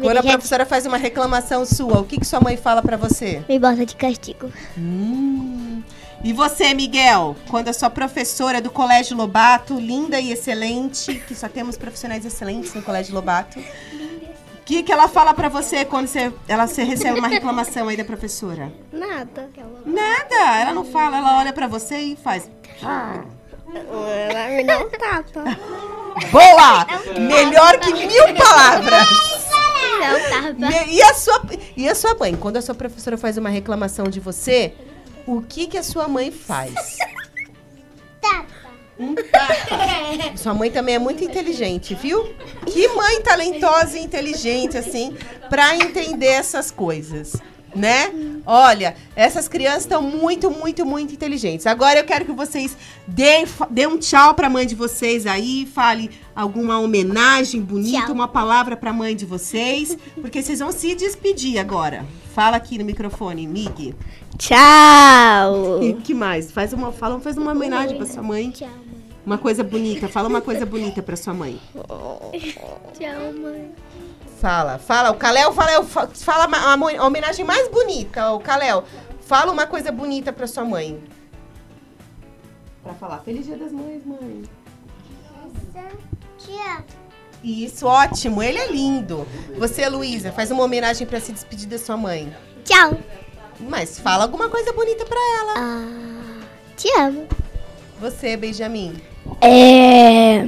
Quando 0.00 0.18
a 0.18 0.22
professora 0.22 0.66
faz 0.66 0.86
uma 0.86 0.96
reclamação 0.96 1.64
sua, 1.64 2.00
o 2.00 2.04
que, 2.04 2.18
que 2.18 2.26
sua 2.26 2.40
mãe 2.40 2.56
fala 2.56 2.82
pra 2.82 2.96
você? 2.96 3.42
Me 3.48 3.58
bota 3.58 3.84
de 3.84 3.96
castigo. 3.96 4.52
Hum. 4.76 5.82
E 6.22 6.32
você, 6.32 6.74
Miguel? 6.74 7.36
Quando 7.48 7.68
a 7.68 7.72
sua 7.72 7.88
professora 7.88 8.60
do 8.60 8.70
Colégio 8.70 9.16
Lobato, 9.16 9.78
linda 9.78 10.18
e 10.18 10.32
excelente, 10.32 11.14
que 11.26 11.34
só 11.34 11.48
temos 11.48 11.76
profissionais 11.76 12.24
excelentes 12.24 12.74
no 12.74 12.82
Colégio 12.82 13.14
Lobato, 13.14 13.58
que, 14.66 14.82
que 14.82 14.92
ela 14.92 15.06
fala 15.08 15.32
pra 15.32 15.48
você 15.48 15.84
quando 15.84 16.08
você, 16.08 16.32
ela, 16.48 16.66
você 16.66 16.82
recebe 16.82 17.18
uma 17.20 17.28
reclamação 17.28 17.88
aí 17.88 17.96
da 17.96 18.04
professora? 18.04 18.72
Nada. 18.92 19.48
Nada, 19.86 20.58
ela 20.60 20.74
não 20.74 20.84
fala, 20.84 21.18
ela 21.18 21.38
olha 21.38 21.52
pra 21.52 21.66
você 21.68 21.96
e 21.98 22.16
faz. 22.16 22.50
Ela 23.72 24.48
me 24.56 24.64
dá 24.64 24.78
um 24.78 24.88
tapa. 24.90 25.44
Boa! 26.30 26.86
Melhor 27.20 27.78
que 27.78 27.92
mil 27.92 28.34
palavras. 28.34 29.08
Não, 30.00 30.30
tapa. 30.30 30.52
Me- 30.54 30.92
E 30.94 31.02
a, 31.02 31.14
sua, 31.14 31.42
e 31.76 31.88
a 31.88 31.94
sua 31.94 32.14
mãe? 32.14 32.34
Quando 32.36 32.56
a 32.56 32.62
sua 32.62 32.74
professora 32.74 33.16
faz 33.16 33.36
uma 33.38 33.48
reclamação 33.48 34.06
de 34.06 34.18
você, 34.20 34.74
o 35.26 35.42
que, 35.42 35.66
que 35.66 35.78
a 35.78 35.82
sua 35.82 36.08
mãe 36.08 36.30
faz? 36.32 36.96
Um. 38.98 39.14
Sua 40.36 40.54
mãe 40.54 40.70
também 40.70 40.94
é 40.94 40.98
muito 40.98 41.22
inteligente, 41.22 41.94
viu? 41.94 42.24
Que 42.66 42.88
mãe 42.88 43.20
talentosa 43.22 43.98
e 43.98 44.02
inteligente, 44.02 44.76
assim, 44.76 45.14
pra 45.50 45.76
entender 45.76 46.26
essas 46.26 46.70
coisas, 46.70 47.36
né? 47.74 48.10
Olha, 48.46 48.94
essas 49.14 49.48
crianças 49.48 49.82
estão 49.82 50.00
muito, 50.00 50.50
muito, 50.50 50.86
muito 50.86 51.12
inteligentes. 51.12 51.66
Agora 51.66 51.98
eu 51.98 52.04
quero 52.04 52.24
que 52.24 52.32
vocês 52.32 52.76
deem, 53.06 53.44
dêem 53.70 53.88
um 53.88 53.98
tchau 53.98 54.34
pra 54.34 54.48
mãe 54.48 54.66
de 54.66 54.74
vocês 54.74 55.26
aí, 55.26 55.66
fale 55.66 56.10
alguma 56.34 56.78
homenagem 56.78 57.60
bonita, 57.60 58.06
Tchau. 58.06 58.14
uma 58.14 58.28
palavra 58.28 58.76
pra 58.76 58.92
mãe 58.92 59.16
de 59.16 59.26
vocês, 59.26 59.96
porque 60.20 60.42
vocês 60.42 60.60
vão 60.60 60.72
se 60.72 60.94
despedir 60.94 61.58
agora. 61.58 62.04
Fala 62.34 62.56
aqui 62.56 62.78
no 62.78 62.84
microfone, 62.84 63.46
Mig. 63.46 63.94
Tchau. 64.38 65.82
E 65.82 65.94
que 65.94 66.12
mais? 66.14 66.50
Faz 66.52 66.72
uma, 66.72 66.92
fala, 66.92 67.18
faz 67.18 67.36
uma 67.36 67.52
homenagem 67.52 67.96
pra 67.96 68.06
sua 68.06 68.22
mãe. 68.22 68.50
Tchau, 68.50 68.68
Uma 69.26 69.36
coisa 69.38 69.64
bonita, 69.64 70.06
fala 70.06 70.28
uma 70.28 70.40
coisa 70.40 70.64
bonita 70.64 71.02
pra 71.02 71.16
sua 71.16 71.34
mãe. 71.34 71.60
Tchau, 72.94 73.32
mãe. 73.42 73.74
Fala, 74.40 74.78
fala. 74.78 75.10
O 75.10 75.14
Kalel 75.16 75.52
fala, 75.52 75.82
fa- 75.84 76.06
fala 76.14 76.46
uma, 76.46 76.58
uma 76.58 76.76
mo- 76.76 77.02
homenagem 77.04 77.44
mais 77.44 77.68
bonita. 77.68 78.30
O 78.30 78.38
Kalel, 78.38 78.84
fala 79.22 79.50
uma 79.50 79.66
coisa 79.66 79.90
bonita 79.90 80.32
pra 80.32 80.46
sua 80.46 80.64
mãe. 80.64 81.02
Pra 82.84 82.94
falar, 82.94 83.18
Feliz 83.18 83.46
Dia 83.46 83.56
das 83.56 83.72
Mães, 83.72 84.04
mãe. 84.06 84.42
Tchau. 86.38 86.84
Isso, 87.42 87.86
ótimo. 87.86 88.40
Ele 88.42 88.58
é 88.58 88.68
lindo. 88.70 89.26
Você, 89.58 89.88
Luísa, 89.88 90.30
faz 90.30 90.52
uma 90.52 90.62
homenagem 90.62 91.04
pra 91.06 91.18
se 91.20 91.32
despedir 91.32 91.66
da 91.68 91.78
sua 91.78 91.96
mãe. 91.96 92.32
Tchau. 92.64 92.96
Mas 93.58 93.98
fala 93.98 94.22
alguma 94.24 94.48
coisa 94.48 94.72
bonita 94.72 95.04
pra 95.04 95.18
ela. 95.40 95.54
Ah, 95.56 96.40
te 96.76 96.88
amo. 96.98 97.26
Você, 98.00 98.36
Benjamin. 98.36 99.00
É. 99.40 100.44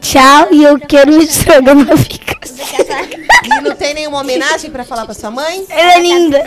Tchau 0.00 0.48
e 0.52 0.62
eu 0.62 0.78
quero 0.78 1.12
um 1.12 1.20
estrogonofe. 1.20 2.20
E 3.44 3.60
não 3.60 3.74
tem 3.74 3.94
nenhuma 3.94 4.20
homenagem 4.20 4.70
pra 4.70 4.84
falar 4.84 5.04
pra 5.04 5.14
sua 5.14 5.30
mãe? 5.30 5.66
Ela 5.68 5.92
é 5.94 6.00
linda. 6.00 6.44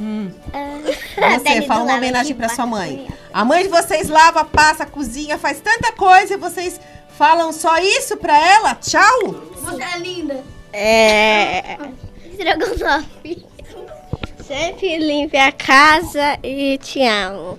Hum. 0.00 0.30
Ah, 0.52 1.38
Você, 1.38 1.62
fala 1.62 1.82
uma 1.84 1.96
homenagem 1.96 2.34
pra 2.34 2.48
sua 2.48 2.66
mãe. 2.66 3.06
A 3.32 3.44
mãe 3.44 3.64
de 3.64 3.68
vocês 3.68 4.08
lava, 4.08 4.44
passa, 4.44 4.86
cozinha, 4.86 5.36
faz 5.38 5.60
tanta 5.60 5.92
coisa 5.92 6.34
e 6.34 6.36
vocês 6.36 6.80
falam 7.18 7.52
só 7.52 7.78
isso 7.78 8.16
pra 8.16 8.36
ela? 8.38 8.74
Tchau? 8.76 9.50
Você 9.62 9.82
é 9.82 9.98
linda. 9.98 10.42
É. 10.72 11.76
Estrogonofe. 12.32 13.44
Sempre 14.46 14.96
limpe 14.98 15.36
a 15.36 15.52
casa 15.52 16.38
e 16.42 16.78
te 16.78 17.02
amo. 17.02 17.58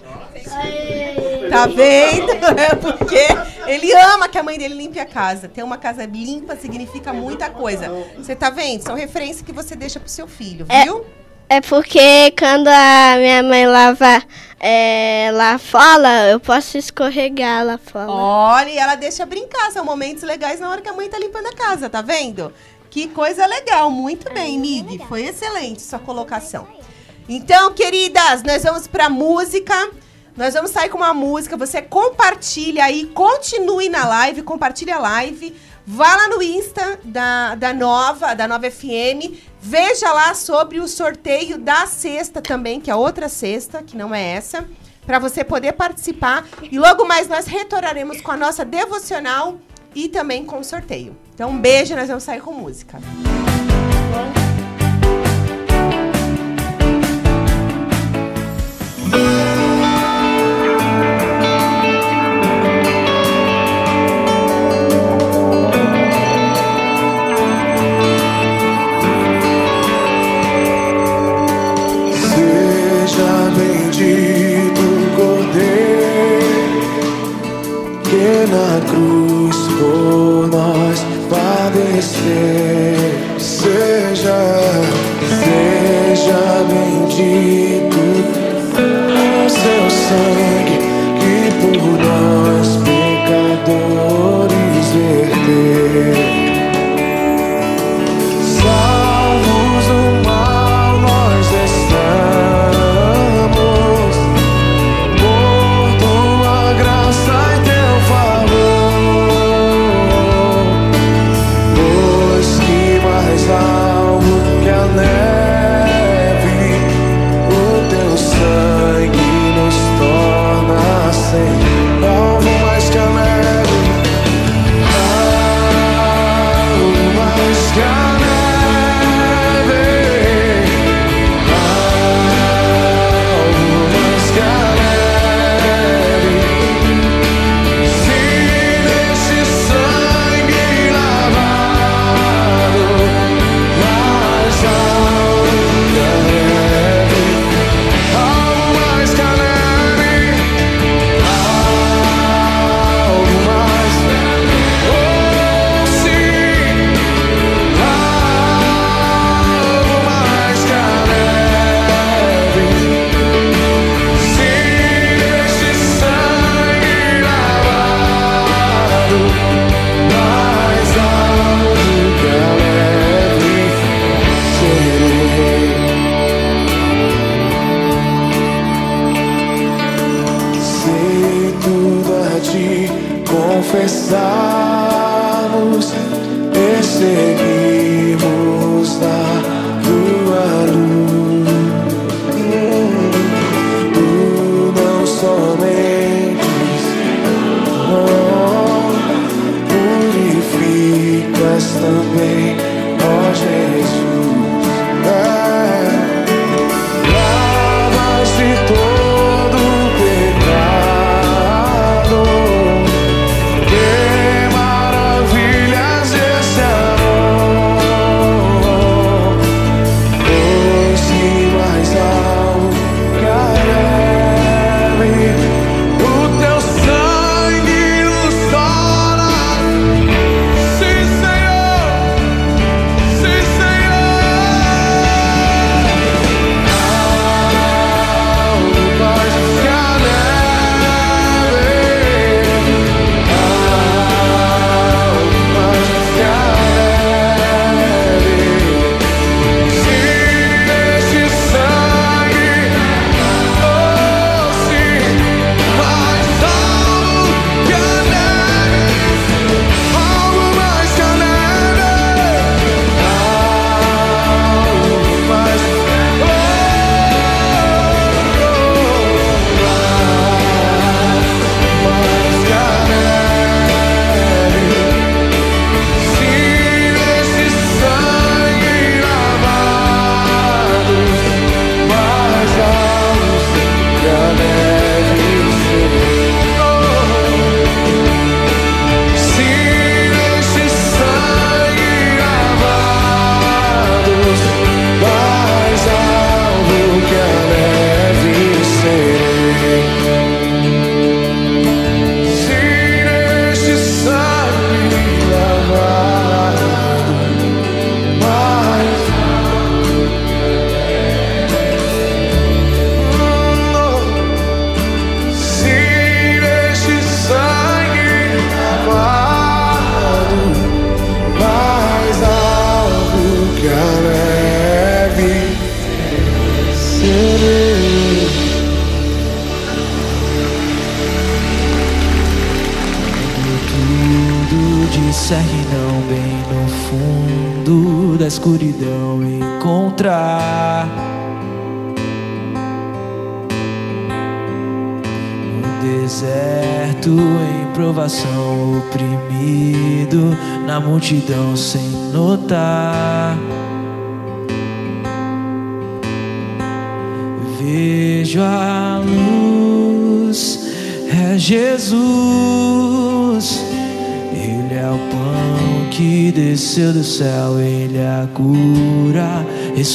Tá 1.50 1.66
vendo? 1.66 2.30
É 2.60 2.76
porque 2.76 3.28
ele 3.68 3.92
ama 3.94 4.28
que 4.28 4.38
a 4.38 4.44
mãe 4.44 4.58
dele 4.58 4.76
limpe 4.76 5.00
a 5.00 5.06
casa. 5.06 5.48
Ter 5.48 5.64
uma 5.64 5.78
casa 5.78 6.06
limpa 6.06 6.56
significa 6.56 7.14
muita 7.14 7.50
coisa. 7.50 7.90
Você 8.18 8.36
tá 8.36 8.50
vendo? 8.50 8.84
São 8.84 8.96
referências 8.96 9.42
que 9.42 9.52
você 9.52 9.76
deixa 9.76 10.00
pro 10.00 10.10
seu 10.10 10.28
filho, 10.28 10.66
É. 10.70 10.84
viu? 10.84 11.06
É 11.52 11.62
porque 11.62 12.32
quando 12.38 12.68
a 12.68 13.16
minha 13.18 13.42
mãe 13.42 13.66
lava 13.66 14.22
é, 14.60 15.32
lá 15.34 15.58
fora, 15.58 16.28
eu 16.30 16.40
posso 16.40 16.78
escorregar 16.78 17.66
lá 17.66 17.80
fora. 17.80 18.08
Olha, 18.12 18.70
e 18.70 18.78
ela 18.78 18.94
deixa 18.94 19.26
brincar. 19.26 19.72
São 19.72 19.84
momentos 19.84 20.22
legais 20.22 20.60
na 20.60 20.70
hora 20.70 20.80
que 20.80 20.90
a 20.90 20.94
mãe 20.94 21.10
tá 21.10 21.18
limpando 21.18 21.48
a 21.48 21.54
casa, 21.56 21.90
tá 21.90 22.04
vendo? 22.04 22.54
Que 22.92 23.08
coisa 23.08 23.48
legal. 23.48 23.90
Muito 23.90 24.32
bem, 24.32 24.60
Mig. 24.60 25.00
Foi 25.08 25.24
excelente 25.26 25.82
sua 25.82 25.98
colocação. 25.98 26.68
Então, 27.28 27.74
queridas, 27.74 28.44
nós 28.44 28.62
vamos 28.64 28.86
pra 28.88 29.10
música. 29.10 29.90
Nós 30.40 30.54
vamos 30.54 30.72
sair 30.72 30.88
com 30.88 30.98
uma 30.98 31.14
música. 31.14 31.58
Você 31.58 31.82
compartilha 31.82 32.86
aí, 32.86 33.08
continue 33.08 33.90
na 33.90 34.08
live, 34.08 34.42
compartilha 34.42 34.96
a 34.96 35.00
live. 35.00 35.54
Vá 35.86 36.16
lá 36.16 36.30
no 36.30 36.42
Insta 36.42 36.98
da, 37.04 37.56
da 37.56 37.74
Nova, 37.74 38.34
da 38.34 38.48
Nova 38.48 38.72
FM. 38.72 39.36
Veja 39.60 40.14
lá 40.14 40.34
sobre 40.34 40.80
o 40.80 40.88
sorteio 40.88 41.58
da 41.58 41.86
sexta 41.86 42.42
também, 42.42 42.80
que 42.80 42.90
é 42.90 42.96
outra 42.96 43.28
sexta, 43.28 43.84
que 43.84 43.98
não 43.98 44.16
é 44.16 44.30
essa 44.30 44.66
para 45.06 45.20
você 45.20 45.44
poder 45.44 45.74
participar. 45.74 46.48
E 46.72 46.80
logo 46.80 47.04
mais 47.04 47.28
nós 47.28 47.46
retornaremos 47.46 48.22
com 48.22 48.32
a 48.32 48.38
nossa 48.38 48.64
devocional 48.64 49.60
e 49.94 50.08
também 50.08 50.46
com 50.46 50.60
o 50.60 50.64
sorteio. 50.64 51.18
Então, 51.36 51.50
um 51.50 51.60
beijo, 51.60 51.98
nós 51.98 52.08
vamos 52.08 52.24
sair 52.24 52.40
com 52.40 52.54
música. 52.54 52.98
Seja, 52.98 53.89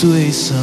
ressurreição 0.04 0.53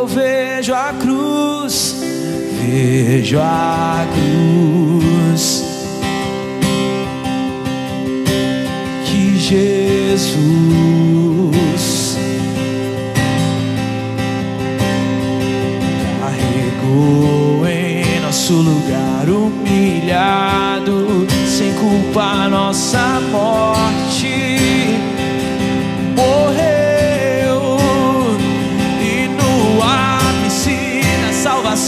eu 0.00 0.06
vejo 0.06 0.72
a 0.72 0.94
cruz, 0.94 1.94
vejo 2.58 3.38
a 3.38 4.06
cruz 4.14 5.62
que 9.04 9.38
Jesus 9.38 10.16
carregou 16.18 17.66
em 17.68 18.20
nosso 18.20 18.54
lugar 18.54 19.28
humilhado, 19.28 21.26
sem 21.46 21.74
culpa 21.74 22.48
nossa 22.48 23.20
morte. 23.30 24.09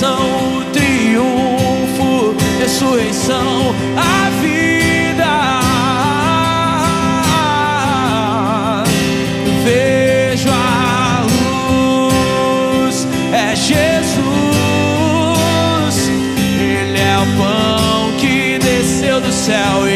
redenção, 0.03 0.59
o 0.59 0.65
triunfo, 0.73 2.35
ressurreição, 2.59 3.74
a 3.97 4.31
vida. 4.41 5.61
Vejo 9.65 10.51
a 10.51 11.24
luz, 12.83 13.07
é 13.33 13.55
Jesus, 13.55 14.19
Ele 16.59 16.99
é 16.99 17.19
o 17.19 17.27
pão 17.39 18.12
que 18.19 18.59
desceu 18.59 19.20
do 19.20 19.31
céu. 19.31 19.91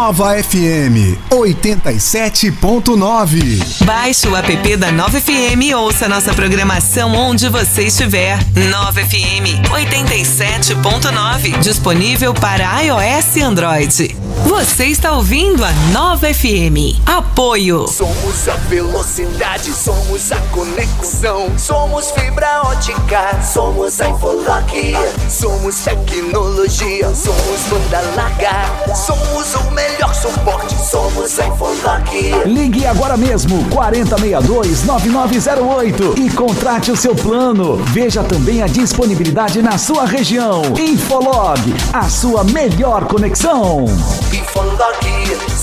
Nova 0.00 0.32
FM 0.42 1.20
87.9. 1.30 3.84
Baixe 3.84 4.26
o 4.28 4.34
app 4.34 4.76
da 4.78 4.90
Nova 4.90 5.20
FM 5.20 5.62
e 5.62 5.74
ouça 5.74 6.08
nossa 6.08 6.32
programação 6.32 7.14
onde 7.14 7.50
você 7.50 7.82
estiver. 7.82 8.38
Nova 8.70 8.98
FM 8.98 9.60
87.9, 9.68 11.58
disponível 11.58 12.32
para 12.32 12.80
iOS 12.80 13.36
e 13.36 13.42
Android. 13.42 14.16
Você 14.50 14.86
está 14.86 15.12
ouvindo 15.12 15.64
a 15.64 15.70
Nova 15.92 16.26
FM. 16.34 16.98
Apoio. 17.06 17.86
Somos 17.86 18.48
a 18.48 18.56
velocidade, 18.68 19.72
somos 19.72 20.32
a 20.32 20.38
conexão. 20.50 21.56
Somos 21.56 22.10
fibra 22.10 22.62
ótica, 22.64 23.40
somos 23.42 24.00
a 24.00 24.08
Infolock. 24.08 24.96
Somos 25.30 25.76
tecnologia, 25.76 27.14
somos 27.14 27.60
banda 27.70 28.00
larga. 28.16 28.64
Somos 28.92 29.54
o 29.54 29.70
melhor 29.70 30.12
suporte, 30.12 30.74
somos 30.84 31.38
a 31.38 31.46
Infolock. 31.46 32.10
Ligue 32.44 32.86
agora 32.86 33.16
mesmo 33.16 33.64
4062-9908 33.70 36.18
e 36.18 36.28
contrate 36.30 36.90
o 36.90 36.96
seu 36.96 37.14
plano. 37.14 37.76
Veja 37.92 38.24
também 38.24 38.64
a 38.64 38.66
disponibilidade 38.66 39.62
na 39.62 39.78
sua 39.78 40.06
região. 40.06 40.62
Infolog, 40.76 41.72
a 41.92 42.10
sua 42.10 42.42
melhor 42.42 43.04
conexão. 43.04 43.86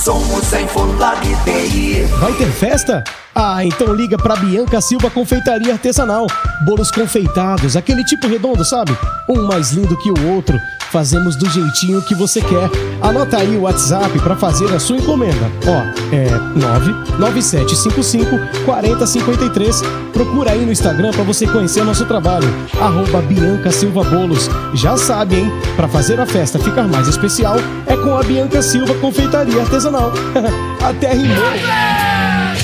Somos 0.08 0.54
a 0.54 0.62
Infolock 0.62 1.20
TI. 1.44 2.06
Vai 2.22 2.32
ter 2.36 2.50
festa? 2.50 3.04
Ah, 3.36 3.66
então 3.66 3.94
liga 3.94 4.18
pra 4.18 4.38
Bianca 4.38 4.80
Silva 4.80 5.10
Confeitaria 5.10 5.74
Artesanal. 5.74 6.28
Bolos 6.64 6.90
confeitados, 6.90 7.76
aquele 7.76 8.06
tipo 8.06 8.26
redondo, 8.26 8.64
sabe? 8.64 8.98
Um 9.28 9.44
mais 9.44 9.74
lindo 9.74 9.98
que 9.98 10.10
o 10.10 10.34
outro. 10.34 10.58
Fazemos 10.94 11.36
do 11.36 11.50
jeitinho 11.50 12.02
que 12.02 12.16
você 12.16 12.40
quer. 12.40 12.70
Anota 13.02 13.36
aí 13.36 13.58
o 13.58 13.64
WhatsApp 13.64 14.18
pra 14.20 14.38
fazer 14.38 14.74
a 14.74 14.80
sua 14.80 14.96
encomenda. 14.96 15.52
Ó, 15.68 16.16
é 16.16 16.30
99755 16.58 18.64
4053. 18.64 19.82
Procura 20.18 20.54
aí 20.54 20.66
no 20.66 20.72
Instagram 20.72 21.12
pra 21.12 21.24
você 21.24 21.46
conhecer 21.46 21.82
o 21.82 21.86
nosso 21.86 22.04
trabalho. 22.04 22.48
Arroba 22.82 23.22
Bianca 23.22 23.70
Silva 23.70 24.04
Bolos. 24.04 24.50
Já 24.74 24.98
sabe, 24.98 25.36
hein? 25.36 25.52
Pra 25.76 25.88
fazer 25.88 26.20
a 26.20 26.26
festa 26.26 26.58
ficar 26.58 26.88
mais 26.88 27.08
especial, 27.08 27.58
é 27.86 27.96
com 27.96 28.18
a 28.18 28.24
Bianca 28.24 28.60
Silva 28.64 28.96
Confeitaria 28.96 29.62
Artesanal. 29.62 30.12
Até 30.82 31.14
rimou. 31.14 31.38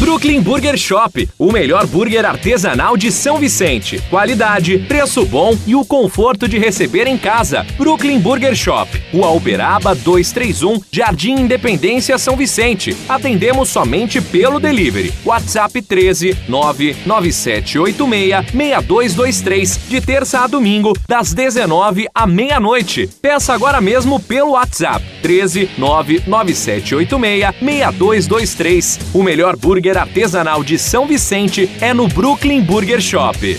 Brooklyn 0.03 0.41
Burger 0.41 0.75
Shop, 0.75 1.30
o 1.39 1.49
melhor 1.49 1.88
burger 1.88 2.25
artesanal 2.25 2.97
de 2.97 3.09
São 3.09 3.39
Vicente. 3.39 4.03
Qualidade, 4.09 4.80
preço 4.80 5.25
bom 5.25 5.57
e 5.65 5.75
o 5.75 5.85
conforto 5.85 6.45
de 6.45 6.59
receber 6.59 7.07
em 7.07 7.17
casa. 7.17 7.65
Brooklyn 7.77 8.19
Burger 8.19 8.53
Shop, 8.53 8.91
Rua 9.13 9.31
Uberaba 9.31 9.95
231, 9.95 10.81
Jardim 10.91 11.35
Independência, 11.35 12.17
São 12.17 12.35
Vicente. 12.35 12.93
Atendemos 13.07 13.69
somente 13.69 14.19
pelo 14.19 14.59
delivery. 14.59 15.13
WhatsApp 15.23 15.81
13 15.81 16.35
99786 16.49 18.51
6223, 18.51 19.80
de 19.88 20.01
terça 20.01 20.41
a 20.41 20.47
domingo, 20.47 20.91
das 21.07 21.34
19 21.34 22.09
à 22.13 22.27
meia-noite. 22.27 23.09
Peça 23.21 23.53
agora 23.53 23.80
mesmo 23.80 24.19
pelo 24.19 24.51
WhatsApp 24.51 25.01
13 25.21 25.69
99786 25.77 27.55
6223. 27.61 28.99
O 29.13 29.23
melhor 29.23 29.55
burger 29.55 29.93
artesanal 29.98 30.64
de 30.64 30.78
São 30.78 31.07
Vicente 31.07 31.70
é 31.82 31.94
no 31.94 32.07
Brooklyn 32.07 32.61
Burger 32.61 33.02
Shop. 33.02 33.57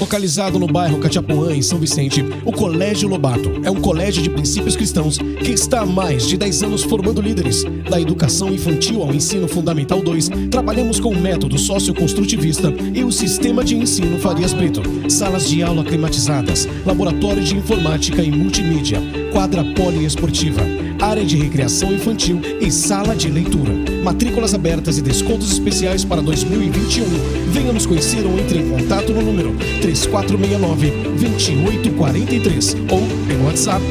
Localizado 0.00 0.60
no 0.60 0.68
bairro 0.68 0.98
Catiapuã, 0.98 1.52
em 1.52 1.60
São 1.60 1.78
Vicente, 1.78 2.24
o 2.44 2.52
Colégio 2.52 3.08
Lobato 3.08 3.60
é 3.64 3.70
um 3.70 3.80
colégio 3.80 4.22
de 4.22 4.30
princípios 4.30 4.76
cristãos 4.76 5.18
que 5.18 5.50
está 5.50 5.80
há 5.80 5.86
mais 5.86 6.26
de 6.26 6.36
10 6.36 6.62
anos 6.62 6.84
formando 6.84 7.20
líderes. 7.20 7.64
Da 7.90 8.00
educação 8.00 8.48
infantil 8.54 9.02
ao 9.02 9.12
ensino 9.12 9.48
fundamental 9.48 10.00
2, 10.00 10.30
trabalhamos 10.50 11.00
com 11.00 11.10
o 11.10 11.20
método 11.20 11.58
socioconstrutivista 11.58 12.72
e 12.94 13.02
o 13.02 13.10
sistema 13.10 13.64
de 13.64 13.76
ensino 13.76 14.18
Farias 14.20 14.52
Brito. 14.52 14.82
Salas 15.10 15.48
de 15.48 15.64
aula 15.64 15.82
climatizadas, 15.82 16.68
laboratório 16.86 17.42
de 17.42 17.56
informática 17.56 18.22
e 18.22 18.30
multimídia, 18.30 19.02
quadra 19.32 19.64
poliesportiva, 19.74 20.62
área 21.00 21.24
de 21.24 21.36
recreação 21.36 21.92
infantil 21.92 22.40
e 22.60 22.68
sala 22.70 23.14
de 23.14 23.30
leitura. 23.30 23.72
Matrículas 24.02 24.54
abertas 24.54 24.98
e 24.98 25.02
descontos 25.02 25.52
especiais 25.52 26.04
para 26.04 26.20
2021. 26.20 27.06
Venha 27.50 27.72
nos 27.72 27.86
conhecer 27.86 28.26
ou 28.26 28.38
entre 28.38 28.58
em 28.58 28.68
contato 28.68 29.12
no 29.12 29.22
número 29.22 29.54
3469-2843 29.82 32.76
ou 32.90 33.00
pelo 33.26 33.46
WhatsApp 33.46 33.82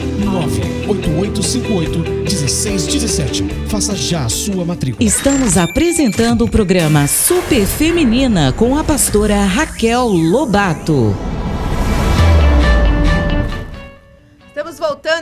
98858-1617. 0.88 3.68
Faça 3.68 3.96
já 3.96 4.26
a 4.26 4.30
sua 4.30 4.64
matrícula. 4.66 5.08
Estamos 5.08 5.58
apresentando 5.58 6.46
o 6.46 6.50
programa 6.50 7.06
Super 7.08 7.66
Feminina 7.66 8.54
com 8.54 8.78
a 8.78 8.84
pastora 8.84 9.44
Raquel 9.46 10.08
Lobato. 10.08 11.16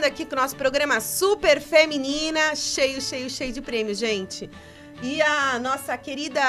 Aqui 0.06 0.24
com 0.24 0.34
o 0.34 0.38
nosso 0.38 0.56
programa 0.56 1.00
Super 1.00 1.60
Feminina, 1.60 2.54
cheio, 2.54 3.00
cheio, 3.00 3.28
cheio 3.28 3.52
de 3.52 3.60
prêmios, 3.60 3.98
gente. 3.98 4.48
E 5.02 5.20
a 5.20 5.58
nossa 5.58 5.96
querida 5.98 6.40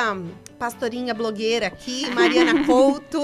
pastorinha 0.57 1.13
blogueira 1.13 1.67
aqui, 1.67 2.09
Mariana 2.11 2.63
Couto, 2.65 3.21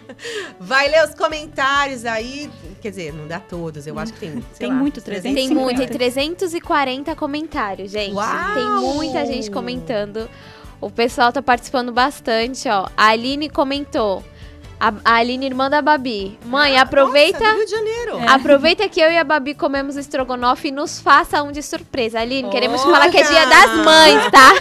vai 0.60 0.88
ler 0.88 1.04
os 1.04 1.14
comentários 1.14 2.04
aí. 2.04 2.50
Quer 2.80 2.90
dizer, 2.90 3.12
não 3.12 3.26
dá 3.26 3.40
todos, 3.40 3.86
eu 3.86 3.98
acho 3.98 4.12
que 4.12 4.20
tem. 4.20 4.32
sei 4.32 4.42
Tem 4.58 4.68
lá, 4.68 4.74
muito, 4.74 4.98
uns 4.98 5.04
350. 5.04 5.48
Tem 5.48 5.64
muito, 5.64 5.78
tem 5.78 5.88
340 5.88 7.16
comentários, 7.16 7.90
gente. 7.90 8.14
Uau! 8.14 8.54
Tem 8.54 8.94
muita 8.94 9.26
gente 9.26 9.50
comentando. 9.50 10.28
O 10.80 10.90
pessoal 10.90 11.32
tá 11.32 11.42
participando 11.42 11.92
bastante, 11.92 12.68
ó. 12.68 12.88
A 12.96 13.08
Aline 13.08 13.48
comentou. 13.48 14.22
A, 14.84 14.92
a 15.04 15.14
Aline, 15.18 15.46
irmã 15.46 15.70
da 15.70 15.80
Babi. 15.80 16.36
Mãe, 16.44 16.76
aproveita. 16.76 17.38
Nossa, 17.38 17.52
do 17.52 17.56
Rio 17.58 17.66
de 17.66 17.70
Janeiro. 17.70 18.18
É. 18.18 18.28
Aproveita 18.32 18.88
que 18.88 19.00
eu 19.00 19.12
e 19.12 19.16
a 19.16 19.22
Babi 19.22 19.54
comemos 19.54 19.96
estrogonofe 19.96 20.68
e 20.68 20.72
nos 20.72 21.00
faça 21.00 21.40
um 21.40 21.52
de 21.52 21.62
surpresa. 21.62 22.18
Aline, 22.18 22.50
queremos 22.50 22.80
te 22.80 22.90
falar 22.90 23.08
que 23.08 23.16
é 23.18 23.22
dia 23.22 23.46
das 23.46 23.76
mães, 23.84 24.30
tá? 24.32 24.54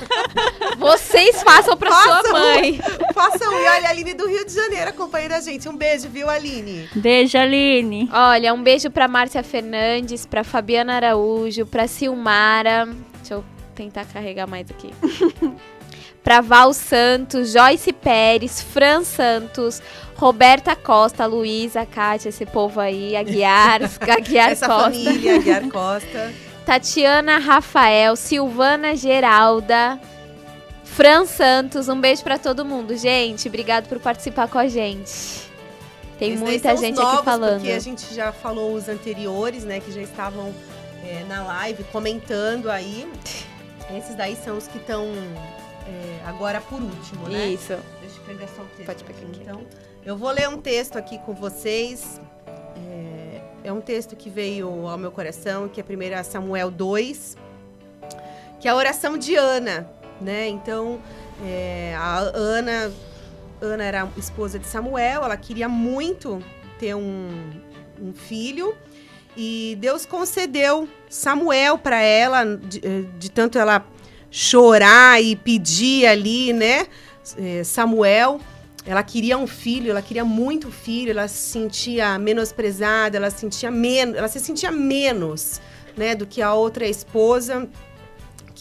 Vocês 0.77 1.41
façam 1.41 1.76
pra 1.76 1.91
sua 1.91 2.15
Façam- 2.18 2.31
mãe. 2.34 2.80
Façam, 3.15 3.52
e 3.52 3.68
olha, 3.68 3.88
a 3.88 3.89
Aline 3.89 4.14
do 4.14 4.27
Rio 4.27 4.45
de 4.45 4.53
Janeiro 4.53 4.89
acompanhando 4.91 5.31
a 5.34 5.39
gente. 5.41 5.68
Um 5.68 5.76
beijo, 5.76 6.07
viu, 6.07 6.30
Aline? 6.30 6.88
Beijo, 6.95 7.38
Aline. 7.39 8.07
Olha, 8.14 8.53
um 8.53 8.61
beijo 8.61 8.91
pra 8.91 9.07
Márcia 9.07 9.41
Fernandes, 9.41 10.26
pra 10.27 10.43
Fabiana 10.43 10.98
Araújo, 10.98 11.65
pra 11.65 11.88
Silmara. 11.88 12.88
Deixa 13.18 13.34
eu 13.34 13.43
tentar 13.73 14.06
carregar 14.06 14.45
mais 14.48 14.69
aqui. 14.69 14.93
pra 16.23 16.39
Val 16.41 16.72
Santos, 16.73 17.52
Joyce 17.52 17.91
Pérez, 17.91 18.61
Fran 18.61 19.03
Santos, 19.03 19.81
Roberta 20.22 20.76
Costa, 20.76 21.26
Luísa, 21.26 21.84
Kátia, 21.84 22.30
esse 22.30 22.45
povo 22.45 22.80
aí, 22.80 23.15
Aguiar, 23.15 23.81
Aguiar 24.07 24.52
Essa 24.52 24.68
Costa. 24.68 24.84
família, 24.84 25.35
Aguiar 25.38 25.68
Costa. 25.68 26.31
Tatiana 26.64 27.39
Rafael, 27.39 28.15
Silvana 28.15 28.95
Geralda, 28.95 29.99
Fran 30.84 31.26
Santos, 31.26 31.89
um 31.89 31.99
beijo 31.99 32.22
pra 32.22 32.38
todo 32.38 32.64
mundo. 32.64 32.95
Gente, 32.95 33.48
obrigado 33.48 33.89
por 33.89 33.99
participar 33.99 34.48
com 34.48 34.60
a 34.60 34.68
gente. 34.68 35.49
Tem 36.19 36.34
Esses 36.34 36.39
muita 36.39 36.77
gente 36.77 36.98
novos, 36.98 37.14
aqui 37.15 37.26
falando. 37.26 37.56
Porque 37.61 37.72
a 37.72 37.80
gente 37.80 38.14
já 38.14 38.31
falou 38.31 38.76
os 38.76 38.88
anteriores, 38.88 39.64
né? 39.64 39.80
Que 39.80 39.91
já 39.91 40.03
estavam 40.03 40.53
é, 41.03 41.23
na 41.27 41.43
live 41.45 41.84
comentando 41.85 42.69
aí. 42.69 43.11
Esses 43.98 44.14
daí 44.15 44.38
são 44.45 44.56
os 44.56 44.68
que 44.68 44.77
estão 44.77 45.07
é, 45.88 46.19
agora 46.27 46.61
por 46.61 46.80
último, 46.80 47.27
né? 47.27 47.48
Isso. 47.48 47.76
Deixa 48.02 48.18
eu 48.18 48.23
pegar 48.27 48.48
só 48.56 48.61
o 48.61 48.65
texto. 48.65 48.85
Pode 48.85 49.03
pegar 49.03 49.19
aqui, 49.19 49.39
Então, 49.41 49.61
eu 50.06 50.18
vou 50.18 50.32
ler 50.32 50.49
um 50.49 50.57
texto 50.57 50.98
aqui 50.98 51.18
com 51.19 51.34
vocês. 51.34 52.19
É, 52.76 53.41
é 53.65 53.73
um 53.73 53.82
texto 53.82 54.15
que 54.15 54.30
veio 54.30 54.88
ao 54.88 54.98
meu 54.98 55.11
coração, 55.11 55.68
que 55.68 55.80
é 55.80 55.84
1 55.84 56.23
Samuel 56.23 56.72
2, 56.72 57.38
que 58.60 58.68
é 58.68 58.72
a 58.72 58.76
oração 58.76 59.18
de 59.18 59.36
Ana, 59.36 59.90
né? 60.19 60.48
Então, 60.48 60.99
é, 61.45 61.95
a 61.98 62.18
Ana, 62.34 62.91
Ana 63.61 63.84
era 63.84 64.10
esposa 64.18 64.57
de 64.57 64.68
Samuel, 64.68 65.23
ela 65.23 65.38
queria 65.38 65.69
muito 65.69 66.44
ter 66.80 66.95
um, 66.95 67.30
um 68.02 68.14
filho 68.14 68.76
e 69.38 69.78
Deus 69.80 70.06
concedeu 70.06 70.90
Samuel 71.10 71.78
para 71.78 72.02
ela, 72.02 72.44
de, 72.44 72.80
eh, 72.84 73.03
de 73.18 73.32
tanto 73.32 73.57
ela 73.57 73.86
chorar 74.30 75.22
e 75.22 75.36
pedir 75.36 76.06
ali, 76.06 76.52
né? 76.52 76.88
eh, 77.38 77.64
Samuel, 77.64 78.40
ela 78.85 79.03
queria 79.03 79.37
um 79.37 79.45
filho, 79.45 79.91
ela 79.91 80.01
queria 80.01 80.25
muito 80.25 80.71
filho, 80.71 81.11
ela 81.11 81.27
se 81.27 81.51
sentia 81.51 82.17
menosprezada, 82.17 83.17
ela 83.17 83.29
sentia 83.29 83.69
menos, 83.69 84.15
ela 84.15 84.27
se 84.27 84.39
sentia 84.39 84.71
menos, 84.71 85.61
né, 85.95 86.15
do 86.15 86.25
que 86.25 86.41
a 86.41 86.53
outra 86.53 86.87
esposa 86.87 87.69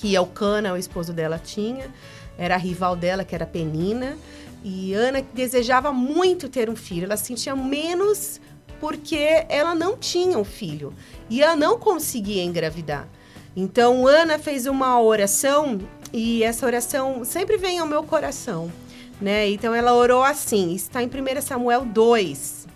que 0.00 0.14
Elcana, 0.14 0.72
o 0.72 0.76
esposo 0.76 1.12
dela, 1.12 1.38
tinha. 1.38 1.92
Era 2.38 2.54
a 2.54 2.58
rival 2.58 2.96
dela, 2.96 3.22
que 3.22 3.34
era 3.34 3.44
Penina. 3.44 4.16
E 4.64 4.94
Ana 4.94 5.22
desejava 5.34 5.92
muito 5.92 6.48
ter 6.48 6.70
um 6.70 6.76
filho. 6.76 7.04
Ela 7.04 7.16
se 7.16 7.26
sentia 7.26 7.54
menos 7.54 8.40
porque 8.80 9.44
ela 9.48 9.74
não 9.74 9.96
tinha 9.96 10.38
um 10.38 10.44
filho. 10.44 10.94
E 11.28 11.42
ela 11.42 11.54
não 11.54 11.78
conseguia 11.78 12.42
engravidar. 12.42 13.06
Então, 13.54 14.06
Ana 14.06 14.38
fez 14.38 14.66
uma 14.66 15.00
oração 15.00 15.78
e 16.12 16.42
essa 16.42 16.64
oração 16.64 17.24
sempre 17.24 17.58
vem 17.58 17.78
ao 17.78 17.86
meu 17.86 18.02
coração. 18.02 18.72
Né? 19.20 19.48
Então, 19.50 19.74
ela 19.74 19.94
orou 19.94 20.22
assim. 20.22 20.74
Está 20.74 21.02
em 21.02 21.06
1 21.06 21.42
Samuel 21.42 21.84
2, 21.84 22.66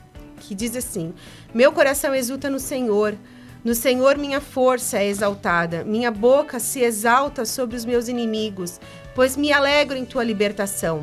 que 0.40 0.54
diz 0.54 0.76
assim: 0.76 1.14
Meu 1.54 1.72
coração 1.72 2.14
exulta 2.14 2.50
no 2.50 2.60
Senhor 2.60 3.16
No 3.64 3.74
Senhor 3.74 4.18
minha 4.18 4.42
força 4.42 4.98
é 4.98 5.06
exaltada, 5.06 5.84
minha 5.84 6.10
boca 6.10 6.60
se 6.60 6.80
exalta 6.80 7.46
sobre 7.46 7.76
os 7.76 7.86
meus 7.86 8.08
inimigos, 8.08 8.78
pois 9.14 9.38
me 9.38 9.50
alegro 9.52 9.96
em 9.96 10.04
tua 10.04 10.22
libertação. 10.22 11.02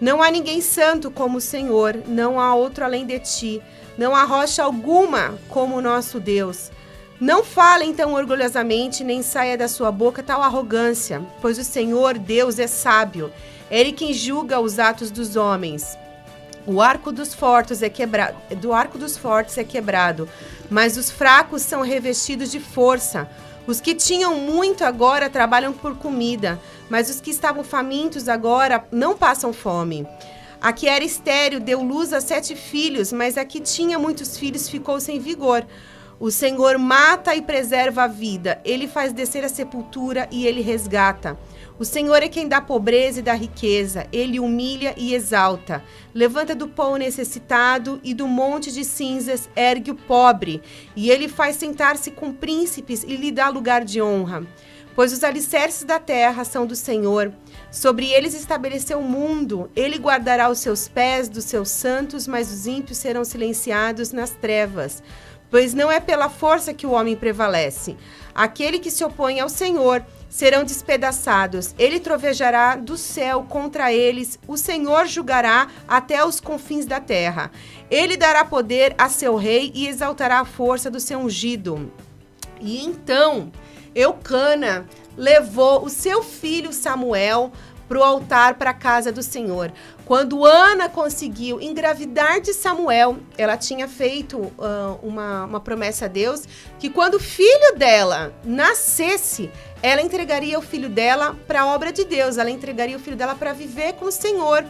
Não 0.00 0.22
há 0.22 0.30
ninguém 0.30 0.60
santo 0.60 1.10
como 1.10 1.38
o 1.38 1.40
Senhor, 1.40 1.96
não 2.06 2.38
há 2.38 2.54
outro 2.54 2.84
além 2.84 3.04
de 3.04 3.18
ti, 3.18 3.60
não 3.98 4.14
há 4.14 4.22
rocha 4.22 4.62
alguma 4.62 5.36
como 5.48 5.74
o 5.76 5.82
nosso 5.82 6.20
Deus. 6.20 6.70
Não 7.20 7.42
falem 7.42 7.92
tão 7.92 8.12
orgulhosamente, 8.12 9.02
nem 9.02 9.22
saia 9.22 9.58
da 9.58 9.66
sua 9.66 9.90
boca 9.90 10.22
tal 10.22 10.40
arrogância, 10.40 11.20
pois 11.42 11.58
o 11.58 11.64
Senhor 11.64 12.16
Deus 12.16 12.60
é 12.60 12.68
sábio, 12.68 13.32
ele 13.70 13.92
quem 13.92 14.12
julga 14.12 14.60
os 14.60 14.78
atos 14.78 15.10
dos 15.10 15.36
homens. 15.36 15.96
O 16.66 16.82
arco 16.82 17.10
dos 17.10 17.32
fortes 17.32 17.82
é 17.82 17.88
quebrado, 17.88 18.36
do 18.56 18.72
arco 18.72 18.98
dos 18.98 19.16
fortes 19.16 19.56
é 19.56 19.64
quebrado, 19.64 20.28
mas 20.68 20.96
os 20.96 21.10
fracos 21.10 21.62
são 21.62 21.80
revestidos 21.80 22.50
de 22.50 22.60
força. 22.60 23.28
Os 23.66 23.80
que 23.80 23.94
tinham 23.94 24.34
muito 24.36 24.84
agora 24.84 25.30
trabalham 25.30 25.72
por 25.72 25.96
comida, 25.96 26.60
mas 26.88 27.10
os 27.10 27.20
que 27.20 27.30
estavam 27.30 27.62
famintos 27.64 28.28
agora 28.28 28.84
não 28.90 29.16
passam 29.16 29.52
fome. 29.52 30.06
A 30.60 30.72
que 30.72 30.88
era 30.88 31.04
estéreo 31.04 31.60
deu 31.60 31.82
luz 31.82 32.12
a 32.12 32.20
sete 32.20 32.56
filhos, 32.56 33.12
mas 33.12 33.38
a 33.38 33.44
que 33.44 33.60
tinha 33.60 33.98
muitos 33.98 34.36
filhos 34.36 34.68
ficou 34.68 35.00
sem 35.00 35.20
vigor. 35.20 35.66
O 36.18 36.30
Senhor 36.30 36.78
mata 36.78 37.34
e 37.36 37.42
preserva 37.42 38.02
a 38.04 38.08
vida, 38.08 38.60
ele 38.64 38.88
faz 38.88 39.12
descer 39.12 39.44
a 39.44 39.48
sepultura 39.48 40.28
e 40.32 40.46
ele 40.46 40.60
resgata. 40.60 41.38
O 41.78 41.84
Senhor 41.84 42.24
é 42.24 42.28
quem 42.28 42.48
dá 42.48 42.60
pobreza 42.60 43.20
e 43.20 43.22
dá 43.22 43.34
riqueza, 43.34 44.08
ele 44.10 44.40
humilha 44.40 44.94
e 44.96 45.14
exalta. 45.14 45.80
Levanta 46.12 46.52
do 46.52 46.66
pão 46.66 46.94
o 46.94 46.96
necessitado 46.96 48.00
e 48.02 48.12
do 48.12 48.26
monte 48.26 48.72
de 48.72 48.84
cinzas 48.84 49.48
ergue 49.54 49.92
o 49.92 49.94
pobre, 49.94 50.60
e 50.96 51.08
ele 51.08 51.28
faz 51.28 51.54
sentar-se 51.54 52.10
com 52.10 52.32
príncipes 52.32 53.04
e 53.04 53.14
lhe 53.14 53.30
dá 53.30 53.48
lugar 53.48 53.84
de 53.84 54.02
honra. 54.02 54.44
Pois 54.96 55.12
os 55.12 55.22
alicerces 55.22 55.84
da 55.84 56.00
terra 56.00 56.44
são 56.44 56.66
do 56.66 56.74
Senhor, 56.74 57.32
sobre 57.70 58.10
eles 58.10 58.34
estabeleceu 58.34 58.98
o 58.98 59.08
mundo, 59.08 59.70
ele 59.76 59.98
guardará 59.98 60.50
os 60.50 60.58
seus 60.58 60.88
pés 60.88 61.28
dos 61.28 61.44
seus 61.44 61.68
santos, 61.68 62.26
mas 62.26 62.50
os 62.50 62.66
ímpios 62.66 62.98
serão 62.98 63.24
silenciados 63.24 64.10
nas 64.10 64.30
trevas. 64.30 65.00
Pois 65.48 65.72
não 65.74 65.90
é 65.90 66.00
pela 66.00 66.28
força 66.28 66.74
que 66.74 66.86
o 66.86 66.90
homem 66.90 67.14
prevalece. 67.14 67.96
Aquele 68.34 68.80
que 68.80 68.90
se 68.90 69.04
opõe 69.04 69.38
ao 69.38 69.48
Senhor 69.48 70.04
serão 70.28 70.64
despedaçados. 70.64 71.74
Ele 71.78 71.98
trovejará 72.00 72.76
do 72.76 72.96
céu 72.96 73.46
contra 73.48 73.92
eles. 73.92 74.38
O 74.46 74.56
Senhor 74.56 75.06
julgará 75.06 75.68
até 75.86 76.24
os 76.24 76.40
confins 76.40 76.86
da 76.86 77.00
terra. 77.00 77.50
Ele 77.90 78.16
dará 78.16 78.44
poder 78.44 78.94
a 78.98 79.08
seu 79.08 79.36
rei 79.36 79.72
e 79.74 79.88
exaltará 79.88 80.40
a 80.40 80.44
força 80.44 80.90
do 80.90 81.00
seu 81.00 81.18
ungido. 81.18 81.90
E 82.60 82.84
então, 82.84 83.50
Eucana 83.94 84.86
levou 85.16 85.84
o 85.84 85.88
seu 85.88 86.22
filho 86.22 86.72
Samuel 86.72 87.52
para 87.88 87.98
o 87.98 88.02
altar, 88.02 88.54
para 88.54 88.70
a 88.70 88.74
casa 88.74 89.10
do 89.10 89.22
Senhor. 89.22 89.72
Quando 90.04 90.44
Ana 90.44 90.88
conseguiu 90.88 91.60
engravidar 91.60 92.40
de 92.40 92.52
Samuel, 92.52 93.18
ela 93.36 93.56
tinha 93.56 93.88
feito 93.88 94.52
ah, 94.58 94.96
uma, 95.02 95.44
uma 95.44 95.60
promessa 95.60 96.04
a 96.04 96.08
Deus 96.08 96.44
que 96.78 96.90
quando 96.90 97.14
o 97.14 97.20
filho 97.20 97.76
dela 97.76 98.32
nascesse, 98.44 99.50
ela 99.82 100.02
entregaria 100.02 100.58
o 100.58 100.62
filho 100.62 100.88
dela 100.88 101.36
para 101.46 101.62
a 101.62 101.66
obra 101.66 101.92
de 101.92 102.04
Deus, 102.04 102.38
ela 102.38 102.50
entregaria 102.50 102.96
o 102.96 103.00
filho 103.00 103.16
dela 103.16 103.34
para 103.34 103.52
viver 103.52 103.94
com 103.94 104.06
o 104.06 104.12
Senhor. 104.12 104.64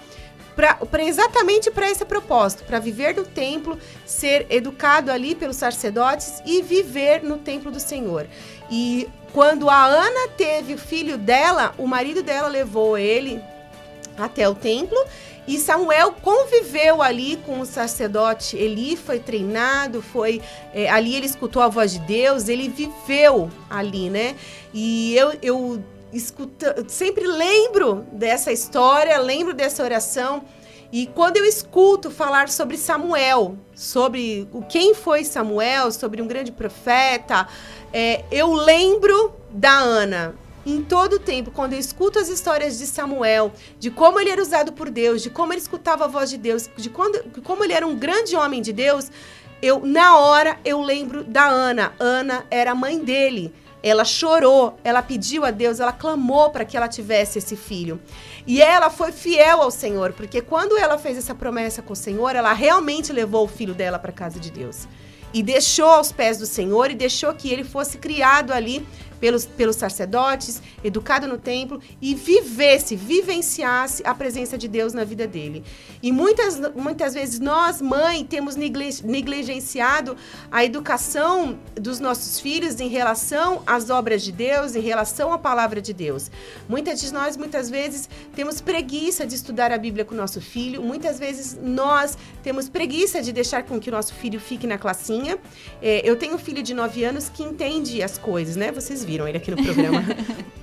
Pra, 0.55 0.75
pra- 0.75 1.05
exatamente 1.05 1.71
para 1.71 1.89
esse 1.89 2.05
propósito, 2.05 2.65
para 2.65 2.81
viver 2.81 3.15
no 3.15 3.25
templo, 3.25 3.79
ser 4.05 4.45
educado 4.51 5.13
ali 5.13 5.37
pelos 5.37 5.57
sacerdotes 5.57 6.43
e 6.45 6.63
viver 6.63 7.23
no 7.23 7.39
templo 7.39 7.71
do 7.71 7.79
Senhor. 7.79 8.27
E 8.69 9.09
quando 9.33 9.71
a 9.71 9.87
Ana 9.87 10.29
teve 10.37 10.75
o 10.75 10.79
filho 10.79 11.17
dela, 11.17 11.73
o 11.79 11.87
marido 11.87 12.25
dela 12.25 12.49
levou 12.49 12.99
ele 12.99 13.41
até 14.19 14.49
o 14.49 14.55
templo 14.55 14.99
e 15.49 15.57
Samuel 15.57 16.13
conviveu 16.13 17.01
ali 17.01 17.39
com 17.39 17.61
o 17.61 17.65
sacerdote 17.65 18.55
Eli, 18.55 18.97
foi 18.97 19.19
treinado, 19.19 20.03
foi 20.03 20.43
é, 20.75 20.91
ali 20.91 21.17
ele 21.17 21.25
escutou 21.25 21.63
a 21.63 21.69
voz 21.69 21.93
de 21.93 22.01
Deus, 22.01 22.49
ele 22.49 22.69
viveu 22.69 23.51
ali, 23.71 24.11
né? 24.11 24.37
E 24.75 25.17
eu, 25.17 25.33
eu 25.41 25.83
sempre 26.87 27.27
lembro 27.27 28.07
dessa 28.13 28.53
história, 28.53 29.19
lembro 29.19 29.55
dessa 29.55 29.83
oração. 29.83 30.45
E 30.93 31.07
quando 31.07 31.39
eu 31.39 31.47
escuto 31.47 32.11
falar 32.11 32.51
sobre 32.51 32.77
Samuel, 32.77 33.57
sobre 33.75 34.47
o 34.53 34.61
quem 34.61 34.95
foi 34.95 35.25
Samuel, 35.25 35.91
sobre 35.93 36.21
um 36.21 36.27
grande 36.27 36.53
profeta, 36.53 37.49
é, 37.91 38.23
eu 38.31 38.53
lembro 38.53 39.33
da 39.51 39.79
Ana. 39.79 40.35
Em 40.69 40.83
todo 40.83 41.15
o 41.15 41.19
tempo, 41.19 41.51
quando 41.51 41.73
eu 41.73 41.79
escuto 41.79 42.19
as 42.19 42.29
histórias 42.29 42.77
de 42.77 42.87
Samuel, 42.87 43.53
de 43.79 43.91
como 43.91 44.21
ele 44.21 44.29
era 44.29 44.43
usado 44.43 44.71
por 44.71 44.91
Deus, 44.91 45.23
de 45.23 45.31
como 45.31 45.51
ele 45.55 45.63
escutava 45.63 46.05
a 46.05 46.09
voz 46.09 46.29
de 46.29 46.37
Deus, 46.37 46.69
de 46.77 46.91
quando, 46.91 47.27
de 47.27 47.41
como 47.41 47.65
ele 47.65 47.73
era 47.73 47.87
um 47.87 47.97
grande 47.97 48.37
homem 48.37 48.61
de 48.61 48.71
Deus, 48.71 49.11
eu 49.63 49.81
na 49.81 50.19
hora 50.19 50.59
eu 50.67 50.83
lembro 50.83 51.25
da 51.25 51.47
Ana. 51.47 51.95
Ana 51.99 52.45
era 52.51 52.73
a 52.73 52.75
mãe 52.75 52.99
dele. 52.99 53.51
Ela 53.83 54.05
chorou, 54.05 54.79
ela 54.85 55.01
pediu 55.01 55.43
a 55.43 55.51
Deus, 55.51 55.81
ela 55.81 55.91
clamou 55.91 56.51
para 56.51 56.67
que 56.67 56.77
ela 56.77 56.87
tivesse 56.87 57.39
esse 57.39 57.57
filho. 57.57 57.99
E 58.47 58.61
ela 58.61 58.91
foi 58.91 59.11
fiel 59.11 59.63
ao 59.63 59.71
Senhor, 59.71 60.13
porque 60.13 60.43
quando 60.43 60.77
ela 60.77 60.99
fez 60.99 61.17
essa 61.17 61.35
promessa 61.35 61.81
com 61.81 61.95
o 61.95 61.97
Senhor, 61.97 62.37
ela 62.37 62.53
realmente 62.53 63.11
levou 63.11 63.47
o 63.47 63.49
filho 63.49 63.73
dela 63.73 63.99
para 63.99 64.11
a 64.11 64.15
casa 64.15 64.39
de 64.39 64.51
Deus. 64.51 64.87
E 65.33 65.43
deixou 65.43 65.91
aos 65.91 66.11
pés 66.11 66.39
do 66.39 66.47
Senhor 66.47 66.91
e 66.91 66.95
deixou 66.95 67.33
que 67.35 67.51
ele 67.51 67.65
fosse 67.65 67.99
criado 67.99 68.53
ali 68.53 68.87
pelos, 69.21 69.47
pelos 69.47 69.77
sacerdotes, 69.77 70.63
educado 70.83 71.27
no 71.27 71.39
templo 71.39 71.81
e 72.01 72.15
vivesse, 72.15 72.97
vivenciasse 72.97 74.03
a 74.05 74.15
presença 74.15 74.57
de 74.57 74.69
Deus 74.69 74.93
na 74.93 75.05
vida 75.05 75.27
dele. 75.27 75.65
E 76.03 76.13
muitas, 76.13 76.59
muitas 76.75 77.15
vezes 77.15 77.41
nós, 77.41 77.81
mãe, 77.83 78.25
temos 78.25 78.57
negligenciado 78.57 80.17
a 80.51 80.65
educação 80.65 81.59
dos 81.75 82.01
nossos 82.01 82.41
filhos 82.41 82.81
em 82.81 82.89
relação 82.89 83.63
às 83.67 83.91
obras 83.91 84.23
de 84.23 84.33
Deus, 84.33 84.75
em 84.75 84.81
relação 84.81 85.33
à 85.33 85.39
palavra 85.39 85.81
de 85.81 85.93
Deus. 85.93 86.31
Muitas 86.69 87.01
de 87.01 87.13
nós, 87.13 87.37
muitas 87.37 87.69
vezes, 87.71 88.09
temos 88.35 88.61
preguiça 88.61 89.27
de 89.27 89.35
estudar 89.35 89.73
a 89.73 89.79
Bíblia 89.79 90.05
com 90.05 90.15
o 90.15 90.17
nosso 90.17 90.41
filho, 90.41 90.83
muitas 90.83 91.19
vezes 91.19 91.59
nós 91.61 92.17
temos 92.43 92.69
preguiça 92.69 93.21
de 93.23 93.33
deixar 93.33 93.63
com 93.65 93.81
que 93.81 93.89
o 93.89 93.93
nosso 93.93 94.15
filho 94.15 94.41
fique 94.41 94.67
na 94.67 94.79
classinha. 94.79 95.39
É, 95.83 96.09
eu 96.09 96.17
tenho 96.17 96.35
um 96.35 96.39
filho 96.39 96.63
de 96.63 96.75
9 96.75 97.05
anos 97.05 97.29
que 97.29 97.43
entende 97.43 98.03
as 98.03 98.19
coisas, 98.19 98.57
né? 98.57 98.73
Vocês 98.73 99.05
viram 99.09 99.27
ele 99.27 99.39
aqui 99.39 99.51
no 99.51 99.57
programa. 99.63 100.05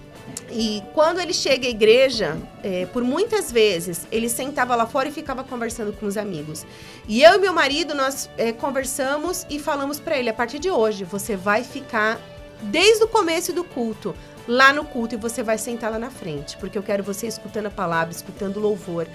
E 0.58 0.82
quando 0.94 1.20
ele 1.20 1.34
chega 1.34 1.68
à 1.68 1.70
igreja, 1.70 2.38
é, 2.64 2.86
por 2.86 3.04
muitas 3.04 3.52
vezes, 3.52 4.08
ele 4.10 4.30
sentava 4.30 4.74
lá 4.74 4.86
fora 4.86 5.10
e 5.10 5.12
ficava 5.12 5.44
conversando 5.44 5.92
com 5.92 6.06
os 6.06 6.16
amigos. 6.16 6.66
E 7.10 7.22
eu 7.22 7.34
e 7.34 7.38
meu 7.40 7.52
marido, 7.52 7.94
nós 7.94 8.30
é, 8.38 8.54
conversamos 8.54 9.46
e 9.50 9.60
falamos 9.60 10.00
para 10.00 10.18
ele: 10.18 10.30
a 10.30 10.34
partir 10.34 10.60
de 10.60 10.72
hoje, 10.72 11.04
você 11.04 11.36
vai 11.36 11.62
ficar 11.62 12.22
desde 12.62 13.04
o 13.04 13.08
começo 13.08 13.52
do 13.52 13.66
culto, 13.66 14.16
lá 14.48 14.74
no 14.74 14.86
culto, 14.86 15.16
e 15.16 15.18
você 15.18 15.42
vai 15.44 15.58
sentar 15.58 15.92
lá 15.92 16.00
na 16.00 16.10
frente, 16.10 16.58
porque 16.58 16.78
eu 16.78 16.84
quero 16.84 17.04
você 17.04 17.28
escutando 17.28 17.68
a 17.68 17.72
palavra, 17.72 18.14
escutando 18.14 18.58
o 18.58 18.60
louvor. 18.60 19.08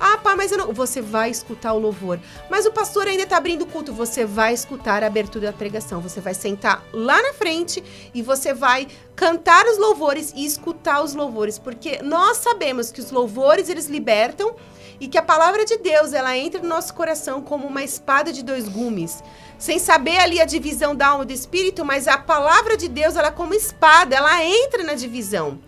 Ah, 0.00 0.16
pá, 0.18 0.36
mas 0.36 0.52
eu 0.52 0.58
não. 0.58 0.72
Você 0.72 1.00
vai 1.00 1.30
escutar 1.30 1.72
o 1.72 1.78
louvor. 1.78 2.20
Mas 2.48 2.66
o 2.66 2.72
pastor 2.72 3.08
ainda 3.08 3.24
está 3.24 3.36
abrindo 3.36 3.62
o 3.62 3.66
culto. 3.66 3.92
Você 3.92 4.24
vai 4.24 4.54
escutar 4.54 5.02
a 5.02 5.06
abertura 5.06 5.46
da 5.46 5.52
pregação. 5.52 6.00
Você 6.00 6.20
vai 6.20 6.34
sentar 6.34 6.84
lá 6.92 7.20
na 7.20 7.32
frente 7.32 7.82
e 8.14 8.22
você 8.22 8.54
vai 8.54 8.86
cantar 9.16 9.66
os 9.66 9.76
louvores 9.76 10.32
e 10.36 10.44
escutar 10.44 11.02
os 11.02 11.14
louvores. 11.14 11.58
Porque 11.58 12.00
nós 12.02 12.36
sabemos 12.36 12.92
que 12.92 13.00
os 13.00 13.10
louvores 13.10 13.68
eles 13.68 13.86
libertam 13.86 14.54
e 15.00 15.08
que 15.08 15.18
a 15.18 15.22
palavra 15.22 15.64
de 15.64 15.76
Deus 15.78 16.12
ela 16.12 16.36
entra 16.36 16.60
no 16.60 16.68
nosso 16.68 16.94
coração 16.94 17.40
como 17.40 17.66
uma 17.66 17.82
espada 17.82 18.32
de 18.32 18.42
dois 18.42 18.68
gumes. 18.68 19.22
Sem 19.58 19.78
saber 19.80 20.18
ali 20.18 20.40
a 20.40 20.44
divisão 20.44 20.94
da 20.94 21.08
alma 21.08 21.24
e 21.24 21.26
do 21.26 21.32
espírito, 21.32 21.84
mas 21.84 22.06
a 22.06 22.16
palavra 22.16 22.76
de 22.76 22.88
Deus 22.88 23.16
ela 23.16 23.28
é 23.28 23.32
como 23.32 23.54
espada, 23.54 24.14
ela 24.14 24.44
entra 24.44 24.84
na 24.84 24.94
divisão. 24.94 25.58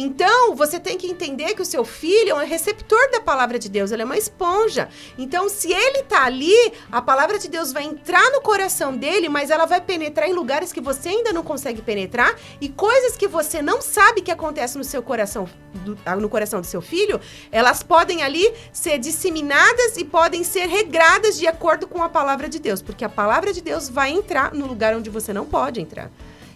Então, 0.00 0.54
você 0.54 0.78
tem 0.78 0.96
que 0.96 1.08
entender 1.08 1.54
que 1.56 1.62
o 1.62 1.64
seu 1.64 1.84
filho 1.84 2.30
é 2.30 2.34
um 2.34 2.46
receptor 2.46 3.10
da 3.10 3.20
palavra 3.20 3.58
de 3.58 3.68
Deus, 3.68 3.90
ele 3.90 4.02
é 4.02 4.04
uma 4.04 4.16
esponja. 4.16 4.88
Então, 5.18 5.48
se 5.48 5.72
ele 5.72 6.04
tá 6.04 6.24
ali, 6.24 6.54
a 6.92 7.02
palavra 7.02 7.36
de 7.36 7.48
Deus 7.48 7.72
vai 7.72 7.82
entrar 7.82 8.30
no 8.30 8.40
coração 8.40 8.96
dele, 8.96 9.28
mas 9.28 9.50
ela 9.50 9.66
vai 9.66 9.80
penetrar 9.80 10.28
em 10.28 10.32
lugares 10.32 10.72
que 10.72 10.80
você 10.80 11.08
ainda 11.08 11.32
não 11.32 11.42
consegue 11.42 11.82
penetrar 11.82 12.32
e 12.60 12.68
coisas 12.68 13.16
que 13.16 13.26
você 13.26 13.60
não 13.60 13.82
sabe 13.82 14.22
que 14.22 14.30
acontecem 14.30 14.78
no 14.78 14.84
seu 14.84 15.02
coração, 15.02 15.48
do- 15.84 15.98
ah, 16.06 16.14
no 16.14 16.28
coração 16.28 16.60
do 16.60 16.66
seu 16.66 16.80
filho, 16.80 17.20
elas 17.50 17.82
podem 17.82 18.22
ali 18.22 18.54
ser 18.72 18.98
disseminadas 18.98 19.96
e 19.96 20.04
podem 20.04 20.44
ser 20.44 20.68
regradas 20.68 21.36
de 21.36 21.48
acordo 21.48 21.88
com 21.88 22.04
a 22.04 22.08
palavra 22.08 22.48
de 22.48 22.60
Deus, 22.60 22.80
porque 22.80 23.04
a 23.04 23.08
palavra 23.08 23.52
de 23.52 23.60
Deus 23.60 23.88
vai 23.88 24.10
entrar 24.10 24.54
no 24.54 24.64
lugar 24.66 24.94
onde 24.94 25.10
você 25.10 25.32
não 25.32 25.44
pode 25.44 25.80
entrar. 25.80 26.08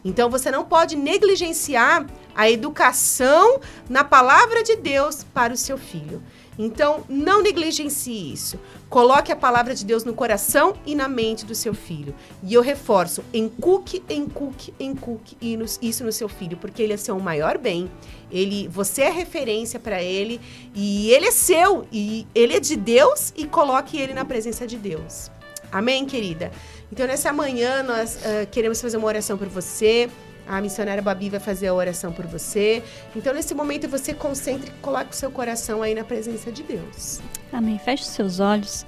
Então 0.05 0.29
você 0.29 0.51
não 0.51 0.65
pode 0.65 0.97
negligenciar 0.97 2.07
a 2.35 2.51
educação 2.51 3.61
na 3.89 4.03
palavra 4.03 4.63
de 4.63 4.77
Deus 4.77 5.25
para 5.25 5.53
o 5.53 5.57
seu 5.57 5.77
filho. 5.77 6.23
Então, 6.59 7.03
não 7.09 7.43
negligencie 7.43 8.33
isso. 8.33 8.59
Coloque 8.91 9.33
a 9.33 9.37
palavra 9.37 9.75
de 9.75 9.87
Deus 9.87 10.05
no 10.05 10.13
coração 10.13 10.75
e 10.85 10.95
na 10.95 11.09
mente 11.09 11.47
do 11.47 11.55
seu 11.55 11.73
filho. 11.73 12.15
E 12.43 12.53
eu 12.53 12.61
reforço, 12.61 13.25
encuque, 13.33 14.03
encuque, 14.09 14.75
encuque 14.79 15.37
isso 15.81 16.05
no 16.05 16.13
seu 16.13 16.29
filho, 16.29 16.59
porque 16.59 16.83
ele 16.83 16.93
é 16.93 16.97
seu 16.99 17.19
maior 17.19 17.57
bem. 17.57 17.91
Ele, 18.31 18.69
você 18.69 19.03
é 19.03 19.11
referência 19.11 19.81
para 19.81 20.03
ele 20.03 20.41
e 20.75 21.11
ele 21.11 21.27
é 21.27 21.31
seu 21.31 21.87
e 21.91 22.27
ele 22.35 22.55
é 22.55 22.61
de 22.61 22.77
Deus 22.77 23.33
e 23.37 23.47
coloque 23.47 23.97
ele 23.97 24.13
na 24.13 24.25
presença 24.25 24.67
de 24.67 24.77
Deus. 24.77 25.31
Amém, 25.73 26.05
querida? 26.05 26.53
Então, 26.93 27.07
nessa 27.07 27.33
manhã, 27.33 27.83
nós 27.83 28.19
ah, 28.25 28.45
queremos 28.45 28.81
fazer 28.81 28.99
uma 28.99 29.07
oração 29.07 29.39
por 29.39 29.49
você. 29.49 30.11
A 30.47 30.61
missionária 30.61 31.03
Babi 31.03 31.31
vai 31.31 31.41
fazer 31.41 31.69
a 31.69 31.75
oração 31.75 32.13
por 32.13 32.27
você. 32.27 32.83
Então, 33.17 33.33
nesse 33.33 33.55
momento, 33.55 33.89
você 33.89 34.13
concentre 34.13 34.69
e 34.69 34.83
coloque 34.83 35.13
o 35.13 35.15
seu 35.15 35.31
coração 35.31 35.83
aí 35.83 35.95
na 35.95 36.05
presença 36.05 36.53
de 36.53 36.63
Deus. 36.63 37.21
Amém. 37.53 37.79
Feche 37.79 38.03
os 38.03 38.11
seus 38.11 38.39
olhos. 38.39 38.85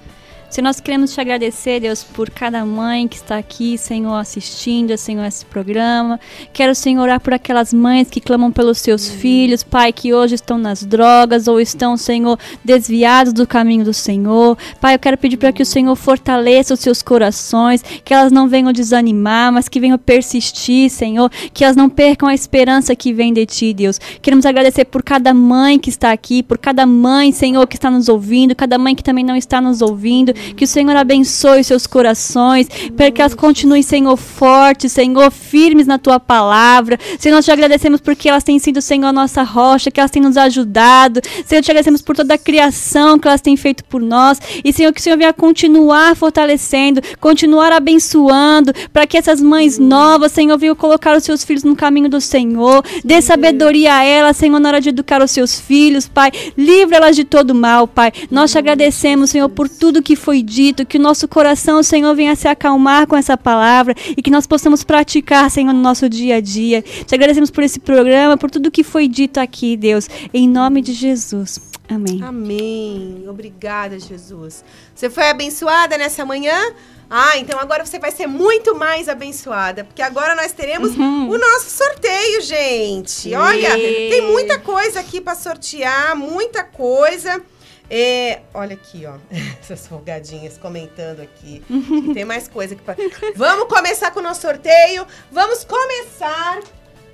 Se 0.54 0.62
nós 0.62 0.78
queremos 0.78 1.12
te 1.12 1.20
agradecer, 1.20 1.80
Deus, 1.80 2.04
por 2.04 2.30
cada 2.30 2.64
mãe 2.64 3.08
que 3.08 3.16
está 3.16 3.36
aqui, 3.36 3.76
Senhor, 3.76 4.14
assistindo, 4.14 4.96
Senhor, 4.96 5.24
esse 5.24 5.44
programa. 5.44 6.20
Quero, 6.52 6.76
Senhor, 6.76 7.02
orar 7.02 7.18
por 7.18 7.34
aquelas 7.34 7.74
mães 7.74 8.08
que 8.08 8.20
clamam 8.20 8.52
pelos 8.52 8.78
seus 8.78 9.08
filhos, 9.08 9.64
Pai, 9.64 9.92
que 9.92 10.14
hoje 10.14 10.36
estão 10.36 10.56
nas 10.56 10.84
drogas 10.84 11.48
ou 11.48 11.60
estão, 11.60 11.96
Senhor, 11.96 12.38
desviados 12.64 13.32
do 13.32 13.48
caminho 13.48 13.84
do 13.84 13.92
Senhor. 13.92 14.56
Pai, 14.80 14.94
eu 14.94 14.98
quero 15.00 15.18
pedir 15.18 15.38
para 15.38 15.50
que 15.50 15.60
o 15.60 15.66
Senhor 15.66 15.96
fortaleça 15.96 16.74
os 16.74 16.78
seus 16.78 17.02
corações, 17.02 17.82
que 18.04 18.14
elas 18.14 18.30
não 18.30 18.46
venham 18.46 18.72
desanimar, 18.72 19.52
mas 19.52 19.68
que 19.68 19.80
venham 19.80 19.98
persistir, 19.98 20.88
Senhor, 20.88 21.32
que 21.52 21.64
elas 21.64 21.74
não 21.74 21.90
percam 21.90 22.28
a 22.28 22.34
esperança 22.34 22.94
que 22.94 23.12
vem 23.12 23.32
de 23.32 23.44
Ti, 23.44 23.74
Deus. 23.74 23.98
Queremos 24.22 24.46
agradecer 24.46 24.84
por 24.84 25.02
cada 25.02 25.34
mãe 25.34 25.80
que 25.80 25.90
está 25.90 26.12
aqui, 26.12 26.44
por 26.44 26.58
cada 26.58 26.86
mãe, 26.86 27.32
Senhor, 27.32 27.66
que 27.66 27.74
está 27.74 27.90
nos 27.90 28.08
ouvindo, 28.08 28.54
cada 28.54 28.78
mãe 28.78 28.94
que 28.94 29.02
também 29.02 29.24
não 29.24 29.34
está 29.34 29.60
nos 29.60 29.82
ouvindo. 29.82 30.32
Que 30.56 30.64
o 30.64 30.68
Senhor 30.68 30.96
abençoe 30.96 31.64
seus 31.64 31.86
corações, 31.86 32.68
para 32.96 33.10
que 33.10 33.20
elas 33.20 33.34
continuem, 33.34 33.82
Senhor, 33.82 34.16
fortes, 34.16 34.92
Senhor, 34.92 35.30
firmes 35.30 35.86
na 35.86 35.98
tua 35.98 36.18
palavra. 36.20 36.98
Senhor, 37.18 37.36
nós 37.36 37.44
te 37.44 37.50
agradecemos 37.50 38.00
porque 38.00 38.28
elas 38.28 38.44
têm 38.44 38.58
sido, 38.58 38.80
Senhor, 38.80 39.06
a 39.06 39.12
nossa 39.12 39.42
rocha, 39.42 39.90
que 39.90 40.00
elas 40.00 40.10
têm 40.10 40.22
nos 40.22 40.36
ajudado. 40.36 41.20
Senhor, 41.44 41.62
te 41.62 41.70
agradecemos 41.70 42.02
por 42.02 42.16
toda 42.16 42.34
a 42.34 42.38
criação 42.38 43.18
que 43.18 43.28
elas 43.28 43.40
têm 43.40 43.56
feito 43.56 43.84
por 43.84 44.00
nós. 44.00 44.40
E, 44.64 44.72
Senhor, 44.72 44.92
que 44.92 45.00
o 45.00 45.02
Senhor 45.02 45.16
venha 45.16 45.32
continuar 45.32 46.16
fortalecendo, 46.16 47.00
continuar 47.20 47.72
abençoando, 47.72 48.72
para 48.92 49.06
que 49.06 49.16
essas 49.16 49.40
mães 49.40 49.78
novas, 49.78 50.32
Senhor, 50.32 50.58
venham 50.58 50.74
colocar 50.74 51.16
os 51.16 51.24
seus 51.24 51.44
filhos 51.44 51.64
no 51.64 51.76
caminho 51.76 52.08
do 52.08 52.20
Senhor. 52.20 52.84
Dê 53.04 53.20
sabedoria 53.20 53.94
a 53.96 54.04
elas, 54.04 54.36
Senhor, 54.36 54.58
na 54.58 54.68
hora 54.68 54.80
de 54.80 54.88
educar 54.88 55.22
os 55.22 55.30
seus 55.30 55.58
filhos, 55.60 56.08
Pai. 56.08 56.30
Livra 56.56 56.96
elas 56.96 57.16
de 57.16 57.24
todo 57.24 57.54
mal, 57.54 57.86
Pai. 57.86 58.12
Nós 58.30 58.52
te 58.52 58.58
agradecemos, 58.58 59.30
Senhor, 59.30 59.48
por 59.48 59.68
tudo 59.68 60.02
que 60.02 60.16
foi 60.24 60.42
dito, 60.42 60.86
que 60.86 60.96
o 60.96 61.00
nosso 61.00 61.28
coração, 61.28 61.82
Senhor, 61.82 62.14
venha 62.14 62.34
se 62.34 62.48
acalmar 62.48 63.06
com 63.06 63.14
essa 63.14 63.36
palavra 63.36 63.94
e 64.16 64.22
que 64.22 64.30
nós 64.30 64.46
possamos 64.46 64.82
praticar, 64.82 65.50
Senhor, 65.50 65.74
no 65.74 65.82
nosso 65.82 66.08
dia 66.08 66.36
a 66.36 66.40
dia. 66.40 66.80
Te 66.80 67.14
agradecemos 67.14 67.50
por 67.50 67.62
esse 67.62 67.78
programa, 67.78 68.38
por 68.38 68.50
tudo 68.50 68.70
que 68.70 68.82
foi 68.82 69.06
dito 69.06 69.38
aqui, 69.38 69.76
Deus. 69.76 70.08
Em 70.32 70.48
nome 70.48 70.80
de 70.80 70.94
Jesus. 70.94 71.60
Amém. 71.86 72.22
Amém. 72.22 73.24
Obrigada, 73.28 73.98
Jesus. 73.98 74.64
Você 74.94 75.10
foi 75.10 75.28
abençoada 75.28 75.98
nessa 75.98 76.24
manhã? 76.24 76.72
Ah, 77.10 77.36
então 77.36 77.60
agora 77.60 77.84
você 77.84 77.98
vai 77.98 78.10
ser 78.10 78.26
muito 78.26 78.74
mais 78.74 79.10
abençoada, 79.10 79.84
porque 79.84 80.00
agora 80.00 80.34
nós 80.34 80.52
teremos 80.52 80.96
o 80.96 81.38
nosso 81.38 81.68
sorteio, 81.68 82.40
gente. 82.40 83.34
Olha, 83.34 83.78
Ê. 83.78 84.08
tem 84.08 84.22
muita 84.22 84.58
coisa 84.58 85.00
aqui 85.00 85.20
para 85.20 85.34
sortear, 85.34 86.16
muita 86.16 86.64
coisa. 86.64 87.42
É, 87.90 88.40
olha 88.52 88.74
aqui, 88.74 89.04
ó, 89.06 89.16
essas 89.60 89.86
folgadinhas 89.86 90.56
comentando 90.58 91.20
aqui. 91.20 91.62
que 91.66 92.12
tem 92.14 92.24
mais 92.24 92.48
coisa 92.48 92.74
pra... 92.76 92.96
Vamos 93.36 93.68
começar 93.68 94.10
com 94.10 94.20
o 94.20 94.22
nosso 94.22 94.40
sorteio. 94.40 95.06
Vamos 95.30 95.64
começar 95.64 96.60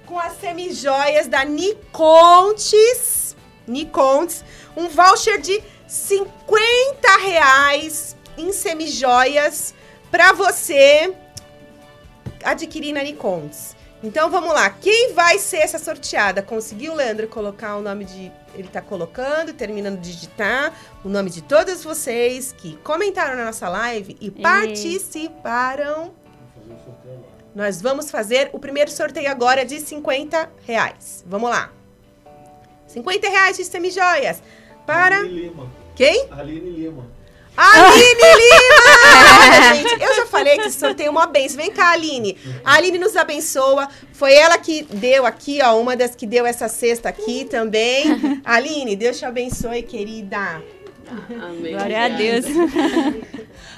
com 0.06 0.18
as 0.18 0.38
semijoias 0.40 1.26
da 1.28 1.44
Nicontes. 1.44 3.36
Nicontes. 3.66 4.44
Um 4.76 4.88
voucher 4.88 5.40
de 5.40 5.62
50 5.86 6.60
reais 7.22 8.16
em 8.38 8.52
semijoias 8.52 9.74
para 10.10 10.32
você 10.32 11.12
adquirir 12.44 12.92
na 12.92 13.02
Nicontes. 13.02 13.76
Então 14.02 14.31
vamos 14.31 14.52
lá, 14.55 14.70
quem 14.70 15.12
vai 15.12 15.39
ser 15.39 15.59
essa 15.59 15.78
sorteada? 15.78 16.43
Conseguiu, 16.43 16.94
Leandro, 16.94 17.28
colocar 17.28 17.77
o 17.77 17.82
nome 17.82 18.06
de. 18.06 18.32
Ele 18.55 18.66
tá 18.66 18.81
colocando, 18.81 19.52
terminando 19.52 20.01
de 20.01 20.12
digitar 20.12 20.74
o 21.05 21.09
nome 21.09 21.31
de 21.31 21.43
todos 21.43 21.85
vocês 21.85 22.52
que 22.52 22.77
comentaram 22.78 23.36
na 23.36 23.44
nossa 23.44 23.68
live 23.68 24.16
e 24.20 24.31
participaram. 24.31 26.12
Nós 27.55 27.82
vamos 27.82 28.10
fazer 28.10 28.48
o 28.52 28.59
primeiro 28.59 28.90
sorteio 28.90 29.31
agora 29.31 29.64
de 29.64 29.78
50 29.81 30.51
reais. 30.66 31.22
Vamos 31.27 31.51
lá. 31.51 31.70
50 32.86 33.28
reais 33.28 33.56
de 33.56 33.64
semijoias 33.64 34.43
para. 34.86 35.22
Quem? 35.94 36.27
Aline 36.31 36.70
Lima. 36.70 37.19
Aline 37.61 38.23
Lima! 38.41 39.74
Gente, 39.74 40.03
eu 40.03 40.16
já 40.16 40.27
falei 40.27 40.59
que 40.59 40.70
sorteio 40.70 41.09
é 41.09 41.11
uma 41.11 41.27
benção. 41.27 41.59
Vem 41.59 41.70
cá, 41.70 41.93
Aline. 41.93 42.39
A 42.65 42.74
Aline 42.74 42.99
nos 42.99 43.16
abençoa. 43.16 43.89
Foi 44.12 44.32
ela 44.32 44.57
que 44.57 44.82
deu 44.82 45.27
aqui, 45.27 45.61
ó, 45.62 45.78
uma 45.78 45.95
das 45.95 46.15
que 46.15 46.27
deu 46.27 46.47
essa 46.47 46.69
cesta 46.69 47.09
aqui 47.09 47.45
também. 47.45 48.41
Aline, 48.45 48.97
Deus 48.97 49.19
te 49.19 49.24
abençoe, 49.24 49.82
querida. 49.82 50.62
Amém. 51.31 51.74
Glória 51.74 52.05
a 52.05 52.09
Deus. 52.09 52.45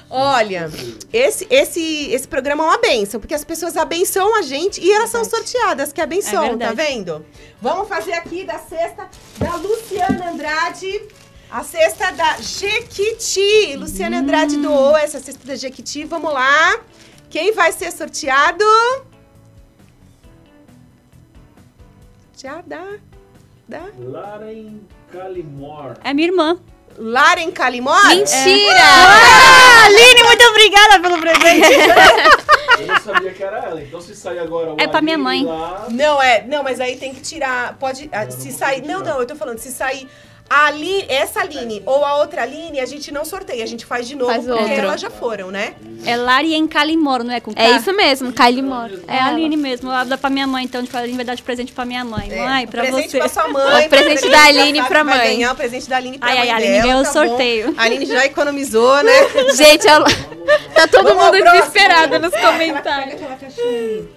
Olha, 0.09 0.69
esse, 1.11 1.47
esse, 1.49 2.11
esse 2.11 2.27
programa 2.27 2.63
é 2.63 2.67
uma 2.67 2.77
benção, 2.77 3.19
porque 3.19 3.33
as 3.33 3.43
pessoas 3.43 3.75
abençoam 3.75 4.35
a 4.35 4.43
gente 4.43 4.79
e 4.79 4.91
elas 4.91 5.09
são 5.09 5.25
sorteadas 5.25 5.91
que 5.91 5.99
abençoam, 5.99 6.53
É 6.53 6.57
tá 6.57 6.73
vendo? 6.73 7.25
Vamos 7.59 7.87
fazer 7.87 8.13
aqui 8.13 8.43
da 8.43 8.59
cesta 8.59 9.09
da 9.39 9.55
Luciana 9.55 10.29
Andrade, 10.29 11.01
a 11.53 11.63
cesta 11.63 12.11
da 12.11 12.37
Jequiti. 12.41 13.75
Luciana 13.77 14.17
Andrade 14.17 14.57
doou 14.57 14.97
essa 14.97 15.19
cesta 15.19 15.45
da 15.45 15.55
Jequiti. 15.55 16.03
Vamos 16.03 16.33
lá. 16.33 16.79
Quem 17.29 17.53
vai 17.53 17.71
ser 17.71 17.91
sorteado? 17.91 18.65
Já 22.35 22.61
dá. 22.65 22.97
Dá. 23.67 23.83
Laren 23.99 24.79
Calimor. 25.11 25.95
É 26.03 26.11
minha 26.11 26.27
irmã. 26.27 26.59
Laren 26.97 27.51
Calimor? 27.51 28.03
Mentira! 28.07 28.79
Ah, 28.79 29.85
Aline, 29.85 30.23
muito 30.23 30.43
obrigada 30.45 30.99
pelo 31.01 31.19
presente. 31.19 31.67
Eu 32.79 32.87
não 32.87 32.99
sabia 32.99 33.31
que 33.31 33.43
era 33.43 33.59
ela. 33.59 33.81
Então 33.81 34.01
se 34.01 34.15
sair 34.15 34.39
agora 34.39 34.73
o 34.73 34.81
É 34.81 34.87
pra 34.87 35.01
minha 35.03 35.17
mãe. 35.19 35.45
Lá, 35.45 35.85
Não, 35.89 36.19
é. 36.21 36.43
Não, 36.47 36.63
mas 36.63 36.79
aí 36.79 36.97
tem 36.97 37.13
que 37.13 37.21
tirar. 37.21 37.77
Pode. 37.77 38.09
ah, 38.11 38.29
se 38.29 38.51
sair. 38.51 38.81
Não, 38.81 39.01
não, 39.01 39.19
eu 39.19 39.27
tô 39.27 39.35
falando, 39.35 39.59
se 39.59 39.71
sair. 39.71 40.09
A 40.49 40.67
Aline, 40.67 41.05
essa 41.09 41.39
Aline 41.41 41.81
ou 41.85 42.05
a 42.05 42.17
outra 42.17 42.43
Aline, 42.43 42.79
a 42.79 42.85
gente 42.85 43.11
não 43.11 43.25
sorteia, 43.25 43.63
a 43.63 43.67
gente 43.67 43.85
faz 43.85 44.07
de 44.07 44.15
novo, 44.15 44.31
Faz 44.31 44.45
porque 44.45 44.59
outro. 44.61 44.75
elas 44.85 45.01
já 45.01 45.09
foram, 45.09 45.49
né? 45.49 45.73
É 46.05 46.15
Lari 46.15 46.53
em 46.53 46.67
Calimoro, 46.67 47.23
não 47.23 47.33
é 47.33 47.39
com 47.39 47.51
K? 47.53 47.61
É 47.63 47.71
isso 47.71 47.91
mesmo, 47.93 48.31
Kylie 48.31 48.61
Moore. 48.61 49.01
É 49.07 49.17
a 49.17 49.27
Aline 49.27 49.57
mesmo. 49.57 49.89
Ela 49.89 50.03
dá 50.03 50.17
pra 50.17 50.29
minha 50.29 50.45
mãe, 50.45 50.65
então, 50.65 50.83
tipo, 50.83 50.95
a 50.95 50.99
Aline 50.99 51.15
vai 51.15 51.25
dar 51.25 51.33
de 51.35 51.41
presente 51.41 51.71
pra 51.71 51.85
minha 51.85 52.03
mãe. 52.05 52.29
Mãe, 52.29 52.67
pra 52.67 52.83
É, 52.83 52.91
presente 52.91 53.09
você. 53.11 53.17
pra 53.19 53.29
sua 53.29 53.47
mãe. 53.47 53.87
O 53.87 53.89
presente 53.89 54.19
pra 54.21 54.29
da 54.29 54.43
Aline, 54.45 54.79
pra 54.83 54.99
que 54.99 55.05
vai 55.05 55.17
mãe. 55.17 55.27
ganhar 55.37 55.51
o 55.53 55.55
presente 55.55 55.89
da 55.89 55.97
Aline 55.97 56.19
pra 56.19 56.29
Ai, 56.29 56.37
mãe 56.37 56.41
ai, 56.43 56.49
a 56.51 56.55
Aline 56.57 56.71
dela, 56.73 56.83
ganhou 56.83 57.01
o 57.01 57.03
tá 57.03 57.13
bom. 57.13 57.27
sorteio. 57.29 57.73
A 57.77 57.83
Aline 57.83 58.05
já 58.05 58.25
economizou, 58.25 59.03
né? 59.03 59.11
Gente, 59.55 59.87
ela... 59.87 60.05
tá 60.75 60.87
todo 60.87 61.03
Vamos 61.07 61.23
ao 61.23 61.31
mundo 61.33 61.41
próximo. 61.41 61.61
desesperado 61.65 62.19
nos 62.19 62.31
comentários. 62.35 63.13
Pega 63.13 63.15
aquela 63.15 63.35
caixinha 63.37 63.67
ali. 63.67 64.12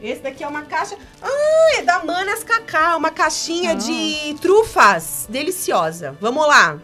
Esse 0.00 0.20
daqui 0.20 0.44
é 0.44 0.48
uma 0.48 0.62
caixa. 0.62 0.96
Ah, 1.22 1.78
é 1.78 1.82
da 1.82 2.04
Manas 2.04 2.44
Cacá, 2.44 2.96
uma 2.96 3.10
caixinha 3.10 3.74
de 3.74 4.34
trufas. 4.40 5.26
Deliciosa. 5.28 6.16
Vamos 6.20 6.46
lá. 6.46 6.78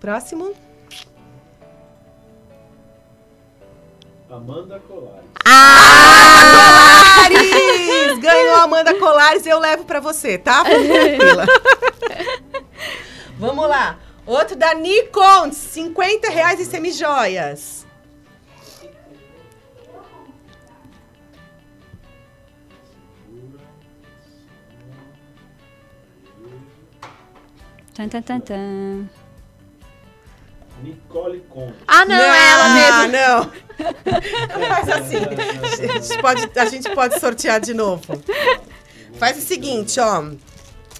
Próximo. 0.00 0.52
Amanda 4.28 4.80
Colares. 4.88 5.24
Colares! 7.22 8.18
Ganhou 8.18 8.54
a 8.56 8.62
Amanda 8.62 8.94
Colares, 8.98 9.46
eu 9.46 9.58
levo 9.58 9.84
pra 9.84 10.00
você, 10.00 10.38
tá? 10.38 10.64
Fica 10.64 10.78
tranquila. 10.80 11.46
Vamos 13.38 13.68
lá. 13.68 13.98
Outro 14.24 14.56
da 14.56 14.72
Nikon, 14.74 15.52
50 15.52 16.30
reais 16.30 16.60
em 16.60 16.64
semijoias. 16.64 17.86
Tan, 27.94 28.08
tan, 28.08 28.22
tan, 28.22 28.40
tan. 28.40 29.08
Nicole 30.82 31.40
Conte. 31.48 31.74
Ah, 31.86 32.04
não, 32.04 32.16
é 32.16 32.50
ela 32.50 32.68
mesmo. 32.74 33.12
Não, 33.12 33.44
não. 34.58 34.68
Faz 34.68 34.88
assim. 34.88 35.16
A 35.16 35.98
gente, 35.98 36.20
pode, 36.22 36.58
a 36.58 36.64
gente 36.66 36.90
pode 36.94 37.20
sortear 37.20 37.60
de 37.60 37.72
novo. 37.74 38.20
Faz 39.14 39.38
o 39.38 39.40
seguinte, 39.40 40.00
ó. 40.00 40.24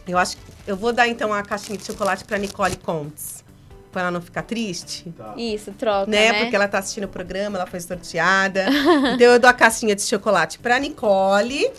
Eu 0.07 0.19
acho 0.19 0.37
que 0.37 0.43
Eu 0.67 0.77
vou 0.77 0.93
dar 0.93 1.09
então 1.09 1.33
a 1.33 1.43
caixinha 1.43 1.77
de 1.79 1.85
chocolate 1.85 2.25
pra 2.25 2.39
Nicole 2.39 2.77
Contes. 2.77 3.43
Pra 3.91 4.03
ela 4.03 4.11
não 4.11 4.23
ficar 4.23 4.43
triste. 4.43 5.13
Isso, 5.37 5.73
troca, 5.73 6.11
Né? 6.11 6.33
né? 6.33 6.41
Porque 6.41 6.57
ela 6.57 6.67
tá 6.69 6.79
assistindo 6.79 7.05
o 7.05 7.09
programa, 7.09 7.59
ela 7.59 7.67
foi 7.67 7.81
sorteada. 7.81 8.67
então 9.15 9.27
eu 9.33 9.39
dou 9.39 9.51
a 9.51 9.53
caixinha 9.53 9.95
de 9.97 10.03
chocolate 10.03 10.59
pra 10.59 10.79
Nicole. 10.79 11.71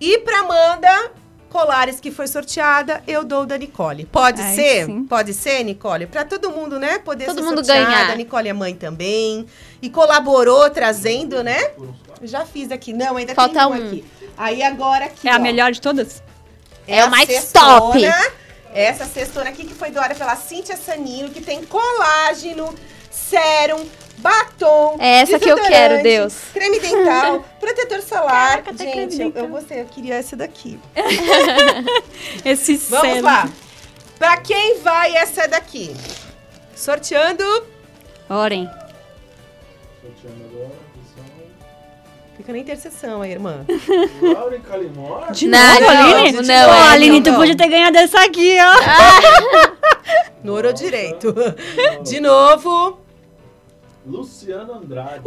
E 0.00 0.18
pra 0.20 0.40
Amanda 0.40 1.10
Colares, 1.48 1.98
que 2.00 2.10
foi 2.10 2.26
sorteada, 2.26 3.02
eu 3.06 3.24
dou 3.24 3.46
da 3.46 3.56
Nicole. 3.56 4.04
Pode 4.06 4.40
Ai, 4.42 4.54
ser? 4.54 4.86
sim. 4.86 5.04
Pode 5.04 5.32
ser, 5.32 5.62
Nicole? 5.64 6.06
Pra 6.06 6.24
todo 6.24 6.50
mundo, 6.50 6.78
né? 6.78 6.98
Poder 6.98 7.24
Todo 7.26 7.38
ser 7.38 7.44
mundo 7.44 7.64
sorteada. 7.64 7.84
ganhar. 7.90 8.10
A 8.10 8.14
Nicole 8.16 8.48
é 8.48 8.52
mãe 8.52 8.74
também. 8.74 9.46
E 9.80 9.88
colaborou 9.88 10.68
trazendo, 10.70 11.42
né? 11.42 11.70
Já 12.22 12.44
fiz 12.44 12.70
aqui. 12.70 12.92
Não, 12.92 13.16
ainda 13.16 13.34
Falta 13.34 13.54
tem 13.60 13.66
um 13.66 13.70
um. 13.70 13.86
aqui. 13.86 14.04
Aí 14.36 14.62
agora 14.62 15.06
aqui, 15.06 15.26
É 15.28 15.32
a 15.32 15.36
ó. 15.36 15.38
melhor 15.40 15.72
de 15.72 15.80
todas? 15.80 16.22
É 16.86 17.04
o 17.04 17.10
mais 17.10 17.26
cestona. 17.28 17.80
top. 17.80 17.98
Essa 18.74 19.06
cestona 19.06 19.48
aqui 19.50 19.64
que 19.66 19.74
foi 19.74 19.90
doada 19.90 20.14
pela 20.14 20.36
Cíntia 20.36 20.76
Sanino, 20.76 21.30
que 21.30 21.40
tem 21.40 21.64
colágeno, 21.64 22.74
sérum, 23.10 23.86
batom. 24.18 24.96
É 24.98 25.20
essa 25.20 25.38
que 25.38 25.48
eu 25.48 25.56
quero, 25.56 26.02
Deus. 26.02 26.34
Creme 26.52 26.78
dental, 26.80 27.44
protetor 27.60 28.02
solar. 28.02 28.62
Caraca, 28.62 28.76
Gente, 28.76 29.20
eu, 29.20 29.32
eu 29.34 29.48
gostei, 29.48 29.80
eu 29.80 29.86
queria 29.86 30.14
essa 30.16 30.36
daqui. 30.36 30.78
Esse 32.44 32.76
Vamos 32.76 33.22
lá. 33.22 33.48
Pra 34.18 34.36
quem 34.38 34.78
vai 34.80 35.14
essa 35.16 35.46
daqui? 35.46 35.94
Sorteando. 36.74 37.44
Orem. 38.28 38.68
Fica 42.36 42.52
na 42.52 42.58
interseção 42.58 43.22
aí, 43.22 43.32
irmã. 43.32 43.64
Laura 44.22 44.56
e 44.56 44.60
Calimor? 44.60 45.32
De 45.32 45.48
Não, 45.48 45.58
novo, 45.80 45.92
não, 45.92 46.14
Aline? 46.18 46.42
não, 46.42 46.54
é, 46.54 46.88
Aline, 46.92 47.20
tu 47.22 47.30
não. 47.30 47.38
podia 47.38 47.56
ter 47.56 47.68
ganhado 47.68 47.96
essa 47.98 48.22
aqui, 48.24 48.56
ó. 48.60 49.74
No 50.44 50.52
ouro 50.54 50.72
direito. 50.72 51.34
De 52.04 52.20
novo. 52.20 53.00
Luciano 54.08 54.72
Andrade. 54.74 55.22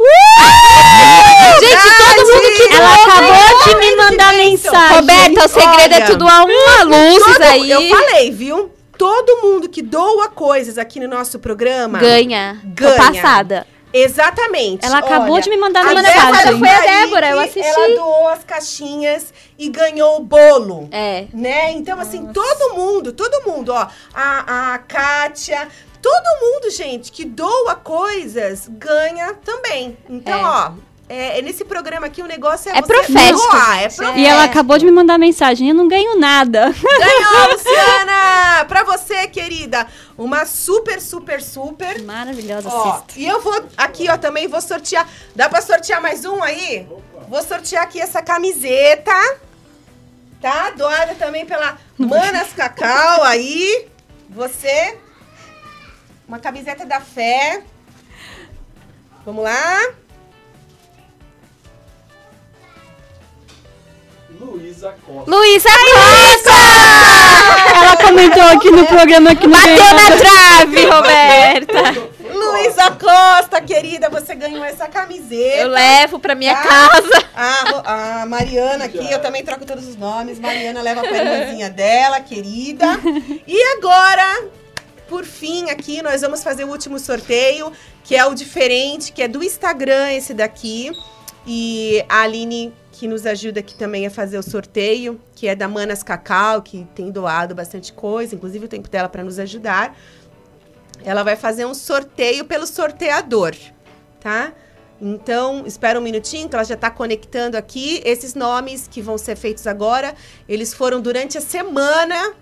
Gente, 1.60 1.96
todo 1.98 2.34
mundo 2.34 2.56
que 2.56 2.74
Ela 2.74 2.94
acabou 2.94 3.64
de 3.64 3.74
me 3.76 3.96
mandar 3.96 4.34
mensagem. 4.34 4.96
Roberta, 4.96 5.44
o 5.44 5.48
segredo 5.48 5.92
é 5.94 5.96
Olha, 5.98 6.06
tudo 6.06 6.28
a 6.28 6.44
uma 6.44 6.82
luzes 6.84 7.24
Todo- 7.34 7.42
aí. 7.42 7.70
Eu 7.70 7.88
falei, 7.88 8.30
viu? 8.30 8.70
Todo 8.98 9.40
mundo 9.42 9.68
que 9.68 9.82
doa 9.82 10.28
coisas 10.28 10.78
aqui 10.78 11.00
no 11.00 11.08
nosso 11.08 11.38
programa 11.38 11.98
Ganha. 11.98 12.60
Tô 12.62 12.84
Ganha. 12.84 12.96
passada. 12.96 13.66
Exatamente. 13.92 14.86
Ela 14.86 14.98
acabou 14.98 15.34
Olha, 15.34 15.42
de 15.42 15.50
me 15.50 15.56
mandar 15.58 15.82
uma 15.82 15.94
mensagem. 16.02 16.58
Foi 16.58 16.68
a 16.68 16.80
Débora, 16.80 17.30
eu 17.30 17.38
assisti. 17.40 17.60
Ela 17.60 17.88
doou 17.96 18.28
as 18.28 18.42
caixinhas 18.42 19.34
e 19.58 19.68
ganhou 19.68 20.16
o 20.16 20.20
bolo. 20.20 20.88
É. 20.90 21.26
Né? 21.32 21.72
Então, 21.72 22.00
assim, 22.00 22.26
todo 22.32 22.74
mundo, 22.74 23.12
todo 23.12 23.42
mundo, 23.46 23.70
ó. 23.72 23.86
A, 24.14 24.72
a 24.74 24.78
Kátia, 24.78 25.68
todo 26.02 26.40
mundo, 26.40 26.70
gente, 26.70 27.10
que 27.12 27.24
doa 27.24 27.74
coisas, 27.76 28.66
ganha 28.68 29.34
também. 29.44 29.96
Então, 30.10 30.38
É. 30.38 30.44
ó, 30.44 30.72
é, 31.08 31.38
é 31.38 31.42
nesse 31.42 31.64
programa 31.64 32.06
aqui 32.06 32.22
o 32.22 32.26
negócio 32.26 32.70
é, 32.70 32.78
É 32.78 32.80
você 32.82 32.86
profético. 32.92 33.38
doar, 33.38 33.82
é 33.82 33.88
profético. 33.88 34.18
E 34.18 34.26
ela 34.26 34.44
acabou 34.44 34.78
de 34.78 34.84
me 34.84 34.90
mandar 34.90 35.18
mensagem. 35.18 35.68
Eu 35.68 35.74
não 35.74 35.86
ganho 35.88 36.18
nada. 36.18 36.70
Ganhou, 36.72 37.52
Luciana! 37.52 38.64
Pra 38.66 38.82
você, 38.84 39.26
querida, 39.26 39.86
uma 40.16 40.46
super, 40.46 41.00
super, 41.00 41.42
super. 41.42 42.02
Maravilhosa 42.02 42.68
Ó, 42.70 42.92
cesta. 42.96 43.12
e 43.16 43.26
eu 43.26 43.40
vou 43.40 43.62
aqui, 43.76 44.08
ó, 44.10 44.16
também 44.16 44.48
vou 44.48 44.60
sortear. 44.60 45.06
Dá 45.36 45.48
pra 45.48 45.60
sortear 45.60 46.00
mais 46.00 46.24
um 46.24 46.42
aí? 46.42 46.86
Vou 47.28 47.42
sortear 47.42 47.82
aqui 47.84 48.00
essa 48.00 48.22
camiseta. 48.22 49.12
Tá? 50.40 50.70
Doada 50.70 51.14
também 51.14 51.46
pela 51.46 51.78
Manas 51.96 52.52
Cacau 52.52 53.22
aí. 53.22 53.86
Você. 54.30 54.96
Uma 56.26 56.38
camiseta 56.38 56.84
da 56.86 57.00
fé. 57.00 57.62
Vamos 59.24 59.44
lá. 59.44 59.92
Luísa 64.40 64.94
Costa. 65.06 65.30
Luísa 65.30 65.68
Costa! 65.68 66.50
Ela 67.76 67.96
comentou 67.96 68.42
aqui 68.44 68.70
no 68.70 68.86
programa 68.86 69.34
que 69.36 69.46
não 69.46 69.58
Bateu 69.58 69.76
ganhou 69.76 69.94
na 69.94 70.16
trave, 70.16 70.86
Roberta. 70.86 72.12
Luísa 72.34 72.90
Costa, 72.92 73.60
querida, 73.60 74.08
você 74.08 74.34
ganhou 74.34 74.64
essa 74.64 74.88
camiseta. 74.88 75.58
Eu 75.58 75.68
levo 75.68 76.18
pra 76.18 76.34
minha 76.34 76.54
Tá? 76.56 76.62
casa. 76.62 77.24
A, 77.36 78.22
a 78.22 78.26
Mariana 78.26 78.86
aqui, 78.86 79.10
eu 79.12 79.20
também 79.20 79.44
troco 79.44 79.64
todos 79.66 79.86
os 79.86 79.96
nomes. 79.96 80.40
Mariana 80.40 80.80
leva 80.82 81.02
pra 81.02 81.16
irmãzinha 81.18 81.70
dela, 81.70 82.18
querida. 82.20 82.86
E 83.46 83.62
agora, 83.76 84.44
por 85.12 85.26
fim, 85.26 85.68
aqui 85.68 86.00
nós 86.00 86.22
vamos 86.22 86.42
fazer 86.42 86.64
o 86.64 86.70
último 86.70 86.98
sorteio, 86.98 87.70
que 88.02 88.16
é 88.16 88.24
o 88.24 88.32
diferente, 88.32 89.12
que 89.12 89.20
é 89.20 89.28
do 89.28 89.44
Instagram, 89.44 90.10
esse 90.10 90.32
daqui. 90.32 90.90
E 91.46 92.02
a 92.08 92.22
Aline, 92.22 92.72
que 92.90 93.06
nos 93.06 93.26
ajuda 93.26 93.60
aqui 93.60 93.74
também 93.74 94.06
a 94.06 94.10
fazer 94.10 94.38
o 94.38 94.42
sorteio, 94.42 95.20
que 95.34 95.46
é 95.46 95.54
da 95.54 95.68
Manas 95.68 96.02
Cacau, 96.02 96.62
que 96.62 96.88
tem 96.94 97.10
doado 97.10 97.54
bastante 97.54 97.92
coisa, 97.92 98.34
inclusive 98.34 98.64
o 98.64 98.68
tempo 98.68 98.88
dela 98.88 99.06
para 99.06 99.22
nos 99.22 99.38
ajudar. 99.38 99.94
Ela 101.04 101.22
vai 101.22 101.36
fazer 101.36 101.66
um 101.66 101.74
sorteio 101.74 102.46
pelo 102.46 102.66
sorteador, 102.66 103.54
tá? 104.18 104.54
Então, 104.98 105.64
espera 105.66 105.98
um 105.98 106.02
minutinho, 106.02 106.48
que 106.48 106.54
ela 106.54 106.64
já 106.64 106.74
está 106.74 106.90
conectando 106.90 107.58
aqui. 107.58 108.00
Esses 108.02 108.34
nomes 108.34 108.88
que 108.88 109.02
vão 109.02 109.18
ser 109.18 109.36
feitos 109.36 109.66
agora, 109.66 110.14
eles 110.48 110.72
foram 110.72 111.02
durante 111.02 111.36
a 111.36 111.40
semana 111.42 112.34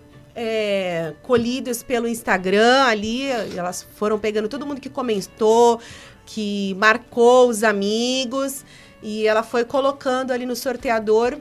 é, 0.43 1.13
colhidos 1.23 1.83
pelo 1.83 2.09
Instagram 2.09 2.85
ali. 2.85 3.27
Elas 3.27 3.87
foram 3.97 4.19
pegando 4.19 4.49
todo 4.49 4.67
mundo 4.67 4.81
que 4.81 4.89
comentou, 4.89 5.79
que 6.25 6.75
marcou 6.79 7.51
os 7.51 7.63
amigos. 7.63 8.65
E 9.03 9.27
ela 9.27 9.43
foi 9.43 9.65
colocando 9.65 10.31
ali 10.31 10.47
no 10.47 10.57
sorteador 10.57 11.39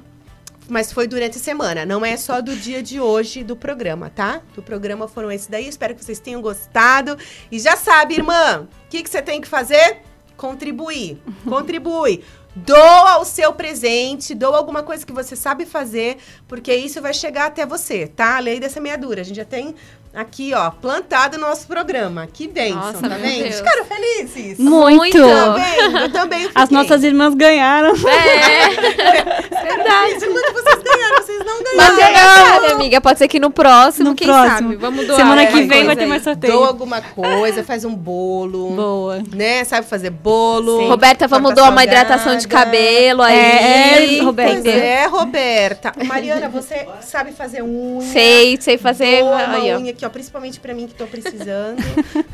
mas 0.68 0.94
foi 0.94 1.08
durante 1.08 1.36
a 1.36 1.42
semana, 1.42 1.84
não 1.84 2.06
é 2.06 2.16
só 2.16 2.42
do 2.42 2.56
dia 2.56 2.84
de 2.84 3.00
hoje 3.00 3.44
do 3.44 3.56
programa, 3.56 4.08
tá? 4.08 4.44
Do 4.54 4.62
programa 4.62 5.08
foram 5.08 5.32
esses 5.32 5.48
daí, 5.48 5.68
espero 5.68 5.96
que 5.96 6.06
vocês 6.06 6.20
tenham 6.20 6.44
gostado. 6.44 7.18
E 7.52 7.60
já 7.60 7.76
sabe, 7.76 8.14
irmã, 8.14 8.68
o 8.86 8.88
que, 8.88 9.02
que 9.02 9.10
você 9.10 9.20
tem 9.20 9.42
que 9.42 9.48
fazer? 9.48 9.98
Contribuir. 10.38 11.18
Contribui. 11.44 12.24
Doa 12.56 13.20
o 13.20 13.26
seu 13.26 13.54
presente, 13.54 14.34
doa 14.34 14.58
alguma 14.58 14.82
coisa 14.82 15.06
que 15.06 15.14
você 15.14 15.36
sabe 15.36 15.66
fazer, 15.66 16.18
porque 16.48 16.74
isso 16.74 17.02
vai 17.02 17.14
chegar 17.14 17.46
até 17.46 17.66
você, 17.66 18.08
tá? 18.08 18.38
A 18.38 18.40
lei 18.40 18.60
da 18.60 18.68
semeadura. 18.68 19.22
A 19.22 19.24
gente 19.24 19.38
já 19.38 19.46
tem 19.46 19.76
aqui, 20.14 20.54
ó, 20.54 20.70
plantado 20.72 21.38
o 21.38 21.40
nosso 21.40 21.68
programa. 21.68 22.28
Que 22.32 22.48
bênção, 22.48 22.78
Nossa, 22.80 23.08
tá 23.10 23.16
vendo? 23.16 23.44
Deus. 23.44 23.56
Ficaram 23.58 23.86
felizes? 23.86 24.60
Muito. 24.60 25.18
Tá 25.18 25.54
vendo? 25.54 25.98
Eu 25.98 26.12
também 26.12 26.40
fiquei. 26.48 26.62
As 26.62 26.70
nossas 26.70 27.04
irmãs 27.04 27.34
ganharam. 27.36 27.90
É. 27.92 28.70
Verdade. 29.70 30.26
Enquanto 30.26 30.54
vocês 30.54 30.84
ganharam, 30.84 31.18
vocês 31.24 31.40
não 31.46 31.64
ganharam. 31.64 31.76
Mas 31.78 31.96
quem 31.96 32.16
sabe, 32.16 32.72
amiga? 32.74 33.02
Pode 33.02 33.20
ser 33.20 33.28
que 33.28 33.40
no 33.40 33.52
próximo, 33.52 34.10
No 34.10 34.16
quem 34.16 34.28
próximo. 34.28 34.70
sabe? 34.70 34.76
Vamos 34.76 35.06
doar. 35.06 35.18
Semana 35.18 35.46
que 35.46 35.62
vem 35.64 35.86
vai 35.86 35.96
ter 35.96 36.06
mais 36.06 36.24
sorteio. 36.24 36.54
Doa 36.54 36.68
alguma 36.68 37.02
coisa, 37.02 37.64
faz 37.64 37.86
um 37.86 37.96
bolo. 37.96 38.72
Boa. 38.72 39.24
Né? 39.34 39.64
Sabe 39.64 39.88
fazer 39.88 40.10
bolo. 40.10 40.88
Roberta, 40.88 41.28
vamos 41.28 41.54
doar 41.54 41.70
uma 41.72 41.84
hidratação 41.84 42.36
de 42.36 42.48
cabelo 42.48 43.22
aí. 43.22 43.36
É, 43.38 44.18
é, 44.18 44.22
Roberta. 44.22 44.62
Pois 44.64 44.66
é, 44.66 45.06
Roberta. 45.06 45.94
Mariana, 46.04 46.50
você 46.50 46.88
sabe 47.02 47.32
fazer 47.32 47.62
unha? 47.64 48.02
Sei, 48.02 48.58
sei 48.60 48.78
fazer. 48.78 49.24
Uma 49.24 49.56
Aí, 49.56 49.74
ó. 49.74 49.78
unha 49.78 49.94
aqui, 50.00 50.06
ó, 50.06 50.10
principalmente 50.10 50.60
pra 50.60 50.74
mim 50.74 50.88
que 50.88 50.94
tô 50.94 51.06
precisando. 51.06 51.82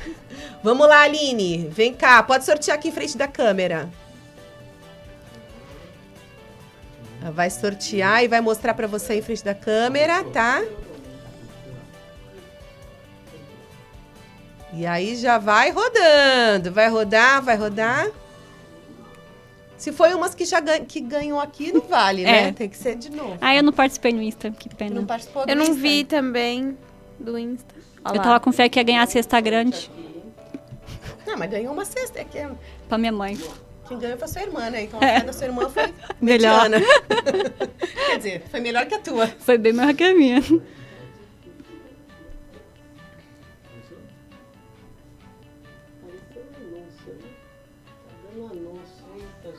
Vamos 0.64 0.88
lá, 0.88 1.02
Aline. 1.02 1.68
Vem 1.72 1.94
cá, 1.94 2.22
pode 2.22 2.46
sortear 2.46 2.78
aqui 2.78 2.90
em 2.90 2.92
frente 2.92 3.18
da 3.18 3.28
câmera. 3.28 3.90
Ela 7.22 7.32
Vai 7.32 7.50
sortear 7.50 8.24
e 8.24 8.28
vai 8.28 8.40
mostrar 8.40 8.74
pra 8.76 8.86
você 8.88 9.16
em 9.16 9.22
frente 9.22 9.44
da 9.44 9.56
câmera, 9.56 10.24
tá? 10.26 10.64
E 14.74 14.86
aí 14.86 15.16
já 15.16 15.38
vai 15.38 15.72
rodando. 15.72 16.72
Vai 16.72 16.90
rodar, 16.90 17.42
vai 17.42 17.56
rodar. 17.56 18.08
Se 19.78 19.92
foi 19.92 20.14
umas 20.14 20.36
que 20.36 20.46
já 20.46 20.60
gan 20.60 20.86
que 20.86 21.00
ganhou 21.00 21.40
aqui, 21.40 21.72
não 21.72 21.82
vale, 21.82 22.24
né? 22.24 22.50
É. 22.50 22.52
Tem 22.52 22.70
que 22.70 22.78
ser 22.78 22.96
de 22.96 23.10
novo. 23.10 23.38
Ah, 23.42 23.56
eu 23.56 23.64
não 23.64 23.74
participei 23.74 24.12
no 24.14 24.22
Insta, 24.22 24.52
que 24.52 24.74
pena. 24.74 24.96
Não 24.96 25.06
participou 25.06 25.46
do 25.46 25.50
Eu 25.50 25.56
não 25.56 25.64
Insta? 25.64 25.76
vi 25.76 26.04
também 26.04 26.78
do 27.20 27.38
Insta. 27.38 27.74
Olha 28.04 28.18
Eu 28.18 28.22
tava 28.22 28.40
com 28.40 28.52
fé 28.52 28.68
que 28.70 28.80
ia 28.80 28.84
ganhar 28.84 29.04
a 29.04 29.08
cesta 29.08 29.40
grande 29.42 29.90
Não, 31.26 31.38
mas 31.38 31.50
ganhou 31.50 31.74
uma 31.74 31.86
cesta. 31.86 32.20
É 32.20 32.24
que 32.24 32.40
pra 32.88 32.98
minha 32.98 33.12
mãe. 33.12 33.38
quem 33.88 33.98
ganhou 33.98 34.18
foi 34.18 34.26
a 34.26 34.28
sua 34.28 34.42
irmã, 34.44 34.70
né? 34.70 34.84
Então 34.84 35.00
a 35.02 35.06
É. 35.06 35.20
fé 35.20 35.26
da 35.26 35.34
sua 35.34 35.46
irmã 35.48 35.70
foi 35.70 35.94
Melhor. 36.22 36.70
Quer 38.08 38.18
dizer, 38.18 38.44
foi 38.50 38.60
melhor 38.60 38.86
que 38.86 38.96
a 38.96 39.00
tua. 39.00 39.28
Foi 39.40 39.58
bem 39.58 39.74
melhor 39.74 39.94
que 39.94 40.04
a 40.04 40.14
minha. 40.14 40.42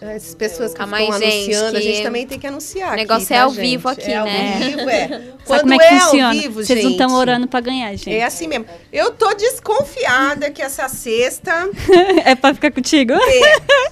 Essas 0.01 0.35
pessoas 0.35 0.75
que 0.75 0.83
Ah, 0.83 0.87
ficam 0.87 1.19
gente, 1.19 1.35
anunciando, 1.55 1.77
a 1.79 1.81
gente 1.81 2.03
também 2.03 2.27
tem 2.27 2.39
que 2.39 2.47
anunciar. 2.47 2.89
o 2.89 2.93
aqui, 2.93 2.97
negócio 3.03 3.29
tá, 3.29 3.35
é 3.35 3.39
ao 3.39 3.51
gente? 3.51 3.61
vivo 3.61 3.89
aqui, 3.89 4.11
é 4.13 4.23
né? 4.25 4.53
Ao 4.55 4.61
vivo, 4.71 4.91
é. 4.91 5.09
Sabe 5.09 5.33
Quando 5.47 5.61
como 5.63 5.75
é 5.75 5.79
que 5.79 5.85
é 5.85 6.01
funciona? 6.01 6.27
ao 6.29 6.33
vivo, 6.35 6.65
Vocês 6.65 6.85
não 6.85 6.91
estão 6.91 7.09
gente, 7.09 7.19
orando 7.19 7.49
pra 7.49 7.61
ganhar, 7.61 7.91
gente. 7.97 8.11
É 8.15 8.25
assim 8.25 8.47
mesmo. 8.47 8.67
Eu 8.93 9.13
tô 9.13 9.33
desconfiada 9.35 10.51
que 10.51 10.61
essa 10.61 10.89
cesta. 10.89 11.69
é 12.25 12.35
pra 12.35 12.53
ficar 12.55 12.71
contigo? 12.73 13.13
É. 13.15 13.91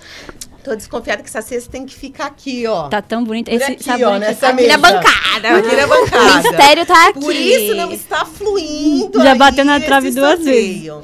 Tô 0.62 0.74
desconfiada 0.74 1.22
que 1.22 1.28
essa 1.28 1.42
cesta 1.42 1.70
tem 1.70 1.84
que 1.84 1.94
ficar 1.94 2.26
aqui, 2.26 2.66
ó. 2.66 2.88
Tá 2.88 3.02
tão 3.02 3.22
bonito. 3.22 3.50
Por 3.50 3.54
Esse 3.56 3.72
aqui, 3.72 3.84
sabor 3.84 4.06
ó, 4.06 4.10
aqui. 4.12 4.20
nessa 4.20 4.48
Aqui 4.48 4.56
mesa. 4.56 4.68
na 4.68 4.78
bancada. 4.78 5.48
Aqui 5.58 5.76
na 5.76 5.86
bancada. 5.86 6.32
O 6.32 6.36
mistério 6.50 6.86
tá 6.86 7.08
aqui. 7.08 7.20
Por 7.20 7.34
isso 7.34 7.74
não 7.74 7.92
está 7.92 8.24
fluindo 8.24 9.22
Já 9.22 9.32
aí 9.32 9.38
bateu 9.38 9.64
na 9.64 9.78
trave 9.80 10.10
duas 10.10 10.36
sorteio. 10.36 11.02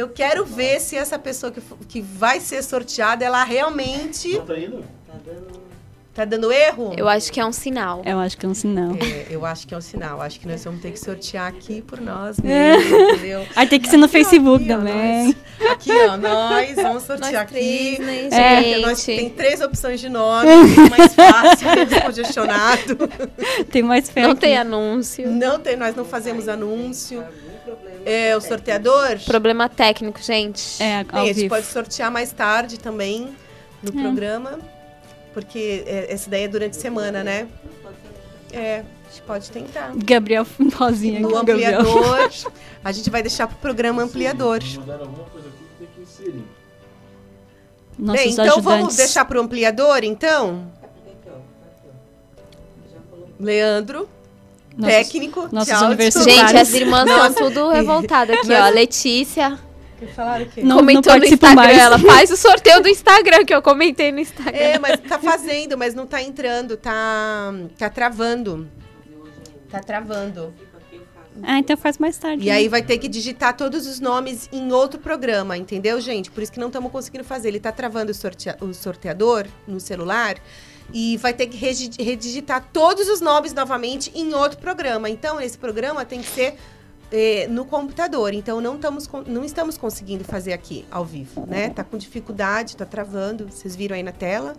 Eu 0.00 0.08
quero 0.08 0.46
ver 0.46 0.80
se 0.80 0.96
essa 0.96 1.18
pessoa 1.18 1.52
que, 1.52 1.60
que 1.86 2.00
vai 2.00 2.40
ser 2.40 2.62
sorteada, 2.62 3.22
ela 3.22 3.44
realmente... 3.44 4.38
Tá 4.40 4.58
indo? 4.58 4.82
Tá 6.14 6.24
dando 6.24 6.50
erro? 6.50 6.92
Eu 6.96 7.08
acho 7.08 7.30
que 7.32 7.38
é 7.38 7.44
um 7.46 7.52
sinal. 7.52 8.02
Eu 8.04 8.18
acho 8.18 8.36
que 8.36 8.44
é 8.44 8.48
um 8.48 8.54
sinal. 8.54 8.96
É, 9.00 9.26
eu 9.30 9.46
acho 9.46 9.66
que 9.66 9.72
é 9.72 9.76
um 9.76 9.80
sinal. 9.80 10.20
Acho 10.20 10.40
que 10.40 10.48
nós 10.48 10.62
vamos 10.64 10.80
ter 10.82 10.90
que 10.90 10.98
sortear 10.98 11.46
aqui 11.46 11.82
por 11.82 12.00
nós 12.00 12.36
É. 12.40 12.76
mesmos, 12.76 13.00
entendeu? 13.14 13.46
Aí 13.54 13.66
tem 13.68 13.78
que 13.78 13.88
ser 13.88 13.96
no 13.98 14.08
Facebook 14.08 14.66
também. 14.66 15.36
Aqui, 15.70 15.92
ó, 16.08 16.16
nós 16.16 16.74
vamos 16.74 17.04
sortear 17.04 17.32
Nós 17.32 17.42
aqui. 17.42 17.52
três, 17.52 17.98
né, 18.00 18.28
É, 18.32 18.62
gente? 18.62 18.80
nós 18.86 19.04
tem 19.04 19.30
três 19.30 19.60
opções 19.60 20.00
de 20.00 20.08
nome, 20.08 20.48
fica 20.68 20.88
mais 20.96 21.14
fácil, 21.14 21.68
menos 21.76 21.98
congestionado. 22.02 22.96
Tem 23.70 23.82
mais 23.82 24.10
fé 24.10 24.22
Não 24.22 24.32
aqui. 24.32 24.40
tem 24.40 24.58
anúncio. 24.58 25.30
Não 25.30 25.60
tem, 25.60 25.76
nós 25.76 25.94
não 25.94 26.04
fazemos 26.04 26.48
anúncio. 26.48 27.22
É, 28.04 28.36
o 28.36 28.40
sorteador? 28.40 29.18
Problema 29.24 29.68
técnico, 29.68 30.20
gente. 30.22 30.82
É, 30.82 31.04
Bem, 31.04 31.30
a 31.30 31.32
gente 31.32 31.48
pode 31.48 31.66
sortear 31.66 32.10
mais 32.10 32.32
tarde 32.32 32.78
também 32.78 33.34
no 33.82 33.98
É. 33.98 34.02
programa. 34.02 34.58
Porque 35.32 35.84
é, 35.86 36.12
essa 36.12 36.28
daí 36.28 36.42
é 36.44 36.48
durante 36.48 36.76
a 36.76 36.80
semana, 36.80 37.22
né? 37.22 37.46
É, 38.52 38.78
a 38.80 39.10
gente 39.10 39.22
pode 39.26 39.50
tentar. 39.50 39.92
Gabriel 39.96 40.44
Rosinha. 40.74 41.20
No 41.20 41.30
Gabriel. 41.30 41.80
ampliador, 41.80 42.30
a 42.84 42.92
gente 42.92 43.08
vai 43.10 43.22
deixar 43.22 43.46
pro 43.46 43.56
programa 43.58 44.02
ampliador. 44.02 44.60
Mandaram 44.76 45.02
alguma 45.02 45.24
coisa 45.26 45.46
aqui 45.48 45.58
que 45.58 45.84
tem 45.84 45.88
que 45.94 46.00
inserir. 46.02 46.44
Nossos 47.96 48.22
Bem, 48.22 48.32
então 48.32 48.44
ajudantes. 48.44 48.64
vamos 48.64 48.96
deixar 48.96 49.24
pro 49.24 49.40
ampliador, 49.40 50.02
então? 50.02 50.72
Leandro, 53.38 54.08
Nossos- 54.80 54.96
técnico 54.96 55.48
nossos 55.52 55.80
universitários. 55.82 56.34
Gente, 56.50 56.56
as 56.56 56.72
irmãs 56.72 57.08
estão 57.08 57.34
tudo 57.48 57.68
revoltadas 57.72 58.36
aqui, 58.38 58.52
ó. 58.52 58.62
A 58.64 58.68
Letícia 58.70 59.58
Falaram 60.14 60.46
o 60.46 60.48
quê? 60.48 60.62
Não- 60.62 60.76
comentou 60.78 61.12
não 61.12 61.20
no 61.20 61.26
Instagram. 61.26 61.54
mais. 61.56 61.78
Ela 61.78 61.98
faz 61.98 62.30
o 62.30 62.36
sorteio 62.36 62.82
do 62.82 62.88
Instagram, 62.88 63.44
que 63.44 63.54
eu 63.54 63.60
comentei 63.60 64.10
no 64.10 64.18
Instagram. 64.18 64.56
É, 64.58 64.78
mas 64.78 64.98
tá 65.00 65.18
fazendo, 65.18 65.76
mas 65.76 65.94
não 65.94 66.06
tá 66.06 66.22
entrando, 66.22 66.76
tá, 66.76 67.52
tá 67.78 67.90
travando. 67.90 68.66
Tá 69.70 69.80
travando. 69.80 70.54
Ah, 71.42 71.58
então 71.58 71.76
faz 71.76 71.96
mais 71.98 72.16
tarde. 72.18 72.42
E 72.42 72.46
né? 72.46 72.52
aí 72.52 72.68
vai 72.68 72.82
ter 72.82 72.98
que 72.98 73.08
digitar 73.08 73.56
todos 73.56 73.86
os 73.86 74.00
nomes 74.00 74.48
em 74.52 74.72
outro 74.72 74.98
programa, 74.98 75.56
entendeu, 75.56 76.00
gente? 76.00 76.30
Por 76.30 76.42
isso 76.42 76.50
que 76.52 76.58
não 76.58 76.66
estamos 76.66 76.90
conseguindo 76.90 77.22
fazer. 77.24 77.48
Ele 77.48 77.60
tá 77.60 77.70
travando 77.70 78.10
o, 78.10 78.14
sortea- 78.14 78.56
o 78.60 78.72
sorteador 78.74 79.46
no 79.66 79.78
celular 79.78 80.36
e 80.92 81.16
vai 81.18 81.32
ter 81.32 81.46
que 81.46 81.56
redigitar 81.56 82.64
todos 82.72 83.08
os 83.08 83.20
nomes 83.20 83.52
novamente 83.52 84.10
em 84.14 84.34
outro 84.34 84.58
programa. 84.58 85.08
Então, 85.08 85.40
esse 85.40 85.56
programa 85.56 86.04
tem 86.04 86.20
que 86.20 86.28
ser 86.28 86.56
eh, 87.12 87.46
no 87.50 87.64
computador. 87.64 88.32
Então, 88.34 88.60
não, 88.60 88.74
estamos 88.76 89.06
con- 89.06 89.24
não 89.26 89.44
estamos 89.44 89.76
conseguindo 89.78 90.24
fazer 90.24 90.52
aqui 90.52 90.84
ao 90.90 91.04
vivo, 91.04 91.44
né? 91.46 91.70
Tá 91.70 91.82
com 91.84 91.96
dificuldade, 91.98 92.76
tá 92.76 92.84
travando. 92.84 93.48
Vocês 93.50 93.74
viram 93.76 93.96
aí 93.96 94.02
na 94.02 94.12
tela. 94.12 94.54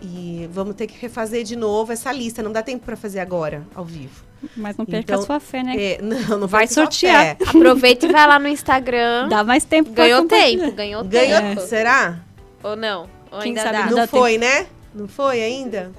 E 0.00 0.48
vamos 0.52 0.76
ter 0.76 0.86
que 0.86 0.96
refazer 1.00 1.42
de 1.42 1.56
novo 1.56 1.92
essa 1.92 2.12
lista. 2.12 2.40
Não 2.42 2.52
dá 2.52 2.62
tempo 2.62 2.84
para 2.84 2.96
fazer 2.96 3.18
agora, 3.18 3.66
ao 3.74 3.84
vivo. 3.84 4.22
Mas 4.56 4.76
não 4.76 4.86
perca 4.86 5.00
Então, 5.12 5.20
a 5.20 5.26
sua 5.26 5.40
fé, 5.40 5.64
né? 5.64 5.74
É, 5.76 5.98
não, 6.02 6.38
não 6.38 6.46
Vai 6.46 6.68
sortear. 6.68 7.36
Aproveita 7.44 8.06
e 8.06 8.12
vai 8.12 8.26
lá 8.28 8.38
no 8.38 8.46
Instagram. 8.46 9.28
Dá 9.28 9.42
mais 9.42 9.64
tempo 9.64 9.90
Ganhou 9.90 10.24
tempo, 10.26 10.70
ganhou, 10.70 11.02
Ganhou, 11.02 11.40
tempo. 11.40 11.60
será? 11.62 12.20
Ou 12.62 12.76
não? 12.76 13.08
Ou 13.32 13.40
Quem 13.40 13.48
ainda 13.50 13.62
sabe 13.62 13.78
dá? 13.78 13.86
não 13.86 13.94
dá 13.96 14.06
foi, 14.06 14.38
né? 14.38 14.66
Não 14.98 15.08
foi 15.08 15.42
ainda? 15.42 15.92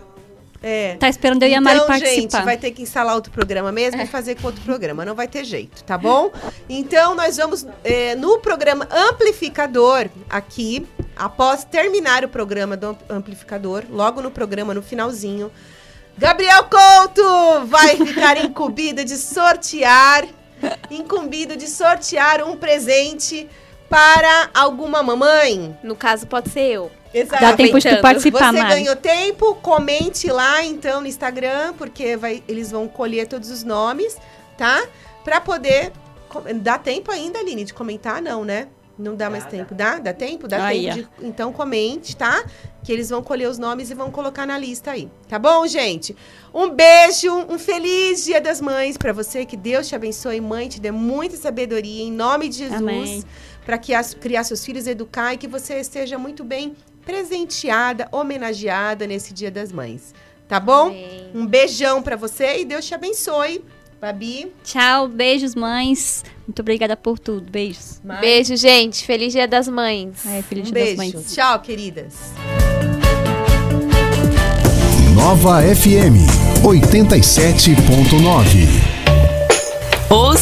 É. 0.61 0.95
Tá 0.99 1.07
esperando 1.07 1.41
eu 1.43 1.49
e 1.49 1.55
a 1.55 1.61
Mari 1.61 1.77
então, 1.77 1.87
participar. 1.87 2.19
gente, 2.39 2.45
vai 2.45 2.57
ter 2.57 2.71
que 2.71 2.81
instalar 2.81 3.15
outro 3.15 3.31
programa 3.31 3.71
mesmo 3.71 4.01
e 4.01 4.05
fazer 4.05 4.35
com 4.35 4.47
outro 4.47 4.61
programa. 4.63 5.05
Não 5.05 5.15
vai 5.15 5.25
ter 5.27 5.45
jeito, 5.45 5.83
tá 5.85 5.97
bom? 5.97 6.31
Então, 6.67 7.15
nós 7.15 7.37
vamos 7.37 7.65
é, 7.81 8.13
no 8.15 8.39
programa 8.39 8.85
Amplificador 8.91 10.09
aqui, 10.29 10.85
após 11.15 11.63
terminar 11.63 12.25
o 12.25 12.27
programa 12.27 12.75
do 12.75 12.87
Ampl- 12.87 13.13
Amplificador, 13.13 13.83
logo 13.89 14.21
no 14.21 14.29
programa, 14.31 14.73
no 14.73 14.81
finalzinho, 14.81 15.49
Gabriel 16.17 16.65
Couto 16.65 17.65
vai 17.67 17.95
ficar 17.95 18.35
incumbido 18.43 19.05
de 19.05 19.15
sortear, 19.15 20.25
incumbido 20.91 21.55
de 21.55 21.67
sortear 21.69 22.43
um 22.43 22.57
presente 22.57 23.47
para 23.89 24.49
alguma 24.53 25.01
mamãe. 25.01 25.77
No 25.81 25.95
caso, 25.95 26.27
pode 26.27 26.49
ser 26.49 26.65
eu. 26.73 26.91
Exato. 27.13 27.41
Dá 27.41 27.53
tempo 27.53 27.79
de 27.79 27.95
tu 27.95 28.01
participar, 28.01 28.51
Você 28.51 28.59
Mari. 28.59 28.75
ganhou 28.75 28.95
tempo, 28.95 29.55
comente 29.55 30.27
lá 30.31 30.63
então 30.63 31.01
no 31.01 31.07
Instagram, 31.07 31.73
porque 31.77 32.15
vai, 32.15 32.43
eles 32.47 32.71
vão 32.71 32.87
colher 32.87 33.27
todos 33.27 33.49
os 33.49 33.63
nomes, 33.63 34.17
tá? 34.57 34.87
Pra 35.23 35.41
poder. 35.41 35.91
Dá 36.61 36.77
tempo 36.77 37.11
ainda, 37.11 37.39
Aline, 37.39 37.63
de 37.63 37.73
comentar? 37.73 38.21
Não, 38.21 38.45
né? 38.45 38.67
Não 38.99 39.15
dá 39.15 39.29
mais 39.29 39.45
tempo. 39.45 39.73
Dá? 39.73 39.97
Dá 39.97 40.13
tempo? 40.13 40.45
Dá 40.45 40.65
Aí, 40.65 40.89
tempo 40.91 41.09
de. 41.21 41.25
Então 41.25 41.53
comente, 41.53 42.17
tá? 42.17 42.43
Que 42.83 42.91
eles 42.91 43.09
vão 43.09 43.23
colher 43.23 43.49
os 43.49 43.57
nomes 43.57 43.89
e 43.89 43.93
vão 43.93 44.11
colocar 44.11 44.45
na 44.45 44.57
lista 44.57 44.91
aí. 44.91 45.09
Tá 45.27 45.39
bom, 45.39 45.65
gente? 45.65 46.13
Um 46.53 46.69
beijo, 46.69 47.33
um 47.49 47.57
feliz 47.57 48.25
Dia 48.25 48.41
das 48.41 48.59
Mães 48.59 48.97
pra 48.97 49.13
você. 49.13 49.45
Que 49.45 49.55
Deus 49.55 49.87
te 49.87 49.95
abençoe, 49.95 50.41
mãe, 50.41 50.67
te 50.67 50.81
dê 50.81 50.91
muita 50.91 51.37
sabedoria 51.37 52.03
em 52.03 52.11
nome 52.11 52.49
de 52.49 52.57
Jesus 52.57 52.81
Amém. 52.81 53.23
para 53.65 53.77
criar 53.77 54.43
seus 54.43 54.65
filhos, 54.65 54.85
educar 54.85 55.33
e 55.33 55.37
que 55.37 55.47
você 55.47 55.79
esteja 55.79 56.17
muito 56.17 56.43
bem 56.43 56.75
presenteada, 57.09 58.07
homenageada 58.11 59.07
nesse 59.07 59.33
Dia 59.33 59.49
das 59.49 59.71
Mães. 59.71 60.13
Tá 60.47 60.59
bom? 60.59 60.89
Amém. 60.89 61.31
Um 61.33 61.47
beijão 61.47 62.03
para 62.03 62.15
você 62.15 62.59
e 62.59 62.65
Deus 62.65 62.85
te 62.85 62.93
abençoe. 62.93 63.65
Babi. 63.99 64.51
Tchau, 64.63 65.07
beijos, 65.07 65.55
mães. 65.55 66.23
Muito 66.47 66.61
obrigada 66.61 66.95
por 66.95 67.17
tudo. 67.17 67.49
Beijos. 67.51 67.99
Mari. 68.03 68.21
Beijo, 68.21 68.55
gente. 68.55 69.03
Feliz 69.05 69.33
Dia 69.33 69.47
das 69.47 69.67
Mães. 69.67 70.23
É, 70.25 70.41
feliz 70.43 70.69
Um 70.69 70.71
dia 70.71 70.85
das 70.85 70.95
beijo. 70.95 71.17
mães. 71.17 71.33
Tchau, 71.33 71.59
queridas. 71.61 72.13
Nova 75.15 75.61
FM 75.63 76.29
87.9. 76.63 78.21
Ouça 78.21 79.38